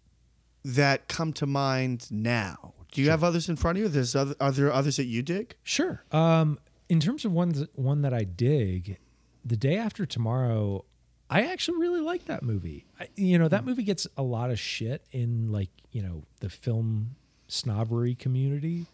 that 0.64 1.08
come 1.08 1.34
to 1.34 1.46
mind 1.46 2.08
now. 2.12 2.74
Do 2.92 3.02
you 3.02 3.10
have 3.10 3.24
others 3.24 3.48
in 3.48 3.56
front 3.56 3.78
of 3.78 3.84
you? 3.84 3.90
There's 3.90 4.16
other 4.16 4.36
are 4.40 4.52
there 4.52 4.72
others 4.72 4.98
that 4.98 5.06
you 5.06 5.22
dig? 5.22 5.56
Sure. 5.64 6.04
Um, 6.12 6.60
in 6.90 7.00
terms 7.00 7.24
of 7.24 7.32
ones 7.32 7.66
one 7.74 8.02
that 8.02 8.14
I 8.14 8.24
dig, 8.24 8.98
the 9.46 9.56
day 9.56 9.78
after 9.78 10.06
tomorrow, 10.06 10.84
I 11.32 11.44
actually 11.44 11.78
really 11.80 12.02
like 12.02 12.26
that 12.26 12.44
movie. 12.44 12.86
I, 13.00 13.08
you 13.16 13.40
know, 13.40 13.48
that 13.48 13.66
movie 13.66 13.84
gets 13.84 14.06
a 14.18 14.22
lot 14.22 14.52
of 14.52 14.60
shit 14.60 15.04
in 15.12 15.52
like 15.52 15.70
you 15.92 16.02
know 16.04 16.24
the 16.42 16.50
film 16.50 17.16
snobbery 17.48 18.16
community, 18.16 18.86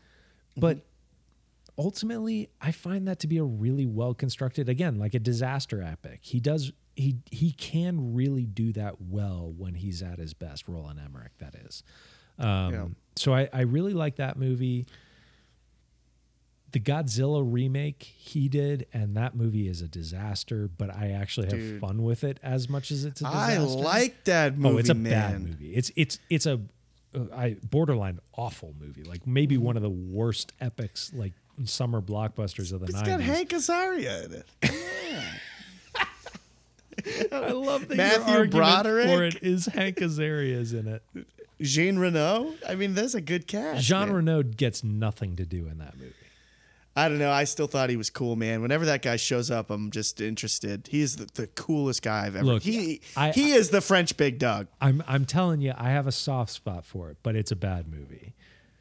but 0.56 0.80
ultimately, 1.78 2.50
I 2.62 2.72
find 2.72 3.08
that 3.08 3.20
to 3.20 3.28
be 3.28 3.38
a 3.38 3.44
really 3.44 3.86
well 3.86 4.14
constructed, 4.14 4.70
again, 4.70 4.98
like 4.98 5.14
a 5.14 5.20
disaster 5.20 5.82
epic. 5.82 6.20
He 6.22 6.40
does 6.40 6.72
he 6.96 7.18
he 7.32 7.52
can 7.52 8.14
really 8.14 8.46
do 8.46 8.72
that 8.74 9.02
well 9.02 9.54
when 9.58 9.76
he's 9.76 10.02
at 10.02 10.20
his 10.20 10.34
best. 10.34 10.68
Roland 10.68 11.00
Emmerich, 11.04 11.32
that 11.40 11.56
is. 11.56 11.84
Um, 12.40 12.74
Yeah. 12.74 12.86
So 13.16 13.34
I, 13.34 13.50
I 13.52 13.62
really 13.62 13.94
like 13.94 14.18
that 14.18 14.38
movie 14.38 14.86
the 16.72 16.80
Godzilla 16.80 17.42
remake 17.46 18.04
he 18.04 18.48
did, 18.50 18.88
and 18.94 19.16
that 19.16 19.36
movie 19.36 19.68
is 19.68 19.82
a 19.82 19.88
disaster. 19.88 20.70
But 20.78 20.94
I 20.96 21.12
actually 21.12 21.48
have 21.48 21.58
Dude. 21.60 21.82
fun 21.82 22.04
with 22.04 22.24
it 22.24 22.40
as 22.44 22.70
much 22.70 22.92
as 22.92 23.06
it's 23.06 23.22
a 23.22 23.26
disaster. 23.26 23.54
I 23.54 23.58
like 23.60 24.24
that 24.26 24.58
movie 24.58 24.76
Oh, 24.76 24.78
it's 24.80 24.90
a 24.90 24.94
man 24.94 25.12
bad 25.12 25.42
movie. 25.42 25.74
It's 25.76 25.92
it's 25.96 26.20
it's 26.30 26.46
a 26.46 26.60
uh, 27.16 27.20
I 27.34 27.56
borderline 27.70 28.20
awful 28.36 28.74
movie. 28.80 29.04
Like 29.04 29.26
maybe 29.26 29.58
one 29.58 29.78
of 29.78 29.84
the 29.84 29.90
worst 29.90 30.52
epics, 30.60 31.12
like 31.14 31.34
summer 31.66 32.02
blockbusters 32.02 32.72
of 32.74 32.82
the 32.82 32.88
night. 32.92 33.02
it's 33.02 33.08
nineties. 33.08 33.08
got 33.08 33.22
hank 33.22 33.50
azaria 33.50 34.26
in 34.26 34.34
it 34.34 34.46
I 37.32 37.52
love 37.52 37.88
that 37.88 37.98
Matthew 37.98 38.34
your 38.34 38.48
Broderick? 38.48 39.08
for 39.08 39.24
it 39.24 39.44
is 39.44 39.66
Hank 39.68 40.02
Azaria's 40.02 40.74
in 40.74 40.88
it. 40.88 41.04
jean 41.60 41.98
reno 41.98 42.54
i 42.68 42.76
mean 42.76 42.94
there's 42.94 43.16
a 43.16 43.22
good 43.22 43.48
cast 43.48 43.84
Jean 43.84 44.08
man. 44.10 44.16
Reno 44.18 44.44
gets 44.44 44.84
nothing 44.84 45.36
to 45.38 45.46
do 45.46 45.68
in 45.68 45.80
that 45.80 45.98
movie. 45.98 46.14
I 46.98 47.08
don't 47.10 47.20
know. 47.20 47.32
I 47.32 47.44
still 47.44 47.68
thought 47.68 47.90
he 47.90 47.96
was 47.96 48.10
cool, 48.10 48.36
man. 48.36 48.62
Whenever 48.62 48.86
that 48.86 49.02
guy 49.04 49.16
shows 49.18 49.52
up, 49.52 49.70
I'm 49.70 49.92
just 49.92 50.20
interested. 50.20 50.88
He 50.90 51.02
is 51.02 51.16
the, 51.18 51.28
the 51.36 51.48
coolest 51.48 52.02
guy 52.02 52.26
I've 52.26 52.36
ever. 52.36 52.44
Look, 52.46 52.64
he 52.64 53.02
I- 53.16 53.32
he 53.32 53.52
is 53.52 53.70
the 53.70 53.82
French 53.82 54.18
big 54.18 54.40
dog. 54.40 54.68
I'm 54.82 55.04
I'm 55.08 55.26
telling 55.26 55.62
you, 55.62 55.74
I 55.78 55.90
have 55.92 56.08
a 56.08 56.12
soft 56.12 56.52
spot 56.52 56.86
for 56.86 57.10
it, 57.12 57.18
but 57.24 57.36
it's 57.36 57.52
a 57.52 57.56
bad 57.56 57.88
movie. 57.88 58.34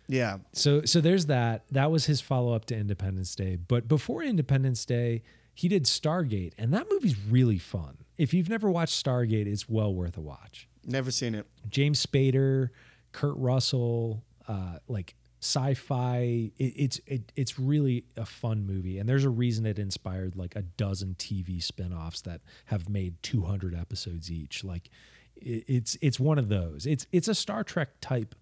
Yeah, 0.08 0.38
So 0.52 0.82
so 0.84 1.00
there's 1.00 1.26
that. 1.26 1.64
That 1.72 1.90
was 1.90 2.06
his 2.06 2.20
follow 2.20 2.52
up 2.54 2.64
to 2.66 2.76
Independence 2.76 3.34
Day. 3.34 3.56
But 3.56 3.88
before 3.88 4.22
Independence 4.22 4.84
Day, 4.84 5.22
he 5.52 5.66
did 5.68 5.84
Stargate, 5.84 6.52
and 6.56 6.72
that 6.72 6.86
movie's 6.90 7.18
really 7.18 7.58
fun. 7.58 7.98
If 8.16 8.32
you've 8.32 8.48
never 8.48 8.70
watched 8.70 9.04
Stargate, 9.04 9.46
it's 9.46 9.68
well 9.68 9.92
worth 9.92 10.16
a 10.16 10.20
watch. 10.20 10.68
never 10.84 11.10
seen 11.10 11.34
it. 11.34 11.44
James 11.68 12.06
Spader, 12.06 12.68
Kurt 13.12 13.36
Russell, 13.36 14.22
uh, 14.46 14.78
like 14.86 15.16
sci-fi. 15.40 16.50
It, 16.58 16.64
it's 16.76 17.00
it, 17.06 17.32
it's 17.36 17.58
really 17.58 18.04
a 18.16 18.26
fun 18.26 18.66
movie, 18.66 18.98
and 18.98 19.08
there's 19.08 19.24
a 19.24 19.30
reason 19.30 19.66
it 19.66 19.78
inspired 19.78 20.36
like 20.36 20.56
a 20.56 20.62
dozen 20.62 21.16
TV 21.18 21.62
spin-offs 21.62 22.20
that 22.22 22.40
have 22.66 22.88
made 22.88 23.22
200 23.22 23.74
episodes 23.74 24.30
each. 24.30 24.64
Like 24.64 24.90
it, 25.36 25.64
it's 25.66 25.96
it's 26.00 26.20
one 26.20 26.38
of 26.38 26.48
those. 26.48 26.86
It's 26.86 27.06
it's 27.12 27.28
a 27.28 27.34
Star 27.34 27.64
Trek 27.64 27.90
type 28.00 28.34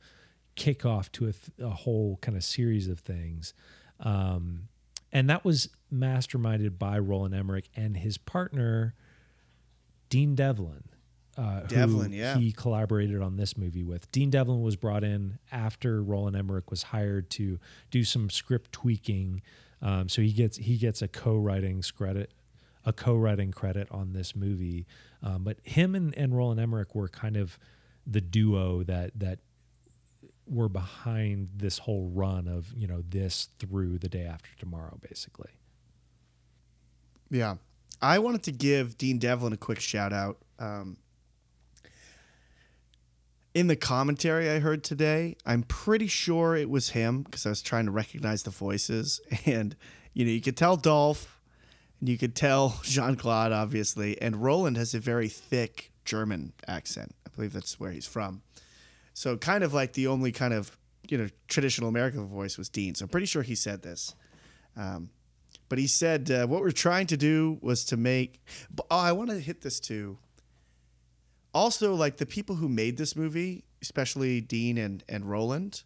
kickoff 0.56 1.10
to 1.12 1.28
a, 1.28 1.32
th- 1.32 1.50
a 1.60 1.70
whole 1.70 2.18
kind 2.22 2.36
of 2.36 2.44
series 2.44 2.88
of 2.88 3.00
things. 3.00 3.54
Um, 4.00 4.68
and 5.12 5.30
that 5.30 5.44
was 5.44 5.68
masterminded 5.92 6.78
by 6.78 6.98
Roland 6.98 7.34
Emmerich 7.34 7.68
and 7.76 7.96
his 7.96 8.18
partner, 8.18 8.94
Dean 10.08 10.34
Devlin. 10.34 10.84
Uh, 11.36 11.60
who 11.60 11.66
Devlin, 11.68 12.12
yeah. 12.12 12.36
he 12.36 12.52
collaborated 12.52 13.20
on 13.20 13.36
this 13.36 13.56
movie 13.56 13.82
with. 13.82 14.10
Dean 14.12 14.30
Devlin 14.30 14.62
was 14.62 14.76
brought 14.76 15.04
in 15.04 15.38
after 15.50 16.02
Roland 16.02 16.36
Emmerich 16.36 16.70
was 16.70 16.84
hired 16.84 17.30
to 17.30 17.58
do 17.90 18.04
some 18.04 18.30
script 18.30 18.72
tweaking. 18.72 19.42
Um, 19.82 20.08
so 20.08 20.22
he 20.22 20.32
gets 20.32 20.56
he 20.56 20.76
gets 20.76 21.02
a 21.02 21.08
co-writing 21.08 21.82
credit, 21.96 22.32
a 22.84 22.92
co-writing 22.92 23.50
credit 23.52 23.88
on 23.90 24.12
this 24.12 24.36
movie. 24.36 24.86
Um, 25.22 25.44
but 25.44 25.58
him 25.62 25.94
and, 25.94 26.16
and 26.16 26.36
Roland 26.36 26.60
Emmerich 26.60 26.94
were 26.94 27.08
kind 27.08 27.36
of 27.36 27.58
the 28.06 28.20
duo 28.20 28.82
that 28.84 29.18
that 29.18 29.40
were 30.46 30.68
behind 30.68 31.48
this 31.56 31.78
whole 31.78 32.10
run 32.12 32.46
of 32.46 32.72
you 32.76 32.86
know 32.86 33.02
this 33.08 33.48
through 33.58 33.98
the 33.98 34.08
day 34.08 34.24
after 34.24 34.50
tomorrow, 34.58 34.98
basically. 35.00 35.50
Yeah. 37.30 37.56
I 38.02 38.18
wanted 38.18 38.42
to 38.44 38.52
give 38.52 38.98
Dean 38.98 39.18
Devlin 39.18 39.52
a 39.52 39.56
quick 39.56 39.80
shout 39.80 40.12
out. 40.12 40.38
Um, 40.58 40.98
in 43.54 43.68
the 43.68 43.76
commentary 43.76 44.50
I 44.50 44.58
heard 44.58 44.82
today, 44.82 45.36
I'm 45.46 45.62
pretty 45.62 46.08
sure 46.08 46.56
it 46.56 46.68
was 46.68 46.90
him 46.90 47.22
because 47.22 47.46
I 47.46 47.50
was 47.50 47.62
trying 47.62 47.86
to 47.86 47.92
recognize 47.92 48.42
the 48.42 48.50
voices. 48.50 49.20
And, 49.46 49.76
you 50.12 50.24
know, 50.24 50.30
you 50.30 50.40
could 50.40 50.56
tell 50.56 50.76
Dolph 50.76 51.40
and 52.00 52.08
you 52.08 52.18
could 52.18 52.34
tell 52.34 52.80
Jean 52.82 53.14
Claude, 53.16 53.52
obviously. 53.52 54.20
And 54.20 54.42
Roland 54.42 54.76
has 54.76 54.94
a 54.94 54.98
very 54.98 55.28
thick 55.28 55.92
German 56.04 56.52
accent. 56.66 57.14
I 57.26 57.30
believe 57.34 57.52
that's 57.52 57.78
where 57.78 57.92
he's 57.92 58.06
from. 58.06 58.42
So, 59.12 59.36
kind 59.36 59.62
of 59.62 59.72
like 59.72 59.92
the 59.92 60.08
only 60.08 60.32
kind 60.32 60.52
of, 60.52 60.76
you 61.08 61.16
know, 61.16 61.28
traditional 61.46 61.88
American 61.88 62.26
voice 62.26 62.58
was 62.58 62.68
Dean. 62.68 62.96
So, 62.96 63.04
I'm 63.04 63.08
pretty 63.08 63.26
sure 63.26 63.42
he 63.42 63.54
said 63.54 63.82
this. 63.82 64.14
Um, 64.76 65.10
but 65.68 65.78
he 65.78 65.86
said 65.86 66.30
uh, 66.30 66.46
what 66.46 66.62
we're 66.62 66.72
trying 66.72 67.06
to 67.08 67.16
do 67.16 67.58
was 67.60 67.84
to 67.86 67.96
make. 67.96 68.42
Oh, 68.90 68.98
I 68.98 69.12
want 69.12 69.30
to 69.30 69.38
hit 69.38 69.60
this 69.60 69.78
too. 69.78 70.18
Also, 71.54 71.94
like 71.94 72.16
the 72.16 72.26
people 72.26 72.56
who 72.56 72.68
made 72.68 72.96
this 72.96 73.14
movie, 73.14 73.64
especially 73.80 74.40
Dean 74.40 74.76
and 74.76 75.04
and 75.08 75.30
Roland, 75.30 75.84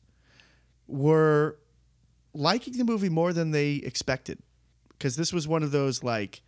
were 0.86 1.58
liking 2.32 2.78
the 2.78 2.84
movie 2.84 3.10
more 3.10 3.32
than 3.32 3.50
they 3.50 3.74
expected, 3.74 4.38
because 4.90 5.16
this 5.16 5.32
was 5.32 5.46
one 5.46 5.62
of 5.62 5.70
those 5.70 6.02
like 6.02 6.42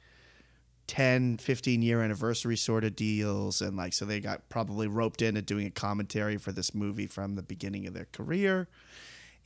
10 0.91 1.37
15 1.39 1.83
year 1.83 2.03
anniversary 2.03 2.57
sort 2.57 2.83
of 2.83 2.97
deals 2.97 3.63
and 3.63 3.77
like 3.77 3.93
so 3.93 4.05
they 4.05 4.19
got 4.19 4.49
probably 4.49 4.89
roped 4.89 5.23
into 5.23 5.41
doing 5.41 5.69
a 5.69 5.71
commentary 5.71 6.37
for 6.37 6.51
this 6.51 6.75
movie 6.75 7.07
from 7.07 7.37
the 7.37 7.43
beginning 7.43 7.87
of 7.87 7.95
their 7.95 8.09
career. 8.13 8.67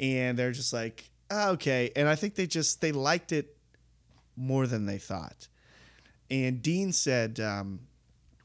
And 0.00 0.38
they're 0.38 0.52
just 0.52 0.72
like 0.72 1.10
"Ah, 1.30 1.50
okay. 1.50 1.90
And 1.94 2.08
i 2.08 2.14
think 2.14 2.36
they 2.36 2.46
just 2.46 2.80
they 2.80 2.92
liked 2.92 3.30
it 3.30 3.58
more 4.36 4.66
than 4.66 4.86
they 4.86 4.96
thought. 4.96 5.48
And 6.30 6.62
dean 6.62 6.92
said 6.92 7.38
um, 7.40 7.80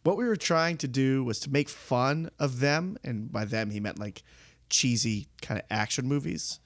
what 0.10 0.18
we 0.18 0.26
were 0.26 0.36
trying 0.36 0.76
to 0.77 0.88
do 0.88 1.23
was 1.23 1.40
to 1.41 1.52
make 1.52 1.69
fun 1.69 2.30
of 2.40 2.60
them 2.60 2.98
and 3.03 3.31
by 3.31 3.45
them 3.45 3.69
he 3.69 3.80
meant 3.80 3.99
like 3.99 4.23
cheesy 4.69 5.27
kind 5.41 5.60
of 5.60 5.65
action 5.69 6.07
movies 6.07 6.60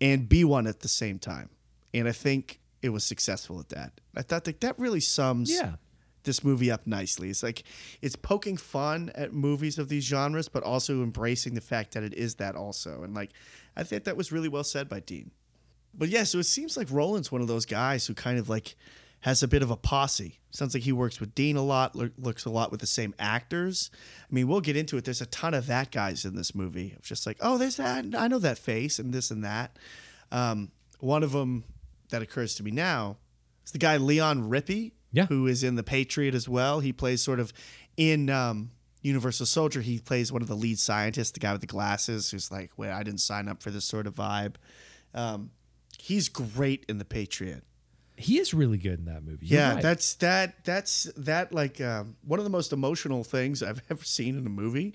and 0.00 0.28
be 0.28 0.44
one 0.44 0.66
at 0.68 0.80
the 0.80 0.88
same 0.88 1.18
time. 1.18 1.50
And 1.92 2.06
i 2.08 2.12
think 2.12 2.60
it 2.80 2.90
was 2.90 3.02
successful 3.02 3.58
at 3.58 3.70
that. 3.70 4.00
I 4.14 4.22
thought 4.22 4.44
that 4.44 4.60
that 4.60 4.78
really 4.78 5.00
sums 5.00 5.50
Yeah. 5.50 5.72
this 6.22 6.44
movie 6.44 6.70
up 6.70 6.86
nicely. 6.86 7.28
It's 7.28 7.42
like 7.42 7.64
it's 8.00 8.14
poking 8.14 8.56
fun 8.56 9.10
at 9.16 9.32
movies 9.32 9.78
of 9.78 9.88
these 9.88 10.04
genres 10.04 10.48
but 10.48 10.62
also 10.62 11.02
embracing 11.02 11.54
the 11.54 11.60
fact 11.60 11.94
that 11.94 12.04
it 12.04 12.14
is 12.14 12.36
that 12.36 12.54
also. 12.54 13.02
And 13.02 13.14
like 13.14 13.30
i 13.76 13.82
think 13.82 14.04
that 14.04 14.16
was 14.16 14.30
really 14.30 14.48
well 14.48 14.64
said 14.64 14.88
by 14.88 15.00
dean. 15.00 15.32
But 15.92 16.08
yeah, 16.10 16.22
so 16.24 16.38
it 16.38 16.44
seems 16.44 16.76
like 16.76 16.88
Roland's 16.90 17.32
one 17.32 17.40
of 17.40 17.48
those 17.48 17.66
guys 17.66 18.06
who 18.06 18.14
kind 18.14 18.38
of 18.38 18.48
like 18.48 18.76
has 19.20 19.42
a 19.42 19.48
bit 19.48 19.62
of 19.62 19.70
a 19.70 19.76
posse. 19.76 20.38
Sounds 20.50 20.74
like 20.74 20.84
he 20.84 20.92
works 20.92 21.20
with 21.20 21.34
Dean 21.34 21.56
a 21.56 21.62
lot, 21.62 21.94
lo- 21.96 22.10
looks 22.16 22.44
a 22.44 22.50
lot 22.50 22.70
with 22.70 22.80
the 22.80 22.86
same 22.86 23.14
actors. 23.18 23.90
I 24.30 24.34
mean, 24.34 24.48
we'll 24.48 24.60
get 24.60 24.76
into 24.76 24.96
it. 24.96 25.04
There's 25.04 25.20
a 25.20 25.26
ton 25.26 25.54
of 25.54 25.66
that 25.66 25.90
guys 25.90 26.24
in 26.24 26.34
this 26.36 26.54
movie. 26.54 26.94
It's 26.96 27.08
just 27.08 27.26
like, 27.26 27.36
oh, 27.40 27.58
there's 27.58 27.76
that. 27.76 28.06
I 28.16 28.28
know 28.28 28.38
that 28.38 28.58
face 28.58 28.98
and 28.98 29.12
this 29.12 29.30
and 29.30 29.44
that. 29.44 29.76
Um, 30.32 30.70
one 31.00 31.22
of 31.22 31.32
them 31.32 31.64
that 32.10 32.22
occurs 32.22 32.54
to 32.56 32.62
me 32.62 32.70
now 32.70 33.18
is 33.66 33.72
the 33.72 33.78
guy 33.78 33.96
Leon 33.98 34.48
Rippy, 34.48 34.92
Yeah. 35.12 35.26
who 35.26 35.46
is 35.46 35.62
in 35.62 35.74
The 35.74 35.82
Patriot 35.82 36.34
as 36.34 36.48
well. 36.48 36.80
He 36.80 36.92
plays 36.92 37.22
sort 37.22 37.40
of 37.40 37.52
in 37.96 38.30
um, 38.30 38.70
Universal 39.02 39.46
Soldier. 39.46 39.80
He 39.82 39.98
plays 39.98 40.32
one 40.32 40.42
of 40.42 40.48
the 40.48 40.56
lead 40.56 40.78
scientists, 40.78 41.32
the 41.32 41.40
guy 41.40 41.52
with 41.52 41.60
the 41.60 41.66
glasses, 41.66 42.30
who's 42.30 42.50
like, 42.50 42.70
"Wait, 42.76 42.90
I 42.90 43.02
didn't 43.02 43.20
sign 43.20 43.48
up 43.48 43.62
for 43.62 43.70
this 43.70 43.84
sort 43.84 44.06
of 44.06 44.14
vibe." 44.14 44.54
Um, 45.14 45.50
he's 45.98 46.28
great 46.28 46.84
in 46.88 46.98
The 46.98 47.04
Patriot. 47.04 47.64
He 48.18 48.38
is 48.38 48.52
really 48.52 48.78
good 48.78 48.98
in 48.98 49.04
that 49.06 49.22
movie. 49.24 49.46
You're 49.46 49.60
Yeah, 49.60 49.74
right. 49.74 49.82
that's 49.82 50.14
that. 50.16 50.64
That's 50.64 51.04
that. 51.16 51.52
Like 51.52 51.80
um, 51.80 52.16
one 52.26 52.38
of 52.40 52.44
the 52.44 52.50
most 52.50 52.72
emotional 52.72 53.22
things 53.24 53.62
I've 53.62 53.80
ever 53.90 54.02
seen 54.04 54.36
in 54.36 54.46
a 54.46 54.50
movie 54.50 54.94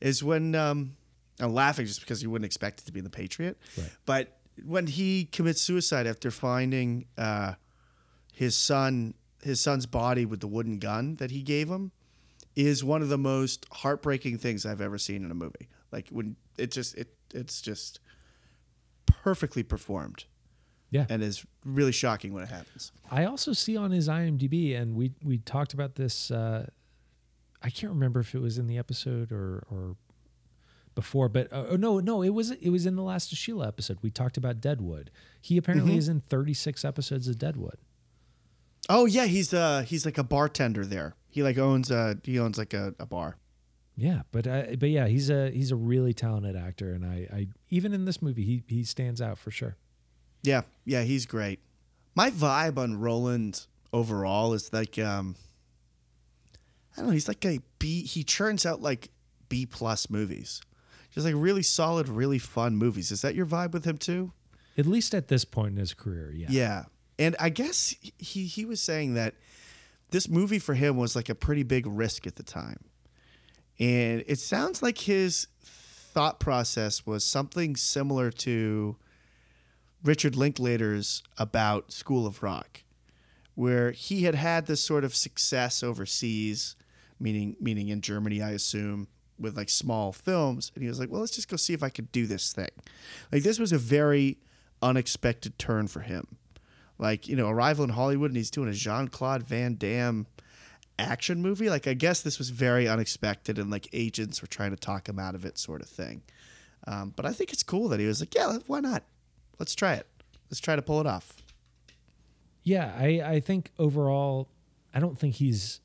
is 0.00 0.22
when 0.22 0.54
um, 0.54 0.96
I'm 1.40 1.52
laughing 1.52 1.86
just 1.86 2.00
because 2.00 2.22
you 2.22 2.30
wouldn't 2.30 2.46
expect 2.46 2.80
it 2.80 2.84
to 2.86 2.92
be 2.92 3.00
in 3.00 3.04
the 3.04 3.10
Patriot, 3.10 3.58
Right. 3.76 3.90
but 4.06 4.38
when 4.64 4.86
he 4.86 5.24
commits 5.24 5.60
suicide 5.60 6.06
after 6.06 6.30
finding 6.30 7.06
uh, 7.18 7.54
his 8.32 8.56
son, 8.56 9.14
his 9.42 9.60
son's 9.60 9.86
body 9.86 10.24
with 10.24 10.40
the 10.40 10.46
wooden 10.46 10.78
gun 10.78 11.16
that 11.16 11.30
he 11.30 11.42
gave 11.42 11.68
him, 11.68 11.92
is 12.56 12.84
one 12.84 13.00
of 13.02 13.08
the 13.08 13.18
most 13.18 13.66
heartbreaking 13.72 14.38
things 14.38 14.64
I've 14.66 14.80
ever 14.80 14.98
seen 14.98 15.24
in 15.24 15.30
a 15.30 15.34
movie. 15.34 15.68
Like 15.92 16.08
when 16.10 16.36
it 16.56 16.70
just 16.70 16.94
it 16.96 17.14
it's 17.34 17.60
just 17.60 18.00
perfectly 19.06 19.62
performed 19.62 20.24
yeah. 20.90 21.06
and 21.08 21.22
is 21.22 21.44
really 21.64 21.92
shocking 21.92 22.32
when 22.32 22.42
it 22.42 22.48
happens. 22.48 22.92
I 23.10 23.24
also 23.24 23.52
see 23.52 23.76
on 23.76 23.90
his 23.90 24.08
IMDb, 24.08 24.78
and 24.78 24.94
we 24.94 25.12
we 25.24 25.38
talked 25.38 25.72
about 25.72 25.94
this. 25.94 26.30
Uh, 26.30 26.66
I 27.62 27.70
can't 27.70 27.92
remember 27.92 28.20
if 28.20 28.34
it 28.34 28.40
was 28.40 28.58
in 28.58 28.66
the 28.66 28.78
episode 28.78 29.32
or 29.32 29.66
or 29.70 29.96
before, 30.94 31.28
but 31.28 31.52
uh, 31.52 31.66
oh, 31.70 31.76
no, 31.76 32.00
no, 32.00 32.22
it 32.22 32.30
was 32.30 32.50
it 32.50 32.70
was 32.70 32.86
in 32.86 32.96
the 32.96 33.02
last 33.02 33.34
Sheila 33.34 33.68
episode. 33.68 33.98
We 34.02 34.10
talked 34.10 34.36
about 34.36 34.60
Deadwood. 34.60 35.10
He 35.40 35.56
apparently 35.56 35.96
is 35.96 36.08
in 36.08 36.20
36 36.20 36.84
episodes 36.84 37.28
of 37.28 37.38
Deadwood. 37.38 37.78
Oh 38.88 39.06
yeah, 39.06 39.26
he's 39.26 39.54
uh 39.54 39.82
he's 39.86 40.04
like 40.04 40.18
a 40.18 40.24
bartender 40.24 40.84
there. 40.84 41.14
He 41.28 41.42
like 41.42 41.58
owns 41.58 41.90
uh 41.90 42.14
he 42.24 42.38
owns 42.38 42.58
like 42.58 42.74
a, 42.74 42.94
a 42.98 43.06
bar. 43.06 43.36
Yeah, 43.96 44.22
but 44.32 44.46
uh, 44.46 44.62
but 44.78 44.88
yeah, 44.88 45.06
he's 45.06 45.28
a 45.30 45.50
he's 45.50 45.70
a 45.70 45.76
really 45.76 46.14
talented 46.14 46.56
actor, 46.56 46.92
and 46.92 47.04
I, 47.04 47.28
I 47.32 47.46
even 47.68 47.92
in 47.92 48.06
this 48.06 48.22
movie 48.22 48.44
he 48.44 48.62
he 48.66 48.82
stands 48.82 49.20
out 49.20 49.38
for 49.38 49.50
sure. 49.50 49.76
Yeah, 50.42 50.62
yeah, 50.84 51.02
he's 51.02 51.26
great. 51.26 51.60
My 52.14 52.30
vibe 52.30 52.78
on 52.78 52.98
Roland 52.98 53.66
overall 53.92 54.52
is 54.52 54.72
like 54.72 54.98
um 54.98 55.36
I 56.96 57.00
don't 57.00 57.06
know, 57.06 57.12
he's 57.12 57.28
like 57.28 57.44
a 57.44 57.60
B 57.78 58.04
he 58.04 58.24
churns 58.24 58.66
out 58.66 58.80
like 58.80 59.10
B 59.48 59.66
plus 59.66 60.10
movies. 60.10 60.60
Just 61.12 61.26
like 61.26 61.34
really 61.36 61.62
solid, 61.62 62.08
really 62.08 62.38
fun 62.38 62.76
movies. 62.76 63.10
Is 63.10 63.22
that 63.22 63.34
your 63.34 63.46
vibe 63.46 63.72
with 63.72 63.84
him 63.84 63.98
too? 63.98 64.32
At 64.78 64.86
least 64.86 65.14
at 65.14 65.28
this 65.28 65.44
point 65.44 65.72
in 65.72 65.76
his 65.76 65.92
career, 65.92 66.32
yeah. 66.32 66.46
Yeah. 66.50 66.84
And 67.18 67.36
I 67.38 67.50
guess 67.50 67.94
he 68.18 68.44
he 68.46 68.64
was 68.64 68.80
saying 68.80 69.14
that 69.14 69.34
this 70.10 70.28
movie 70.28 70.58
for 70.58 70.74
him 70.74 70.96
was 70.96 71.14
like 71.14 71.28
a 71.28 71.34
pretty 71.34 71.62
big 71.62 71.86
risk 71.86 72.26
at 72.26 72.36
the 72.36 72.42
time. 72.42 72.78
And 73.78 74.24
it 74.26 74.38
sounds 74.38 74.82
like 74.82 74.98
his 74.98 75.46
thought 75.62 76.40
process 76.40 77.06
was 77.06 77.24
something 77.24 77.76
similar 77.76 78.30
to 78.30 78.96
Richard 80.02 80.36
Linklater's 80.36 81.22
about 81.38 81.92
School 81.92 82.26
of 82.26 82.42
Rock, 82.42 82.82
where 83.54 83.90
he 83.90 84.22
had 84.22 84.34
had 84.34 84.66
this 84.66 84.82
sort 84.82 85.04
of 85.04 85.14
success 85.14 85.82
overseas, 85.82 86.76
meaning 87.18 87.56
meaning 87.60 87.88
in 87.88 88.00
Germany, 88.00 88.42
I 88.42 88.50
assume, 88.50 89.08
with 89.38 89.56
like 89.56 89.68
small 89.68 90.12
films, 90.12 90.72
and 90.74 90.82
he 90.82 90.88
was 90.88 90.98
like, 90.98 91.10
"Well, 91.10 91.20
let's 91.20 91.34
just 91.34 91.48
go 91.48 91.56
see 91.56 91.74
if 91.74 91.82
I 91.82 91.90
could 91.90 92.10
do 92.12 92.26
this 92.26 92.52
thing." 92.52 92.70
Like 93.30 93.42
this 93.42 93.58
was 93.58 93.72
a 93.72 93.78
very 93.78 94.38
unexpected 94.82 95.58
turn 95.58 95.88
for 95.88 96.00
him. 96.00 96.38
Like 96.98 97.28
you 97.28 97.36
know, 97.36 97.48
Arrival 97.48 97.84
in 97.84 97.90
Hollywood, 97.90 98.30
and 98.30 98.36
he's 98.36 98.50
doing 98.50 98.68
a 98.68 98.74
Jean 98.74 99.08
Claude 99.08 99.42
Van 99.42 99.76
Damme 99.76 100.26
action 100.98 101.42
movie. 101.42 101.68
Like 101.68 101.86
I 101.86 101.94
guess 101.94 102.22
this 102.22 102.38
was 102.38 102.50
very 102.50 102.88
unexpected, 102.88 103.58
and 103.58 103.70
like 103.70 103.88
agents 103.92 104.40
were 104.40 104.48
trying 104.48 104.70
to 104.70 104.76
talk 104.76 105.08
him 105.08 105.18
out 105.18 105.34
of 105.34 105.44
it, 105.44 105.58
sort 105.58 105.82
of 105.82 105.88
thing. 105.88 106.22
Um, 106.86 107.12
but 107.14 107.26
I 107.26 107.32
think 107.32 107.52
it's 107.52 107.62
cool 107.62 107.88
that 107.88 108.00
he 108.00 108.06
was 108.06 108.20
like, 108.20 108.34
"Yeah, 108.34 108.58
why 108.66 108.80
not? 108.80 109.02
Let's 109.60 109.76
try 109.76 109.94
it. 109.94 110.08
Let's 110.50 110.58
try 110.58 110.74
to 110.74 110.82
pull 110.82 111.00
it 111.00 111.06
off." 111.06 111.36
Yeah, 112.62 112.92
I, 112.96 113.22
I 113.24 113.40
think 113.40 113.70
overall, 113.78 114.48
I 114.92 115.00
don't 115.00 115.18
think 115.18 115.36
he's 115.36 115.80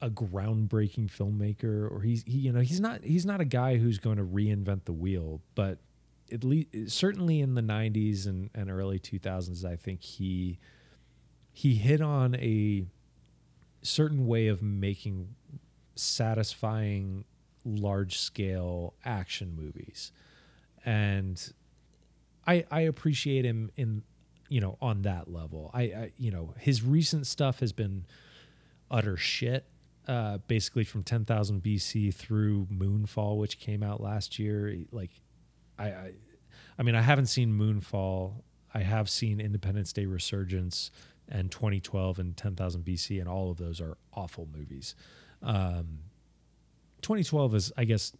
a 0.00 0.10
groundbreaking 0.10 1.10
filmmaker, 1.10 1.90
or 1.90 2.00
he's 2.00 2.24
he, 2.24 2.38
you 2.38 2.52
know 2.52 2.60
he's 2.60 2.80
not 2.80 3.04
he's 3.04 3.24
not 3.24 3.40
a 3.40 3.44
guy 3.44 3.76
who's 3.76 3.98
going 3.98 4.16
to 4.16 4.24
reinvent 4.24 4.84
the 4.84 4.92
wheel. 4.92 5.40
But 5.54 5.78
at 6.32 6.42
least 6.42 6.68
certainly 6.88 7.40
in 7.40 7.54
the 7.54 7.62
'90s 7.62 8.26
and, 8.26 8.50
and 8.54 8.70
early 8.70 8.98
2000s, 8.98 9.64
I 9.64 9.76
think 9.76 10.02
he 10.02 10.58
he 11.52 11.76
hit 11.76 12.00
on 12.00 12.34
a 12.34 12.84
certain 13.82 14.26
way 14.26 14.48
of 14.48 14.62
making 14.62 15.34
satisfying 15.94 17.24
large 17.64 18.18
scale 18.18 18.94
action 19.04 19.54
movies, 19.56 20.10
and 20.84 21.52
I 22.46 22.64
I 22.70 22.80
appreciate 22.82 23.44
him 23.44 23.70
in 23.76 24.02
you 24.48 24.60
know 24.60 24.76
on 24.80 25.02
that 25.02 25.30
level. 25.32 25.70
I, 25.74 25.82
I 25.82 26.12
you 26.16 26.30
know 26.30 26.54
his 26.58 26.82
recent 26.82 27.26
stuff 27.26 27.60
has 27.60 27.72
been 27.72 28.04
utter 28.90 29.16
shit. 29.16 29.66
uh, 30.08 30.38
basically 30.48 30.84
from 30.84 31.02
10,000 31.02 31.62
BC 31.62 32.12
through 32.12 32.66
Moonfall, 32.66 33.38
which 33.38 33.58
came 33.58 33.82
out 33.82 34.00
last 34.00 34.38
year. 34.38 34.76
Like, 34.90 35.10
I, 35.78 35.84
I, 35.86 36.12
I 36.78 36.82
mean, 36.82 36.94
I 36.94 37.02
haven't 37.02 37.26
seen 37.26 37.52
Moonfall. 37.56 38.42
I 38.74 38.80
have 38.80 39.08
seen 39.08 39.40
Independence 39.40 39.92
Day 39.92 40.06
Resurgence 40.06 40.90
and 41.28 41.50
2012 41.50 42.18
and 42.18 42.36
10,000 42.36 42.84
BC, 42.84 43.20
and 43.20 43.28
all 43.28 43.50
of 43.50 43.58
those 43.58 43.80
are 43.80 43.96
awful 44.12 44.48
movies. 44.56 44.94
Um, 45.42 46.00
2012 47.02 47.54
is, 47.54 47.72
I 47.76 47.84
guess, 47.84 48.12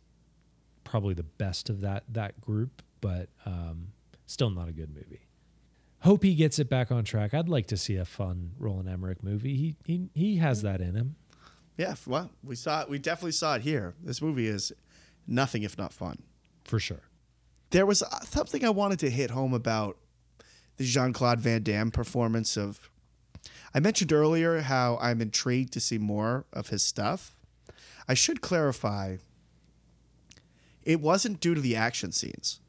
probably 0.85 1.15
the 1.15 1.23
best 1.24 1.69
of 1.70 1.81
that 1.82 2.05
that 2.09 2.40
group, 2.40 2.82
but 3.01 3.28
um, 3.47 3.89
still 4.27 4.51
not 4.51 4.69
a 4.69 4.73
good 4.73 4.94
movie. 4.94 5.20
Hope 6.01 6.24
he 6.24 6.35
gets 6.35 6.59
it 6.59 6.69
back 6.69 6.90
on 6.90 7.05
track. 7.05 7.32
I'd 7.32 7.49
like 7.49 7.66
to 7.69 7.77
see 7.77 7.97
a 7.97 8.05
fun 8.05 8.53
Roland 8.59 8.89
Emmerich 8.89 9.23
movie. 9.23 9.55
He 9.57 9.77
he 9.85 10.09
he 10.15 10.36
has 10.36 10.62
that 10.62 10.81
in 10.81 10.94
him. 10.94 11.15
Yeah, 11.77 11.94
well, 12.07 12.31
we 12.43 12.57
saw 12.57 12.82
it. 12.82 12.89
We 12.90 12.99
definitely 12.99 13.32
saw 13.32 13.55
it 13.55 13.62
here. 13.62 13.94
This 14.03 14.20
movie 14.20 14.47
is 14.47 14.73
nothing 15.27 15.62
if 15.62 15.78
not 15.78 15.93
fun. 15.93 16.23
for 16.65 16.78
sure. 16.78 17.03
There 17.70 17.86
was 17.86 18.03
uh, 18.03 18.20
something 18.20 18.65
I 18.65 18.70
wanted 18.70 18.99
to 19.01 19.11
hit 19.11 19.31
home 19.31 19.55
about 19.55 19.97
the 20.77 20.85
Jean 20.85 21.12
Claude 21.12 21.40
Van 21.40 21.62
Damme 21.62 21.90
performance 21.90 22.57
of. 22.57 22.90
I 23.74 23.81
mentioned 23.81 24.12
earlier 24.12 24.61
how 24.61 24.99
I'm 25.01 25.20
intrigued 25.23 25.73
to 25.74 25.81
see 25.81 25.97
more 25.99 26.44
of 26.53 26.69
his 26.69 26.82
stuff. 26.82 27.35
I 28.07 28.15
should 28.15 28.40
clarify. 28.43 29.16
It 30.82 31.01
wasn't 31.01 31.40
due 31.40 31.55
to 31.55 31.61
the 31.61 31.77
action 31.77 32.12
scenes. 32.12 32.61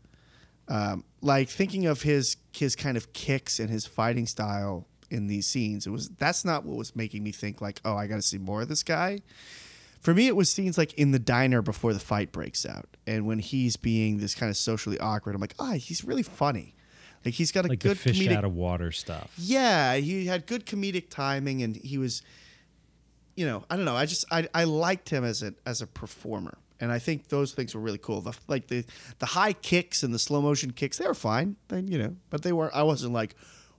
Um, 0.68 1.04
like 1.24 1.50
thinking 1.50 1.88
of 1.88 2.04
his 2.04 2.38
his 2.52 2.76
kind 2.76 2.98
of 2.98 3.14
kicks 3.14 3.60
and 3.60 3.70
his 3.70 3.88
fighting 3.88 4.28
style 4.28 4.86
in 5.10 5.28
these 5.28 5.48
scenes, 5.48 5.88
it 5.88 5.90
was 5.90 6.10
that's 6.10 6.44
not 6.46 6.66
what 6.66 6.78
was 6.78 6.96
making 6.96 7.24
me 7.24 7.32
think 7.32 7.62
like, 7.62 7.80
oh, 7.86 7.96
I 7.96 8.06
got 8.08 8.18
to 8.18 8.22
see 8.22 8.38
more 8.38 8.62
of 8.62 8.68
this 8.68 8.84
guy. 8.84 9.22
For 10.02 10.14
me, 10.14 10.28
it 10.28 10.36
was 10.36 10.52
scenes 10.52 10.78
like 10.78 10.94
in 10.96 11.12
the 11.12 11.20
diner 11.20 11.62
before 11.62 11.94
the 11.94 12.00
fight 12.00 12.32
breaks 12.34 12.66
out, 12.66 12.88
and 13.08 13.26
when 13.26 13.40
he's 13.40 13.78
being 13.78 14.18
this 14.18 14.36
kind 14.36 14.50
of 14.50 14.58
socially 14.58 15.00
awkward. 15.00 15.34
I'm 15.34 15.40
like, 15.42 15.56
ah, 15.60 15.74
he's 15.74 16.04
really 16.04 16.24
funny. 16.24 16.76
Like 17.24 17.36
he's 17.36 17.54
got 17.54 17.64
a 17.66 17.70
Like 17.70 17.80
good 17.80 17.98
fish 17.98 18.20
comedic 18.20 18.36
out 18.36 18.44
of 18.44 18.54
water 18.54 18.92
stuff. 18.92 19.32
yeah, 19.38 19.96
he 19.96 20.26
had 20.26 20.46
good 20.46 20.66
comedic 20.66 21.10
timing, 21.10 21.64
and 21.64 21.78
he 21.78 21.98
was, 21.98 22.22
you 23.38 23.46
know, 23.46 23.64
I 23.70 23.78
don't 23.78 23.86
know. 23.86 23.96
I 23.96 24.06
just 24.06 24.26
I, 24.30 24.50
I 24.54 24.66
liked 24.66 25.08
him 25.10 25.24
as 25.24 25.42
a 25.42 25.54
as 25.66 25.82
a 25.82 25.88
performer, 25.88 26.58
and 26.80 26.92
I 26.92 27.00
think 27.00 27.30
those 27.30 27.54
things 27.54 27.74
were 27.76 27.82
really 27.82 27.98
cool. 27.98 28.22
The, 28.22 28.38
like 28.48 28.68
the 28.68 28.86
the 29.20 29.26
high 29.26 29.54
kicks 29.54 30.04
and 30.04 30.14
the 30.14 30.20
slow 30.20 30.42
motion 30.42 30.72
kicks, 30.72 30.98
they 30.98 31.08
were 31.08 31.14
fine, 31.14 31.56
you 31.72 31.98
know, 31.98 32.16
but 32.30 32.42
they 32.44 32.52
were. 32.52 32.74
I 32.76 32.84
wasn't 32.84 33.14
like, 33.14 33.36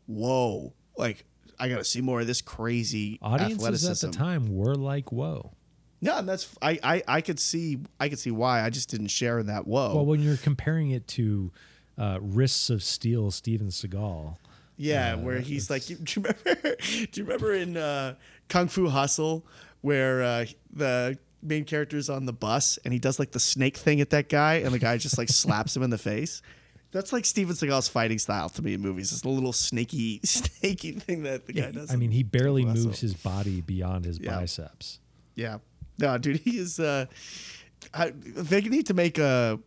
whoa, 0.06 0.72
like 0.96 1.24
I 1.58 1.68
got 1.68 1.78
to 1.78 1.84
see 1.84 2.00
more 2.00 2.20
of 2.20 2.26
this 2.26 2.40
crazy 2.40 3.18
Audiences 3.22 3.58
athleticism. 3.58 4.06
at 4.06 4.12
the 4.12 4.18
time 4.18 4.54
were 4.54 4.74
like, 4.74 5.12
"Whoa." 5.12 5.52
Yeah, 6.00 6.18
and 6.18 6.28
that's 6.28 6.54
I, 6.60 6.78
I 6.82 7.02
I 7.08 7.20
could 7.20 7.40
see 7.40 7.78
I 7.98 8.08
could 8.08 8.18
see 8.18 8.30
why. 8.30 8.62
I 8.62 8.70
just 8.70 8.90
didn't 8.90 9.08
share 9.08 9.38
in 9.38 9.46
that 9.46 9.66
whoa. 9.66 9.94
Well, 9.94 10.06
when 10.06 10.20
you're 10.20 10.36
comparing 10.36 10.90
it 10.90 11.06
to 11.08 11.52
uh, 11.96 12.18
Wrists 12.20 12.70
of 12.70 12.82
Steel, 12.82 13.30
Steven 13.30 13.68
Seagal, 13.68 14.36
Yeah, 14.76 15.14
where 15.14 15.40
he's 15.40 15.70
like, 15.70 15.84
do 15.86 15.94
you 15.94 16.04
remember? 16.16 16.76
Do 17.10 17.20
you 17.20 17.24
remember 17.24 17.54
in 17.54 17.76
uh, 17.76 18.14
Kung 18.48 18.68
Fu 18.68 18.88
Hustle 18.88 19.46
where 19.80 20.22
uh, 20.22 20.46
the 20.72 21.18
main 21.44 21.64
character's 21.64 22.08
on 22.10 22.26
the 22.26 22.32
bus 22.32 22.78
and 22.84 22.92
he 22.92 22.98
does 22.98 23.18
like 23.18 23.32
the 23.32 23.40
snake 23.40 23.76
thing 23.76 24.00
at 24.00 24.10
that 24.10 24.28
guy 24.28 24.54
and 24.54 24.72
the 24.74 24.78
guy 24.78 24.96
just 24.96 25.18
like 25.18 25.28
slaps 25.28 25.76
him 25.76 25.82
in 25.82 25.90
the 25.90 25.98
face? 25.98 26.42
That's 26.90 27.12
like 27.12 27.24
Steven 27.24 27.54
Seagal's 27.56 27.88
fighting 27.88 28.18
style 28.20 28.48
to 28.50 28.62
me 28.62 28.74
in 28.74 28.80
movies. 28.80 29.12
It's 29.12 29.24
a 29.24 29.28
little 29.28 29.52
snaky, 29.52 30.20
snaky 30.24 30.92
thing 30.92 31.24
that 31.24 31.46
the 31.46 31.52
guy 31.52 31.72
does. 31.72 31.92
I 31.92 31.96
mean, 31.96 32.12
he 32.12 32.22
barely 32.22 32.62
Fu 32.62 32.68
moves 32.68 33.00
his 33.00 33.14
body 33.14 33.60
beyond 33.60 34.04
his 34.04 34.20
Yeah. 34.20 34.38
biceps. 34.38 35.00
Yeah, 35.34 35.58
no, 35.98 36.16
dude, 36.18 36.36
he 36.36 36.58
is. 36.58 36.78
Uh, 36.78 37.06
I, 37.92 38.12
they 38.14 38.60
need 38.60 38.86
to 38.86 38.94
make 38.94 39.18
a 39.18 39.58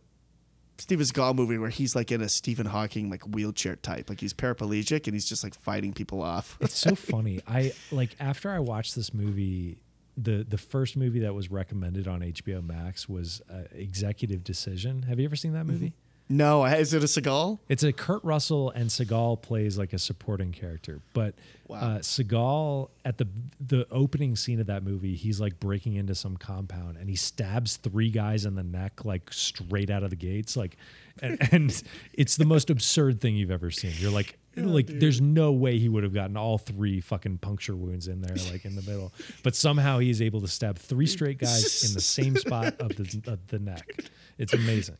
Steven 0.78 1.04
Seagal 1.04 1.34
movie 1.34 1.58
where 1.58 1.68
he's 1.68 1.94
like 1.94 2.10
in 2.10 2.22
a 2.22 2.28
Stephen 2.30 2.64
Hawking 2.64 3.10
like 3.10 3.22
wheelchair 3.24 3.76
type, 3.76 4.08
like 4.08 4.20
he's 4.20 4.32
paraplegic 4.32 5.06
and 5.06 5.12
he's 5.14 5.28
just 5.28 5.44
like 5.44 5.54
fighting 5.54 5.92
people 5.92 6.22
off. 6.22 6.56
It's 6.62 6.78
so 6.78 6.94
funny. 6.94 7.42
I 7.46 7.72
like 7.92 8.16
after 8.18 8.50
I 8.50 8.60
watched 8.60 8.94
this 8.94 9.12
movie, 9.12 9.76
the 10.20 10.44
the 10.48 10.58
first 10.58 10.96
movie 10.96 11.20
that 11.20 11.34
was 11.34 11.50
recommended 11.50 12.08
on 12.08 12.20
HBO 12.20 12.64
Max 12.66 13.08
was 13.08 13.40
uh, 13.50 13.62
Executive 13.72 14.42
Decision. 14.44 15.02
Have 15.02 15.18
you 15.18 15.24
ever 15.26 15.36
seen 15.36 15.52
that 15.52 15.64
movie? 15.66 15.92
no, 16.30 16.62
is 16.66 16.92
it 16.92 17.02
a 17.02 17.06
Seagal? 17.06 17.58
It's 17.70 17.82
a 17.82 17.90
Kurt 17.90 18.22
Russell 18.22 18.68
and 18.72 18.90
Seagal 18.90 19.40
plays 19.40 19.78
like 19.78 19.94
a 19.94 19.98
supporting 19.98 20.52
character, 20.52 21.00
but 21.14 21.34
Wow. 21.68 21.76
uh, 21.78 21.98
Seagal 22.00 22.88
at 23.04 23.16
the 23.18 23.26
the 23.66 23.86
opening 23.90 24.36
scene 24.36 24.60
of 24.60 24.66
that 24.66 24.82
movie, 24.82 25.14
he's 25.14 25.40
like 25.40 25.58
breaking 25.60 25.94
into 25.96 26.14
some 26.14 26.36
compound 26.36 26.96
and 26.98 27.08
he 27.08 27.16
stabs 27.16 27.76
three 27.76 28.10
guys 28.10 28.44
in 28.44 28.54
the 28.56 28.62
neck 28.62 29.04
like 29.06 29.32
straight 29.32 29.88
out 29.90 30.02
of 30.02 30.10
the 30.10 30.16
gates, 30.16 30.56
like, 30.56 30.76
and, 31.22 31.38
and 31.52 31.82
it's 32.12 32.36
the 32.36 32.44
most 32.44 32.68
absurd 32.70 33.20
thing 33.20 33.36
you've 33.36 33.50
ever 33.50 33.70
seen. 33.70 33.92
You're 33.98 34.10
like. 34.12 34.38
Like 34.66 34.86
there's 34.86 35.20
no 35.20 35.52
way 35.52 35.78
he 35.78 35.88
would 35.88 36.02
have 36.02 36.14
gotten 36.14 36.36
all 36.36 36.58
three 36.58 37.00
fucking 37.00 37.38
puncture 37.38 37.76
wounds 37.76 38.08
in 38.08 38.20
there 38.20 38.36
like 38.52 38.64
in 38.64 38.74
the 38.74 38.82
middle 38.82 39.12
but 39.42 39.54
somehow 39.54 39.98
he's 39.98 40.20
able 40.22 40.40
to 40.40 40.48
stab 40.48 40.78
three 40.78 41.06
straight 41.06 41.38
guys 41.38 41.88
in 41.88 41.94
the 41.94 42.00
same 42.00 42.36
spot 42.44 42.74
of 42.80 42.88
the 42.96 43.22
of 43.26 43.46
the 43.48 43.58
neck 43.58 44.04
it's 44.38 44.52
amazing 44.52 44.96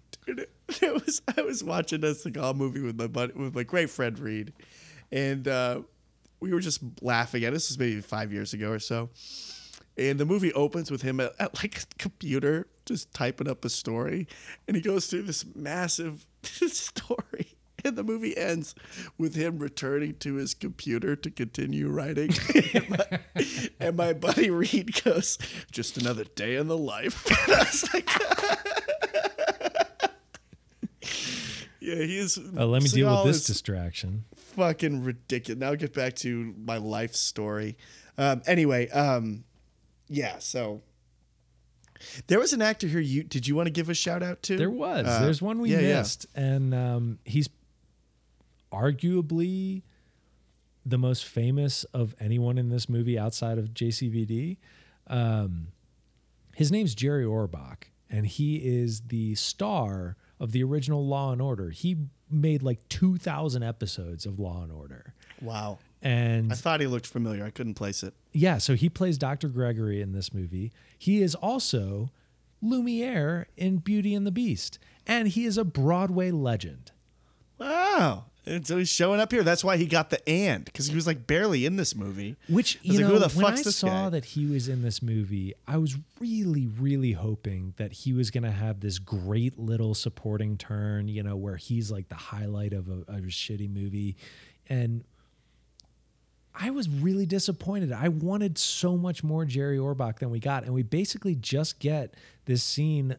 it 0.83 0.95
was 0.95 1.23
I 1.37 1.43
was 1.43 1.65
watching 1.65 2.05
a 2.05 2.09
Seagal 2.09 2.57
movie 2.57 2.81
with 2.81 2.99
my 2.99 3.07
buddy, 3.07 3.33
with 3.33 3.55
my 3.55 3.63
great 3.63 3.91
friend 3.91 4.19
Reed, 4.19 4.53
and 5.11 5.47
uh, 5.49 5.83
we 6.41 6.53
were 6.53 6.61
just 6.61 6.81
laughing 7.01 7.45
at 7.45 7.49
it. 7.49 7.53
This 7.53 7.71
was 7.71 7.79
maybe 7.79 8.01
five 8.01 8.33
years 8.33 8.53
ago 8.53 8.71
or 8.71 8.79
so. 8.79 9.11
And 9.97 10.21
the 10.21 10.27
movie 10.27 10.53
opens 10.53 10.91
with 10.91 11.03
him 11.03 11.19
at, 11.19 11.33
at 11.41 11.57
like 11.57 11.83
a 11.83 11.87
computer 11.99 12.69
just 12.87 13.13
typing 13.13 13.49
up 13.49 13.65
a 13.65 13.69
story, 13.69 14.29
and 14.67 14.77
he 14.77 14.83
goes 14.83 15.07
through 15.07 15.23
this 15.23 15.45
massive 15.55 16.27
story. 16.43 17.57
And 17.89 17.97
the 17.97 18.05
movie 18.05 18.37
ends 18.37 18.75
with 19.17 19.35
him 19.35 19.59
returning 19.59 20.15
to 20.17 20.35
his 20.35 20.55
computer 20.55 21.17
to 21.17 21.31
continue 21.31 21.89
writing. 21.89 22.31
and, 22.75 22.91
my, 22.91 23.21
and 23.81 23.97
my 23.97 24.13
buddy 24.13 24.51
Reed 24.51 25.03
goes, 25.03 25.39
"Just 25.71 25.97
another 25.97 26.25
day 26.25 26.57
in 26.57 26.69
the 26.69 26.79
life." 26.79 27.27
And 27.49 27.55
I 27.55 27.59
was 27.59 27.95
like, 27.95 28.11
"Yeah, 31.81 31.95
he 31.95 32.19
is." 32.19 32.39
uh, 32.39 32.67
let 32.67 32.83
me 32.83 32.89
deal 32.89 33.25
with 33.25 33.33
this 33.33 33.47
distraction 33.47 34.25
fucking 34.59 35.05
ridiculous. 35.05 35.59
Now 35.59 35.75
get 35.75 35.95
back 35.95 36.15
to 36.17 36.55
my 36.59 36.77
life 36.77 37.15
story. 37.15 37.77
Um, 38.19 38.43
anyway, 38.47 38.89
um, 38.91 39.45
yeah. 40.09 40.39
So 40.41 40.83
there 42.27 42.39
was 42.39 42.53
an 42.53 42.61
actor 42.61 42.87
here. 42.87 43.01
You 43.01 43.23
did 43.23 43.47
you 43.47 43.55
want 43.55 43.67
to 43.67 43.73
give 43.73 43.89
a 43.89 43.95
shout 43.95 44.23
out 44.23 44.43
to? 44.45 44.57
There 44.57 44.71
was. 44.71 45.07
Uh, 45.07 45.21
There's 45.23 45.41
one 45.41 45.61
we 45.61 45.71
yeah, 45.71 45.81
yeah. 45.81 45.99
missed, 45.99 46.27
and 46.35 46.75
um, 46.75 47.19
he's 47.25 47.49
arguably 48.73 49.83
the 50.87 50.99
most 50.99 51.25
famous 51.25 51.85
of 51.85 52.15
anyone 52.21 52.57
in 52.59 52.69
this 52.71 52.89
movie 52.89 53.19
outside 53.19 53.59
of 53.59 53.75
JCVD. 53.75 54.57
Um, 55.07 55.69
his 56.55 56.73
name's 56.73 56.95
Jerry 56.95 57.25
Orbach, 57.25 57.85
and 58.11 58.27
he 58.27 58.57
is 58.57 59.03
the 59.03 59.35
star 59.35 60.17
of 60.41 60.53
the 60.53 60.63
original 60.63 61.07
Law 61.07 61.33
and 61.33 61.43
Order. 61.43 61.71
He 61.71 61.97
made 62.31 62.63
like 62.63 62.89
2,000 62.89 63.63
episodes 63.63 64.25
of 64.27 64.39
Law 64.39 64.63
and 64.63 64.73
Order, 64.73 65.15
Wow. 65.41 65.79
and 66.03 66.53
I 66.53 66.55
thought 66.57 66.81
he 66.81 66.87
looked 66.87 67.07
familiar. 67.07 67.45
I 67.45 67.51
couldn't 67.51 67.75
place 67.75 68.03
it. 68.03 68.15
yeah, 68.33 68.59
so 68.59 68.75
he 68.75 68.89
plays 68.89 69.19
Dr. 69.19 69.49
Gregory 69.49 70.01
in 70.01 70.13
this 70.13 70.33
movie. 70.33 70.73
He 70.99 71.23
is 71.23 71.35
also 71.35 72.11
Lumiere 72.63 73.47
in 73.57 73.79
Beauty 73.79 74.15
and 74.15 74.27
the 74.27 74.31
Beast, 74.33 74.79
and 75.07 75.29
he 75.29 75.45
is 75.45 75.57
a 75.59 75.65
Broadway 75.65 76.31
legend. 76.31 76.93
Wow. 77.59 78.27
And 78.49 78.67
so 78.67 78.79
he's 78.79 78.89
showing 78.89 79.21
up 79.21 79.31
here. 79.31 79.43
That's 79.43 79.63
why 79.63 79.77
he 79.77 79.87
got 79.87 80.11
the 80.11 80.27
and 80.29 80.65
because 80.65 80.87
he 80.87 80.95
was 80.95 81.07
like 81.07 81.27
barely 81.27 81.67
in 81.67 81.77
this 81.77 81.95
movie. 81.95 82.37
Which 82.49 82.79
you 82.83 83.01
know, 83.01 83.09
who 83.09 83.19
the 83.19 83.29
when 83.29 83.45
I 83.47 83.57
saw 83.57 84.05
guy? 84.05 84.11
that 84.11 84.25
he 84.25 84.47
was 84.47 84.69
in 84.69 84.83
this 84.83 85.03
movie, 85.03 85.55
I 85.67 85.77
was 85.77 85.97
really, 86.19 86.67
really 86.67 87.13
hoping 87.13 87.75
that 87.77 87.93
he 87.93 88.13
was 88.13 88.31
going 88.31 88.45
to 88.45 88.51
have 88.51 88.81
this 88.81 88.99
great 88.99 89.59
little 89.59 89.95
supporting 89.95 90.57
turn. 90.57 91.09
You 91.09 91.23
know, 91.23 91.37
where 91.37 91.57
he's 91.57 91.91
like 91.91 92.09
the 92.09 92.15
highlight 92.15 92.73
of 92.73 92.89
a, 92.89 93.01
of 93.13 93.19
a 93.19 93.29
shitty 93.29 93.71
movie, 93.71 94.17
and 94.69 95.05
I 96.55 96.71
was 96.71 96.89
really 96.89 97.27
disappointed. 97.27 97.93
I 97.93 98.09
wanted 98.09 98.57
so 98.57 98.97
much 98.97 99.23
more 99.23 99.45
Jerry 99.45 99.79
Orbach 99.79 100.21
than 100.21 100.31
we 100.31 100.41
got, 100.41 100.65
and 100.65 100.73
we 100.73 100.83
basically 100.83 101.35
just 101.35 101.79
get 101.79 102.15
this 102.47 102.63
scene. 102.63 103.17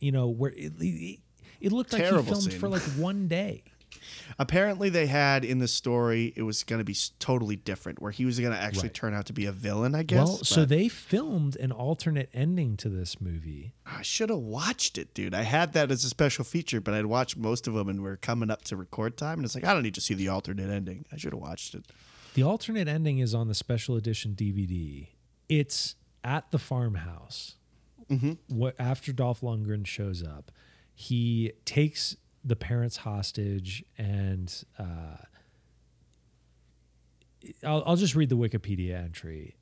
You 0.00 0.12
know, 0.12 0.28
where 0.28 0.50
it, 0.50 0.72
it, 0.78 1.20
it 1.60 1.72
looked 1.72 1.92
like 1.92 2.02
he 2.02 2.08
filmed 2.08 2.42
scene. 2.42 2.58
for 2.58 2.68
like 2.68 2.82
one 2.82 3.28
day. 3.28 3.62
Apparently, 4.38 4.88
they 4.88 5.06
had 5.06 5.44
in 5.44 5.58
the 5.58 5.68
story 5.68 6.32
it 6.36 6.42
was 6.42 6.62
going 6.64 6.78
to 6.78 6.84
be 6.84 6.96
totally 7.18 7.56
different, 7.56 8.00
where 8.00 8.10
he 8.12 8.24
was 8.24 8.38
going 8.40 8.52
to 8.52 8.58
actually 8.58 8.84
Right. 8.88 8.94
turn 8.94 9.14
out 9.14 9.26
to 9.26 9.32
be 9.32 9.46
a 9.46 9.52
villain. 9.52 9.94
I 9.94 10.02
guess. 10.02 10.16
well, 10.26 10.36
so 10.38 10.64
they 10.64 10.88
filmed 10.88 11.56
an 11.56 11.72
alternate 11.72 12.28
ending 12.34 12.76
to 12.78 12.88
this 12.88 13.20
movie. 13.20 13.72
I 13.86 14.02
should 14.02 14.30
have 14.30 14.38
watched 14.40 14.98
it, 14.98 15.14
dude. 15.14 15.34
I 15.34 15.42
had 15.42 15.72
that 15.74 15.90
as 15.90 16.04
a 16.04 16.08
special 16.08 16.44
feature, 16.44 16.80
but 16.80 16.94
I'd 16.94 17.06
watched 17.06 17.36
most 17.36 17.66
of 17.66 17.74
them, 17.74 17.88
and 17.88 18.02
we're 18.02 18.16
coming 18.16 18.50
up 18.50 18.62
to 18.64 18.76
record 18.76 19.16
time, 19.16 19.38
and 19.38 19.44
it's 19.44 19.54
like 19.54 19.64
I 19.64 19.72
don't 19.74 19.82
need 19.82 19.94
to 19.94 20.00
see 20.00 20.14
the 20.14 20.28
alternate 20.28 20.70
ending. 20.70 21.04
I 21.12 21.16
should 21.16 21.32
have 21.32 21.40
watched 21.40 21.74
it. 21.74 21.86
The 22.34 22.42
alternate 22.42 22.88
ending 22.88 23.18
is 23.18 23.34
on 23.34 23.48
the 23.48 23.54
special 23.54 23.96
edition 23.96 24.34
DVD. 24.34 25.08
It's 25.48 25.94
at 26.24 26.50
the 26.50 26.58
farmhouse, 26.58 27.54
Mm-hmm. 28.10 28.32
what 28.48 28.74
after 28.78 29.12
Dolph 29.12 29.40
Lundgren 29.40 29.84
shows 29.86 30.22
up, 30.22 30.52
he 30.94 31.52
takes 31.64 32.16
the 32.46 32.56
parents 32.56 32.98
hostage 32.98 33.84
and 33.98 34.64
uh, 34.78 35.16
I'll, 37.64 37.82
I'll 37.84 37.96
just 37.96 38.14
read 38.14 38.28
the 38.28 38.36
Wikipedia 38.36 39.02
entry. 39.02 39.56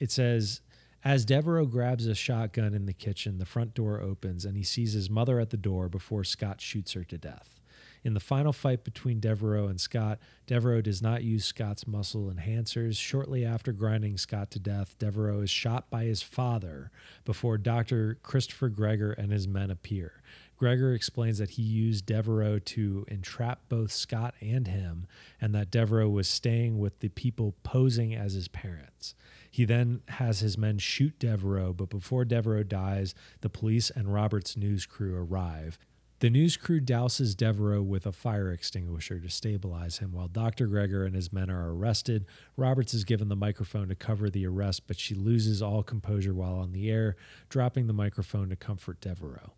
It 0.00 0.10
says, 0.10 0.60
as 1.04 1.24
Deveraux 1.24 1.70
grabs 1.70 2.06
a 2.06 2.14
shotgun 2.14 2.74
in 2.74 2.86
the 2.86 2.92
kitchen, 2.92 3.38
the 3.38 3.46
front 3.46 3.74
door 3.74 4.00
opens 4.00 4.44
and 4.44 4.56
he 4.56 4.64
sees 4.64 4.92
his 4.92 5.08
mother 5.08 5.38
at 5.38 5.50
the 5.50 5.56
door 5.56 5.88
before 5.88 6.24
Scott 6.24 6.60
shoots 6.60 6.92
her 6.92 7.04
to 7.04 7.16
death. 7.16 7.60
In 8.04 8.14
the 8.14 8.20
final 8.20 8.52
fight 8.52 8.82
between 8.82 9.20
Deveraux 9.20 9.68
and 9.68 9.80
Scott, 9.80 10.18
Deveraux 10.48 10.82
does 10.82 11.00
not 11.00 11.22
use 11.22 11.44
Scott's 11.44 11.86
muscle 11.86 12.32
enhancers. 12.32 12.98
Shortly 12.98 13.44
after 13.44 13.72
grinding 13.72 14.18
Scott 14.18 14.50
to 14.52 14.58
death, 14.58 14.96
Deveraux 14.98 15.42
is 15.42 15.50
shot 15.50 15.88
by 15.88 16.04
his 16.04 16.20
father 16.20 16.90
before 17.24 17.58
Dr. 17.58 18.18
Christopher 18.22 18.70
Gregor 18.70 19.12
and 19.12 19.30
his 19.30 19.46
men 19.46 19.70
appear. 19.70 20.20
Gregor 20.62 20.94
explains 20.94 21.38
that 21.38 21.50
he 21.50 21.62
used 21.62 22.06
Deveraux 22.06 22.60
to 22.66 23.04
entrap 23.08 23.68
both 23.68 23.90
Scott 23.90 24.36
and 24.40 24.68
him, 24.68 25.08
and 25.40 25.52
that 25.56 25.72
Deveraux 25.72 26.08
was 26.08 26.28
staying 26.28 26.78
with 26.78 27.00
the 27.00 27.08
people 27.08 27.56
posing 27.64 28.14
as 28.14 28.34
his 28.34 28.46
parents. 28.46 29.16
He 29.50 29.64
then 29.64 30.02
has 30.06 30.38
his 30.38 30.56
men 30.56 30.78
shoot 30.78 31.18
Deveraux, 31.18 31.76
but 31.76 31.90
before 31.90 32.24
Deveraux 32.24 32.62
dies, 32.62 33.12
the 33.40 33.48
police 33.48 33.90
and 33.90 34.14
Robert's 34.14 34.56
news 34.56 34.86
crew 34.86 35.16
arrive. 35.16 35.80
The 36.20 36.30
news 36.30 36.56
crew 36.56 36.80
douses 36.80 37.34
Deveraux 37.34 37.82
with 37.82 38.06
a 38.06 38.12
fire 38.12 38.52
extinguisher 38.52 39.18
to 39.18 39.28
stabilize 39.28 39.98
him 39.98 40.12
while 40.12 40.28
Dr. 40.28 40.68
Gregor 40.68 41.04
and 41.04 41.16
his 41.16 41.32
men 41.32 41.50
are 41.50 41.74
arrested. 41.74 42.24
Roberts 42.56 42.94
is 42.94 43.02
given 43.02 43.28
the 43.28 43.34
microphone 43.34 43.88
to 43.88 43.96
cover 43.96 44.30
the 44.30 44.46
arrest, 44.46 44.86
but 44.86 45.00
she 45.00 45.16
loses 45.16 45.60
all 45.60 45.82
composure 45.82 46.34
while 46.34 46.54
on 46.54 46.70
the 46.70 46.88
air, 46.88 47.16
dropping 47.48 47.88
the 47.88 47.92
microphone 47.92 48.48
to 48.50 48.54
comfort 48.54 49.00
Deveraux. 49.00 49.50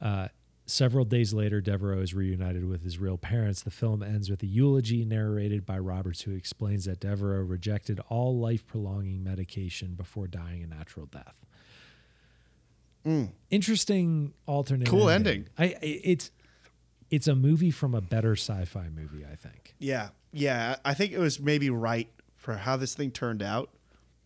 Uh, 0.00 0.28
several 0.68 1.04
days 1.04 1.32
later, 1.34 1.60
Deveraux 1.60 2.02
is 2.02 2.14
reunited 2.14 2.64
with 2.64 2.82
his 2.84 2.98
real 2.98 3.18
parents. 3.18 3.62
The 3.62 3.70
film 3.70 4.02
ends 4.02 4.30
with 4.30 4.42
a 4.42 4.46
eulogy 4.46 5.04
narrated 5.04 5.66
by 5.66 5.78
Roberts, 5.78 6.22
who 6.22 6.32
explains 6.34 6.84
that 6.84 7.00
Deveraux 7.00 7.48
rejected 7.48 8.00
all 8.08 8.38
life 8.38 8.66
prolonging 8.66 9.24
medication 9.24 9.94
before 9.94 10.26
dying 10.26 10.62
a 10.62 10.66
natural 10.66 11.06
death. 11.06 11.44
Mm. 13.06 13.30
Interesting 13.50 14.32
alternate. 14.46 14.88
Cool 14.88 15.08
ending. 15.08 15.48
I 15.56 15.64
I- 15.64 15.78
it's 15.82 16.30
it's 17.10 17.26
a 17.26 17.34
movie 17.34 17.70
from 17.70 17.94
a 17.94 18.00
better 18.02 18.32
sci-fi 18.32 18.88
movie, 18.90 19.24
I 19.24 19.34
think. 19.34 19.74
Yeah, 19.78 20.10
yeah. 20.32 20.76
I 20.84 20.92
think 20.94 21.12
it 21.12 21.18
was 21.18 21.40
maybe 21.40 21.70
right 21.70 22.08
for 22.36 22.54
how 22.56 22.76
this 22.76 22.94
thing 22.94 23.10
turned 23.10 23.42
out 23.42 23.70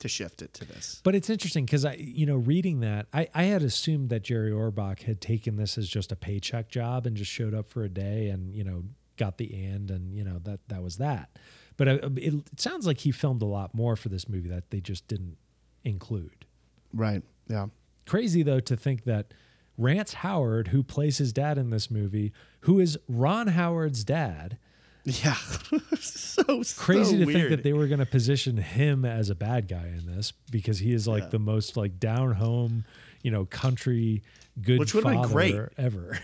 to 0.03 0.09
shift 0.09 0.43
it 0.43 0.53
to 0.55 0.65
this. 0.65 1.01
But 1.05 1.15
it's 1.15 1.31
interesting 1.31 1.65
because 1.65 1.85
I, 1.85 1.95
you 1.95 2.27
know, 2.27 2.37
reading 2.37 2.81
that, 2.81 3.07
I, 3.13 3.29
I 3.35 3.45
had 3.45 3.63
assumed 3.63 4.11
that 4.11 4.23
Jerry 4.23 4.51
Orbach 4.51 5.03
had 5.03 5.21
taken 5.21 5.57
this 5.57 5.79
as 5.79 5.89
just 5.89 6.13
a 6.13 6.17
paycheck 6.17 6.69
job 6.69 7.07
and 7.07 7.17
just 7.17 7.31
showed 7.31 7.55
up 7.55 7.69
for 7.69 7.85
a 7.85 7.89
day 7.89 8.29
and 8.29 8.53
you 8.55 8.65
know 8.65 8.85
got 9.17 9.39
the 9.39 9.53
and 9.65 9.91
and 9.91 10.15
you 10.15 10.25
know 10.25 10.39
that 10.41 10.61
that 10.69 10.83
was 10.83 10.97
that. 10.99 11.39
But 11.77 11.89
uh, 11.89 11.93
it, 12.17 12.35
it 12.35 12.61
sounds 12.61 12.87
like 12.87 12.99
he 12.99 13.13
filmed 13.13 13.43
a 13.43 13.47
lot 13.47 13.75
more 13.75 13.97
for 13.97 14.09
this 14.09 14.29
movie 14.29 14.49
that 14.51 14.71
they 14.71 14.81
just 14.81 15.07
didn't 15.09 15.37
include. 15.85 16.45
Right. 16.93 17.23
Yeah. 17.49 17.67
Crazy 18.07 18.43
though 18.43 18.61
to 18.61 18.77
think 18.77 19.05
that 19.05 19.33
Rance 19.79 20.15
Howard, 20.15 20.69
who 20.69 20.83
plays 20.83 21.19
his 21.19 21.33
dad 21.33 21.59
in 21.59 21.71
this 21.71 21.91
movie, 21.91 22.33
who 22.61 22.81
is 22.81 22.99
Ron 23.09 23.49
Howard's 23.49 24.05
dad, 24.05 24.59
Yeah. 25.05 25.35
so 26.01 26.63
crazy 26.77 27.13
so 27.13 27.19
to 27.19 27.25
weird. 27.25 27.33
think 27.39 27.51
that 27.51 27.63
they 27.63 27.73
were 27.73 27.87
going 27.89 27.99
to 27.99 28.07
position 28.07 28.57
him 28.57 29.05
as 29.05 29.31
a 29.31 29.35
bad 29.35 29.67
guy 29.69 29.87
in 29.87 30.07
this 30.07 30.33
because 30.51 30.79
he 30.79 30.93
is 30.93 31.09
like 31.09 31.25
Yeah. 31.25 31.29
the 31.31 31.39
most 31.41 31.77
like 31.77 31.99
down 31.99 32.33
home, 32.33 32.85
you 33.23 33.31
know, 33.31 33.45
country 33.47 34.23
good 34.61 34.79
Which 34.79 34.95
would've 34.95 35.11
been 35.11 35.23
father 35.23 35.33
great. 35.35 35.55
ever. 35.77 36.19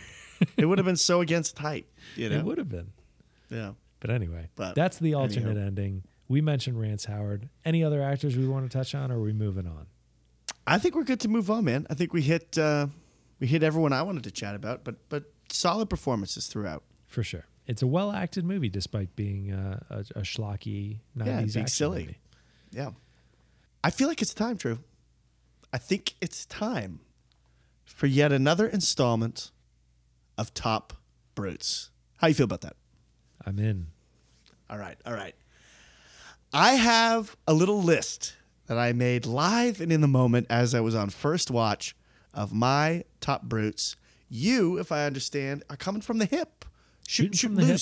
it 0.57 0.67
would 0.67 0.79
have 0.79 0.85
been 0.93 0.97
so 0.97 1.21
against 1.21 1.57
type. 1.57 1.91
You 2.15 2.29
know. 2.29 2.37
It 2.39 2.45
would 2.45 2.59
have 2.59 2.69
been. 2.69 2.93
Yeah. 3.51 3.73
But 4.01 4.11
anyway, 4.11 4.49
But 4.55 4.75
that's 4.77 4.99
the 4.99 5.09
anyhow. 5.15 5.23
alternate 5.23 5.57
ending. 5.59 6.05
We 6.29 6.41
mentioned 6.41 6.79
Rance 6.81 7.07
Howard. 7.07 7.49
Any 7.65 7.83
other 7.83 8.03
actors 8.03 8.37
we 8.37 8.47
want 8.47 8.71
to 8.71 8.77
touch 8.79 8.95
on, 8.95 9.11
or 9.11 9.17
are 9.17 9.23
we 9.23 9.33
moving 9.33 9.67
on? 9.67 9.87
I 10.67 10.79
think 10.79 10.95
we're 10.95 11.03
good 11.05 11.21
to 11.21 11.29
move 11.29 11.51
on, 11.51 11.65
man. 11.65 11.87
I 11.91 11.95
think 11.95 12.13
we 12.13 12.21
hit 12.23 12.57
uh, 12.59 12.89
we 13.41 13.47
hit 13.47 13.63
everyone 13.63 13.93
I 13.95 14.03
wanted 14.03 14.25
to 14.25 14.31
chat 14.31 14.55
about, 14.55 14.85
but 14.85 15.09
but 15.09 15.25
solid 15.51 15.89
performances 15.91 16.47
throughout. 16.47 16.85
For 17.07 17.23
sure. 17.25 17.47
It's 17.69 17.83
a 17.83 17.87
well 17.87 18.11
acted 18.13 18.45
movie 18.45 18.69
despite 18.71 19.15
being 19.15 19.53
uh, 19.53 19.81
a, 19.91 19.99
a 20.19 20.23
schlocky 20.23 20.99
90s 21.17 21.55
Yeah, 21.55 21.65
silly. 21.67 22.01
movie. 22.01 22.19
Yeah. 22.73 22.91
I 23.85 23.91
feel 23.91 24.09
like 24.09 24.21
it's 24.23 24.35
time, 24.35 24.57
True. 24.57 24.79
I 25.73 25.79
think 25.79 26.15
it's 26.21 26.47
time 26.47 27.01
for 27.85 28.07
yet 28.07 28.33
another 28.33 28.67
installment 28.67 29.51
of 30.39 30.55
Top 30.55 30.95
Brutes. 31.35 31.91
How 32.17 32.29
you 32.29 32.35
feel 32.35 32.45
about 32.45 32.63
that? 32.63 32.77
I'm 33.45 33.59
in. 33.59 33.89
All 34.71 34.79
right, 34.79 34.97
all 35.05 35.13
right. 35.13 35.35
I 36.53 36.75
have 36.75 37.37
a 37.47 37.53
little 37.53 37.83
list 37.83 38.35
that 38.67 38.79
I 38.79 38.93
made 38.95 39.27
live 39.27 39.81
and 39.83 39.93
in 39.93 40.01
the 40.01 40.09
moment 40.09 40.47
as 40.49 40.75
I 40.75 40.81
was 40.81 40.95
on 40.95 41.11
first 41.11 41.51
watch 41.51 41.95
of 42.33 42.53
my 42.53 43.05
top 43.21 43.43
brutes. 43.43 43.97
You, 44.31 44.79
if 44.79 44.91
I 44.91 45.05
understand, 45.07 45.65
are 45.69 45.77
coming 45.77 46.01
from 46.01 46.17
the 46.19 46.25
hip. 46.27 46.65
Shoot, 47.11 47.23
Shooting 47.25 47.33
shoot 47.39 47.47
from 47.47 47.55
the 47.55 47.65
hip. 47.65 47.81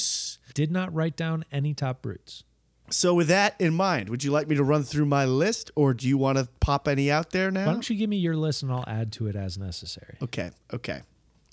Did 0.54 0.70
not 0.70 0.94
write 0.94 1.16
down 1.16 1.44
any 1.50 1.74
top 1.74 2.00
brutes. 2.00 2.44
So, 2.90 3.12
with 3.12 3.26
that 3.26 3.60
in 3.60 3.74
mind, 3.74 4.08
would 4.08 4.22
you 4.22 4.30
like 4.30 4.46
me 4.46 4.54
to 4.54 4.62
run 4.62 4.84
through 4.84 5.06
my 5.06 5.24
list, 5.24 5.72
or 5.74 5.92
do 5.94 6.06
you 6.06 6.16
want 6.16 6.38
to 6.38 6.48
pop 6.60 6.86
any 6.86 7.10
out 7.10 7.30
there 7.30 7.50
now? 7.50 7.66
Why 7.66 7.72
don't 7.72 7.90
you 7.90 7.96
give 7.96 8.08
me 8.08 8.18
your 8.18 8.36
list 8.36 8.62
and 8.62 8.70
I'll 8.70 8.84
add 8.86 9.10
to 9.14 9.26
it 9.26 9.34
as 9.34 9.58
necessary? 9.58 10.16
Okay, 10.22 10.52
okay, 10.72 11.00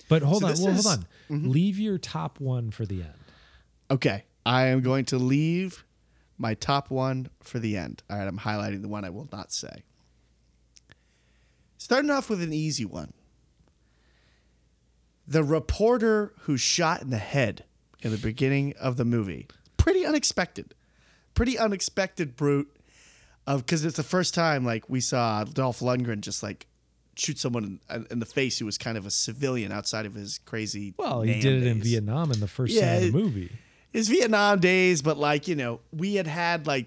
But 0.08 0.22
hold 0.22 0.42
So 0.42 0.46
on, 0.46 0.54
well, 0.62 0.68
is- 0.68 0.84
hold 0.84 0.98
on. 0.98 1.06
Mm-hmm. 1.28 1.50
Leave 1.50 1.78
your 1.80 1.98
top 1.98 2.38
one 2.38 2.70
for 2.70 2.86
the 2.86 3.02
end. 3.02 3.14
okay. 3.90 4.24
I 4.46 4.66
am 4.66 4.82
going 4.82 5.06
to 5.06 5.16
leave 5.16 5.84
my 6.38 6.52
top 6.54 6.90
one 6.90 7.28
for 7.42 7.58
the 7.58 7.76
end. 7.78 8.02
All 8.10 8.18
right, 8.18 8.28
I'm 8.28 8.38
highlighting 8.38 8.82
the 8.82 8.88
one 8.88 9.04
I 9.04 9.08
will 9.10 9.26
not 9.32 9.50
say. 9.52 9.82
Starting 11.78 12.10
off 12.10 12.28
with 12.30 12.42
an 12.42 12.52
easy 12.52 12.84
one. 12.84 13.12
The 15.26 15.42
reporter 15.44 16.32
who 16.42 16.56
shot 16.56 17.02
in 17.02 17.10
the 17.10 17.18
head 17.18 17.64
in 18.02 18.10
the 18.10 18.18
beginning 18.18 18.74
of 18.80 18.96
the 18.96 19.04
movie. 19.04 19.46
Pretty 19.76 20.04
unexpected. 20.04 20.74
Pretty 21.34 21.58
unexpected 21.58 22.36
brute 22.36 22.70
of 23.46 23.64
because 23.64 23.84
it's 23.84 23.96
the 23.96 24.02
first 24.02 24.34
time 24.34 24.64
like 24.64 24.88
we 24.88 25.00
saw 25.00 25.44
Dolph 25.44 25.80
Lundgren 25.80 26.20
just 26.20 26.42
like 26.42 26.66
shoot 27.16 27.38
someone 27.38 27.80
in, 27.90 28.06
in 28.10 28.18
the 28.18 28.26
face 28.26 28.58
who 28.58 28.66
was 28.66 28.76
kind 28.78 28.96
of 28.98 29.06
a 29.06 29.10
civilian 29.10 29.72
outside 29.72 30.06
of 30.06 30.14
his 30.14 30.38
crazy. 30.44 30.94
Well, 30.96 31.22
he 31.22 31.40
did 31.40 31.62
it 31.62 31.66
in 31.66 31.80
Vietnam 31.82 32.30
in 32.32 32.40
the 32.40 32.48
first 32.48 32.74
Yeah, 32.74 32.98
scene 32.98 33.08
of 33.08 33.12
the 33.12 33.18
movie. 33.18 33.52
his 33.92 34.08
Vietnam 34.08 34.60
days, 34.60 35.00
but 35.02 35.16
like, 35.18 35.46
you 35.48 35.54
know, 35.54 35.80
we 35.92 36.14
had 36.14 36.26
had 36.26 36.66
like, 36.66 36.86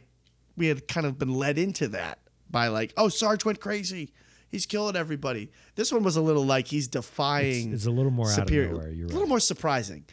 we 0.55 0.67
had 0.67 0.87
kind 0.87 1.05
of 1.05 1.17
been 1.19 1.33
led 1.33 1.57
into 1.57 1.87
that 1.89 2.19
by 2.49 2.67
like, 2.69 2.93
oh, 2.97 3.09
Sarge 3.09 3.45
went 3.45 3.59
crazy. 3.59 4.11
He's 4.49 4.65
killing 4.65 4.95
everybody. 4.95 5.51
This 5.75 5.91
one 5.91 6.03
was 6.03 6.15
a 6.15 6.21
little 6.21 6.45
like 6.45 6.67
he's 6.67 6.87
defying. 6.87 7.67
It's- 7.67 7.73
it's 7.73 7.85
a 7.85 7.91
little 7.91 8.11
more 8.11 8.27
out 8.27 8.37
of 8.39 8.45
superior, 8.47 8.71
nowhere, 8.71 8.89
you're 8.91 9.05
right. 9.07 9.11
a 9.11 9.13
little 9.13 9.27
more 9.29 9.39
surprising. 9.39 10.05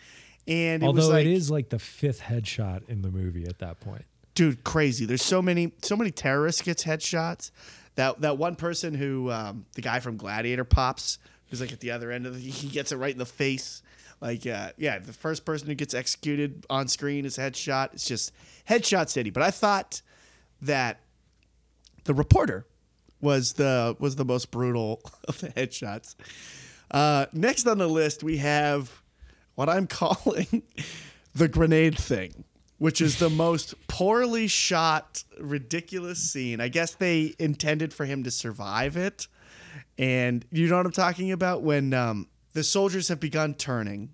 And 0.46 0.82
it 0.82 0.86
was 0.92 1.04
Although 1.04 1.16
like, 1.16 1.26
it 1.26 1.32
is 1.32 1.50
like 1.50 1.68
the 1.70 1.78
fifth 1.78 2.20
headshot 2.20 2.88
in 2.88 3.02
the 3.02 3.10
movie 3.10 3.46
at 3.46 3.58
that 3.60 3.80
point. 3.80 4.04
dude, 4.34 4.64
crazy. 4.64 5.06
There's 5.06 5.22
so 5.22 5.40
many, 5.40 5.72
so 5.82 5.96
many 5.96 6.10
terrorists 6.10 6.60
gets 6.62 6.84
headshots. 6.84 7.50
That 7.94 8.20
that 8.22 8.36
one 8.38 8.56
person 8.56 8.92
who, 8.94 9.30
um, 9.30 9.64
the 9.74 9.80
guy 9.82 10.00
from 10.00 10.16
Gladiator 10.16 10.64
pops, 10.64 11.18
who's 11.48 11.60
like 11.60 11.72
at 11.72 11.78
the 11.80 11.92
other 11.92 12.10
end 12.10 12.26
of 12.26 12.34
the, 12.34 12.40
he 12.40 12.66
gets 12.68 12.90
it 12.90 12.96
right 12.96 13.12
in 13.12 13.18
the 13.18 13.24
face. 13.24 13.82
Like, 14.20 14.44
uh, 14.46 14.72
yeah, 14.76 14.98
the 14.98 15.12
first 15.12 15.44
person 15.44 15.68
who 15.68 15.74
gets 15.76 15.94
executed 15.94 16.66
on 16.68 16.88
screen 16.88 17.24
is 17.24 17.36
headshot. 17.38 17.92
It's 17.94 18.04
just 18.06 18.32
headshot 18.68 19.08
city. 19.10 19.30
But 19.30 19.44
I 19.44 19.50
thought 19.52 20.02
that 20.62 21.00
the 22.04 22.14
reporter 22.14 22.66
was 23.24 23.54
the 23.54 23.96
was 23.98 24.14
the 24.14 24.24
most 24.24 24.52
brutal 24.52 25.00
of 25.28 25.40
the 25.40 25.48
headshots. 25.48 26.14
Uh, 26.90 27.26
next 27.32 27.66
on 27.66 27.78
the 27.78 27.88
list, 27.88 28.22
we 28.22 28.36
have 28.36 29.02
what 29.56 29.68
I'm 29.68 29.86
calling 29.88 30.62
the 31.34 31.48
grenade 31.48 31.98
thing, 31.98 32.44
which 32.78 33.00
is 33.00 33.18
the 33.18 33.30
most 33.30 33.74
poorly 33.88 34.46
shot, 34.46 35.24
ridiculous 35.40 36.18
scene. 36.18 36.60
I 36.60 36.68
guess 36.68 36.94
they 36.94 37.34
intended 37.40 37.92
for 37.92 38.04
him 38.04 38.22
to 38.22 38.30
survive 38.30 38.96
it. 38.96 39.26
And 39.98 40.44
you 40.52 40.68
know 40.68 40.76
what 40.76 40.86
I'm 40.86 40.92
talking 40.92 41.32
about? 41.32 41.62
When 41.62 41.94
um, 41.94 42.28
the 42.52 42.62
soldiers 42.62 43.08
have 43.08 43.18
begun 43.18 43.54
turning, 43.54 44.10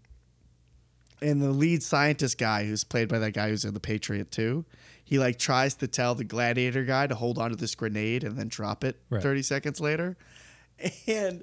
and 1.23 1.43
the 1.43 1.51
lead 1.51 1.83
scientist 1.83 2.39
guy, 2.39 2.65
who's 2.65 2.85
played 2.85 3.09
by 3.09 3.19
that 3.19 3.33
guy 3.33 3.51
who's 3.51 3.65
in 3.65 3.75
The 3.75 3.81
Patriot 3.81 4.31
too, 4.31 4.65
he 5.11 5.19
like 5.19 5.41
tries 5.41 5.75
to 5.75 5.89
tell 5.89 6.15
the 6.15 6.23
gladiator 6.23 6.85
guy 6.85 7.05
to 7.09 7.17
hold 7.17 7.37
on 7.37 7.51
to 7.51 7.57
this 7.57 7.75
grenade 7.75 8.23
and 8.23 8.39
then 8.39 8.47
drop 8.47 8.85
it 8.85 9.03
Right. 9.11 9.21
30 9.21 9.43
seconds 9.43 9.81
later. 9.81 10.17
And 11.09 11.43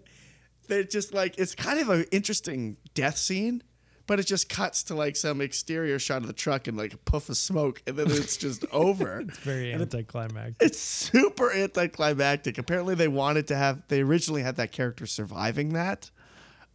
they're 0.67 0.83
just 0.83 1.13
like, 1.13 1.37
it's 1.37 1.53
kind 1.53 1.79
of 1.79 1.89
an 1.89 2.05
interesting 2.11 2.77
death 2.95 3.17
scene 3.17 3.61
but 4.07 4.21
it 4.21 4.25
just 4.25 4.47
cuts 4.47 4.83
to 4.83 4.95
like 4.95 5.17
some 5.17 5.41
exterior 5.41 5.99
shot 5.99 6.21
of 6.21 6.27
the 6.27 6.33
truck 6.33 6.67
and 6.67 6.77
like 6.77 6.93
a 6.93 6.97
puff 6.97 7.27
of 7.27 7.35
smoke, 7.35 7.83
and 7.85 7.97
then 7.97 8.07
it's 8.09 8.37
just 8.37 8.63
over. 8.71 9.19
It's 9.19 9.37
very 9.39 9.73
anticlimactic. 9.73 10.55
It's 10.61 10.79
super 10.79 11.51
anticlimactic. 11.51 12.57
Apparently, 12.57 12.95
they 12.95 13.09
wanted 13.09 13.47
to 13.49 13.57
have. 13.57 13.83
They 13.89 13.99
originally 13.99 14.43
had 14.43 14.55
that 14.55 14.71
character 14.71 15.05
surviving 15.05 15.73
that, 15.73 16.09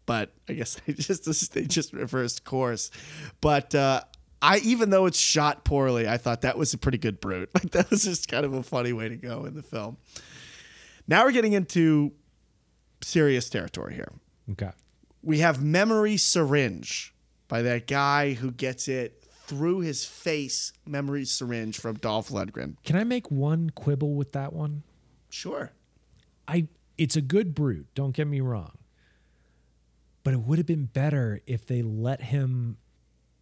but 0.05 0.35
I 0.47 0.53
guess 0.53 0.75
they 0.87 0.93
just 0.93 1.55
they 1.55 1.65
just 1.65 1.95
reversed 1.95 2.45
course. 2.45 2.91
But 3.41 3.75
uh, 3.75 4.03
I, 4.43 4.59
even 4.59 4.91
though 4.91 5.07
it's 5.07 5.19
shot 5.19 5.65
poorly, 5.65 6.09
I 6.09 6.19
thought 6.19 6.41
that 6.41 6.59
was 6.59 6.75
a 6.75 6.79
pretty 6.79 6.99
good 6.99 7.21
brute. 7.21 7.49
Like 7.55 7.71
that 7.71 7.91
was 7.91 8.03
just 8.03 8.29
kind 8.29 8.45
of 8.45 8.53
a 8.55 8.63
funny 8.63 8.93
way 8.93 9.09
to 9.09 9.17
go 9.17 9.45
in 9.45 9.55
the 9.55 9.63
film. 9.63 9.99
Now 11.07 11.25
we're 11.25 11.33
getting 11.33 11.53
into 11.53 12.13
serious 13.03 13.49
territory 13.49 13.95
here. 13.95 14.13
Okay. 14.51 14.71
We 15.23 15.39
have 15.39 15.63
Memory 15.63 16.17
Syringe 16.17 17.15
by 17.47 17.63
that 17.63 17.87
guy 17.87 18.33
who 18.33 18.51
gets 18.51 18.89
it 18.89 19.23
through 19.47 19.81
his 19.81 20.05
face. 20.05 20.73
Memory 20.87 21.25
Syringe 21.25 21.79
from 21.79 21.97
Dolph 21.97 22.31
Lundgren. 22.31 22.77
Can 22.85 22.97
I 22.97 23.05
make 23.05 23.31
one 23.31 23.71
quibble 23.71 24.15
with 24.15 24.33
that 24.33 24.53
one? 24.53 24.83
Sure. 25.31 25.73
I 26.49 26.67
it's 26.99 27.17
a 27.17 27.23
good 27.23 27.55
brute, 27.55 27.87
don't 27.95 28.15
get 28.15 28.27
me 28.27 28.41
wrong. 28.41 28.73
But 30.25 30.35
it 30.35 30.41
would 30.41 30.59
have 30.59 30.67
been 30.67 30.87
better 30.87 31.41
if 31.47 31.67
they 31.67 31.83
let 31.83 32.23
him 32.23 32.79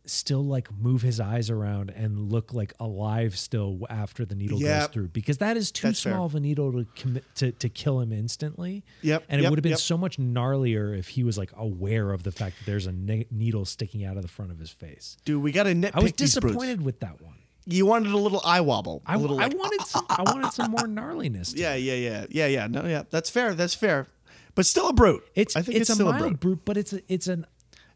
still 0.07 0.45
like 0.45 0.69
move 0.73 1.03
his 1.03 1.21
eyes 1.21 1.51
around 1.51 1.91
and 1.91 2.33
look 2.33 2.53
like 2.55 2.73
alive 2.81 3.39
still 3.39 3.79
after 3.91 4.25
the 4.25 4.35
needle 4.35 4.59
Yeah. 4.61 4.81
goes 4.81 4.89
through 4.89 5.09
because 5.09 5.39
that 5.39 5.57
is 5.57 5.71
too 5.71 5.89
That's 5.89 6.03
fair. 6.03 6.15
small 6.15 6.27
of 6.27 6.35
a 6.35 6.41
needle 6.41 6.73
to 6.73 6.87
commit 6.97 7.25
to, 7.37 7.53
to 7.53 7.69
kill 7.69 8.01
him 8.01 8.13
instantly. 8.13 8.83
Yep, 9.03 9.25
And 9.29 9.41
it 9.41 9.43
yep, 9.45 9.51
would 9.51 9.59
have 9.59 9.63
been 9.63 9.71
yep. 9.71 9.79
so 9.79 9.97
much 9.99 10.19
gnarlier 10.19 10.99
if 10.99 11.09
he 11.09 11.23
was 11.23 11.37
like 11.39 11.51
aware 11.57 12.13
of 12.13 12.23
the 12.23 12.33
fact 12.33 12.59
that 12.59 12.67
there's 12.67 12.87
a 12.87 12.93
ne- 12.93 13.27
needle 13.31 13.65
sticking 13.65 14.05
out 14.05 14.17
of 14.17 14.23
the 14.23 14.29
front 14.29 14.51
of 14.51 14.59
his 14.59 14.71
face. 14.71 15.17
Dude, 15.25 15.43
we 15.43 15.53
got 15.53 15.65
to 15.65 15.75
nitpick 15.75 15.91
I 15.95 16.01
was 16.03 16.13
disappointed 16.13 16.83
with 16.83 17.01
that 17.01 17.21
one. 17.21 17.35
You 17.67 17.85
wanted 17.87 18.11
a 18.13 18.17
little 18.17 18.41
eye 18.45 18.63
wobble. 18.63 19.03
A 19.07 19.13
I, 19.13 19.17
little 19.17 19.39
I 19.39 19.45
like, 19.45 19.57
wanted 19.59 19.83
some, 19.87 20.07
I 20.09 20.23
wanted 20.23 20.53
some 20.53 20.71
more 20.71 20.87
gnarliness. 20.89 21.55
Yeah, 21.57 21.75
yeah, 21.75 21.95
yeah, 21.95 22.27
yeah, 22.31 22.47
yeah. 22.47 22.67
No, 22.67 22.85
yeah, 22.87 23.03
that's 23.11 23.29
fair. 23.31 23.55
That's 23.55 23.75
fair. 23.75 24.07
But 24.55 24.67
still 24.67 24.89
a 24.89 24.93
brute. 24.93 25.23
It's 25.35 25.55
I 25.55 25.63
think 25.63 25.77
it's, 25.77 25.83
it's, 25.83 25.91
a 25.91 25.95
still 25.95 26.07
mild 26.11 26.17
a 26.23 26.25
brute. 26.29 26.41
brute, 26.41 26.61
but 26.65 26.77
it's 26.77 26.93
a, 26.95 27.01
it's 27.13 27.27
an 27.29 27.47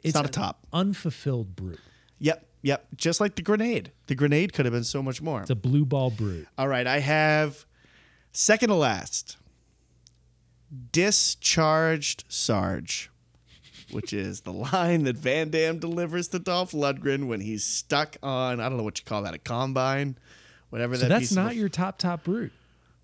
it's, 0.04 0.14
not 0.14 0.26
a 0.26 0.28
top. 0.28 0.60
unfulfilled 0.72 1.56
brute. 1.56 1.80
Yep, 2.18 2.46
yep. 2.62 2.86
Just 2.96 3.20
like 3.20 3.34
the 3.36 3.42
grenade. 3.42 3.92
The 4.06 4.14
grenade 4.14 4.52
could 4.52 4.64
have 4.64 4.72
been 4.72 4.84
so 4.84 5.02
much 5.02 5.20
more. 5.22 5.42
It's 5.42 5.50
a 5.50 5.54
blue 5.54 5.84
ball 5.84 6.10
brute. 6.10 6.46
All 6.56 6.68
right, 6.68 6.86
I 6.86 7.00
have 7.00 7.64
second 8.32 8.68
to 8.70 8.74
last. 8.74 9.36
Discharged 10.92 12.24
Sarge, 12.28 13.10
which 13.90 14.12
is 14.12 14.40
the 14.42 14.52
line 14.52 15.04
that 15.04 15.16
Van 15.16 15.50
Damme 15.50 15.78
delivers 15.78 16.28
to 16.28 16.38
Dolph 16.38 16.72
Lundgren 16.72 17.26
when 17.26 17.40
he's 17.40 17.64
stuck 17.64 18.16
on 18.22 18.60
I 18.60 18.68
don't 18.68 18.78
know 18.78 18.84
what 18.84 18.98
you 18.98 19.04
call 19.04 19.22
that 19.22 19.34
a 19.34 19.38
combine, 19.38 20.16
whatever 20.70 20.96
So 20.96 21.02
that. 21.02 21.08
that's 21.20 21.30
of 21.30 21.36
not 21.36 21.52
a- 21.52 21.54
your 21.56 21.68
top 21.68 21.98
top 21.98 22.24
brute. 22.24 22.52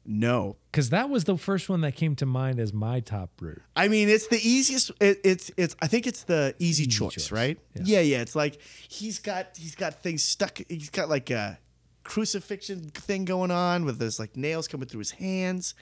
No. 0.04 0.56
Because 0.70 0.90
that 0.90 1.10
was 1.10 1.24
the 1.24 1.36
first 1.36 1.68
one 1.68 1.80
that 1.82 1.94
came 1.94 2.14
to 2.16 2.26
mind 2.26 2.58
as 2.58 2.72
my 2.72 3.00
top 3.00 3.30
brute. 3.36 3.62
I 3.76 3.88
mean, 3.88 4.08
it's 4.08 4.28
the 4.28 4.40
easiest. 4.42 4.90
It, 5.00 5.20
it's 5.24 5.50
it's. 5.56 5.76
I 5.80 5.86
think 5.86 6.06
it's 6.06 6.24
the 6.24 6.54
easy, 6.58 6.86
choice, 6.86 7.14
choice, 7.14 7.32
right? 7.32 7.58
yeah. 7.74 7.82
Yeah. 7.84 8.00
yeah, 8.00 8.20
It's 8.22 8.34
like 8.36 8.60
he's 8.88 9.18
got 9.18 9.56
he's 9.56 9.74
got 9.74 10.02
things 10.02 10.22
stuck. 10.22 10.60
He's 10.68 10.90
got 10.90 11.08
like 11.08 11.30
a 11.30 11.58
crucifixion 12.02 12.90
thing 12.90 13.24
going 13.24 13.50
on 13.50 13.84
with 13.84 13.98
those 13.98 14.18
like 14.18 14.36
nails 14.36 14.68
coming 14.68 14.88
through 14.88 15.00
his 15.00 15.12
hands. 15.12 15.74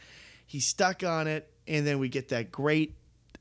He's 0.47 0.67
stuck 0.67 1.03
on 1.05 1.27
it, 1.27 1.51
and 1.67 1.87
then 1.87 1.99
we 1.99 2.09
get 2.09 2.29
that 2.29 2.51
great 2.51 2.95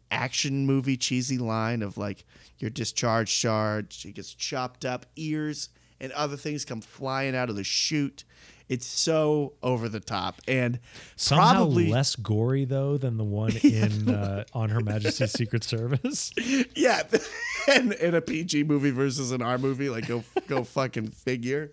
action 0.09 0.65
movie 0.65 0.95
cheesy 0.95 1.37
line 1.37 1.81
of 1.81 1.97
like 1.97 2.23
you're 2.59 2.69
discharged, 2.69 3.37
charged. 3.37 4.03
He 4.03 4.11
gets 4.11 4.33
chopped 4.33 4.85
up, 4.85 5.05
ears 5.15 5.69
and 5.99 6.11
other 6.11 6.37
things 6.37 6.63
come 6.65 6.81
flying 6.81 7.35
out 7.35 7.49
of 7.49 7.55
the 7.55 7.63
chute. 7.63 8.23
It's 8.69 8.85
so 8.85 9.53
over 9.63 9.87
the 9.87 9.99
top 10.01 10.41
and 10.47 10.79
Somehow 11.15 11.53
probably 11.53 11.89
less 11.89 12.15
gory 12.15 12.65
though 12.65 12.97
than 12.97 13.17
the 13.17 13.23
one 13.23 13.55
in 13.63 14.09
uh, 14.09 14.43
on 14.53 14.69
Her 14.69 14.81
Majesty's 14.81 15.31
Secret 15.31 15.63
Service. 15.63 16.31
Yeah, 16.75 17.03
and 17.67 17.93
in 17.93 18.13
a 18.15 18.21
PG 18.21 18.63
movie 18.65 18.91
versus 18.91 19.31
an 19.31 19.41
R 19.41 19.57
movie, 19.57 19.89
like 19.89 20.07
go 20.07 20.23
go 20.47 20.63
fucking 20.63 21.09
figure. 21.09 21.71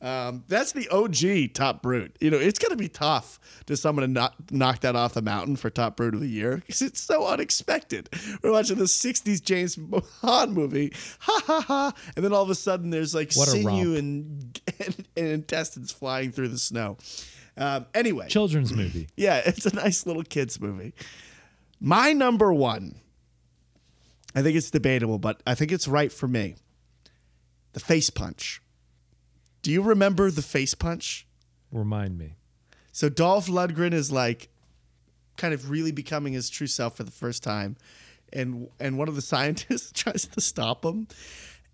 Um, 0.00 0.44
that's 0.48 0.72
the 0.72 0.88
OG 0.88 1.54
top 1.54 1.82
brute. 1.82 2.16
You 2.20 2.30
know, 2.30 2.38
it's 2.38 2.58
gonna 2.58 2.76
be 2.76 2.88
tough 2.88 3.38
to 3.66 3.76
someone 3.76 4.02
to 4.02 4.08
knock, 4.08 4.34
knock 4.50 4.80
that 4.80 4.96
off 4.96 5.14
the 5.14 5.22
mountain 5.22 5.56
for 5.56 5.70
top 5.70 5.96
brute 5.96 6.14
of 6.14 6.20
the 6.20 6.28
year 6.28 6.56
because 6.56 6.82
it's 6.82 7.00
so 7.00 7.26
unexpected. 7.26 8.08
We're 8.42 8.52
watching 8.52 8.76
the 8.76 8.84
'60s 8.84 9.42
James 9.42 9.76
Bond 9.76 10.52
movie, 10.52 10.92
ha 11.20 11.40
ha 11.46 11.60
ha, 11.60 11.92
and 12.16 12.24
then 12.24 12.32
all 12.32 12.42
of 12.42 12.50
a 12.50 12.54
sudden 12.54 12.90
there's 12.90 13.14
like 13.14 13.32
What 13.34 13.48
sinew 13.48 13.96
and, 13.96 14.60
and 14.78 15.06
and 15.16 15.26
intestines 15.26 15.92
flying 15.92 16.32
through 16.32 16.48
the 16.48 16.58
snow. 16.58 16.98
Um, 17.56 17.86
anyway, 17.94 18.28
Children's 18.28 18.72
movie. 18.72 19.08
yeah, 19.16 19.42
it's 19.44 19.66
a 19.66 19.74
nice 19.74 20.06
little 20.06 20.24
kids 20.24 20.60
movie. 20.60 20.94
My 21.80 22.12
number 22.12 22.52
one, 22.52 22.96
I 24.34 24.42
think 24.42 24.56
it's 24.56 24.70
debatable, 24.70 25.18
but 25.18 25.42
I 25.46 25.54
think 25.54 25.70
it's 25.70 25.86
right 25.86 26.12
for 26.12 26.26
me. 26.26 26.56
The 27.72 27.80
face 27.80 28.10
punch. 28.10 28.60
Do 29.64 29.72
you 29.72 29.80
remember 29.80 30.30
the 30.30 30.42
face 30.42 30.74
punch? 30.74 31.26
Remind 31.72 32.18
me. 32.18 32.34
So 32.92 33.08
Dolph 33.08 33.46
Lundgren 33.46 33.94
is 33.94 34.12
like 34.12 34.50
kind 35.38 35.54
of 35.54 35.70
really 35.70 35.90
becoming 35.90 36.34
his 36.34 36.50
true 36.50 36.66
self 36.66 36.98
for 36.98 37.02
the 37.02 37.10
first 37.10 37.42
time. 37.42 37.76
And 38.30 38.68
and 38.78 38.98
one 38.98 39.08
of 39.08 39.16
the 39.16 39.22
scientists 39.32 39.90
tries 39.94 40.26
to 40.26 40.40
stop 40.42 40.84
him. 40.84 41.08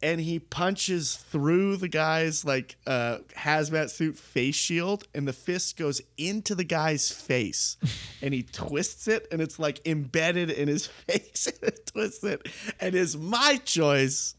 And 0.03 0.21
he 0.21 0.39
punches 0.39 1.17
through 1.17 1.79
the 1.79 1.89
guy's 1.89 2.45
like 2.45 2.77
uh, 2.87 3.19
hazmat 3.37 3.91
suit 3.91 4.17
face 4.17 4.55
shield, 4.55 5.09
and 5.13 5.27
the 5.27 5.33
fist 5.33 5.77
goes 5.77 6.01
into 6.17 6.55
the 6.55 6.65
guy's 6.65 7.11
face, 7.11 7.77
and 8.23 8.33
he 8.33 8.45
twists 8.45 9.09
it, 9.09 9.27
and 9.31 9.43
it's 9.43 9.59
like 9.59 9.87
embedded 9.87 10.49
in 10.49 10.69
his 10.69 10.87
face, 10.87 11.49
and 11.49 11.71
it 11.71 11.87
twists 11.93 12.25
it, 12.25 12.49
and 12.81 12.95
is 12.95 13.15
my 13.15 13.61
choice 13.63 14.37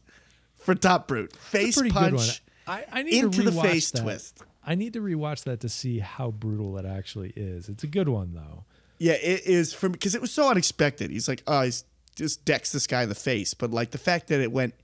for 0.56 0.74
top 0.74 1.06
brute 1.06 1.36
face 1.36 1.76
punch 1.76 1.92
good 1.92 2.14
one. 2.14 2.28
I, 2.66 2.84
I 2.90 3.02
need 3.02 3.24
into 3.24 3.42
to 3.42 3.50
the 3.50 3.62
face 3.62 3.90
that. 3.90 4.02
twist. 4.02 4.42
I 4.64 4.74
need 4.74 4.92
to 4.92 5.00
rewatch 5.00 5.44
that 5.44 5.60
to 5.60 5.68
see 5.68 5.98
how 5.98 6.30
brutal 6.30 6.78
it 6.78 6.86
actually 6.86 7.32
is. 7.34 7.68
It's 7.68 7.84
a 7.84 7.88
good 7.88 8.08
one 8.08 8.32
though. 8.34 8.64
Yeah, 8.98 9.14
it 9.14 9.46
is 9.46 9.72
from 9.72 9.92
because 9.92 10.14
it 10.14 10.20
was 10.20 10.30
so 10.30 10.48
unexpected. 10.48 11.10
He's 11.10 11.28
like, 11.28 11.42
oh, 11.46 11.62
he 11.62 11.72
just 12.14 12.44
decks 12.44 12.70
this 12.72 12.86
guy 12.86 13.02
in 13.02 13.08
the 13.08 13.14
face, 13.14 13.54
but 13.54 13.72
like 13.72 13.90
the 13.90 13.98
fact 13.98 14.28
that 14.28 14.40
it 14.40 14.52
went 14.52 14.74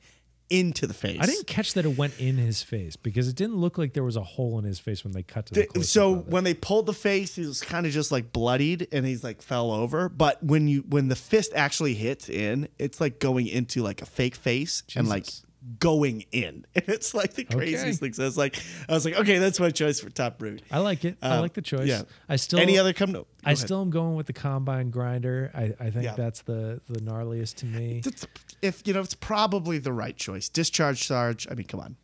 into 0.51 0.87
the 0.87 0.95
face. 0.95 1.19
I 1.21 1.27
didn't 1.27 1.47
catch 1.47 1.75
that 1.75 1.85
it 1.85 1.97
went 1.97 2.19
in 2.19 2.37
his 2.37 2.63
face 2.63 2.97
because 2.97 3.29
it 3.29 3.37
didn't 3.37 3.57
look 3.57 3.79
like 3.79 3.93
there 3.93 4.03
was 4.03 4.17
a 4.17 4.23
hole 4.23 4.59
in 4.59 4.65
his 4.65 4.79
face 4.79 5.05
when 5.05 5.13
they 5.13 5.23
cut 5.23 5.47
to 5.47 5.55
the 5.55 5.61
Th- 5.61 5.73
close-up 5.73 5.89
so 5.89 6.15
when 6.15 6.45
they 6.45 6.55
pulled 6.55 6.87
the 6.87 6.95
face, 6.95 7.37
he 7.37 7.47
was 7.47 7.61
kind 7.61 7.87
of 7.87 7.93
just 7.93 8.11
like 8.11 8.33
bloodied 8.33 8.89
and 8.91 9.07
he's 9.07 9.23
like 9.23 9.43
fell 9.43 9.71
over. 9.71 10.09
But 10.09 10.43
when 10.43 10.67
you 10.67 10.85
when 10.89 11.09
the 11.09 11.17
fist 11.17 11.53
actually 11.55 11.95
hits 11.95 12.29
in, 12.29 12.69
it's 12.79 13.01
like 13.01 13.19
going 13.19 13.47
into 13.47 13.83
like 13.83 14.03
a 14.03 14.07
fake 14.07 14.35
face 14.37 14.83
and 14.97 15.09
like 15.09 15.25
Jesus. 15.25 15.43
Going 15.81 16.25
in. 16.33 16.65
And 16.75 16.89
it's 16.89 17.15
like 17.15 17.35
the 17.35 17.45
craziest 17.45 18.01
thing. 18.01 18.13
So 18.13 18.23
I 18.23 18.27
was 18.27 18.39
like, 18.39 18.63
I 18.89 18.93
was 18.93 19.05
like, 19.05 19.19
okay, 19.19 19.39
that's 19.39 19.59
my 19.59 19.71
choice 19.71 19.99
for 20.01 20.09
top 20.11 20.39
brute. 20.39 20.63
I 20.71 20.79
like 20.79 21.05
it. 21.05 21.19
I 21.21 21.37
Um, 21.37 21.41
like 21.43 21.55
the 21.55 21.63
choice. 21.63 21.89
yeah. 21.89 22.03
I 22.29 22.37
still 22.37 22.61
Any 22.61 22.79
other 22.79 22.93
come? 22.93 23.11
No, 23.13 23.27
I 23.45 23.51
ahead. 23.51 23.59
still 23.59 23.81
am 23.81 23.91
going 23.91 24.15
with 24.15 24.27
the 24.27 24.33
combine 24.33 24.91
grinder. 24.91 25.51
I, 25.55 25.75
I 25.81 25.91
think 25.91 26.05
Yeah. 26.05 26.15
that's 26.15 26.43
the 26.43 26.81
the 26.89 27.01
gnarliest 27.01 27.57
to 27.57 27.67
me. 27.67 28.03
It's, 28.07 28.27
if 28.63 28.87
you 28.87 28.95
know, 28.95 29.01
it's 29.01 29.15
probably 29.15 29.79
the 29.79 29.93
right 29.93 30.17
choice. 30.17 30.49
Discharge 30.49 31.05
Sarge. 31.07 31.49
I 31.51 31.55
mean, 31.55 31.67
come 31.67 31.81
on. 31.81 31.97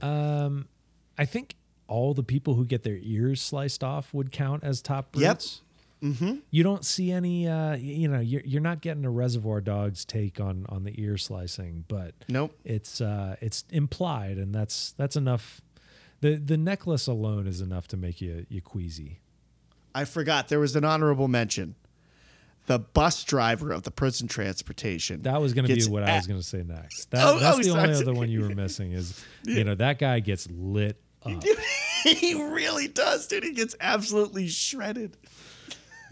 Um, 0.00 0.68
I 1.18 1.24
think 1.26 1.54
all 1.88 2.14
the 2.14 2.22
people 2.22 2.54
who 2.54 2.64
get 2.64 2.82
their 2.84 2.98
ears 3.02 3.42
sliced 3.42 3.84
off 3.84 4.14
would 4.14 4.32
count 4.32 4.64
as 4.64 4.80
top 4.80 5.14
Yep. 5.14 5.42
Mm-hmm. 6.02 6.36
You 6.50 6.62
don't 6.64 6.84
see 6.84 7.12
any. 7.12 7.46
Uh, 7.48 7.76
you 7.76 8.08
know, 8.08 8.18
you're 8.20 8.42
you're 8.44 8.60
not 8.60 8.80
getting 8.80 9.04
a 9.04 9.10
Reservoir 9.10 9.60
Dogs 9.60 10.04
take 10.04 10.40
on 10.40 10.66
on 10.68 10.84
the 10.84 11.00
ear 11.00 11.16
slicing, 11.16 11.84
but 11.86 12.14
Nope. 12.28 12.58
it's 12.64 13.00
uh 13.00 13.36
it's 13.40 13.64
implied, 13.70 14.36
and 14.38 14.52
that's 14.54 14.92
that's 14.98 15.14
enough. 15.16 15.60
The 16.20 16.36
the 16.36 16.56
necklace 16.56 17.06
alone 17.06 17.46
is 17.46 17.60
enough 17.60 17.86
to 17.88 17.96
make 17.96 18.20
you 18.20 18.46
you 18.48 18.60
queasy. 18.60 19.20
I 19.94 20.04
forgot 20.04 20.48
there 20.48 20.60
was 20.60 20.74
an 20.74 20.84
honorable 20.84 21.28
mention. 21.28 21.74
The 22.66 22.78
bus 22.78 23.24
driver 23.24 23.72
of 23.72 23.82
the 23.82 23.90
prison 23.90 24.28
transportation. 24.28 25.22
That 25.22 25.40
was 25.40 25.52
going 25.52 25.66
to 25.66 25.74
be 25.74 25.84
what 25.86 26.04
I 26.04 26.14
was 26.16 26.28
going 26.28 26.38
to 26.40 26.46
say 26.46 26.62
next. 26.62 27.10
That, 27.10 27.26
Oh, 27.26 27.38
that's 27.40 27.58
oh, 27.58 27.62
the 27.62 27.70
only 27.70 27.92
sorry. 27.94 28.02
other 28.04 28.14
one 28.14 28.28
you 28.30 28.40
were 28.42 28.54
missing 28.54 28.92
is 28.92 29.22
you 29.44 29.64
know 29.64 29.74
that 29.74 29.98
guy 29.98 30.20
gets 30.20 30.48
lit 30.50 30.96
up. 31.24 31.42
he 32.04 32.34
really 32.34 32.86
does, 32.88 33.26
dude. 33.26 33.42
He 33.44 33.52
gets 33.52 33.74
absolutely 33.80 34.48
shredded. 34.48 35.16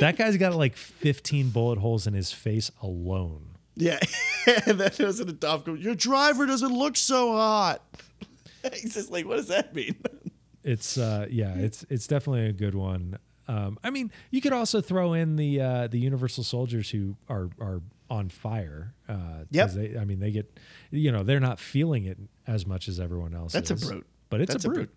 That 0.00 0.16
guy's 0.16 0.36
got 0.36 0.54
like 0.54 0.76
15 0.76 1.50
bullet 1.50 1.78
holes 1.78 2.06
in 2.06 2.14
his 2.14 2.32
face 2.32 2.70
alone. 2.82 3.56
Yeah. 3.76 3.98
there's 4.66 5.20
an 5.20 5.28
adopt 5.28 5.68
Your 5.68 5.94
driver 5.94 6.46
doesn't 6.46 6.72
look 6.72 6.96
so 6.96 7.32
hot. 7.32 7.82
He's 8.74 8.94
just 8.94 9.10
like, 9.10 9.26
what 9.26 9.36
does 9.36 9.48
that 9.48 9.74
mean? 9.74 9.96
It's 10.62 10.98
uh 10.98 11.26
yeah, 11.30 11.54
it's 11.54 11.86
it's 11.88 12.06
definitely 12.06 12.46
a 12.46 12.52
good 12.52 12.74
one. 12.74 13.18
Um, 13.48 13.78
I 13.82 13.90
mean, 13.90 14.12
you 14.30 14.40
could 14.40 14.52
also 14.52 14.80
throw 14.80 15.14
in 15.14 15.36
the 15.36 15.60
uh, 15.60 15.86
the 15.88 15.98
Universal 15.98 16.44
soldiers 16.44 16.90
who 16.90 17.16
are 17.28 17.48
are 17.58 17.80
on 18.10 18.28
fire. 18.28 18.94
Uh, 19.08 19.44
Yep. 19.50 19.70
They, 19.70 19.96
I 19.98 20.04
mean, 20.04 20.20
they 20.20 20.30
get, 20.30 20.58
you 20.90 21.10
know, 21.10 21.22
they're 21.22 21.40
not 21.40 21.58
feeling 21.58 22.04
it 22.04 22.18
as 22.46 22.66
much 22.66 22.86
as 22.88 23.00
everyone 23.00 23.34
else. 23.34 23.52
That's 23.52 23.70
a 23.70 23.76
brute. 23.76 24.06
But 24.28 24.40
it's 24.40 24.52
That's 24.52 24.64
a 24.64 24.68
brute. 24.68 24.94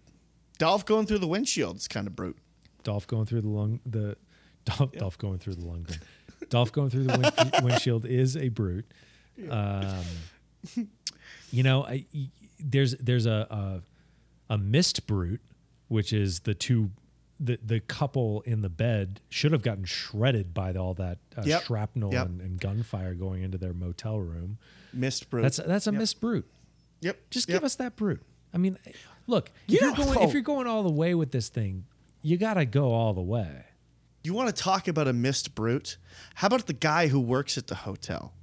Dolph 0.60 0.86
going 0.86 1.08
through 1.08 1.20
the 1.20 1.28
windshield 1.28 1.78
is 1.78 1.88
kind 1.88 2.06
of 2.06 2.16
brute. 2.16 2.38
Dolph 2.84 3.08
going 3.08 3.26
through 3.26 3.42
the 3.42 3.50
lung, 3.50 3.80
the 3.86 4.18
Dolph, 4.78 4.92
Dolph 4.94 5.18
going 5.18 5.40
through 5.40 5.56
the 5.56 5.66
lung. 5.66 5.86
Dolph 6.50 6.72
going 6.72 6.90
through 6.90 7.06
the 7.06 7.18
wind, 7.18 7.54
windshield 7.64 8.06
is 8.06 8.36
a 8.38 8.50
brute. 8.50 8.86
Um, 9.50 9.96
you 11.52 11.64
know, 11.64 11.84
I, 11.86 12.06
there's 12.60 12.96
there's 12.98 13.26
a, 13.26 13.82
a 14.50 14.54
a 14.54 14.58
missed 14.58 15.08
brute, 15.08 15.42
which 15.88 16.14
is 16.14 16.42
the 16.42 16.54
two. 16.54 16.92
The, 17.40 17.58
the 17.66 17.80
couple 17.82 18.42
in 18.46 18.62
the 18.62 18.70
bed 18.70 19.20
should 19.28 19.52
have 19.52 19.64
gotten 19.64 19.84
shredded 19.84 20.54
by 20.54 20.72
all 20.76 20.94
that 20.94 21.18
uh, 21.36 21.42
Yep. 21.44 21.64
shrapnel 21.64 22.14
Yep. 22.14 22.26
and, 22.28 22.42
and 22.42 22.60
gunfire 22.60 23.16
going 23.16 23.42
into 23.44 23.58
their 23.58 23.74
motel 23.74 24.20
room. 24.20 24.60
Missed 24.94 25.30
brute. 25.30 25.42
That's 25.42 25.58
that's 25.58 25.88
a 25.88 25.92
missed 25.92 26.22
brute. 26.22 26.46
yep. 27.02 27.20
Just 27.32 27.50
yep. 27.50 27.58
give 27.58 27.64
us 27.66 27.76
that 27.78 27.98
brute. 27.98 28.22
I 28.54 28.60
mean, 28.60 28.78
look, 29.28 29.52
if 29.68 29.82
you're 29.82 29.92
going 29.94 30.22
if 30.22 30.32
you're 30.34 30.42
going 30.44 30.68
all 30.68 30.84
the 30.84 30.92
way 30.94 31.16
with 31.16 31.32
this 31.32 31.50
thing, 31.50 31.86
you 32.22 32.38
got 32.38 32.54
to 32.54 32.66
go 32.66 32.94
all 32.94 33.14
the 33.14 33.22
way. 33.22 33.66
You 34.24 34.34
want 34.34 34.56
to 34.56 34.64
talk 34.64 34.88
about 34.88 35.08
a 35.08 35.14
missed 35.14 35.54
brute? 35.54 35.98
How 36.36 36.48
about 36.48 36.66
the 36.68 36.74
guy 36.74 37.08
who 37.08 37.20
works 37.20 37.58
at 37.58 37.68
the 37.68 37.76
hotel? 37.76 38.34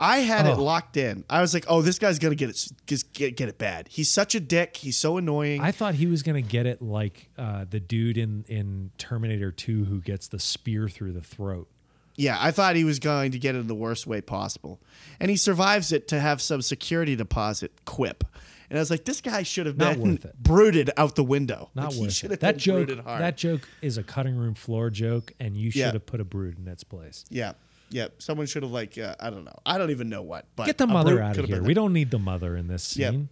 I 0.00 0.18
had 0.18 0.46
it 0.46 0.56
Oh. 0.56 0.62
locked 0.62 0.96
in. 0.96 1.24
I 1.28 1.40
was 1.40 1.52
like, 1.52 1.64
"Oh, 1.68 1.82
this 1.82 1.98
guy's 1.98 2.20
gonna 2.20 2.36
get 2.36 2.50
it, 2.50 2.72
get, 3.12 3.36
get 3.36 3.48
it 3.48 3.58
bad. 3.58 3.88
He's 3.90 4.08
such 4.10 4.34
a 4.36 4.40
dick. 4.40 4.76
He's 4.76 4.96
so 4.96 5.16
annoying." 5.16 5.60
I 5.60 5.72
thought 5.72 5.94
he 5.96 6.06
was 6.06 6.22
going 6.22 6.40
to 6.42 6.48
get 6.48 6.66
it 6.66 6.80
like 6.80 7.28
uh, 7.36 7.64
the 7.68 7.80
dude 7.80 8.16
in 8.16 8.44
in 8.46 8.90
Terminator 8.96 9.50
2 9.50 9.86
who 9.86 10.00
gets 10.00 10.28
the 10.28 10.38
spear 10.38 10.88
through 10.88 11.12
the 11.14 11.20
throat. 11.20 11.68
yeah, 12.14 12.36
I 12.40 12.52
thought 12.52 12.74
he 12.76 12.84
was 12.84 12.98
going 13.00 13.32
to 13.32 13.38
get 13.38 13.54
it 13.56 13.58
in 13.58 13.66
the 13.66 13.74
worst 13.74 14.06
way 14.06 14.20
possible, 14.20 14.80
and 15.20 15.30
he 15.32 15.36
survives 15.36 15.90
it 15.92 16.06
to 16.08 16.20
have 16.20 16.40
some 16.40 16.62
security 16.62 17.14
deposit 17.16 17.72
quip. 17.84 18.22
And 18.70 18.78
I 18.78 18.82
was 18.82 18.90
like, 18.90 19.04
"This 19.04 19.20
guy 19.20 19.42
should 19.44 19.66
have 19.66 19.76
Not 19.78 19.96
been 19.96 20.20
brooded 20.38 20.90
out 20.96 21.14
the 21.16 21.24
window. 21.24 21.70
Not 21.74 21.86
Like, 21.86 21.94
he 21.94 22.00
worth 22.02 22.12
should 22.12 22.26
it. 22.26 22.30
have 22.32 22.40
That 22.40 22.56
joke 22.58 22.86
brooded 22.86 23.04
hard. 23.04 23.22
that 23.22 23.36
joke 23.36 23.66
is 23.80 23.96
a 23.96 24.02
cutting 24.02 24.36
room 24.36 24.54
floor 24.54 24.90
joke 24.90 25.32
and 25.40 25.56
you 25.56 25.70
should 25.70 25.78
Yeah. 25.80 25.92
have 25.92 26.04
put 26.06 26.20
a 26.20 26.24
brood 26.24 26.58
in 26.58 26.68
its 26.68 26.84
place. 26.84 27.24
yeah, 27.30 27.52
yeah. 27.90 28.08
Someone 28.18 28.46
should 28.46 28.62
have 28.62 28.72
like, 28.72 28.98
uh, 28.98 29.14
I 29.20 29.30
don't 29.30 29.44
know. 29.44 29.56
I 29.64 29.78
don't 29.78 29.90
even 29.90 30.08
know 30.10 30.20
what. 30.22 30.44
But 30.56 30.66
Get 30.66 30.76
the 30.78 30.86
mother 30.86 31.22
out 31.22 31.38
of 31.38 31.46
here. 31.46 31.62
We 31.62 31.72
don't 31.74 31.92
need 31.94 32.10
the 32.10 32.18
mother 32.18 32.56
in 32.56 32.68
this 32.68 32.96
Yep. 32.96 33.12
scene. 33.12 33.28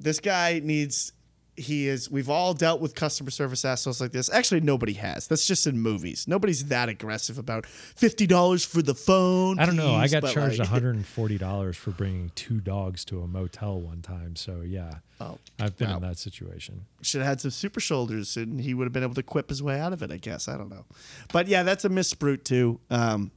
this 0.00 0.20
guy 0.20 0.60
needs 0.62 1.12
he 1.56 1.86
is 1.86 2.10
we've 2.10 2.28
all 2.28 2.52
dealt 2.52 2.80
with 2.80 2.94
customer 2.96 3.30
service 3.30 3.64
assholes 3.64 4.00
like 4.00 4.10
this 4.10 4.28
actually 4.32 4.60
nobody 4.60 4.94
has 4.94 5.28
that's 5.28 5.46
just 5.46 5.66
in 5.68 5.78
movies 5.78 6.26
nobody's 6.26 6.64
that 6.66 6.88
aggressive 6.88 7.38
about 7.38 7.64
$50 7.64 8.66
for 8.66 8.82
the 8.82 8.94
phone 8.94 9.58
I 9.60 9.66
don't 9.66 9.76
know. 9.76 9.94
I 9.94 10.08
got 10.08 10.24
charged 10.32 10.58
like- 10.58 10.68
$140 10.82 11.74
for 11.76 11.90
bringing 11.92 12.32
two 12.34 12.60
dogs 12.60 13.04
to 13.06 13.22
a 13.22 13.26
motel 13.28 13.80
one 13.80 14.02
time. 14.02 14.34
So, 14.36 14.62
yeah. 14.62 14.94
Oh, 15.20 15.38
I've 15.60 15.76
been 15.76 15.90
wow. 15.90 15.96
in 15.96 16.02
that 16.02 16.18
situation. 16.18 16.86
should 17.02 17.20
have 17.20 17.28
had 17.28 17.40
some 17.40 17.52
super 17.52 17.78
shoulders 17.80 18.36
and 18.36 18.60
he 18.60 18.74
would 18.74 18.84
have 18.84 18.92
been 18.92 19.04
able 19.04 19.14
to 19.14 19.22
quip 19.22 19.48
his 19.48 19.62
way 19.62 19.78
out 19.78 19.92
of 19.92 20.02
it 20.02 20.10
i 20.10 20.16
guess 20.16 20.48
i 20.48 20.56
don't 20.56 20.70
know 20.70 20.84
but 21.32 21.46
yeah 21.46 21.62
that's 21.62 21.84
a 21.84 21.88
missed 21.88 22.18
brute 22.18 22.44
too 22.44 22.80
um, 22.90 23.30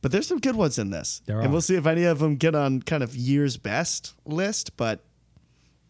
but 0.00 0.10
there's 0.10 0.26
some 0.26 0.40
good 0.40 0.56
ones 0.56 0.78
in 0.78 0.90
this 0.90 1.22
There 1.26 1.38
and 1.38 1.46
are. 1.48 1.50
we'll 1.52 1.60
see 1.60 1.76
if 1.76 1.86
any 1.86 2.02
of 2.04 2.18
them 2.18 2.34
get 2.36 2.54
on 2.56 2.82
kind 2.82 3.02
of 3.04 3.14
year's 3.14 3.56
best 3.56 4.14
list 4.26 4.76
but 4.76 5.04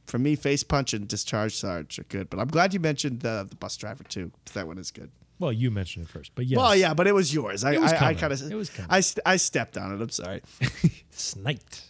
for 0.06 0.18
me 0.18 0.34
face 0.36 0.62
punch 0.62 0.92
and 0.94 1.06
discharge 1.08 1.54
sarge 1.54 1.98
are 1.98 2.04
good 2.04 2.28
but 2.30 2.38
i'm 2.40 2.48
glad 2.48 2.74
you 2.74 2.80
mentioned 2.80 3.20
the, 3.20 3.46
the 3.48 3.56
bus 3.56 3.76
driver 3.76 4.04
too 4.04 4.30
'cause 4.44 4.54
that 4.54 4.66
one 4.66 4.78
is 4.78 4.90
good 4.90 5.10
Well, 5.38 5.52
you 5.52 5.70
mentioned 5.72 6.04
it 6.06 6.08
first, 6.08 6.32
but 6.36 6.46
yes. 6.46 6.56
Well, 6.56 6.76
yeah, 6.76 6.94
but 6.94 7.06
it 7.08 7.14
was 7.14 7.34
yours. 7.34 7.64
I, 7.64 7.72
It 7.72 7.80
was 7.80 7.92
I, 7.92 7.96
I 8.10 8.14
kind 8.14 8.32
of, 8.32 8.52
It 8.52 8.54
was 8.54 8.70
coming. 8.70 8.86
I, 8.90 9.00
st- 9.00 9.22
I 9.26 9.36
stepped 9.38 9.76
on 9.76 9.92
it. 9.92 10.00
I'm 10.00 10.08
sorry. 10.10 10.40
Sniped. 11.10 11.82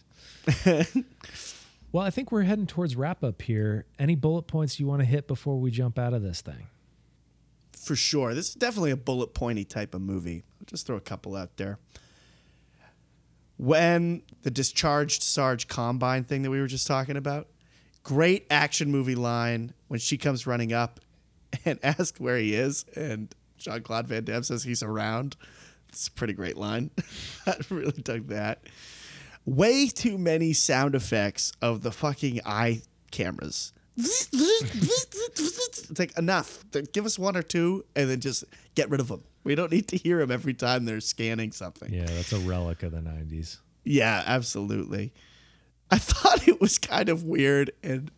well, 1.93 2.03
I 2.05 2.09
think 2.11 2.33
we're 2.33 2.45
heading 2.45 2.67
towards 2.67 2.97
wrap 2.97 3.23
up 3.23 3.43
here. 3.43 3.85
Any 3.99 4.15
bullet 4.15 4.45
points 4.45 4.81
you 4.81 4.87
want 4.87 5.01
to 5.01 5.05
hit 5.05 5.27
before 5.29 5.59
we 5.61 5.71
jump 5.71 5.99
out 5.99 6.15
of 6.15 6.23
this 6.23 6.41
thing? 6.41 6.69
For 7.77 7.95
sure. 7.95 8.33
This 8.33 8.49
is 8.51 8.55
definitely 8.55 8.93
a 8.93 8.97
bullet 8.97 9.35
pointy 9.35 9.65
type 9.67 9.95
of 9.95 10.01
movie. 10.01 10.45
I'll 10.61 10.67
just 10.67 10.87
throw 10.87 10.97
a 10.97 11.01
couple 11.01 11.37
out 11.37 11.57
there. 11.59 11.79
When 13.59 14.23
the 14.43 14.51
discharged 14.51 15.23
Sarge 15.23 15.69
Combine 15.69 16.25
thing 16.25 16.41
that 16.43 16.51
we 16.51 16.59
were 16.61 16.67
just 16.67 16.87
talking 16.87 17.17
about, 17.19 17.49
great 18.03 18.47
action 18.51 18.91
movie 18.91 19.15
line 19.15 19.73
when 19.89 20.01
she 20.01 20.17
comes 20.19 20.47
running 20.47 20.73
up 20.73 21.01
and 21.65 21.79
asks 21.83 22.19
where 22.21 22.37
he 22.37 22.55
is, 22.55 22.85
and 22.97 23.35
Jean 23.59 23.83
Claude 23.83 24.07
Van 24.09 24.25
Damme 24.25 24.43
says 24.43 24.65
he's 24.65 24.83
around. 24.83 25.37
It's 25.89 26.09
a 26.09 26.13
pretty 26.13 26.33
great 26.33 26.57
line. 26.57 26.91
I 27.47 27.55
really 27.71 28.01
dug 28.03 28.29
that. 28.29 28.65
Way 29.45 29.89
too 29.89 30.17
many 30.19 30.53
sound 30.53 30.95
effects 30.95 31.53
of 31.61 31.83
the 31.83 31.93
fucking 31.93 32.41
eye 32.47 32.83
cameras. 33.11 33.73
It's 33.97 34.29
like 35.99 36.17
enough. 36.17 36.65
Give 36.93 37.05
us 37.05 37.19
one 37.19 37.37
or 37.37 37.43
two, 37.43 37.85
and 37.95 38.09
then 38.09 38.21
just 38.21 38.45
get 38.75 38.89
rid 38.89 39.01
of 39.01 39.09
them. 39.09 39.23
We 39.45 39.55
don't 39.55 39.73
need 39.73 39.89
to 39.89 39.97
hear 39.97 40.19
them 40.19 40.31
every 40.31 40.55
time 40.55 40.85
they're 40.85 41.01
scanning 41.01 41.53
something. 41.53 41.93
Yeah, 41.93 42.07
that's 42.07 42.33
a 42.33 42.39
relic 42.39 42.83
of 42.85 42.93
the 42.93 42.99
90s. 42.99 43.59
Yeah, 43.85 44.23
absolutely. 44.25 45.13
I 45.93 45.99
thought 45.99 46.49
it 46.49 46.59
was 46.59 46.79
kind 46.79 47.11
of 47.11 47.23
weird, 47.23 47.71
and 47.83 48.11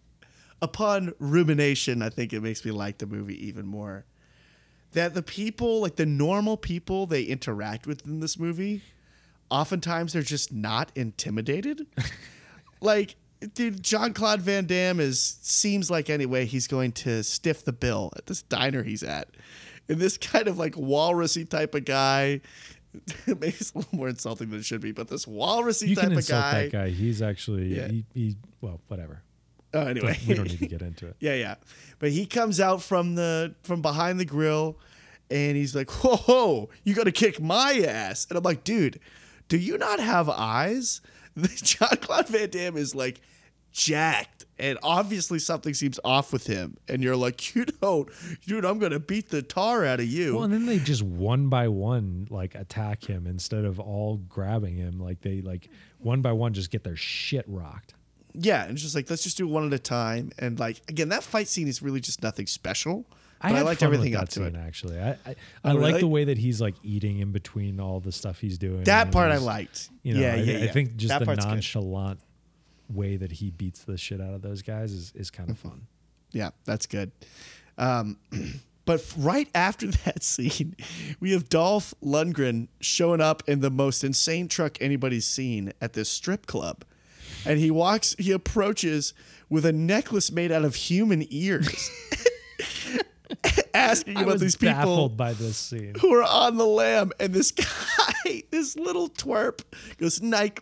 upon 0.62 1.12
rumination, 1.18 2.02
I 2.02 2.09
think 2.09 2.32
it 2.32 2.40
makes 2.40 2.64
me 2.64 2.70
like 2.70 2.98
the 2.98 3.06
movie 3.06 3.48
even 3.48 3.66
more. 3.66 4.05
That 4.92 5.14
the 5.14 5.24
people, 5.24 5.80
like 5.80 5.96
the 5.96 6.06
normal 6.06 6.56
people 6.56 7.06
they 7.06 7.24
interact 7.24 7.88
with 7.88 8.06
in 8.06 8.20
this 8.20 8.38
movie, 8.38 8.82
oftentimes 9.51 10.12
they're 10.12 10.22
just 10.22 10.52
not 10.52 10.92
intimidated. 10.94 11.88
like, 12.80 13.16
dude, 13.55 13.82
Jean 13.82 14.14
Claude 14.14 14.40
Van 14.40 14.66
Damme 14.66 15.01
is 15.01 15.38
seems 15.42 15.90
like 15.90 16.09
anyway 16.09 16.46
he's 16.46 16.68
going 16.68 16.92
to 16.92 17.24
stiff 17.24 17.64
the 17.64 17.72
bill 17.72 18.12
at 18.16 18.26
this 18.26 18.42
diner 18.42 18.84
he's 18.84 19.02
at. 19.02 19.30
And 19.88 19.98
this 19.98 20.16
kind 20.16 20.46
of 20.46 20.59
like 20.59 20.74
walrusy 20.74 21.48
type 21.48 21.74
of 21.74 21.84
guy, 21.84 22.40
maybe 23.27 23.49
it's 23.49 23.73
a 23.75 23.79
little 23.79 23.97
more 23.97 24.09
insulting 24.09 24.51
than 24.51 24.61
it 24.61 24.65
should 24.65 24.81
be, 24.81 24.93
but 24.93 25.09
this 25.09 25.27
walrusy 25.27 25.89
You 25.89 25.95
type 25.97 26.05
can 26.05 26.12
of 26.12 26.19
insult 26.19 26.43
guy. 26.43 26.62
that 26.65 26.73
guy. 26.73 26.89
He's 26.91 27.21
actually, 27.23 27.75
Yeah. 27.77 27.89
he, 27.89 28.05
he, 28.15 28.37
well, 28.61 28.81
whatever. 28.89 29.23
Oh, 29.73 29.81
anyway, 29.87 30.19
We 30.29 30.35
don't 30.35 30.49
need 30.49 30.59
to 30.61 30.66
get 30.69 30.83
into 30.83 31.07
it. 31.09 31.16
Yeah, 31.19 31.35
yeah. 31.35 31.55
But 31.99 32.11
he 32.12 32.27
comes 32.27 32.61
out 32.61 32.83
from 32.83 33.15
the 33.16 33.55
from 33.65 33.83
behind 33.83 34.21
the 34.21 34.25
grill 34.25 34.79
and 35.31 35.57
he's 35.57 35.75
like, 35.75 35.91
Whoa, 35.91 36.16
whoa, 36.16 36.69
you 36.85 36.95
gotta 36.95 37.11
kick 37.12 37.41
my 37.41 37.81
ass. 37.87 38.27
And 38.29 38.37
I'm 38.39 38.45
like, 38.45 38.62
dude, 38.62 39.01
do 39.49 39.57
you 39.59 39.77
not 39.79 39.99
have 40.01 40.29
eyes? 40.29 41.01
Jean 41.57 41.89
Claude 42.01 42.29
Van 42.29 42.49
Damme 42.51 42.77
is 42.77 42.95
like 42.95 43.21
jacked. 43.74 44.44
And 44.56 44.78
obviously 44.84 45.40
something 45.40 45.74
seems 45.74 45.98
off 46.05 46.32
with 46.32 46.46
him. 46.46 46.76
And 46.88 47.02
you're 47.02 47.16
like, 47.16 47.55
you 47.56 47.64
don't, 47.66 48.09
dude, 48.46 48.64
I'm 48.64 48.78
gonna 48.78 49.01
beat 49.01 49.28
the 49.30 49.42
tar 49.42 49.84
out 49.84 50.01
of 50.01 50.06
you. 50.06 50.36
Well, 50.36 50.44
and 50.44 50.52
then 50.52 50.64
they 50.64 50.78
just 50.78 51.02
one 51.02 51.48
by 51.48 51.68
one 51.68 52.26
like 52.30 52.55
attack 52.55 53.05
him 53.05 53.26
instead 53.26 53.64
of 53.64 53.78
all 53.80 54.18
grabbing 54.28 54.76
him. 54.76 55.01
Like 55.01 55.20
they 55.20 55.42
like 55.42 55.68
one 55.98 56.22
by 56.22 56.32
one 56.32 56.55
just 56.55 56.70
get 56.70 56.84
their 56.84 56.96
shit 56.96 57.44
rocked. 57.48 57.94
yeah, 58.32 58.62
and 58.62 58.72
it's 58.72 58.82
just 58.82 58.94
like, 58.94 59.10
let's 59.10 59.24
just 59.24 59.36
do 59.36 59.46
it 59.46 59.51
one 59.51 59.66
at 59.66 59.72
a 59.72 59.78
time. 59.78 60.30
And 60.38 60.59
like 60.59 60.80
again, 60.88 61.09
that 61.09 61.24
fight 61.24 61.48
scene 61.48 61.66
is 61.68 61.82
really 61.82 62.01
just 62.01 62.22
nothing 62.22 62.46
special. 62.46 63.05
But 63.42 63.51
I, 63.52 63.56
had 63.56 63.64
liked 63.66 63.82
everything 63.82 64.14
up 64.14 64.28
to 64.30 64.34
scene, 64.36 64.44
it. 64.44 64.56
Actually, 64.56 64.98
I 65.01 65.10
I, 65.10 65.16
I 65.26 65.34
Oh, 65.64 65.74
like 65.74 65.78
really? 65.88 66.01
the 66.01 66.06
way 66.09 66.24
that 66.24 66.38
he's 66.38 66.60
like 66.60 66.76
eating 66.84 67.18
in 67.18 67.32
between 67.32 67.80
all 67.80 67.98
the 68.01 68.12
stuff 68.12 68.38
he's 68.38 68.56
doing. 68.56 68.84
That 68.84 69.10
part 69.10 69.32
I 69.32 69.38
liked. 69.38 69.90
You 70.05 70.14
know, 70.14 70.20
yeah, 70.20 70.32
I, 70.34 70.36
yeah, 70.36 70.55
I 70.55 70.60
yeah. 70.62 70.72
think 70.72 70.96
just 70.96 71.09
That 71.09 71.26
the 71.26 71.34
nonchalant 71.34 72.20
good. 72.20 72.26
Way 72.93 73.16
that 73.16 73.32
he 73.32 73.51
beats 73.51 73.85
the 73.85 73.97
shit 73.97 74.20
out 74.20 74.35
of 74.35 74.43
those 74.43 74.62
guys 74.62 74.93
is 74.93 75.12
is 75.15 75.31
kind 75.31 75.48
Mm-hmm. 75.48 75.66
of 75.69 75.73
fun. 75.73 75.86
Yeah, 76.32 76.51
that's 76.65 76.86
good. 76.86 77.12
Um, 77.78 78.19
but 78.85 79.05
right 79.16 79.48
after 79.55 79.86
that 80.05 80.23
scene, 80.23 80.77
we 81.20 81.32
have 81.32 81.48
Dolph 81.48 81.94
Lundgren 82.02 82.69
showing 82.81 83.20
up 83.20 83.43
in 83.48 83.61
the 83.61 83.70
most 83.70 84.02
insane 84.05 84.48
truck 84.48 84.77
anybody's 84.81 85.27
seen 85.27 85.73
at 85.81 85.93
this 85.93 86.09
strip 86.09 86.47
club. 86.47 86.85
And 87.47 87.59
he 87.59 87.70
walks, 87.70 88.15
he 88.19 88.32
approaches 88.32 89.12
with 89.48 89.65
a 89.66 89.73
necklace 89.73 90.32
made 90.32 90.51
out 90.51 90.65
of 90.65 90.74
human 90.74 91.24
ears, 91.31 91.90
asking 93.74 94.16
about 94.19 94.39
these 94.40 94.56
people 94.56 94.74
baffled 94.74 95.16
by 95.16 95.32
this 95.32 95.56
scene. 95.56 95.94
who 96.01 96.12
are 96.15 96.23
on 96.23 96.56
the 96.56 96.66
lam. 96.66 97.12
And 97.20 97.32
this 97.32 97.51
guy, 98.24 98.43
this 98.51 98.77
little 98.77 99.09
twerp, 99.09 99.61
goes, 99.98 100.20
"Nice, 100.23 100.52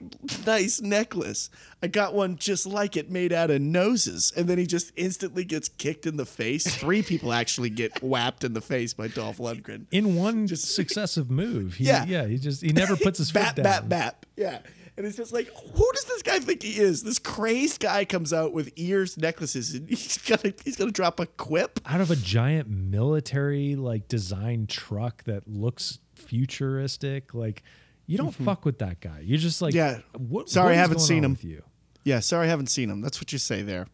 nice 0.47 0.81
necklace. 0.81 1.51
I 1.83 1.89
got 1.89 2.15
one 2.15 2.37
just 2.37 2.67
like 2.67 2.97
it, 2.97 3.11
made 3.11 3.33
out 3.33 3.51
of 3.51 3.61
noses." 3.61 4.33
And 4.37 4.49
then 4.49 4.59
he 4.59 4.67
just 4.67 4.93
instantly 4.97 5.45
gets 5.45 5.69
kicked 5.69 6.07
in 6.07 6.17
the 6.17 6.27
face. 6.27 6.75
Three 6.77 7.03
people 7.03 7.33
actually 7.33 7.71
get 7.71 8.03
whapped 8.03 8.45
in 8.45 8.53
the 8.55 8.61
face 8.61 8.95
by 8.95 9.09
Dolph 9.09 9.39
Lundgren. 9.39 9.87
In 9.91 10.17
one 10.17 10.49
successive 10.49 11.31
move, 11.31 11.75
he, 11.75 11.85
Yeah. 11.85 12.05
yeah, 12.05 12.27
he 12.27 12.39
just 12.39 12.63
he 12.63 12.73
never 12.73 12.97
puts 12.97 13.19
his 13.19 13.31
foot 13.31 13.43
Bap, 13.43 13.57
down. 13.57 13.65
bap, 13.65 13.89
bap. 13.89 14.27
Yeah. 14.37 14.59
And 14.97 15.07
it's 15.07 15.17
just 15.17 15.33
like, 15.33 15.49
who 15.49 15.91
does 15.95 16.05
this 16.05 16.23
guy 16.23 16.39
think 16.39 16.63
he 16.63 16.79
is? 16.79 17.03
This 17.03 17.19
crazed 17.19 17.81
guy 17.81 18.05
comes 18.05 18.33
out 18.33 18.53
with 18.53 18.71
ears, 18.77 19.17
necklaces, 19.17 19.75
and 19.75 19.89
he's 19.89 20.19
gonna 20.19 20.53
he's 20.65 20.77
gonna 20.77 20.91
drop 20.91 21.19
a 21.19 21.27
quip. 21.27 21.81
out 21.87 22.01
of 22.01 22.11
a 22.11 22.17
giant 22.17 22.69
military 22.69 23.75
like 23.75 24.07
design 24.09 24.67
truck 24.67 25.25
that 25.25 25.49
looks 25.49 25.99
futuristic 26.15 27.33
like 27.35 27.63
You 28.07 28.19
don't 28.19 28.35
fuck 28.35 28.65
with 28.65 28.79
that 28.81 29.01
guy. 29.01 29.21
You're 29.23 29.39
just 29.39 29.63
like, 29.63 29.73
Yeah. 29.75 30.01
What, 30.19 30.51
Sorry, 30.51 30.67
what 30.67 30.73
I 30.73 30.77
haven't 30.77 31.01
seen 31.01 31.25
him. 31.25 31.39
You? 31.41 31.63
Yeah, 32.05 32.21
sorry, 32.21 32.47
I 32.47 32.51
haven't 32.51 32.67
seen 32.67 32.91
him. 32.91 33.01
That's 33.01 33.21
what 33.21 33.33
you 33.33 33.39
say 33.39 33.63
there. 33.63 33.87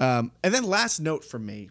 Um, 0.00 0.32
and 0.42 0.52
then 0.52 0.64
last 0.64 1.00
note 1.00 1.24
from 1.24 1.46
me. 1.46 1.70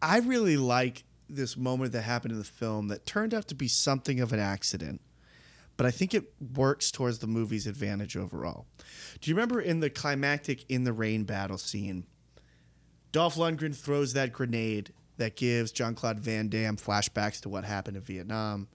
I 0.00 0.18
really 0.18 0.56
like 0.56 1.04
this 1.28 1.56
moment 1.56 1.92
that 1.92 2.02
happened 2.02 2.32
in 2.32 2.38
the 2.38 2.44
film 2.44 2.88
that 2.88 3.06
turned 3.06 3.32
out 3.32 3.48
to 3.48 3.54
be 3.54 3.68
something 3.68 4.20
of 4.20 4.32
an 4.32 4.38
accident, 4.38 5.00
but 5.76 5.86
I 5.86 5.90
think 5.90 6.14
it 6.14 6.32
works 6.56 6.90
towards 6.90 7.18
the 7.18 7.26
movie's 7.26 7.66
advantage 7.66 8.16
overall. 8.16 8.66
Do 9.20 9.30
you 9.30 9.36
remember 9.36 9.60
in 9.60 9.80
the 9.80 9.90
climactic 9.90 10.64
in 10.68 10.84
the 10.84 10.92
rain 10.92 11.24
battle 11.24 11.58
scene? 11.58 12.04
Dolph 13.12 13.36
Lundgren 13.36 13.74
throws 13.74 14.12
that 14.12 14.32
grenade 14.32 14.92
that 15.18 15.36
gives 15.36 15.72
Jean 15.72 15.94
Claude 15.94 16.18
Van 16.18 16.48
Damme 16.48 16.76
flashbacks 16.76 17.40
to 17.42 17.48
what 17.48 17.64
happened 17.64 17.96
in 17.96 18.02
Vietnam. 18.02 18.68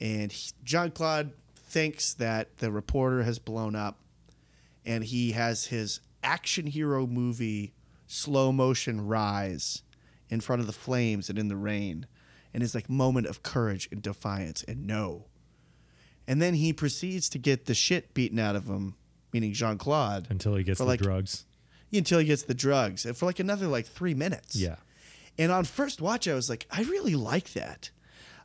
And 0.00 0.34
Jean 0.64 0.90
Claude 0.90 1.32
thinks 1.54 2.14
that 2.14 2.58
the 2.58 2.70
reporter 2.70 3.22
has 3.22 3.38
blown 3.38 3.74
up 3.74 3.98
and 4.84 5.04
he 5.04 5.32
has 5.32 5.66
his 5.66 6.00
action 6.22 6.66
hero 6.66 7.06
movie 7.06 7.72
slow 8.06 8.50
motion 8.50 9.06
rise 9.06 9.82
in 10.28 10.40
front 10.40 10.60
of 10.60 10.66
the 10.66 10.72
flames 10.72 11.30
and 11.30 11.38
in 11.38 11.48
the 11.48 11.56
rain 11.56 12.06
and 12.52 12.62
his 12.62 12.74
like 12.74 12.90
moment 12.90 13.26
of 13.26 13.42
courage 13.42 13.88
and 13.92 14.02
defiance 14.02 14.62
and 14.64 14.86
no. 14.86 15.26
And 16.28 16.40
then 16.40 16.54
he 16.54 16.72
proceeds 16.72 17.28
to 17.30 17.38
get 17.38 17.66
the 17.66 17.74
shit 17.74 18.14
beaten 18.14 18.38
out 18.38 18.54
of 18.56 18.66
him, 18.66 18.94
meaning 19.32 19.52
Jean 19.52 19.78
Claude, 19.78 20.26
Until 20.30 20.54
he 20.56 20.62
gets 20.64 20.78
the 20.78 20.84
like- 20.84 21.00
drugs. 21.00 21.44
until 21.92 22.18
he 22.20 22.24
gets 22.26 22.42
the 22.44 22.54
drugs 22.54 23.04
and 23.04 23.16
for 23.16 23.26
like 23.26 23.40
another 23.40 23.66
like 23.66 23.86
three 23.86 24.14
minutes. 24.14 24.54
Yeah. 24.56 24.76
And 25.38 25.50
on 25.50 25.64
first 25.64 26.00
watch, 26.00 26.28
I 26.28 26.34
was 26.34 26.48
like, 26.48 26.66
I 26.70 26.82
really 26.82 27.14
like 27.16 27.52
that. 27.54 27.90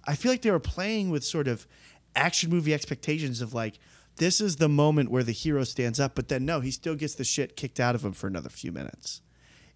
I 0.05 0.15
feel 0.15 0.31
like 0.31 0.41
they 0.41 0.51
were 0.51 0.59
playing 0.59 1.09
with 1.11 1.23
sort 1.23 1.47
of 1.47 1.67
action 2.15 2.49
movie 2.49 2.73
expectations 2.73 3.41
of 3.41 3.53
like, 3.53 3.77
this 4.17 4.39
is 4.39 4.55
the 4.55 4.69
moment 4.69 5.11
where 5.11 5.23
the 5.23 5.31
hero 5.33 5.63
stands 5.65 5.99
up, 5.99 6.15
but 6.15 6.29
then 6.29 6.45
no, 6.45 6.61
he 6.61 6.71
still 6.71 6.95
gets 6.95 7.15
the 7.15 7.23
shit 7.25 7.55
kicked 7.57 7.79
out 7.79 7.95
of 7.95 8.03
him 8.05 8.13
for 8.13 8.27
another 8.27 8.49
few 8.49 8.71
minutes. 8.71 9.21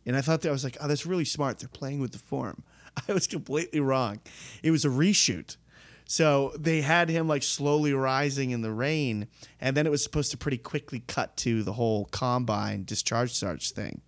And 0.06 0.16
I 0.16 0.22
thought 0.22 0.42
that 0.42 0.50
I 0.50 0.54
was 0.54 0.64
like, 0.64 0.78
oh, 0.80 0.88
that's 0.88 1.06
really 1.06 1.26
smart. 1.26 1.60
They're 1.60 1.68
playing 1.68 2.00
with 2.00 2.14
the 2.14 2.20
form. 2.20 2.64
I 3.10 3.14
was 3.14 3.28
completely 3.28 3.82
wrong. 3.82 4.22
It 4.64 4.72
was 4.72 4.86
a 4.86 4.90
reshoot. 4.90 5.58
So 6.11 6.53
they 6.57 6.81
had 6.81 7.07
him 7.07 7.27
like 7.27 7.44
slowly 7.44 7.94
rising 7.94 8.49
in 8.49 8.64
the 8.64 8.72
rain, 8.72 9.27
and 9.61 9.77
then 9.77 9.86
it 9.86 9.91
was 9.91 10.03
supposed 10.03 10.31
to 10.31 10.38
pretty 10.38 10.57
quickly 10.57 11.03
cut 11.06 11.38
to 11.38 11.61
the 11.61 11.73
whole 11.73 12.06
combine 12.06 12.84
discharge 12.84 13.40
charge 13.40 13.73
thing. 13.73 14.02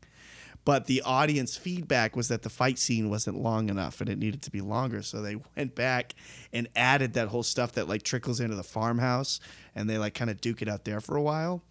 But 0.65 0.87
the 0.87 1.03
audience 1.03 1.57
feedback 1.57 2.15
was 2.15 2.27
that 2.29 2.41
the 2.41 2.49
fight 2.49 2.79
scene 2.79 3.11
wasn't 3.11 3.37
long 3.37 3.69
enough 3.69 4.01
and 4.01 4.09
it 4.09 4.17
needed 4.17 4.41
to 4.41 4.51
be 4.51 4.61
longer. 4.61 5.03
So 5.03 5.21
they 5.21 5.35
went 5.55 5.75
back 5.75 6.15
and 6.51 6.67
added 6.75 7.13
that 7.13 7.27
whole 7.27 7.43
stuff 7.43 7.73
that 7.73 7.87
like 7.87 8.01
trickles 8.01 8.39
into 8.39 8.55
the 8.55 8.63
farmhouse 8.63 9.39
and 9.75 9.87
they 9.87 9.99
like 9.99 10.15
kind 10.15 10.31
of 10.31 10.41
duke 10.41 10.63
it 10.63 10.67
out 10.67 10.85
there 10.85 11.01
for 11.01 11.15
a 11.15 11.21
while. 11.21 11.61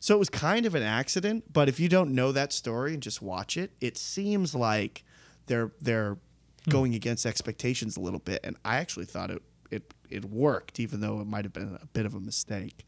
So 0.00 0.14
it 0.14 0.18
was 0.18 0.28
kind 0.28 0.66
of 0.66 0.74
an 0.74 0.82
accident, 0.82 1.50
but 1.50 1.70
if 1.70 1.80
you 1.80 1.88
don't 1.88 2.14
know 2.14 2.30
that 2.32 2.52
story 2.52 2.92
and 2.92 3.02
just 3.02 3.22
watch 3.22 3.56
it, 3.56 3.72
it 3.80 3.96
seems 3.96 4.54
like 4.54 5.02
they're 5.46 5.72
they're 5.80 6.18
hmm. 6.64 6.70
going 6.70 6.94
against 6.94 7.24
expectations 7.24 7.96
a 7.96 8.00
little 8.00 8.20
bit. 8.20 8.40
And 8.44 8.56
I 8.66 8.76
actually 8.76 9.06
thought 9.06 9.30
it 9.30 9.42
it 9.70 9.94
it 10.10 10.24
worked, 10.24 10.80
even 10.80 11.00
though 11.00 11.20
it 11.20 11.26
might 11.26 11.44
have 11.44 11.52
been 11.52 11.78
a 11.80 11.86
bit 11.86 12.06
of 12.06 12.14
a 12.14 12.20
mistake. 12.20 12.86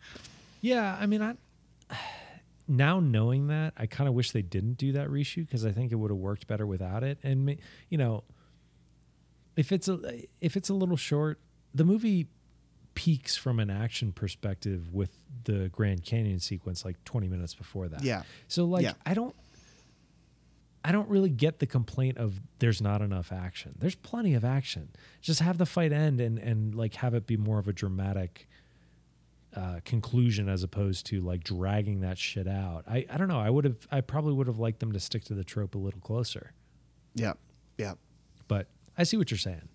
Yeah, 0.61 0.97
I 1.01 1.07
mean, 1.07 1.23
I 1.23 1.35
now 2.69 3.01
knowing 3.01 3.48
that, 3.48 3.74
I 3.77 3.86
kind 3.86 4.09
of 4.09 4.15
wish 4.15 4.31
they 4.31 4.43
didn't 4.43 4.74
do 4.74 4.93
that 4.93 5.09
reshoot 5.09 5.47
because 5.47 5.66
I 5.66 5.73
think 5.73 5.93
it 5.93 5.97
would 5.97 6.11
have 6.11 6.19
worked 6.19 6.47
better 6.47 6.66
without 6.66 7.02
it. 7.02 7.19
And 7.23 7.57
you 7.89 7.98
know, 7.98 8.24
if 9.57 9.73
it's 9.73 9.89
a 9.89 10.24
if 10.40 10.57
it's 10.57 10.69
a 10.69 10.74
little 10.74 10.97
short, 10.97 11.40
the 11.74 11.85
movie 11.85 12.28
peaks 12.94 13.36
from 13.36 13.61
an 13.61 13.70
action 13.70 14.12
perspective 14.12 14.93
with 14.93 15.16
the 15.44 15.69
Grand 15.69 16.05
Canyon 16.05 16.40
sequence 16.40 16.85
like 16.85 17.02
20 17.05 17.28
minutes 17.28 17.55
before 17.55 17.89
that. 17.89 18.02
Yeah. 18.02 18.23
So 18.48 18.65
like 18.65 18.82
Yeah. 18.82 18.93
I 19.07 19.15
don't 19.15 19.35
I 20.85 20.93
don't 20.93 21.09
really 21.09 21.31
get 21.31 21.59
the 21.59 21.66
complaint 21.66 22.19
of 22.19 22.40
there's 22.59 22.81
not 22.81 23.02
enough 23.02 23.32
action. 23.32 23.74
There's 23.78 23.94
plenty 23.94 24.35
of 24.35 24.44
action. 24.44 24.90
Just 25.20 25.40
have 25.40 25.59
the 25.59 25.66
fight 25.66 25.93
end 25.93 26.20
and 26.20 26.39
and 26.39 26.74
like 26.74 26.94
have 26.94 27.15
it 27.15 27.27
be 27.27 27.36
more 27.36 27.59
of 27.59 27.69
a 27.69 27.73
dramatic 27.73 28.48
uh, 29.55 29.81
conclusion 29.85 30.48
as 30.48 30.62
opposed 30.62 31.07
to 31.07 31.20
like 31.20 31.44
dragging 31.44 32.01
that 32.01 32.16
shit 32.16 32.47
out. 32.47 32.85
I, 32.89 33.05
I 33.11 33.16
don't 33.16 33.28
know. 33.28 33.40
I 33.40 33.51
would 33.51 33.65
have 33.65 33.86
I 33.90 34.01
probably 34.01 34.32
would 34.32 34.47
have 34.47 34.59
liked 34.59 34.81
them 34.81 34.93
to 34.93 35.01
stick 35.01 35.24
to 35.24 35.35
the 35.35 35.44
trope 35.44 35.74
a 35.74 35.78
little 35.78 36.01
closer. 36.01 36.52
Yeah. 37.15 37.35
Yeah. 37.77 37.94
But 38.48 38.69
I 38.97 39.02
see 39.05 39.16
what 39.16 39.31
you're 39.31 39.39
saying. 39.39 39.69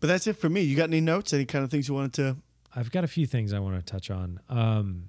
But 0.00 0.06
that's 0.08 0.26
it 0.26 0.34
for 0.34 0.48
me. 0.48 0.62
You 0.62 0.76
got 0.76 0.88
any 0.88 1.00
notes? 1.00 1.32
Any 1.32 1.46
kind 1.46 1.64
of 1.64 1.70
things 1.70 1.88
you 1.88 1.94
wanted 1.94 2.12
to 2.14 2.36
I've 2.74 2.90
got 2.90 3.04
a 3.04 3.08
few 3.08 3.26
things 3.26 3.52
I 3.52 3.58
want 3.58 3.76
to 3.76 3.82
touch 3.82 4.10
on. 4.10 4.40
Um, 4.48 5.08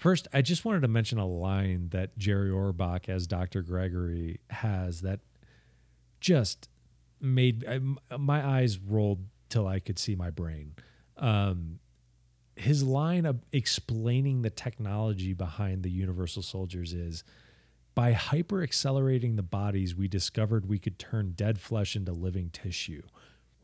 first, 0.00 0.26
I 0.32 0.42
just 0.42 0.64
wanted 0.64 0.80
to 0.82 0.88
mention 0.88 1.18
a 1.18 1.26
line 1.26 1.90
that 1.90 2.16
Jerry 2.18 2.50
Orbach 2.50 3.08
as 3.08 3.26
Dr. 3.26 3.62
Gregory 3.62 4.40
has 4.50 5.02
that 5.02 5.20
just 6.20 6.68
made 7.20 7.64
I, 7.66 7.80
my 8.16 8.44
eyes 8.44 8.78
rolled 8.78 9.24
till 9.48 9.66
I 9.66 9.78
could 9.78 9.98
see 9.98 10.14
my 10.14 10.30
brain. 10.30 10.74
Um, 11.16 11.80
his 12.56 12.82
line 12.82 13.26
of 13.26 13.40
explaining 13.52 14.42
the 14.42 14.50
technology 14.50 15.32
behind 15.32 15.82
the 15.82 15.90
Universal 15.90 16.42
Soldiers 16.42 16.92
is 16.92 17.24
by 17.94 18.12
hyper 18.12 18.62
accelerating 18.62 19.36
the 19.36 19.42
bodies, 19.42 19.94
we 19.94 20.08
discovered 20.08 20.68
we 20.68 20.78
could 20.78 20.98
turn 20.98 21.32
dead 21.32 21.60
flesh 21.60 21.96
into 21.96 22.12
living 22.12 22.50
tissue. 22.50 23.02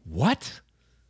What? 0.04 0.60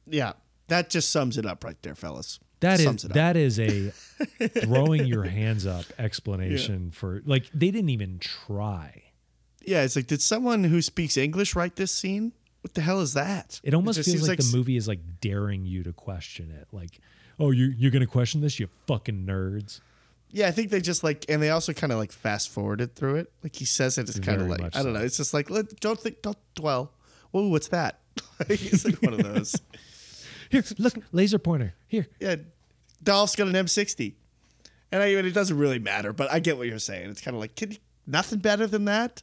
Yeah. 0.07 0.35
That 0.69 0.91
just 0.91 1.11
sums 1.11 1.39
it 1.39 1.47
up 1.47 1.65
right 1.65 1.81
there, 1.83 1.95
fellas. 1.95 2.39
That 2.61 2.81
is 2.81 3.05
it 3.05 3.13
that 3.13 3.37
is 3.37 3.61
a 3.61 3.91
throwing 4.61 5.07
your 5.07 5.25
hands 5.25 5.67
up 5.67 5.85
explanation 5.99 6.91
for 6.91 7.23
like 7.27 7.51
they 7.53 7.71
didn't 7.71 7.91
even 7.91 8.19
try. 8.19 9.03
Yeah, 9.63 9.83
it's 9.83 9.97
like, 9.97 10.07
did 10.07 10.23
someone 10.23 10.65
who 10.65 10.81
speaks 10.81 11.17
English 11.17 11.57
write 11.57 11.75
this 11.77 11.91
scene? 11.91 12.33
What 12.61 12.75
the 12.75 12.81
hell 12.81 13.01
is 13.01 13.15
that? 13.15 13.61
It 13.65 13.75
almost 13.75 13.97
just 13.97 14.09
feels 14.09 14.21
seems 14.21 14.29
like, 14.29 14.39
the 14.39 14.57
movie 14.57 14.77
is 14.77 14.87
like 14.87 15.01
daring 15.21 15.67
you 15.67 15.83
to 15.83 15.93
question 15.93 16.51
it. 16.51 16.69
Like, 16.73 17.01
oh, 17.39 17.51
you 17.51 17.67
you're 17.77 17.91
gonna 17.91 18.07
question 18.07 18.41
this, 18.41 18.59
you 18.59 18.69
fucking 18.87 19.27
nerds. 19.27 19.81
Yeah, 20.31 20.49
I 20.49 20.51
think 20.51 20.71
they 20.71 20.81
just 20.81 21.05
like, 21.05 21.25
and 21.29 21.43
they 21.43 21.51
also 21.51 21.73
kind 21.73 21.93
of 21.93 21.99
like 21.99 22.13
fast 22.13 22.49
forwarded 22.49 22.95
through 22.95 23.17
it. 23.17 23.33
Like 23.43 23.55
he 23.55 23.65
says 23.65 23.99
it, 23.99 24.09
it's 24.09 24.19
kind 24.19 24.41
of 24.41 24.49
like 24.49 24.61
I 24.61 24.83
don't 24.83 24.83
so. 24.83 24.93
know. 24.93 25.01
It's 25.01 25.17
just 25.17 25.35
like 25.35 25.51
let, 25.51 25.79
don't 25.81 26.01
think, 26.01 26.23
don't 26.23 26.39
dwell. 26.55 26.93
Whoa, 27.33 27.49
what's 27.49 27.69
that? 27.69 28.01
it's 28.49 28.85
like 28.85 29.01
one 29.03 29.15
of 29.15 29.23
those. 29.23 29.61
Here, 30.51 30.65
look, 30.79 30.95
laser 31.13 31.39
pointer. 31.39 31.75
Here. 31.87 32.07
Yeah, 32.21 32.37
Dolph's 33.03 33.37
got 33.37 33.49
an 33.49 33.55
M60, 33.55 34.15
and 34.93 35.03
I 35.03 35.15
mean 35.15 35.27
it 35.27 35.35
doesn't 35.35 35.57
really 35.57 35.79
matter, 35.79 36.13
but 36.13 36.31
I 36.31 36.39
get 36.39 36.57
what 36.57 36.67
you're 36.67 36.79
saying. 36.79 37.11
It's 37.11 37.21
kind 37.21 37.35
of 37.35 37.41
like, 37.41 37.55
can 37.55 37.77
nothing 38.07 38.39
better 38.39 38.67
than 38.67 38.87
that? 38.87 39.23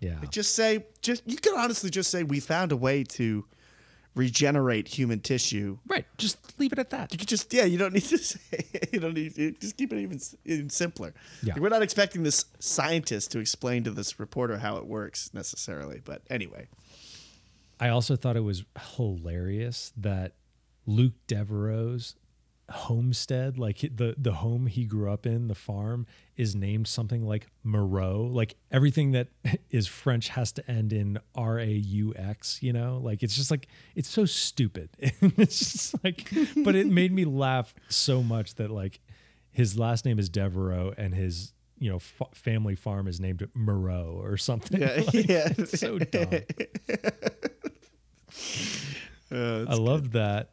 Yeah. 0.00 0.18
Just 0.30 0.54
say, 0.54 0.86
just 1.02 1.22
you 1.26 1.36
could 1.36 1.56
honestly 1.56 1.90
just 1.90 2.10
say 2.10 2.22
we 2.22 2.40
found 2.40 2.72
a 2.72 2.76
way 2.76 3.04
to 3.04 3.44
regenerate 4.14 4.88
human 4.88 5.20
tissue. 5.20 5.78
Right. 5.86 6.04
Just 6.18 6.58
leave 6.58 6.72
it 6.72 6.78
at 6.78 6.90
that. 6.90 7.12
You 7.12 7.18
could 7.18 7.28
just 7.28 7.52
yeah, 7.52 7.64
you 7.64 7.78
don't 7.78 7.94
need 7.94 8.02
to 8.04 8.18
say 8.18 8.64
you 8.92 9.00
don't 9.00 9.14
need 9.14 9.34
to 9.36 9.52
just 9.52 9.76
keep 9.76 9.92
it 9.92 10.00
even, 10.00 10.20
even 10.44 10.70
simpler. 10.70 11.14
Yeah. 11.42 11.54
Like, 11.54 11.62
we're 11.62 11.68
not 11.68 11.82
expecting 11.82 12.22
this 12.22 12.44
scientist 12.58 13.32
to 13.32 13.38
explain 13.38 13.84
to 13.84 13.90
this 13.90 14.20
reporter 14.20 14.58
how 14.58 14.76
it 14.76 14.86
works 14.86 15.30
necessarily, 15.32 16.00
but 16.04 16.22
anyway. 16.28 16.68
I 17.80 17.90
also 17.90 18.16
thought 18.16 18.36
it 18.36 18.40
was 18.40 18.64
hilarious 18.96 19.92
that 19.96 20.32
Luke 20.88 21.12
Deveraux's 21.26 22.16
homestead, 22.70 23.58
like 23.58 23.78
the 23.80 24.14
the 24.18 24.32
home 24.34 24.66
he 24.66 24.84
grew 24.84 25.10
up 25.10 25.26
in, 25.26 25.48
the 25.48 25.54
farm, 25.54 26.06
is 26.36 26.54
named 26.54 26.88
something 26.88 27.26
like 27.26 27.46
Moreau. 27.62 28.22
Like 28.22 28.56
everything 28.70 29.12
that 29.12 29.28
is 29.70 29.86
French 29.86 30.30
has 30.30 30.50
to 30.52 30.70
end 30.70 30.92
in 30.92 31.18
R 31.34 31.58
A 31.58 31.66
U 31.66 32.14
X. 32.16 32.62
You 32.62 32.72
know, 32.72 33.00
like 33.02 33.22
it's 33.22 33.36
just 33.36 33.50
like 33.50 33.68
it's 33.94 34.08
so 34.08 34.24
stupid. 34.24 34.88
it's 34.98 35.58
just 35.58 36.04
like, 36.04 36.30
but 36.64 36.74
it 36.74 36.86
made 36.86 37.12
me 37.12 37.24
laugh 37.26 37.74
so 37.88 38.22
much 38.22 38.54
that 38.56 38.70
like 38.70 39.00
his 39.50 39.78
last 39.78 40.04
name 40.06 40.18
is 40.18 40.30
Deveraux 40.30 40.94
and 40.96 41.14
his 41.14 41.52
you 41.78 41.90
know 41.90 41.96
f- 41.96 42.22
family 42.34 42.74
farm 42.74 43.06
is 43.08 43.20
named 43.20 43.46
Moreau 43.54 44.18
or 44.22 44.36
something. 44.38 44.80
Yeah, 44.80 44.94
Like, 45.06 45.28
yeah. 45.28 45.52
it's 45.58 45.78
so 45.78 45.98
dumb. 45.98 46.40
Uh, 49.30 49.66
I 49.68 49.74
loved 49.74 50.12
that. 50.12 50.50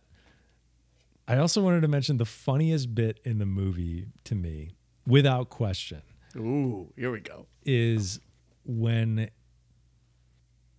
I 1.27 1.37
also 1.37 1.61
wanted 1.61 1.81
to 1.81 1.87
mention 1.87 2.17
the 2.17 2.25
funniest 2.25 2.93
bit 2.93 3.19
in 3.23 3.39
the 3.39 3.45
movie 3.45 4.07
to 4.25 4.35
me, 4.35 4.71
without 5.07 5.49
question, 5.49 6.01
ooh, 6.35 6.91
here 6.95 7.11
we 7.11 7.19
go. 7.19 7.47
is 7.65 8.19
when 8.63 9.29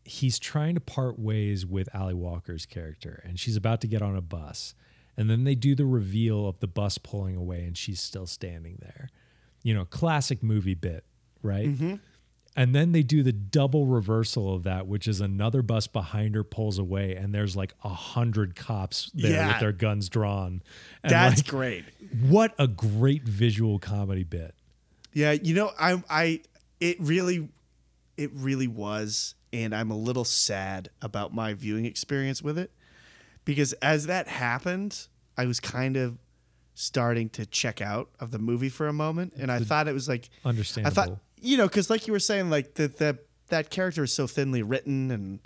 he's 0.05 0.39
trying 0.39 0.75
to 0.75 0.81
part 0.81 1.19
ways 1.19 1.67
with 1.67 1.89
Ally 1.93 2.13
Walker's 2.13 2.65
character 2.65 3.21
and 3.25 3.41
she's 3.41 3.57
about 3.57 3.81
to 3.81 3.89
get 3.89 4.03
on 4.03 4.17
a 4.17 4.21
bus. 4.21 4.75
And 5.17 5.29
then 5.29 5.45
they 5.45 5.55
do 5.55 5.75
the 5.75 5.87
reveal 5.87 6.47
of 6.47 6.61
the 6.61 6.67
bus 6.69 6.99
pulling 6.99 7.37
away 7.37 7.65
and 7.65 7.77
she's 7.77 8.01
still 8.01 8.27
standing 8.27 8.79
there. 8.81 9.09
You 9.63 9.75
know, 9.75 9.85
classic 9.85 10.43
movie 10.43 10.75
bit, 10.75 11.05
right? 11.43 11.69
Mm-hmm. 11.69 11.95
And 12.59 12.75
then 12.75 12.93
they 12.93 13.03
do 13.03 13.23
the 13.23 13.33
double 13.33 13.85
reversal 13.87 14.55
of 14.55 14.63
that, 14.63 14.87
which 14.87 15.07
is 15.07 15.21
another 15.21 15.61
bus 15.61 15.87
behind 15.87 16.35
her 16.35 16.43
pulls 16.43 16.79
away, 16.79 17.15
and 17.15 17.35
there's 17.35 17.55
like 17.55 17.75
a 17.85 17.91
hundred 17.91 18.57
cops 18.57 19.11
there 19.13 19.33
Yeah. 19.33 19.49
with 19.49 19.61
their 19.61 19.73
guns 19.73 20.09
drawn. 20.09 20.63
And 21.03 21.13
That's 21.13 21.41
like, 21.41 21.47
great. 21.49 21.85
what 22.23 22.55
a 22.59 22.67
great 22.67 23.25
visual 23.25 23.79
comedy 23.79 24.25
bit. 24.25 24.55
Yeah, 25.13 25.33
you 25.33 25.55
know, 25.55 25.71
I 25.79 26.03
I 26.09 26.41
it 26.81 26.97
really 26.99 27.49
it 28.17 28.31
really 28.33 28.69
was 28.69 29.35
and 29.53 29.75
I'm 29.75 29.91
a 29.91 29.97
little 29.97 30.25
sad 30.25 30.89
about 31.03 31.35
my 31.35 31.53
viewing 31.55 31.85
experience 31.85 32.43
with 32.43 32.57
it 32.59 32.71
because 33.45 33.75
as 33.75 34.07
that 34.07 34.29
happened, 34.29 35.09
I 35.37 35.45
was 35.45 35.61
kind 35.61 35.97
of 35.99 36.17
starting 36.75 37.29
to 37.31 37.47
check 37.47 37.81
out 37.81 38.09
of 38.21 38.31
the 38.31 38.39
movie 38.39 38.69
for 38.69 38.89
a 38.89 38.93
moment 38.93 39.33
and 39.39 39.51
I 39.53 39.61
thought 39.61 39.89
it 39.89 39.93
was 39.95 40.09
like 40.09 40.29
I 40.45 40.49
Understandable. 40.51 40.95
thought 40.95 41.19
you 41.41 41.57
know 41.57 41.69
cuz 41.69 41.91
like 41.91 42.07
you 42.07 42.13
were 42.13 42.19
saying 42.19 42.51
like 42.51 42.75
that 42.75 42.99
that 42.99 43.19
that 43.49 43.71
character 43.71 44.05
is 44.05 44.13
so 44.13 44.27
thinly 44.27 44.63
written 44.63 45.11
and 45.11 45.41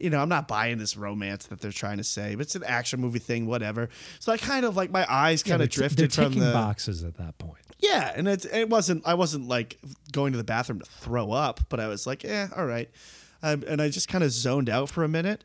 you 0.00 0.08
know, 0.08 0.20
I'm 0.20 0.30
not 0.30 0.48
buying 0.48 0.78
this 0.78 0.96
romance 0.96 1.46
that 1.46 1.60
they're 1.60 1.70
trying 1.70 1.98
to 1.98 2.04
say, 2.04 2.34
but 2.34 2.42
it's 2.42 2.54
an 2.54 2.64
action 2.64 3.00
movie 3.00 3.18
thing, 3.18 3.46
whatever. 3.46 3.90
So 4.18 4.32
I 4.32 4.38
kind 4.38 4.64
of 4.64 4.74
like 4.74 4.90
my 4.90 5.06
eyes 5.08 5.42
kind 5.42 5.60
they're 5.60 5.66
of 5.66 5.70
drifted 5.70 6.10
they're 6.10 6.24
from 6.24 6.38
the 6.38 6.52
boxes 6.52 7.04
at 7.04 7.18
that 7.18 7.36
point. 7.36 7.62
yeah, 7.78 8.10
and 8.16 8.26
it 8.26 8.46
it 8.46 8.70
wasn't 8.70 9.06
I 9.06 9.14
wasn't 9.14 9.46
like 9.46 9.78
going 10.10 10.32
to 10.32 10.38
the 10.38 10.44
bathroom 10.44 10.80
to 10.80 10.86
throw 10.86 11.32
up, 11.32 11.60
but 11.68 11.78
I 11.78 11.86
was 11.86 12.06
like, 12.06 12.22
yeah, 12.24 12.48
all 12.56 12.64
right, 12.64 12.88
um, 13.42 13.62
and 13.68 13.82
I 13.82 13.90
just 13.90 14.08
kind 14.08 14.24
of 14.24 14.32
zoned 14.32 14.70
out 14.70 14.88
for 14.88 15.04
a 15.04 15.08
minute, 15.08 15.44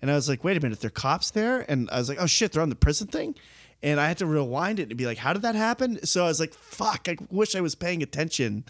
and 0.00 0.08
I 0.08 0.14
was 0.14 0.28
like, 0.28 0.44
wait 0.44 0.56
a 0.56 0.60
minute, 0.60 0.80
there 0.80 0.88
are 0.88 0.90
cops 0.90 1.30
there, 1.32 1.68
and 1.68 1.90
I 1.90 1.98
was 1.98 2.08
like, 2.08 2.18
oh 2.20 2.26
shit, 2.26 2.52
they're 2.52 2.62
on 2.62 2.68
the 2.68 2.76
prison 2.76 3.08
thing, 3.08 3.34
and 3.82 3.98
I 3.98 4.06
had 4.06 4.18
to 4.18 4.26
rewind 4.26 4.78
it 4.78 4.88
and 4.88 4.96
be 4.96 5.06
like, 5.06 5.18
how 5.18 5.32
did 5.32 5.42
that 5.42 5.56
happen? 5.56 6.04
So 6.06 6.24
I 6.24 6.28
was 6.28 6.38
like, 6.38 6.54
fuck, 6.54 7.08
I 7.08 7.16
wish 7.28 7.56
I 7.56 7.60
was 7.60 7.74
paying 7.74 8.04
attention 8.04 8.64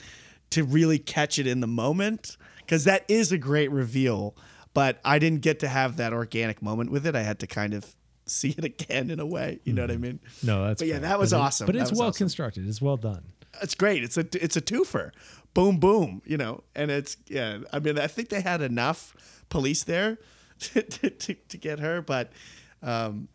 to 0.50 0.64
really 0.64 0.98
catch 0.98 1.38
it 1.38 1.46
in 1.46 1.60
the 1.60 1.66
moment 1.66 2.36
because 2.58 2.84
that 2.84 3.04
is 3.08 3.32
a 3.32 3.38
great 3.38 3.70
reveal, 3.70 4.36
but 4.74 5.00
I 5.04 5.18
didn't 5.18 5.40
get 5.42 5.60
to 5.60 5.68
have 5.68 5.96
that 5.98 6.12
organic 6.12 6.62
moment 6.62 6.90
with 6.90 7.06
it. 7.06 7.14
I 7.14 7.22
had 7.22 7.38
to 7.40 7.46
kind 7.46 7.74
of 7.74 7.94
see 8.26 8.50
it 8.56 8.64
again 8.64 9.10
in 9.10 9.20
a 9.20 9.26
way. 9.26 9.60
You 9.64 9.72
know 9.72 9.82
what 9.82 9.90
I 9.90 9.96
mean? 9.96 10.20
No, 10.42 10.66
that's 10.66 10.80
But 10.82 10.88
yeah, 10.88 10.94
fair. 10.94 11.02
that 11.02 11.18
was 11.18 11.30
But 11.30 11.36
it- 11.36 11.40
awesome. 11.40 11.66
But 11.66 11.74
That 11.76 11.82
it's 11.82 11.92
well 11.92 12.08
awesome. 12.08 12.18
constructed. 12.18 12.68
It's 12.68 12.80
well 12.82 12.96
done. 12.96 13.24
it's 13.62 13.74
great. 13.74 14.02
It's 14.04 14.16
a 14.16 14.26
it's 14.42 14.56
a 14.56 14.60
twofer. 14.60 15.10
Boom 15.54 15.78
boom, 15.78 16.20
you 16.26 16.36
know. 16.36 16.62
And 16.74 16.90
it's 16.90 17.16
yeah, 17.28 17.58
I 17.72 17.78
mean 17.78 17.98
I 17.98 18.06
think 18.06 18.28
they 18.28 18.40
had 18.42 18.60
enough 18.60 19.14
police 19.48 19.84
there 19.84 20.18
to 20.60 20.82
to, 20.94 21.10
to, 21.10 21.34
to 21.34 21.56
get 21.58 21.78
her, 21.80 22.02
but 22.02 22.32
um 22.82 23.28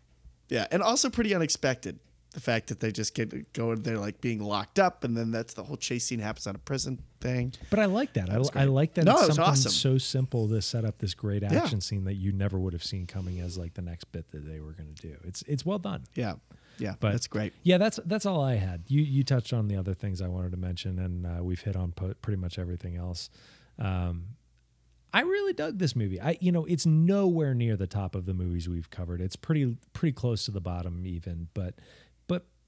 yeah, 0.49 0.67
and 0.71 0.83
also 0.83 1.09
pretty 1.09 1.33
unexpected. 1.33 1.99
The 2.33 2.39
fact 2.39 2.67
that 2.67 2.79
they 2.79 2.91
just 2.93 3.13
get 3.13 3.51
going 3.51 3.81
they're 3.81 3.97
like 3.99 4.21
being 4.21 4.39
locked 4.39 4.79
up 4.79 5.03
and 5.03 5.17
then 5.17 5.31
that's 5.31 5.53
the 5.53 5.63
whole 5.63 5.75
chase 5.75 6.05
scene 6.05 6.19
happens 6.19 6.47
on 6.47 6.55
a 6.55 6.59
prison 6.59 6.99
thing. 7.19 7.51
But 7.69 7.79
I 7.79 7.85
like 7.85 8.13
that. 8.13 8.29
I, 8.29 8.61
I 8.61 8.63
like 8.65 8.93
that 8.93 9.03
No, 9.03 9.13
it's 9.15 9.23
it 9.23 9.27
was 9.27 9.35
something 9.35 9.51
awesome. 9.51 9.71
so 9.71 9.97
simple 9.97 10.47
to 10.47 10.61
set 10.61 10.85
up 10.85 10.97
this 10.99 11.13
great 11.13 11.43
Yeah. 11.43 11.53
action 11.55 11.81
scene 11.81 12.05
that 12.05 12.13
you 12.15 12.31
never 12.31 12.57
would 12.57 12.71
have 12.71 12.83
seen 12.85 13.05
coming 13.05 13.41
as 13.41 13.57
like 13.57 13.73
the 13.73 13.81
next 13.81 14.05
bit 14.13 14.31
that 14.31 14.47
they 14.47 14.61
were 14.61 14.71
going 14.71 14.93
to 14.93 15.01
do. 15.01 15.17
It's 15.25 15.41
it's 15.43 15.65
well 15.65 15.79
done. 15.79 16.03
Yeah. 16.15 16.35
Yeah, 16.79 16.95
But 16.99 17.11
that's 17.11 17.27
great. 17.27 17.51
Yeah, 17.63 17.77
that's 17.77 17.99
that's 18.05 18.25
all 18.25 18.41
I 18.41 18.55
had. 18.55 18.83
You 18.87 19.01
you 19.01 19.23
touched 19.23 19.51
on 19.53 19.67
the 19.67 19.75
other 19.75 19.93
things 19.93 20.21
I 20.21 20.27
wanted 20.29 20.51
to 20.51 20.57
mention, 20.57 20.97
and 20.99 21.27
uh, 21.27 21.43
we've 21.43 21.59
hit 21.61 21.75
on 21.75 21.91
po- 21.91 22.13
pretty 22.21 22.37
much 22.41 22.57
everything 22.57 22.95
else. 22.95 23.29
Um, 23.77 24.27
I 25.13 25.21
really 25.21 25.51
dug 25.53 25.77
this 25.77 25.95
movie. 25.95 26.19
I 26.21 26.37
you 26.39 26.51
know 26.51 26.65
it's 26.65 26.85
nowhere 26.85 27.53
near 27.53 27.75
the 27.75 27.87
top 27.87 28.15
of 28.15 28.25
the 28.25 28.33
movies 28.33 28.69
we've 28.69 28.89
covered. 28.89 29.19
It's 29.21 29.35
pretty 29.35 29.75
pretty 29.93 30.13
close 30.13 30.45
to 30.45 30.51
the 30.51 30.61
bottom 30.61 31.05
even, 31.05 31.49
but 31.53 31.75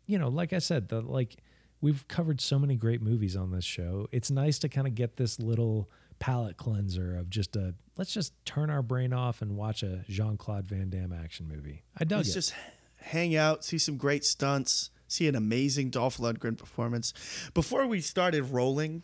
you 0.05 0.17
know 0.17 0.30
like 0.30 0.53
I 0.53 0.59
said, 0.59 0.89
the 0.89 1.01
like 1.01 1.38
we've 1.81 2.07
covered 2.07 2.39
so 2.41 2.57
many 2.57 2.75
great 2.75 3.01
movies 3.01 3.35
on 3.35 3.51
this 3.51 3.65
show. 3.65 4.07
It's 4.11 4.31
nice 4.31 4.59
to 4.59 4.69
kind 4.69 4.88
of 4.88 4.95
get 4.95 5.17
this 5.17 5.39
little 5.39 5.89
palate 6.19 6.55
cleanser 6.57 7.17
of 7.17 7.30
just 7.30 7.55
a 7.55 7.73
let's 7.97 8.13
just 8.13 8.34
turn 8.45 8.69
our 8.69 8.81
brain 8.81 9.13
off 9.13 9.41
and 9.41 9.57
watch 9.57 9.84
a 9.84 10.05
Jean 10.07 10.38
Claude 10.38 10.65
Van 10.65 10.89
Damme 10.89 11.13
action 11.13 11.47
movie. 11.47 11.84
I 11.97 12.05
dug 12.05 12.19
Let's 12.19 12.30
it. 12.30 12.34
just 12.34 12.53
hang 12.97 13.35
out, 13.35 13.63
see 13.63 13.77
some 13.77 13.97
great 13.97 14.23
stunts, 14.23 14.89
see 15.07 15.27
an 15.27 15.35
amazing 15.35 15.89
Dolph 15.89 16.17
Lundgren 16.17 16.57
performance. 16.57 17.13
Before 17.53 17.85
we 17.85 17.99
started 17.99 18.43
rolling, 18.51 19.03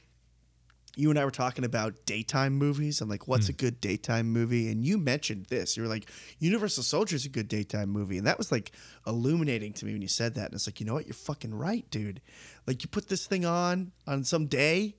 you 0.95 1.10
and 1.10 1.20
I 1.20 1.26
were 1.26 1.32
talking 1.32 1.64
about 1.64 2.06
daytime 2.06 2.53
movies 2.53 3.02
and 3.02 3.10
like 3.10 3.28
what's 3.28 3.48
a 3.49 3.53
good 3.53 3.80
daytime 3.80 4.28
movie, 4.28 4.72
and 4.72 4.86
you 4.86 4.98
mentioned 4.98 5.45
this. 5.45 5.78
You 5.78 5.84
were 5.84 5.90
like, 5.90 6.10
Universal 6.40 6.84
Soldier 6.84 7.16
is 7.16 7.26
a 7.26 7.30
good 7.30 7.48
daytime 7.48 7.90
movie, 7.90 8.18
and 8.18 8.28
that 8.28 8.38
was 8.38 8.52
like 8.52 8.72
illuminating 9.07 9.74
to 9.74 9.86
me 9.86 9.94
when 9.94 10.02
you 10.02 10.07
said 10.07 10.36
that. 10.36 10.45
And 10.45 10.56
it's 10.56 10.68
like, 10.68 10.80
you 10.80 10.86
know 10.86 10.94
what, 10.94 11.06
you're 11.06 11.14
fucking 11.14 11.53
right, 11.53 11.90
dude. 11.90 12.22
Like 12.68 12.84
you 12.84 12.90
put 12.90 13.07
this 13.07 13.26
thing 13.26 13.45
on 13.45 13.91
on 14.07 14.24
some 14.24 14.48
day. 14.48 14.95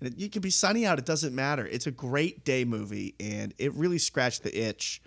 And 0.00 0.12
it, 0.12 0.18
you 0.18 0.28
can 0.28 0.42
be 0.42 0.50
sunny 0.50 0.84
out; 0.84 0.98
it 0.98 1.06
doesn't 1.06 1.34
matter. 1.34 1.66
It's 1.66 1.86
a 1.86 1.92
great 1.92 2.44
day 2.44 2.64
movie, 2.64 3.14
and 3.20 3.54
it 3.58 3.72
really 3.74 3.98
scratched 3.98 4.42
the 4.42 4.58
itch 4.58 5.00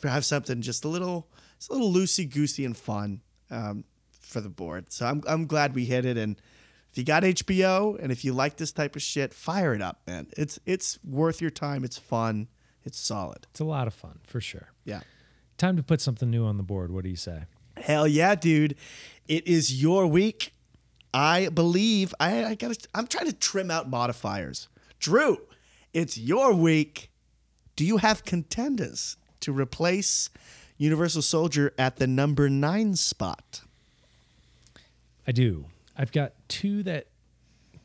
to 0.00 0.10
have 0.10 0.24
something 0.24 0.60
just 0.60 0.84
a 0.84 0.88
little, 0.88 1.28
it's 1.56 1.68
a 1.68 1.72
little 1.72 1.92
loosey 1.92 2.28
goosey 2.28 2.64
and 2.64 2.76
fun 2.76 3.20
um, 3.50 3.84
for 4.20 4.40
the 4.40 4.48
board. 4.48 4.92
So 4.92 5.06
I'm 5.06 5.22
I'm 5.26 5.46
glad 5.46 5.74
we 5.74 5.84
hit 5.84 6.04
it. 6.04 6.16
And 6.16 6.40
if 6.94 6.98
you 6.98 7.02
got 7.02 7.24
HBO 7.24 7.98
and 8.00 8.12
if 8.12 8.24
you 8.24 8.32
like 8.32 8.56
this 8.56 8.70
type 8.70 8.94
of 8.94 9.02
shit, 9.02 9.34
fire 9.34 9.74
it 9.74 9.82
up, 9.82 10.02
man. 10.06 10.28
It's 10.36 10.60
it's 10.64 10.96
worth 11.02 11.40
your 11.40 11.50
time. 11.50 11.82
It's 11.82 11.98
fun. 11.98 12.46
It's 12.84 13.00
solid. 13.00 13.48
it's 13.50 13.58
a 13.58 13.64
lot 13.64 13.88
of 13.88 13.94
fun 13.94 14.20
for 14.22 14.40
sure. 14.40 14.68
Yeah. 14.84 15.00
Time 15.58 15.76
to 15.76 15.82
put 15.82 16.00
something 16.00 16.30
new 16.30 16.44
on 16.44 16.56
the 16.56 16.62
board. 16.62 16.92
What 16.92 17.02
do 17.02 17.10
you 17.10 17.16
say? 17.16 17.46
Hell 17.76 18.06
yeah, 18.06 18.36
dude! 18.36 18.76
It 19.26 19.44
is 19.44 19.82
your 19.82 20.06
week. 20.06 20.54
I 21.12 21.48
believe 21.48 22.14
I, 22.20 22.44
I 22.44 22.54
gotta. 22.54 22.76
I'm 22.94 23.08
trying 23.08 23.26
to 23.26 23.32
trim 23.32 23.72
out 23.72 23.90
modifiers. 23.90 24.68
Drew, 25.00 25.38
it's 25.92 26.16
your 26.16 26.54
week. 26.54 27.10
Do 27.74 27.84
you 27.84 27.96
have 27.96 28.24
contenders 28.24 29.16
to 29.40 29.52
replace 29.52 30.30
Universal 30.78 31.22
Soldier 31.22 31.74
at 31.76 31.96
the 31.96 32.06
number 32.06 32.48
nine 32.48 32.94
spot? 32.94 33.62
I 35.26 35.32
do. 35.32 35.64
I've 35.96 36.12
got 36.12 36.32
two 36.48 36.82
that 36.84 37.06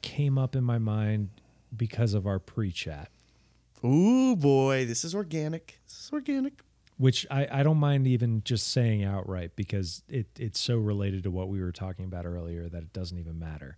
came 0.02 0.38
up 0.38 0.56
in 0.56 0.64
my 0.64 0.78
mind 0.78 1.30
because 1.76 2.14
of 2.14 2.26
our 2.26 2.40
pre-chat, 2.40 3.10
Ooh 3.84 4.36
boy, 4.36 4.86
this 4.86 5.04
is 5.04 5.16
organic. 5.16 5.80
This 5.88 6.06
is 6.06 6.10
organic. 6.12 6.62
which 6.98 7.26
I, 7.32 7.48
I 7.50 7.64
don't 7.64 7.78
mind 7.78 8.08
even 8.08 8.42
just 8.44 8.68
saying 8.72 9.04
outright 9.04 9.56
because 9.56 10.04
it 10.10 10.28
it's 10.38 10.60
so 10.60 10.78
related 10.78 11.24
to 11.24 11.32
what 11.32 11.48
we 11.48 11.62
were 11.62 11.72
talking 11.72 12.06
about 12.06 12.26
earlier 12.26 12.68
that 12.68 12.84
it 12.84 12.92
doesn't 12.94 13.18
even 13.18 13.40
matter. 13.40 13.78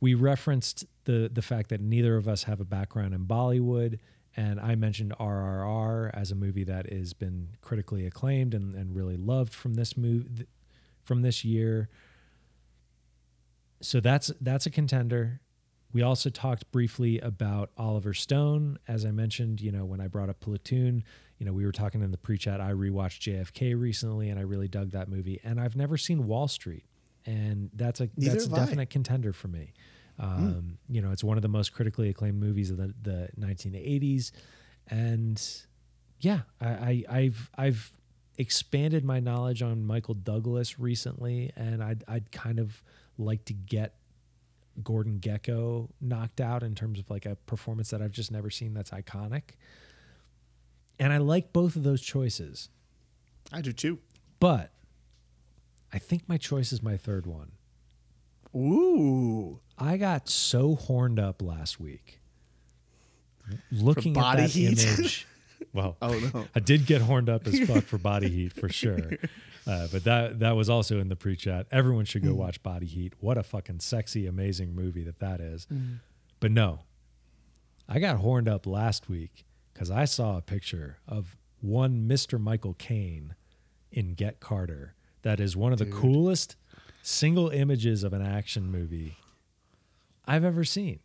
We 0.00 0.14
referenced 0.14 0.84
the 1.04 1.30
the 1.32 1.42
fact 1.42 1.68
that 1.70 1.80
neither 1.80 2.16
of 2.16 2.28
us 2.28 2.44
have 2.44 2.60
a 2.60 2.64
background 2.64 3.12
in 3.14 3.26
Bollywood, 3.26 3.98
and 4.36 4.58
I 4.60 4.74
mentioned 4.74 5.12
RRR 5.18 6.10
as 6.14 6.30
a 6.30 6.34
movie 6.34 6.64
that 6.64 6.90
has 6.90 7.12
been 7.12 7.48
critically 7.60 8.06
acclaimed 8.06 8.54
and, 8.54 8.74
and 8.74 8.94
really 8.96 9.16
loved 9.16 9.52
from 9.52 9.74
this 9.74 9.96
movie 9.96 10.46
from 11.04 11.22
this 11.22 11.44
year. 11.44 11.88
So 13.80 14.00
that's 14.00 14.32
that's 14.40 14.66
a 14.66 14.70
contender. 14.70 15.40
We 15.92 16.02
also 16.02 16.28
talked 16.30 16.70
briefly 16.72 17.18
about 17.20 17.70
Oliver 17.78 18.12
Stone, 18.12 18.78
as 18.86 19.04
I 19.06 19.10
mentioned. 19.12 19.60
You 19.60 19.72
know, 19.72 19.84
when 19.84 20.00
I 20.00 20.08
brought 20.08 20.28
up 20.28 20.40
Platoon, 20.40 21.02
you 21.38 21.46
know, 21.46 21.52
we 21.52 21.64
were 21.64 21.72
talking 21.72 22.02
in 22.02 22.10
the 22.10 22.18
pre-chat. 22.18 22.60
I 22.60 22.72
rewatched 22.72 23.20
JFK 23.20 23.78
recently, 23.80 24.28
and 24.28 24.38
I 24.38 24.42
really 24.42 24.68
dug 24.68 24.90
that 24.90 25.08
movie. 25.08 25.40
And 25.44 25.60
I've 25.60 25.76
never 25.76 25.96
seen 25.96 26.26
Wall 26.26 26.48
Street, 26.48 26.84
and 27.24 27.70
that's 27.74 28.00
a 28.00 28.10
Neither 28.16 28.32
that's 28.32 28.46
a 28.46 28.50
have 28.50 28.58
I. 28.58 28.64
definite 28.64 28.90
contender 28.90 29.32
for 29.32 29.48
me. 29.48 29.72
Um, 30.18 30.78
You 30.88 31.02
know, 31.02 31.12
it's 31.12 31.24
one 31.24 31.36
of 31.38 31.42
the 31.42 31.48
most 31.48 31.72
critically 31.72 32.08
acclaimed 32.08 32.40
movies 32.40 32.70
of 32.70 32.78
the, 32.78 32.94
the 33.02 33.28
1980s, 33.38 34.32
and 34.88 35.42
yeah, 36.20 36.40
I, 36.60 36.68
I, 36.68 37.04
I've 37.08 37.50
I've 37.56 37.92
expanded 38.38 39.04
my 39.04 39.20
knowledge 39.20 39.62
on 39.62 39.84
Michael 39.84 40.14
Douglas 40.14 40.78
recently, 40.78 41.52
and 41.56 41.82
I'd 41.82 42.04
I'd 42.08 42.32
kind 42.32 42.58
of 42.58 42.82
like 43.18 43.44
to 43.46 43.52
get 43.52 43.94
Gordon 44.82 45.18
Gekko 45.20 45.88
knocked 46.00 46.40
out 46.40 46.62
in 46.62 46.74
terms 46.74 46.98
of 46.98 47.08
like 47.10 47.26
a 47.26 47.36
performance 47.46 47.90
that 47.90 48.02
I've 48.02 48.12
just 48.12 48.30
never 48.30 48.50
seen 48.50 48.74
that's 48.74 48.90
iconic. 48.90 49.42
And 50.98 51.12
I 51.12 51.18
like 51.18 51.52
both 51.52 51.76
of 51.76 51.82
those 51.82 52.00
choices, 52.00 52.68
I 53.52 53.60
do 53.60 53.72
too. 53.72 53.98
but 54.40 54.72
I 55.92 55.98
think 55.98 56.28
my 56.28 56.36
choice 56.36 56.72
is 56.72 56.82
my 56.82 56.96
third 56.96 57.26
one. 57.26 57.52
Ooh. 58.54 59.60
I 59.78 59.96
got 59.98 60.28
so 60.28 60.74
horned 60.74 61.18
up 61.20 61.42
last 61.42 61.78
week 61.78 62.20
looking 63.70 64.16
at 64.16 64.36
that 64.36 64.50
heat? 64.50 64.82
image. 64.84 65.26
Well, 65.72 65.96
Oh, 66.02 66.18
no. 66.34 66.46
I 66.54 66.60
did 66.60 66.86
get 66.86 67.00
horned 67.02 67.28
up 67.28 67.46
as 67.46 67.58
fuck 67.60 67.84
for 67.84 67.98
Body 67.98 68.28
Heat 68.28 68.52
for 68.52 68.68
sure, 68.82 69.12
uh, 69.66 69.88
but 69.92 70.04
that 70.04 70.38
that 70.40 70.52
was 70.56 70.68
also 70.70 71.00
in 71.00 71.08
the 71.08 71.16
pre-chat. 71.16 71.66
Everyone 71.70 72.04
should 72.04 72.22
Mm. 72.22 72.26
go 72.28 72.34
watch 72.34 72.62
Body 72.62 72.86
Heat. 72.86 73.14
What 73.20 73.36
a 73.38 73.42
fucking 73.42 73.80
sexy, 73.80 74.26
amazing 74.26 74.74
movie 74.74 75.02
that 75.04 75.18
that 75.20 75.40
is. 75.40 75.66
Mm. 75.72 75.98
But 76.40 76.50
no, 76.52 76.80
I 77.88 77.98
got 77.98 78.16
horned 78.18 78.48
up 78.48 78.66
last 78.66 79.08
week 79.08 79.44
because 79.72 79.90
I 79.90 80.04
saw 80.04 80.36
a 80.36 80.42
picture 80.42 80.98
of 81.08 81.36
one 81.60 82.08
Mr. 82.08 82.40
Michael 82.40 82.74
Caine 82.74 83.34
in 83.90 84.14
Get 84.14 84.40
Carter. 84.40 84.94
That 85.22 85.40
is 85.40 85.56
one 85.56 85.72
of 85.72 85.78
the 85.78 85.86
coolest 85.86 86.56
single 87.02 87.48
images 87.50 88.04
of 88.04 88.12
an 88.12 88.22
action 88.22 88.70
movie 88.70 89.16
I've 90.26 90.44
ever 90.44 90.64
seen. 90.64 91.00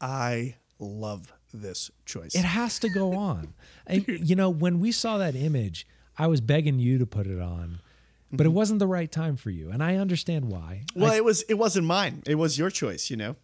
I 0.00 0.56
love 0.78 1.32
this 1.52 1.90
choice. 2.04 2.34
It 2.34 2.44
has 2.44 2.78
to 2.80 2.88
go 2.88 3.14
on. 3.16 3.54
And, 3.86 4.04
you 4.06 4.36
know, 4.36 4.50
when 4.50 4.80
we 4.80 4.92
saw 4.92 5.18
that 5.18 5.34
image, 5.36 5.86
I 6.18 6.26
was 6.26 6.40
begging 6.40 6.78
you 6.78 6.98
to 6.98 7.06
put 7.06 7.26
it 7.26 7.40
on, 7.40 7.80
but 8.32 8.46
it 8.46 8.48
mm-hmm. 8.48 8.56
wasn't 8.56 8.78
the 8.78 8.86
right 8.86 9.10
time 9.10 9.36
for 9.36 9.50
you, 9.50 9.70
and 9.70 9.82
I 9.82 9.96
understand 9.96 10.46
why. 10.46 10.82
well, 10.94 11.12
I- 11.12 11.16
it 11.16 11.24
was 11.24 11.42
it 11.42 11.54
wasn't 11.54 11.86
mine. 11.86 12.22
It 12.26 12.36
was 12.36 12.58
your 12.58 12.70
choice, 12.70 13.10
you 13.10 13.16
know. 13.16 13.36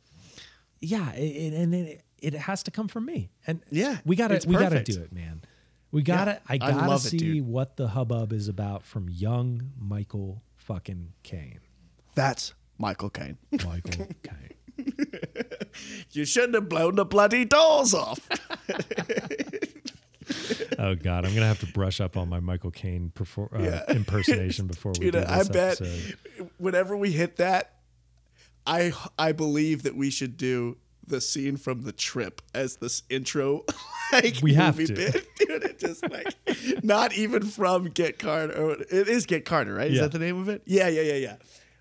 yeah, 0.80 1.12
it, 1.12 1.20
it- 1.22 1.54
and 1.54 1.74
it, 1.74 2.02
it 2.18 2.34
has 2.34 2.62
to 2.64 2.70
come 2.70 2.88
from 2.88 3.04
me. 3.06 3.30
And 3.46 3.60
Yeah, 3.70 3.98
we 4.04 4.16
gotta 4.16 4.40
we 4.46 4.54
gotta 4.56 4.82
do 4.82 5.00
it, 5.02 5.12
man. 5.12 5.42
We 5.90 6.02
gotta. 6.02 6.40
I 6.48 6.54
I 6.54 6.58
gotta 6.58 6.88
love 6.88 7.02
see 7.02 7.18
dude. 7.18 7.46
what 7.46 7.76
the 7.76 7.88
hubbub 7.88 8.32
is 8.32 8.48
about 8.48 8.84
from 8.84 9.08
young 9.10 9.72
Michael 9.78 10.42
fucking 10.56 11.12
Caine. 11.22 11.60
That's 12.14 12.54
Michael 12.78 13.10
Caine. 13.10 13.36
Michael 13.50 14.06
Caine. 14.22 14.54
you 16.12 16.24
shouldn't 16.24 16.54
have 16.54 16.68
blown 16.68 16.94
the 16.96 17.04
bloody 17.04 17.44
doors 17.44 17.94
off. 17.94 18.20
Oh 20.78 20.94
God, 20.94 21.26
I'm 21.26 21.34
gonna 21.34 21.46
have 21.46 21.60
to 21.60 21.66
brush 21.66 22.00
up 22.00 22.16
on 22.16 22.28
my 22.28 22.40
Michael 22.40 22.70
Caine 22.70 23.12
perfor- 23.14 23.52
uh, 23.54 23.62
Yeah. 23.62 23.82
impersonation 23.94 24.66
before 24.66 24.92
we 24.92 25.00
Dude, 25.10 25.12
do 25.14 25.20
this 25.20 25.28
I 25.28 25.42
bet 25.52 25.80
episode. 25.80 26.16
whenever 26.58 26.96
we 26.96 27.12
hit 27.12 27.36
that, 27.36 27.74
I 28.66 28.92
I 29.18 29.32
believe 29.32 29.82
that 29.82 29.94
we 29.96 30.10
should 30.10 30.36
do 30.36 30.78
the 31.06 31.20
scene 31.20 31.56
from 31.56 31.82
the 31.82 31.92
trip 31.92 32.40
as 32.54 32.76
this 32.76 33.02
intro 33.10 33.64
like 34.12 34.38
We 34.42 34.54
have 34.54 34.76
to. 34.76 34.86
bit. 34.94 35.26
Dude, 35.38 35.62
it 35.64 35.78
just 35.78 36.08
like 36.08 36.34
not 36.82 37.12
even 37.14 37.42
from 37.42 37.86
Get 37.86 38.18
Carter. 38.18 38.76
It 38.90 39.08
is 39.08 39.26
Get 39.26 39.44
Carter, 39.44 39.74
right? 39.74 39.90
Is 39.90 39.96
Yeah. 39.96 40.02
that 40.02 40.12
the 40.12 40.18
name 40.20 40.40
of 40.40 40.48
it? 40.48 40.62
Yeah, 40.66 40.88
yeah, 40.88 41.02
yeah, 41.02 41.14
yeah. 41.14 41.36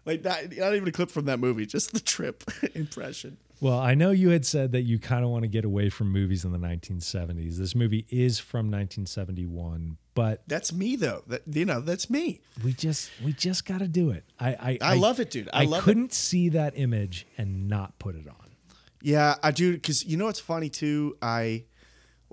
Like 0.05 0.23
not, 0.23 0.55
not 0.57 0.75
even 0.75 0.87
a 0.87 0.91
clip 0.91 1.11
from 1.11 1.25
that 1.25 1.39
movie, 1.39 1.65
just 1.65 1.93
the 1.93 1.99
trip 1.99 2.43
impression. 2.75 3.37
Well, 3.59 3.77
I 3.77 3.93
know 3.93 4.09
you 4.09 4.29
had 4.29 4.43
said 4.43 4.71
that 4.71 4.81
you 4.81 4.97
kind 4.97 5.23
of 5.23 5.29
want 5.29 5.43
to 5.43 5.47
get 5.47 5.65
away 5.65 5.89
from 5.89 6.11
movies 6.11 6.43
in 6.43 6.51
the 6.51 6.57
1970s. 6.57 7.57
This 7.57 7.75
movie 7.75 8.07
is 8.09 8.39
from 8.39 8.71
1971, 8.71 9.97
but 10.15 10.41
That's 10.47 10.73
me 10.73 10.95
though. 10.95 11.21
That 11.27 11.43
you 11.45 11.65
know, 11.65 11.79
that's 11.79 12.09
me. 12.09 12.41
we 12.63 12.73
just 12.73 13.11
we 13.23 13.33
just 13.33 13.65
got 13.65 13.79
to 13.79 13.87
do 13.87 14.09
it. 14.09 14.23
I 14.39 14.77
I, 14.81 14.93
I 14.93 14.95
love 14.95 15.19
it, 15.19 15.29
dude. 15.29 15.49
I 15.53 15.65
love 15.65 15.83
couldn't 15.83 16.13
see 16.13 16.49
that 16.49 16.73
image 16.75 17.27
and 17.37 17.67
not 17.67 17.99
put 17.99 18.15
it 18.15 18.27
on. 18.27 18.35
Yeah, 19.03 19.35
I 19.43 19.51
do 19.51 19.73
because 19.73 20.03
you 20.05 20.17
know 20.17 20.25
what's 20.25 20.39
funny 20.39 20.69
too. 20.69 21.15
I 21.21 21.65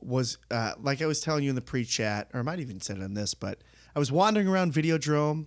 was 0.01 0.39
uh, 0.51 0.74
like 0.81 1.03
I 1.03 1.07
was 1.07 1.20
telling 1.20 1.45
you 1.45 1.51
in 1.51 1.57
the 1.57 1.62
pre-chat, 1.62 2.31
or 2.32 2.40
I 2.40 2.43
might 2.43 2.61
even 2.61 2.81
said 2.81 2.99
it 2.99 3.03
in 3.03 3.15
this, 3.15 3.35
but 3.35 3.59
I 3.95 3.99
was 3.99 4.12
wandering 4.12 4.49
around 4.49 4.73
Videodrome 4.73 5.47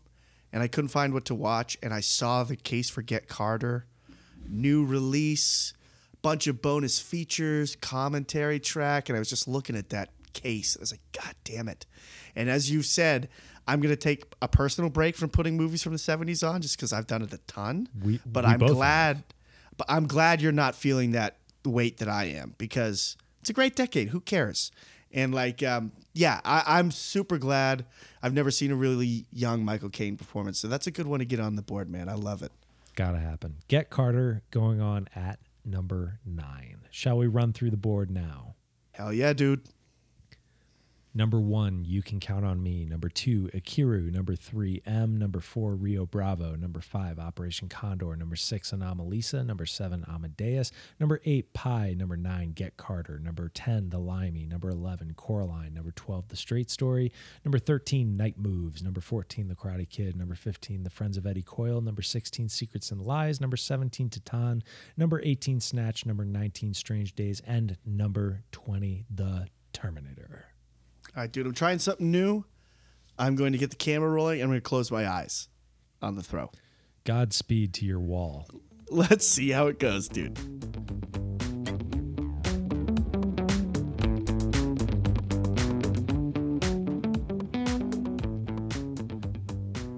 and 0.53 0.61
I 0.64 0.68
couldn't 0.68 0.90
find 0.90 1.14
what 1.14 1.26
to 1.26 1.36
watch, 1.36 1.78
and 1.82 1.94
I 1.94 1.99
saw 2.02 2.44
the 2.44 2.56
Case 2.56 2.90
for 2.90 3.02
Get 3.02 3.28
Carter 3.28 3.86
new 4.49 4.84
release, 4.86 5.73
bunch 6.22 6.48
of 6.48 6.61
bonus 6.61 6.99
features, 6.99 7.76
commentary 7.78 8.60
track, 8.60 9.07
and 9.10 9.15
I 9.15 9.19
was 9.19 9.30
just 9.30 9.48
looking 9.48 9.76
at 9.76 9.90
that 9.90 10.10
case. 10.34 10.76
I 10.78 10.82
was 10.82 10.91
like, 10.91 11.02
God 11.14 11.36
damn 11.44 11.68
it! 11.68 11.86
And 12.36 12.49
as 12.49 12.69
you 12.72 12.82
said. 12.82 13.30
I'm 13.68 13.80
gonna 13.80 13.95
take 13.95 14.23
a 14.41 14.48
personal 14.48 14.90
break 14.90 15.15
from 15.15 15.30
putting 15.30 15.56
movies 15.56 15.84
from 15.84 15.94
the 15.94 15.99
'70s 15.99 16.44
on, 16.45 16.64
just 16.64 16.76
because 16.76 16.91
I've 16.91 17.06
done 17.06 17.22
it 17.22 17.32
a 17.32 17.38
ton. 17.38 17.88
We- 18.03 18.19
but 18.26 18.44
we 18.44 18.52
I'm 18.52 18.60
both 18.60 18.69
have. 18.69 18.76
glad 18.76 19.23
but 19.78 19.86
I'm 19.88 20.07
glad 20.07 20.41
you're 20.41 20.52
not 20.52 20.73
feeling 20.76 21.11
that 21.11 21.38
weight 21.64 21.98
that 21.99 22.10
I 22.10 22.26
am 22.26 22.56
because 22.57 23.15
it's 23.40 23.52
a 23.52 23.53
great 23.53 23.76
decade. 23.76 24.10
Who 24.10 24.19
cares? 24.19 24.72
And 25.14 25.34
like, 25.34 25.62
um, 25.64 25.92
yeah, 26.14 26.40
I, 26.46 26.64
I'm 26.66 26.92
super 26.92 27.38
glad. 27.38 27.86
I've 28.22 28.34
never 28.34 28.52
seen 28.52 28.72
a 28.72 28.76
really 28.76 29.26
young 29.32 29.66
Michael 29.66 29.90
Caine 29.90 30.18
performance, 30.18 30.60
so 30.60 30.68
that's 30.68 30.88
a 30.88 30.92
good 30.92 31.08
one 31.08 31.20
to 31.20 31.26
get 31.26 31.40
on 31.40 31.56
the 31.56 31.62
board, 31.62 31.90
man. 31.90 32.10
I 32.10 32.14
love 32.14 32.44
it. 32.44 32.52
Gotta 32.96 33.20
happen. 33.20 33.56
Get 33.68 33.90
Carter 33.90 34.42
going 34.52 34.82
on 34.82 35.08
at 35.16 35.40
number 35.66 36.20
nine. 36.26 36.82
Shall 36.92 37.18
we 37.18 37.28
run 37.28 37.54
through 37.54 37.72
the 37.72 37.78
board 37.78 38.12
now? 38.12 38.56
Hell 38.92 39.14
yeah, 39.14 39.34
dude. 39.34 39.62
Number 41.14 41.42
one, 41.42 41.84
You 41.84 42.02
Can 42.02 42.22
Count 42.22 42.46
on 42.46 42.64
Me. 42.64 42.86
Number 42.86 43.10
two, 43.10 43.50
Ikiru. 43.54 44.14
Number 44.14 44.34
three, 44.34 44.82
M. 44.86 45.18
Number 45.18 45.42
four, 45.42 45.76
Rio 45.76 46.06
Bravo. 46.06 46.56
Number 46.56 46.80
five, 46.80 47.20
Operation 47.20 47.68
Condor. 47.68 48.16
Number 48.16 48.38
six, 48.38 48.72
Anomalisa. 48.72 49.46
Number 49.46 49.66
seven, 49.66 50.06
Amadeus. 50.08 50.72
Number 51.02 51.20
eight, 51.26 51.52
Pi. 51.52 51.94
Number 51.98 52.16
nine, 52.16 52.54
Get 52.54 52.78
Carter. 52.78 53.20
Number 53.20 53.50
10, 53.50 53.90
The 53.90 54.00
Limey. 54.00 54.46
Number 54.46 54.70
11, 54.70 55.14
Coraline. 55.16 55.74
Number 55.74 55.92
12, 55.92 56.30
The 56.30 56.38
Straight 56.38 56.72
Story. 56.72 57.12
Number 57.44 57.60
13, 57.60 58.16
Night 58.16 58.38
Moves. 58.38 58.82
Number 58.82 59.02
14, 59.02 59.50
The 59.50 59.56
Karate 59.56 59.90
Kid. 59.90 60.16
Number 60.16 60.36
15, 60.36 60.84
The 60.84 60.90
Friends 60.90 61.18
of 61.18 61.26
Eddie 61.28 61.44
Coyle. 61.44 61.82
Number 61.82 62.02
16, 62.02 62.48
Secrets 62.48 62.90
and 62.90 63.02
Lies. 63.02 63.42
Number 63.42 63.58
17, 63.58 64.10
Titane. 64.10 64.62
Number 64.96 65.20
18, 65.24 65.60
Snatch. 65.60 66.06
Number 66.06 66.24
19, 66.24 66.74
Strange 66.74 67.16
Days. 67.16 67.42
And 67.46 67.78
number 67.86 68.44
20, 68.54 69.06
The 69.14 69.48
Terminator. 69.74 70.51
All 71.16 71.24
right, 71.24 71.32
dude. 71.32 71.46
I'm 71.46 71.54
trying 71.54 71.80
something 71.80 72.10
new. 72.10 72.46
I'm 73.20 73.36
going 73.36 73.52
to 73.52 73.58
get 73.58 73.70
the 73.70 73.76
camera 73.76 74.10
rolling. 74.10 74.40
and 74.40 74.44
I'm 74.44 74.50
going 74.50 74.62
to 74.62 74.64
close 74.64 74.90
my 74.92 75.08
eyes 75.08 75.50
on 76.02 76.16
the 76.16 76.24
throw. 76.24 76.52
Godspeed 77.04 77.74
to 77.76 77.86
your 77.86 78.00
wall. 78.00 78.48
Let's 78.90 79.28
see 79.28 79.50
how 79.50 79.68
it 79.68 79.80
goes, 79.80 80.08
dude. 80.08 80.38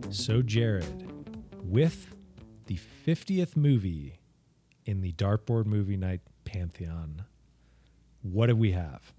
So, 0.09 0.41
Jared, 0.41 1.11
with 1.61 2.07
the 2.67 2.79
50th 3.05 3.55
movie 3.55 4.19
in 4.85 5.01
the 5.01 5.11
Dartboard 5.13 5.65
Movie 5.65 5.97
Night 5.97 6.21
Pantheon, 6.45 7.25
what 8.21 8.47
do 8.47 8.55
we 8.55 8.71
have? 8.71 9.13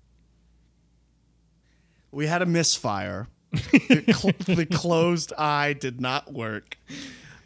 We 2.15 2.27
had 2.27 2.43
a 2.43 2.47
misfire. 2.47 3.29
the, 3.51 4.05
cl- 4.15 4.57
the 4.57 4.67
closed 4.67 5.33
eye 5.37 5.73
did 5.75 6.01
not 6.01 6.33
work. 6.33 6.79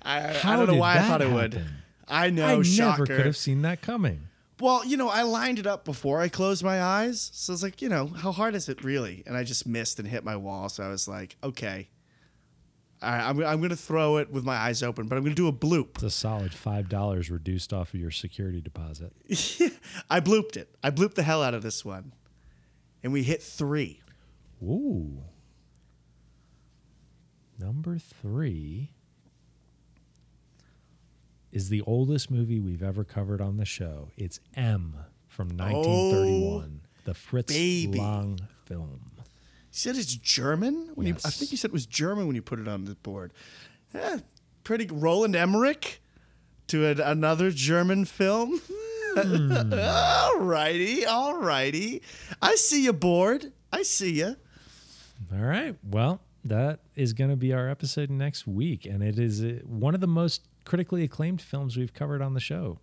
I, 0.03 0.39
I 0.43 0.57
don't 0.57 0.67
know 0.67 0.77
why 0.77 0.97
I 0.99 1.03
thought 1.03 1.23
it 1.23 1.31
would. 1.31 1.65
I 2.07 2.31
know, 2.31 2.61
I 2.61 2.63
never 2.79 3.07
could 3.07 3.27
have 3.27 3.37
seen 3.37 3.63
that 3.63 3.83
coming. 3.83 4.29
Well, 4.61 4.85
you 4.85 4.97
know, 4.97 5.09
I 5.09 5.23
lined 5.23 5.59
it 5.59 5.67
up 5.67 5.85
before 5.85 6.21
I 6.21 6.29
closed 6.29 6.65
my 6.65 6.83
eyes. 6.83 7.31
So 7.33 7.53
it's 7.53 7.63
like, 7.63 7.81
you 7.81 7.89
know, 7.89 8.07
how 8.09 8.33
hard 8.33 8.55
is 8.55 8.69
it 8.69 8.83
really? 8.83 9.23
And 9.27 9.37
I 9.37 9.45
just 9.45 9.67
missed 9.67 9.99
and 9.99 10.09
hit 10.09 10.25
my 10.25 10.37
wall. 10.37 10.69
So 10.69 10.83
I 10.83 10.89
was 10.89 11.07
like, 11.07 11.37
okay. 11.45 11.89
All 13.01 13.11
right, 13.11 13.23
I'm, 13.23 13.39
I'm 13.45 13.59
going 13.59 13.71
to 13.71 13.77
throw 13.77 14.17
it 14.17 14.33
with 14.33 14.45
my 14.45 14.57
eyes 14.57 14.83
open, 14.83 15.07
but 15.07 15.17
I'm 15.17 15.23
going 15.23 15.35
to 15.35 15.41
do 15.41 15.47
a 15.47 15.53
bloop. 15.53 15.91
It's 15.97 16.03
a 16.03 16.11
solid 16.11 16.51
$5 16.51 17.31
reduced 17.31 17.73
off 17.73 17.95
of 17.95 18.01
your 18.01 18.11
security 18.11 18.61
deposit. 18.61 19.13
I 20.11 20.19
blooped 20.19 20.57
it. 20.57 20.75
I 20.83 20.91
blooped 20.91 21.15
the 21.15 21.23
hell 21.23 21.43
out 21.43 21.55
of 21.55 21.63
this 21.63 21.85
one. 21.85 22.13
And 23.05 23.13
we 23.13 23.23
hit 23.23 23.41
three. 23.41 24.01
Ooh. 24.63 25.23
Number 27.59 27.99
three 27.99 28.91
is 31.51 31.69
the 31.69 31.81
oldest 31.83 32.31
movie 32.31 32.61
we've 32.61 32.83
ever 32.83 33.05
covered 33.05 33.41
on 33.41 33.57
the 33.57 33.65
show. 33.65 34.11
It's 34.17 34.41
M 34.55 34.97
from 35.27 35.49
1931, 35.49 36.81
the 37.05 37.15
Fritz 37.15 37.53
baby. 37.53 37.99
Lang 37.99 38.41
film. 38.67 39.01
You 39.17 39.23
said 39.73 39.97
it's 39.97 40.15
German? 40.15 40.91
When 40.95 41.07
you, 41.07 41.15
I 41.25 41.31
think 41.31 41.51
you 41.51 41.57
said 41.57 41.71
it 41.71 41.73
was 41.73 41.87
German 41.87 42.27
when 42.27 42.37
you 42.37 42.43
put 42.43 42.59
it 42.59 42.69
on 42.69 42.85
the 42.85 42.95
board. 42.97 43.33
Yeah, 43.95 44.19
pretty 44.65 44.87
Roland 44.87 45.35
Emmerich 45.35 46.01
to 46.69 46.87
an, 46.87 47.01
another 47.01 47.51
German 47.51 48.05
film. 48.05 48.61
Hmm. 49.17 49.73
all 49.75 50.39
righty, 50.41 51.05
all 51.05 51.39
righty. 51.39 52.03
I 52.41 52.55
see 52.55 52.85
you 52.85 52.93
board. 52.93 53.53
I 53.73 53.83
see 53.83 54.13
you. 54.13 54.37
All 55.33 55.41
right. 55.41 55.77
Well, 55.83 56.21
that 56.45 56.81
is 56.95 57.13
going 57.13 57.31
to 57.31 57.37
be 57.37 57.53
our 57.53 57.69
episode 57.69 58.11
next 58.11 58.47
week. 58.47 58.87
And 58.87 59.03
it 59.03 59.19
is 59.19 59.43
uh, 59.43 59.61
one 59.65 59.95
of 59.95 60.01
the 60.01 60.07
most 60.07 60.43
critically 60.65 61.03
acclaimed 61.05 61.43
films 61.43 61.77
we've 61.77 61.93
covered 61.93 62.23
on 62.23 62.35
the 62.35 62.41
show. 62.41 62.79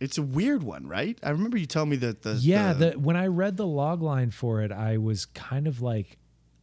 It's 0.00 0.18
a 0.18 0.22
weird 0.22 0.62
one, 0.62 0.88
right? 0.88 1.18
I 1.22 1.30
remember 1.30 1.56
you 1.56 1.66
telling 1.66 1.90
me 1.90 1.96
that 1.96 2.22
the 2.22 2.32
Yeah, 2.34 2.72
the, 2.72 2.90
the, 2.90 2.98
when 2.98 3.16
I 3.16 3.26
read 3.26 3.56
the 3.56 3.66
log 3.66 4.02
line 4.02 4.30
for 4.30 4.60
it, 4.62 4.72
I 4.72 4.96
was 4.98 5.26
kind 5.26 5.68
of 5.68 5.80
like, 5.80 6.18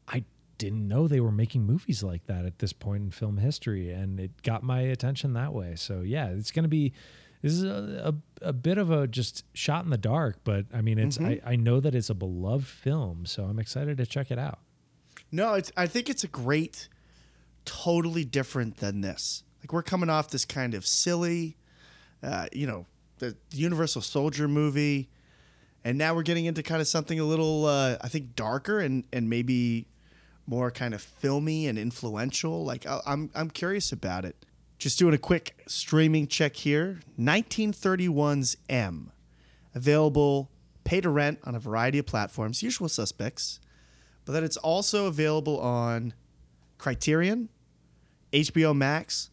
I 0.08 0.26
didn't 0.58 0.88
know 0.88 1.08
they 1.08 1.22
were 1.22 1.32
making 1.32 1.64
movies 1.64 2.04
like 2.04 2.26
that 2.28 2.46
at 2.46 2.60
this 2.60 2.74
point 2.74 3.04
in 3.04 3.12
film 3.12 3.38
history, 3.38 3.92
and 3.92 4.20
it 4.20 4.42
got 4.42 4.62
my 4.64 4.82
attention 4.82 5.34
that 5.34 5.54
way. 5.54 5.76
So 5.76 6.02
yeah, 6.02 6.28
it's 6.30 6.52
going 6.52 6.64
to 6.64 6.70
be. 6.70 6.94
This 7.42 7.54
is 7.54 7.64
a, 7.64 8.14
a, 8.42 8.50
a 8.50 8.52
bit 8.52 8.78
of 8.78 8.92
a 8.92 9.08
just 9.08 9.46
shot 9.54 9.86
in 9.86 9.92
the 9.92 9.98
dark, 9.98 10.40
but 10.44 10.66
I 10.74 10.82
mean, 10.82 11.00
it's 11.00 11.18
I, 11.18 11.40
I 11.46 11.56
know 11.56 11.80
that 11.80 11.96
it's 11.96 12.10
a 12.10 12.14
beloved 12.14 12.68
film, 12.68 13.26
so 13.26 13.46
I'm 13.46 13.60
excited 13.60 13.98
to 14.00 14.06
check 14.06 14.30
it 14.32 14.38
out. 14.38 14.60
No, 15.32 15.54
it's. 15.54 15.72
I 15.78 15.88
think 15.88 16.10
it's 16.10 16.24
a 16.24 16.28
great, 16.28 16.88
totally 17.66 18.26
different 18.26 18.78
than 18.78 19.02
this. 19.02 19.44
Like 19.62 19.74
we're 19.74 19.84
coming 19.84 20.10
off 20.10 20.30
this 20.30 20.46
kind 20.46 20.74
of 20.74 20.86
silly, 20.86 21.58
uh, 22.24 22.48
you 22.52 22.66
know, 22.66 22.86
the 23.20 23.36
Universal 23.52 24.02
Soldier 24.02 24.48
movie, 24.48 25.10
and 25.84 25.98
now 25.98 26.16
we're 26.16 26.24
getting 26.24 26.46
into 26.46 26.64
kind 26.64 26.82
of 26.82 26.88
something 26.88 27.20
a 27.20 27.26
little, 27.26 27.66
uh, 27.66 27.98
I 28.02 28.08
think, 28.08 28.36
darker 28.36 28.80
and 28.80 29.06
and 29.14 29.30
maybe 29.30 29.88
more 30.48 30.72
kind 30.72 30.94
of 30.94 31.02
filmy 31.02 31.68
and 31.68 31.78
influential. 31.78 32.64
Like 32.66 32.86
I, 32.86 33.00
I'm 33.06 33.30
I'm 33.36 33.50
curious 33.50 33.92
about 33.92 34.26
it. 34.26 34.36
Just 34.80 34.98
doing 34.98 35.14
a 35.14 35.18
quick 35.18 35.62
streaming 35.68 36.26
check 36.28 36.56
here. 36.56 37.02
1931's 37.20 38.56
M, 38.70 39.12
available 39.76 40.50
pay 40.86 41.02
to 41.02 41.10
rent 41.10 41.38
on 41.44 41.54
a 41.54 41.60
variety 41.60 42.00
of 42.00 42.06
platforms, 42.08 42.64
usual 42.64 42.90
suspects, 42.90 43.60
but 44.30 44.34
that 44.34 44.44
it's 44.44 44.58
also 44.58 45.08
available 45.08 45.60
on 45.60 46.14
Criterion, 46.78 47.50
HBO 48.32 48.76
Max, 48.76 49.32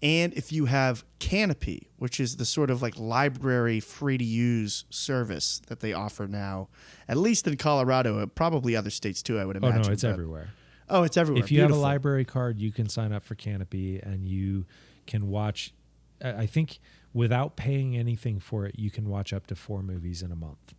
and 0.00 0.32
if 0.34 0.52
you 0.52 0.66
have 0.66 1.04
Kanopy, 1.18 1.88
which 1.96 2.20
is 2.20 2.36
the 2.36 2.44
sort 2.44 2.70
of 2.70 2.80
like 2.80 2.96
library 2.96 3.80
free 3.80 4.16
to 4.16 4.22
use 4.22 4.84
service 4.90 5.60
that 5.66 5.80
they 5.80 5.92
offer 5.92 6.28
now, 6.28 6.68
at 7.08 7.16
least 7.16 7.48
in 7.48 7.56
Colorado, 7.56 8.20
uh, 8.20 8.26
probably 8.26 8.76
other 8.76 8.90
states 8.90 9.24
too, 9.24 9.40
I 9.40 9.44
would 9.44 9.56
imagine. 9.56 9.80
Oh 9.80 9.88
no, 9.88 9.92
it's 9.92 10.02
but- 10.02 10.12
everywhere. 10.12 10.50
Oh, 10.88 11.02
it's 11.02 11.16
everywhere. 11.16 11.42
If 11.42 11.50
you 11.50 11.62
have 11.62 11.72
a 11.72 11.74
library 11.74 12.24
card, 12.24 12.60
you 12.60 12.70
can 12.70 12.88
sign 12.88 13.12
up 13.12 13.24
for 13.24 13.34
Kanopy 13.34 14.00
and 14.00 14.28
you 14.28 14.66
can 15.08 15.26
watch. 15.26 15.74
I 16.22 16.46
think 16.46 16.78
without 17.12 17.56
paying 17.56 17.96
anything 17.96 18.38
for 18.38 18.66
it, 18.66 18.78
you 18.78 18.92
can 18.92 19.08
watch 19.08 19.32
up 19.32 19.48
to 19.48 19.56
four 19.56 19.82
movies 19.82 20.22
in 20.22 20.30
a 20.30 20.36
month. 20.36 20.74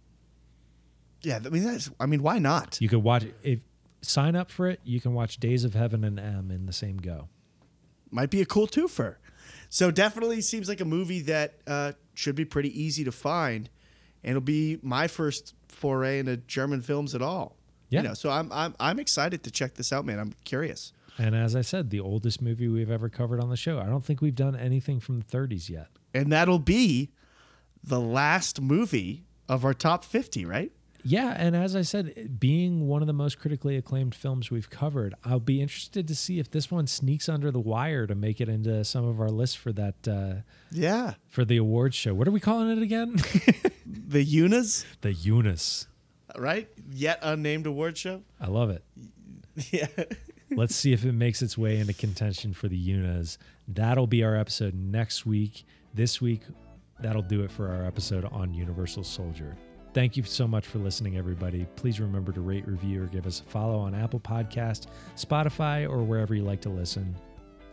Yeah, 1.22 1.40
I 1.46 1.50
mean 1.50 1.64
that's. 1.64 1.90
I 2.00 2.06
mean, 2.06 2.24
why 2.24 2.40
not? 2.40 2.78
You 2.82 2.90
could 2.90 3.04
watch 3.04 3.26
if 3.44 3.60
sign 4.02 4.36
up 4.36 4.52
for 4.52 4.68
it. 4.68 4.80
You 4.84 5.02
can 5.02 5.14
watch 5.14 5.38
Days 5.38 5.64
of 5.64 5.74
Heaven 5.74 6.04
and 6.04 6.20
M 6.20 6.52
in 6.52 6.66
the 6.66 6.74
same 6.74 6.98
go. 6.98 7.28
Might 8.12 8.30
be 8.30 8.42
a 8.42 8.46
cool 8.46 8.68
twofer. 8.68 9.16
So 9.70 9.92
definitely 9.92 10.42
seems 10.42 10.68
like 10.68 10.82
a 10.82 10.86
movie 10.86 11.22
that 11.22 11.56
uh, 11.68 11.92
should 12.16 12.36
be 12.36 12.46
pretty 12.46 12.82
easy 12.82 13.04
to 13.04 13.12
find, 13.12 13.70
and 14.24 14.32
it'll 14.32 14.42
be 14.42 14.80
my 14.82 15.08
first 15.08 15.54
foray 15.68 16.20
into 16.20 16.38
German 16.38 16.82
films 16.82 17.14
at 17.14 17.22
all. 17.22 17.56
Yeah. 17.90 18.02
You 18.02 18.08
know, 18.10 18.14
so 18.14 18.30
I'm 18.30 18.52
I'm 18.52 18.76
I'm 18.80 19.00
excited 19.00 19.44
to 19.44 19.52
check 19.52 19.76
this 19.76 19.92
out, 19.92 20.06
man. 20.06 20.20
I'm 20.20 20.34
curious. 20.44 20.94
And 21.18 21.36
as 21.36 21.54
I 21.54 21.62
said, 21.62 21.90
the 21.90 22.00
oldest 22.00 22.42
movie 22.42 22.70
we've 22.70 22.90
ever 22.90 23.10
covered 23.10 23.42
on 23.42 23.50
the 23.50 23.58
show. 23.58 23.78
I 23.78 23.88
don't 23.88 24.06
think 24.06 24.22
we've 24.22 24.36
done 24.36 24.56
anything 24.56 25.02
from 25.02 25.20
the 25.20 25.26
30s 25.26 25.70
yet. 25.70 25.88
And 26.14 26.32
that'll 26.32 26.60
be 26.60 27.12
the 27.84 28.00
last 28.00 28.62
movie 28.62 29.26
of 29.50 29.66
our 29.66 29.74
top 29.74 30.06
50, 30.06 30.46
right? 30.46 30.72
Yeah, 31.04 31.34
and 31.38 31.56
as 31.56 31.76
I 31.76 31.82
said, 31.82 32.40
being 32.40 32.88
one 32.88 33.02
of 33.02 33.08
the 33.08 33.14
most 33.14 33.40
critically 33.40 33.78
acclaimed 33.78 34.14
films 34.14 34.52
we've 34.52 34.70
covered, 34.70 35.16
I'll 35.24 35.40
be 35.40 35.62
interested 35.62 36.08
to 36.10 36.16
see 36.16 36.40
if 36.40 36.52
this 36.52 36.70
one 36.70 36.88
sneaks 36.88 37.30
under 37.30 37.52
the 37.52 37.60
wire 37.60 38.06
to 38.08 38.16
make 38.16 38.42
it 38.42 38.50
into 38.50 38.84
some 38.84 39.06
of 39.06 39.22
our 39.22 39.30
lists 39.30 39.56
for 39.56 39.72
that 39.74 40.08
uh, 40.08 40.42
Yeah. 40.72 41.14
for 41.28 41.46
the 41.46 41.58
awards 41.58 41.96
show. 41.96 42.14
What 42.14 42.28
are 42.28 42.32
we 42.32 42.40
calling 42.40 42.70
it 42.70 42.82
again? 42.82 43.16
The 43.86 44.24
Unas, 44.24 44.86
the 45.02 45.14
Eunice. 45.14 45.88
right? 46.38 46.68
Yet 46.92 47.20
unnamed 47.24 47.66
award 47.68 47.98
show. 47.98 48.22
I 48.40 48.48
love 48.48 48.70
it. 48.70 48.84
Yeah. 49.72 49.88
Let's 50.52 50.76
see 50.76 50.94
if 50.94 51.06
it 51.06 51.12
makes 51.14 51.42
its 51.42 51.58
way 51.58 51.78
into 51.80 51.94
contention 51.94 52.54
for 52.54 52.68
the 52.68 52.78
Unas. 52.78 53.38
That'll 53.68 54.08
be 54.08 54.24
our 54.24 54.36
episode 54.36 54.74
next 54.74 55.26
week. 55.26 55.64
This 55.94 56.20
week, 56.22 56.42
that'll 57.00 57.22
do 57.22 57.42
it 57.44 57.52
for 57.52 57.70
our 57.70 57.84
episode 57.86 58.26
on 58.26 58.54
Universal 58.54 59.04
Soldier. 59.04 59.56
Thank 59.94 60.16
you 60.16 60.24
so 60.24 60.48
much 60.48 60.68
for 60.68 60.78
listening, 60.78 61.18
everybody. 61.18 61.66
Please 61.76 62.00
remember 62.00 62.32
to 62.32 62.42
rate, 62.42 62.68
review, 62.68 63.04
or 63.04 63.08
give 63.08 63.26
us 63.26 63.42
a 63.42 63.44
follow 63.50 63.78
on 63.80 63.96
Apple 63.96 64.20
Podcast, 64.20 64.88
Spotify, 65.16 65.90
or 65.90 66.04
wherever 66.04 66.36
you 66.36 66.44
like 66.44 66.62
to 66.62 66.70
listen. 66.70 67.16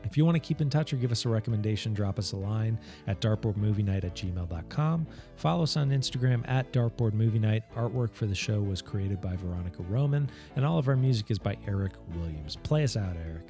If 0.05 0.17
you 0.17 0.25
want 0.25 0.37
to 0.37 0.41
keep 0.41 0.61
in 0.61 0.71
touch 0.71 0.93
or 0.93 0.97
give 0.97 1.11
us 1.11 1.25
a 1.25 1.29
recommendation, 1.29 1.93
drop 1.93 2.19
us 2.19 2.33
a 2.33 2.37
line 2.37 2.79
at 3.09 3.21
dartboardmovienight 3.21 4.05
at 4.05 4.15
gmail.com. 4.15 5.07
Follow 5.35 5.65
us 5.65 5.77
on 5.77 5.91
Instagram 5.91 6.49
at 6.49 6.73
dartboardmovienight. 6.73 7.63
Artwork 7.75 8.15
for 8.15 8.27
the 8.27 8.35
show 8.35 8.61
was 8.61 8.81
created 8.81 9.21
by 9.21 9.35
Veronica 9.37 9.83
Roman, 9.83 10.31
and 10.55 10.65
all 10.65 10.79
of 10.79 10.89
our 10.89 10.97
music 10.97 11.31
is 11.31 11.39
by 11.39 11.57
Eric 11.67 11.93
Williams. 12.15 12.57
Play 12.57 12.85
us 12.85 12.97
out, 12.97 13.17
Eric. 13.29 13.49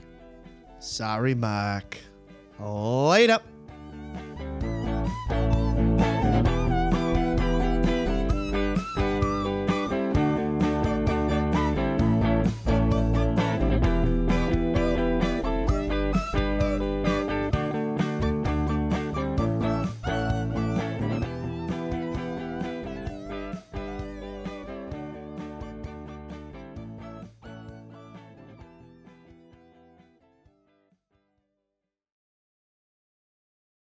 Sorry, 0.78 1.34
Mark. 1.34 1.98
Later. 2.58 3.38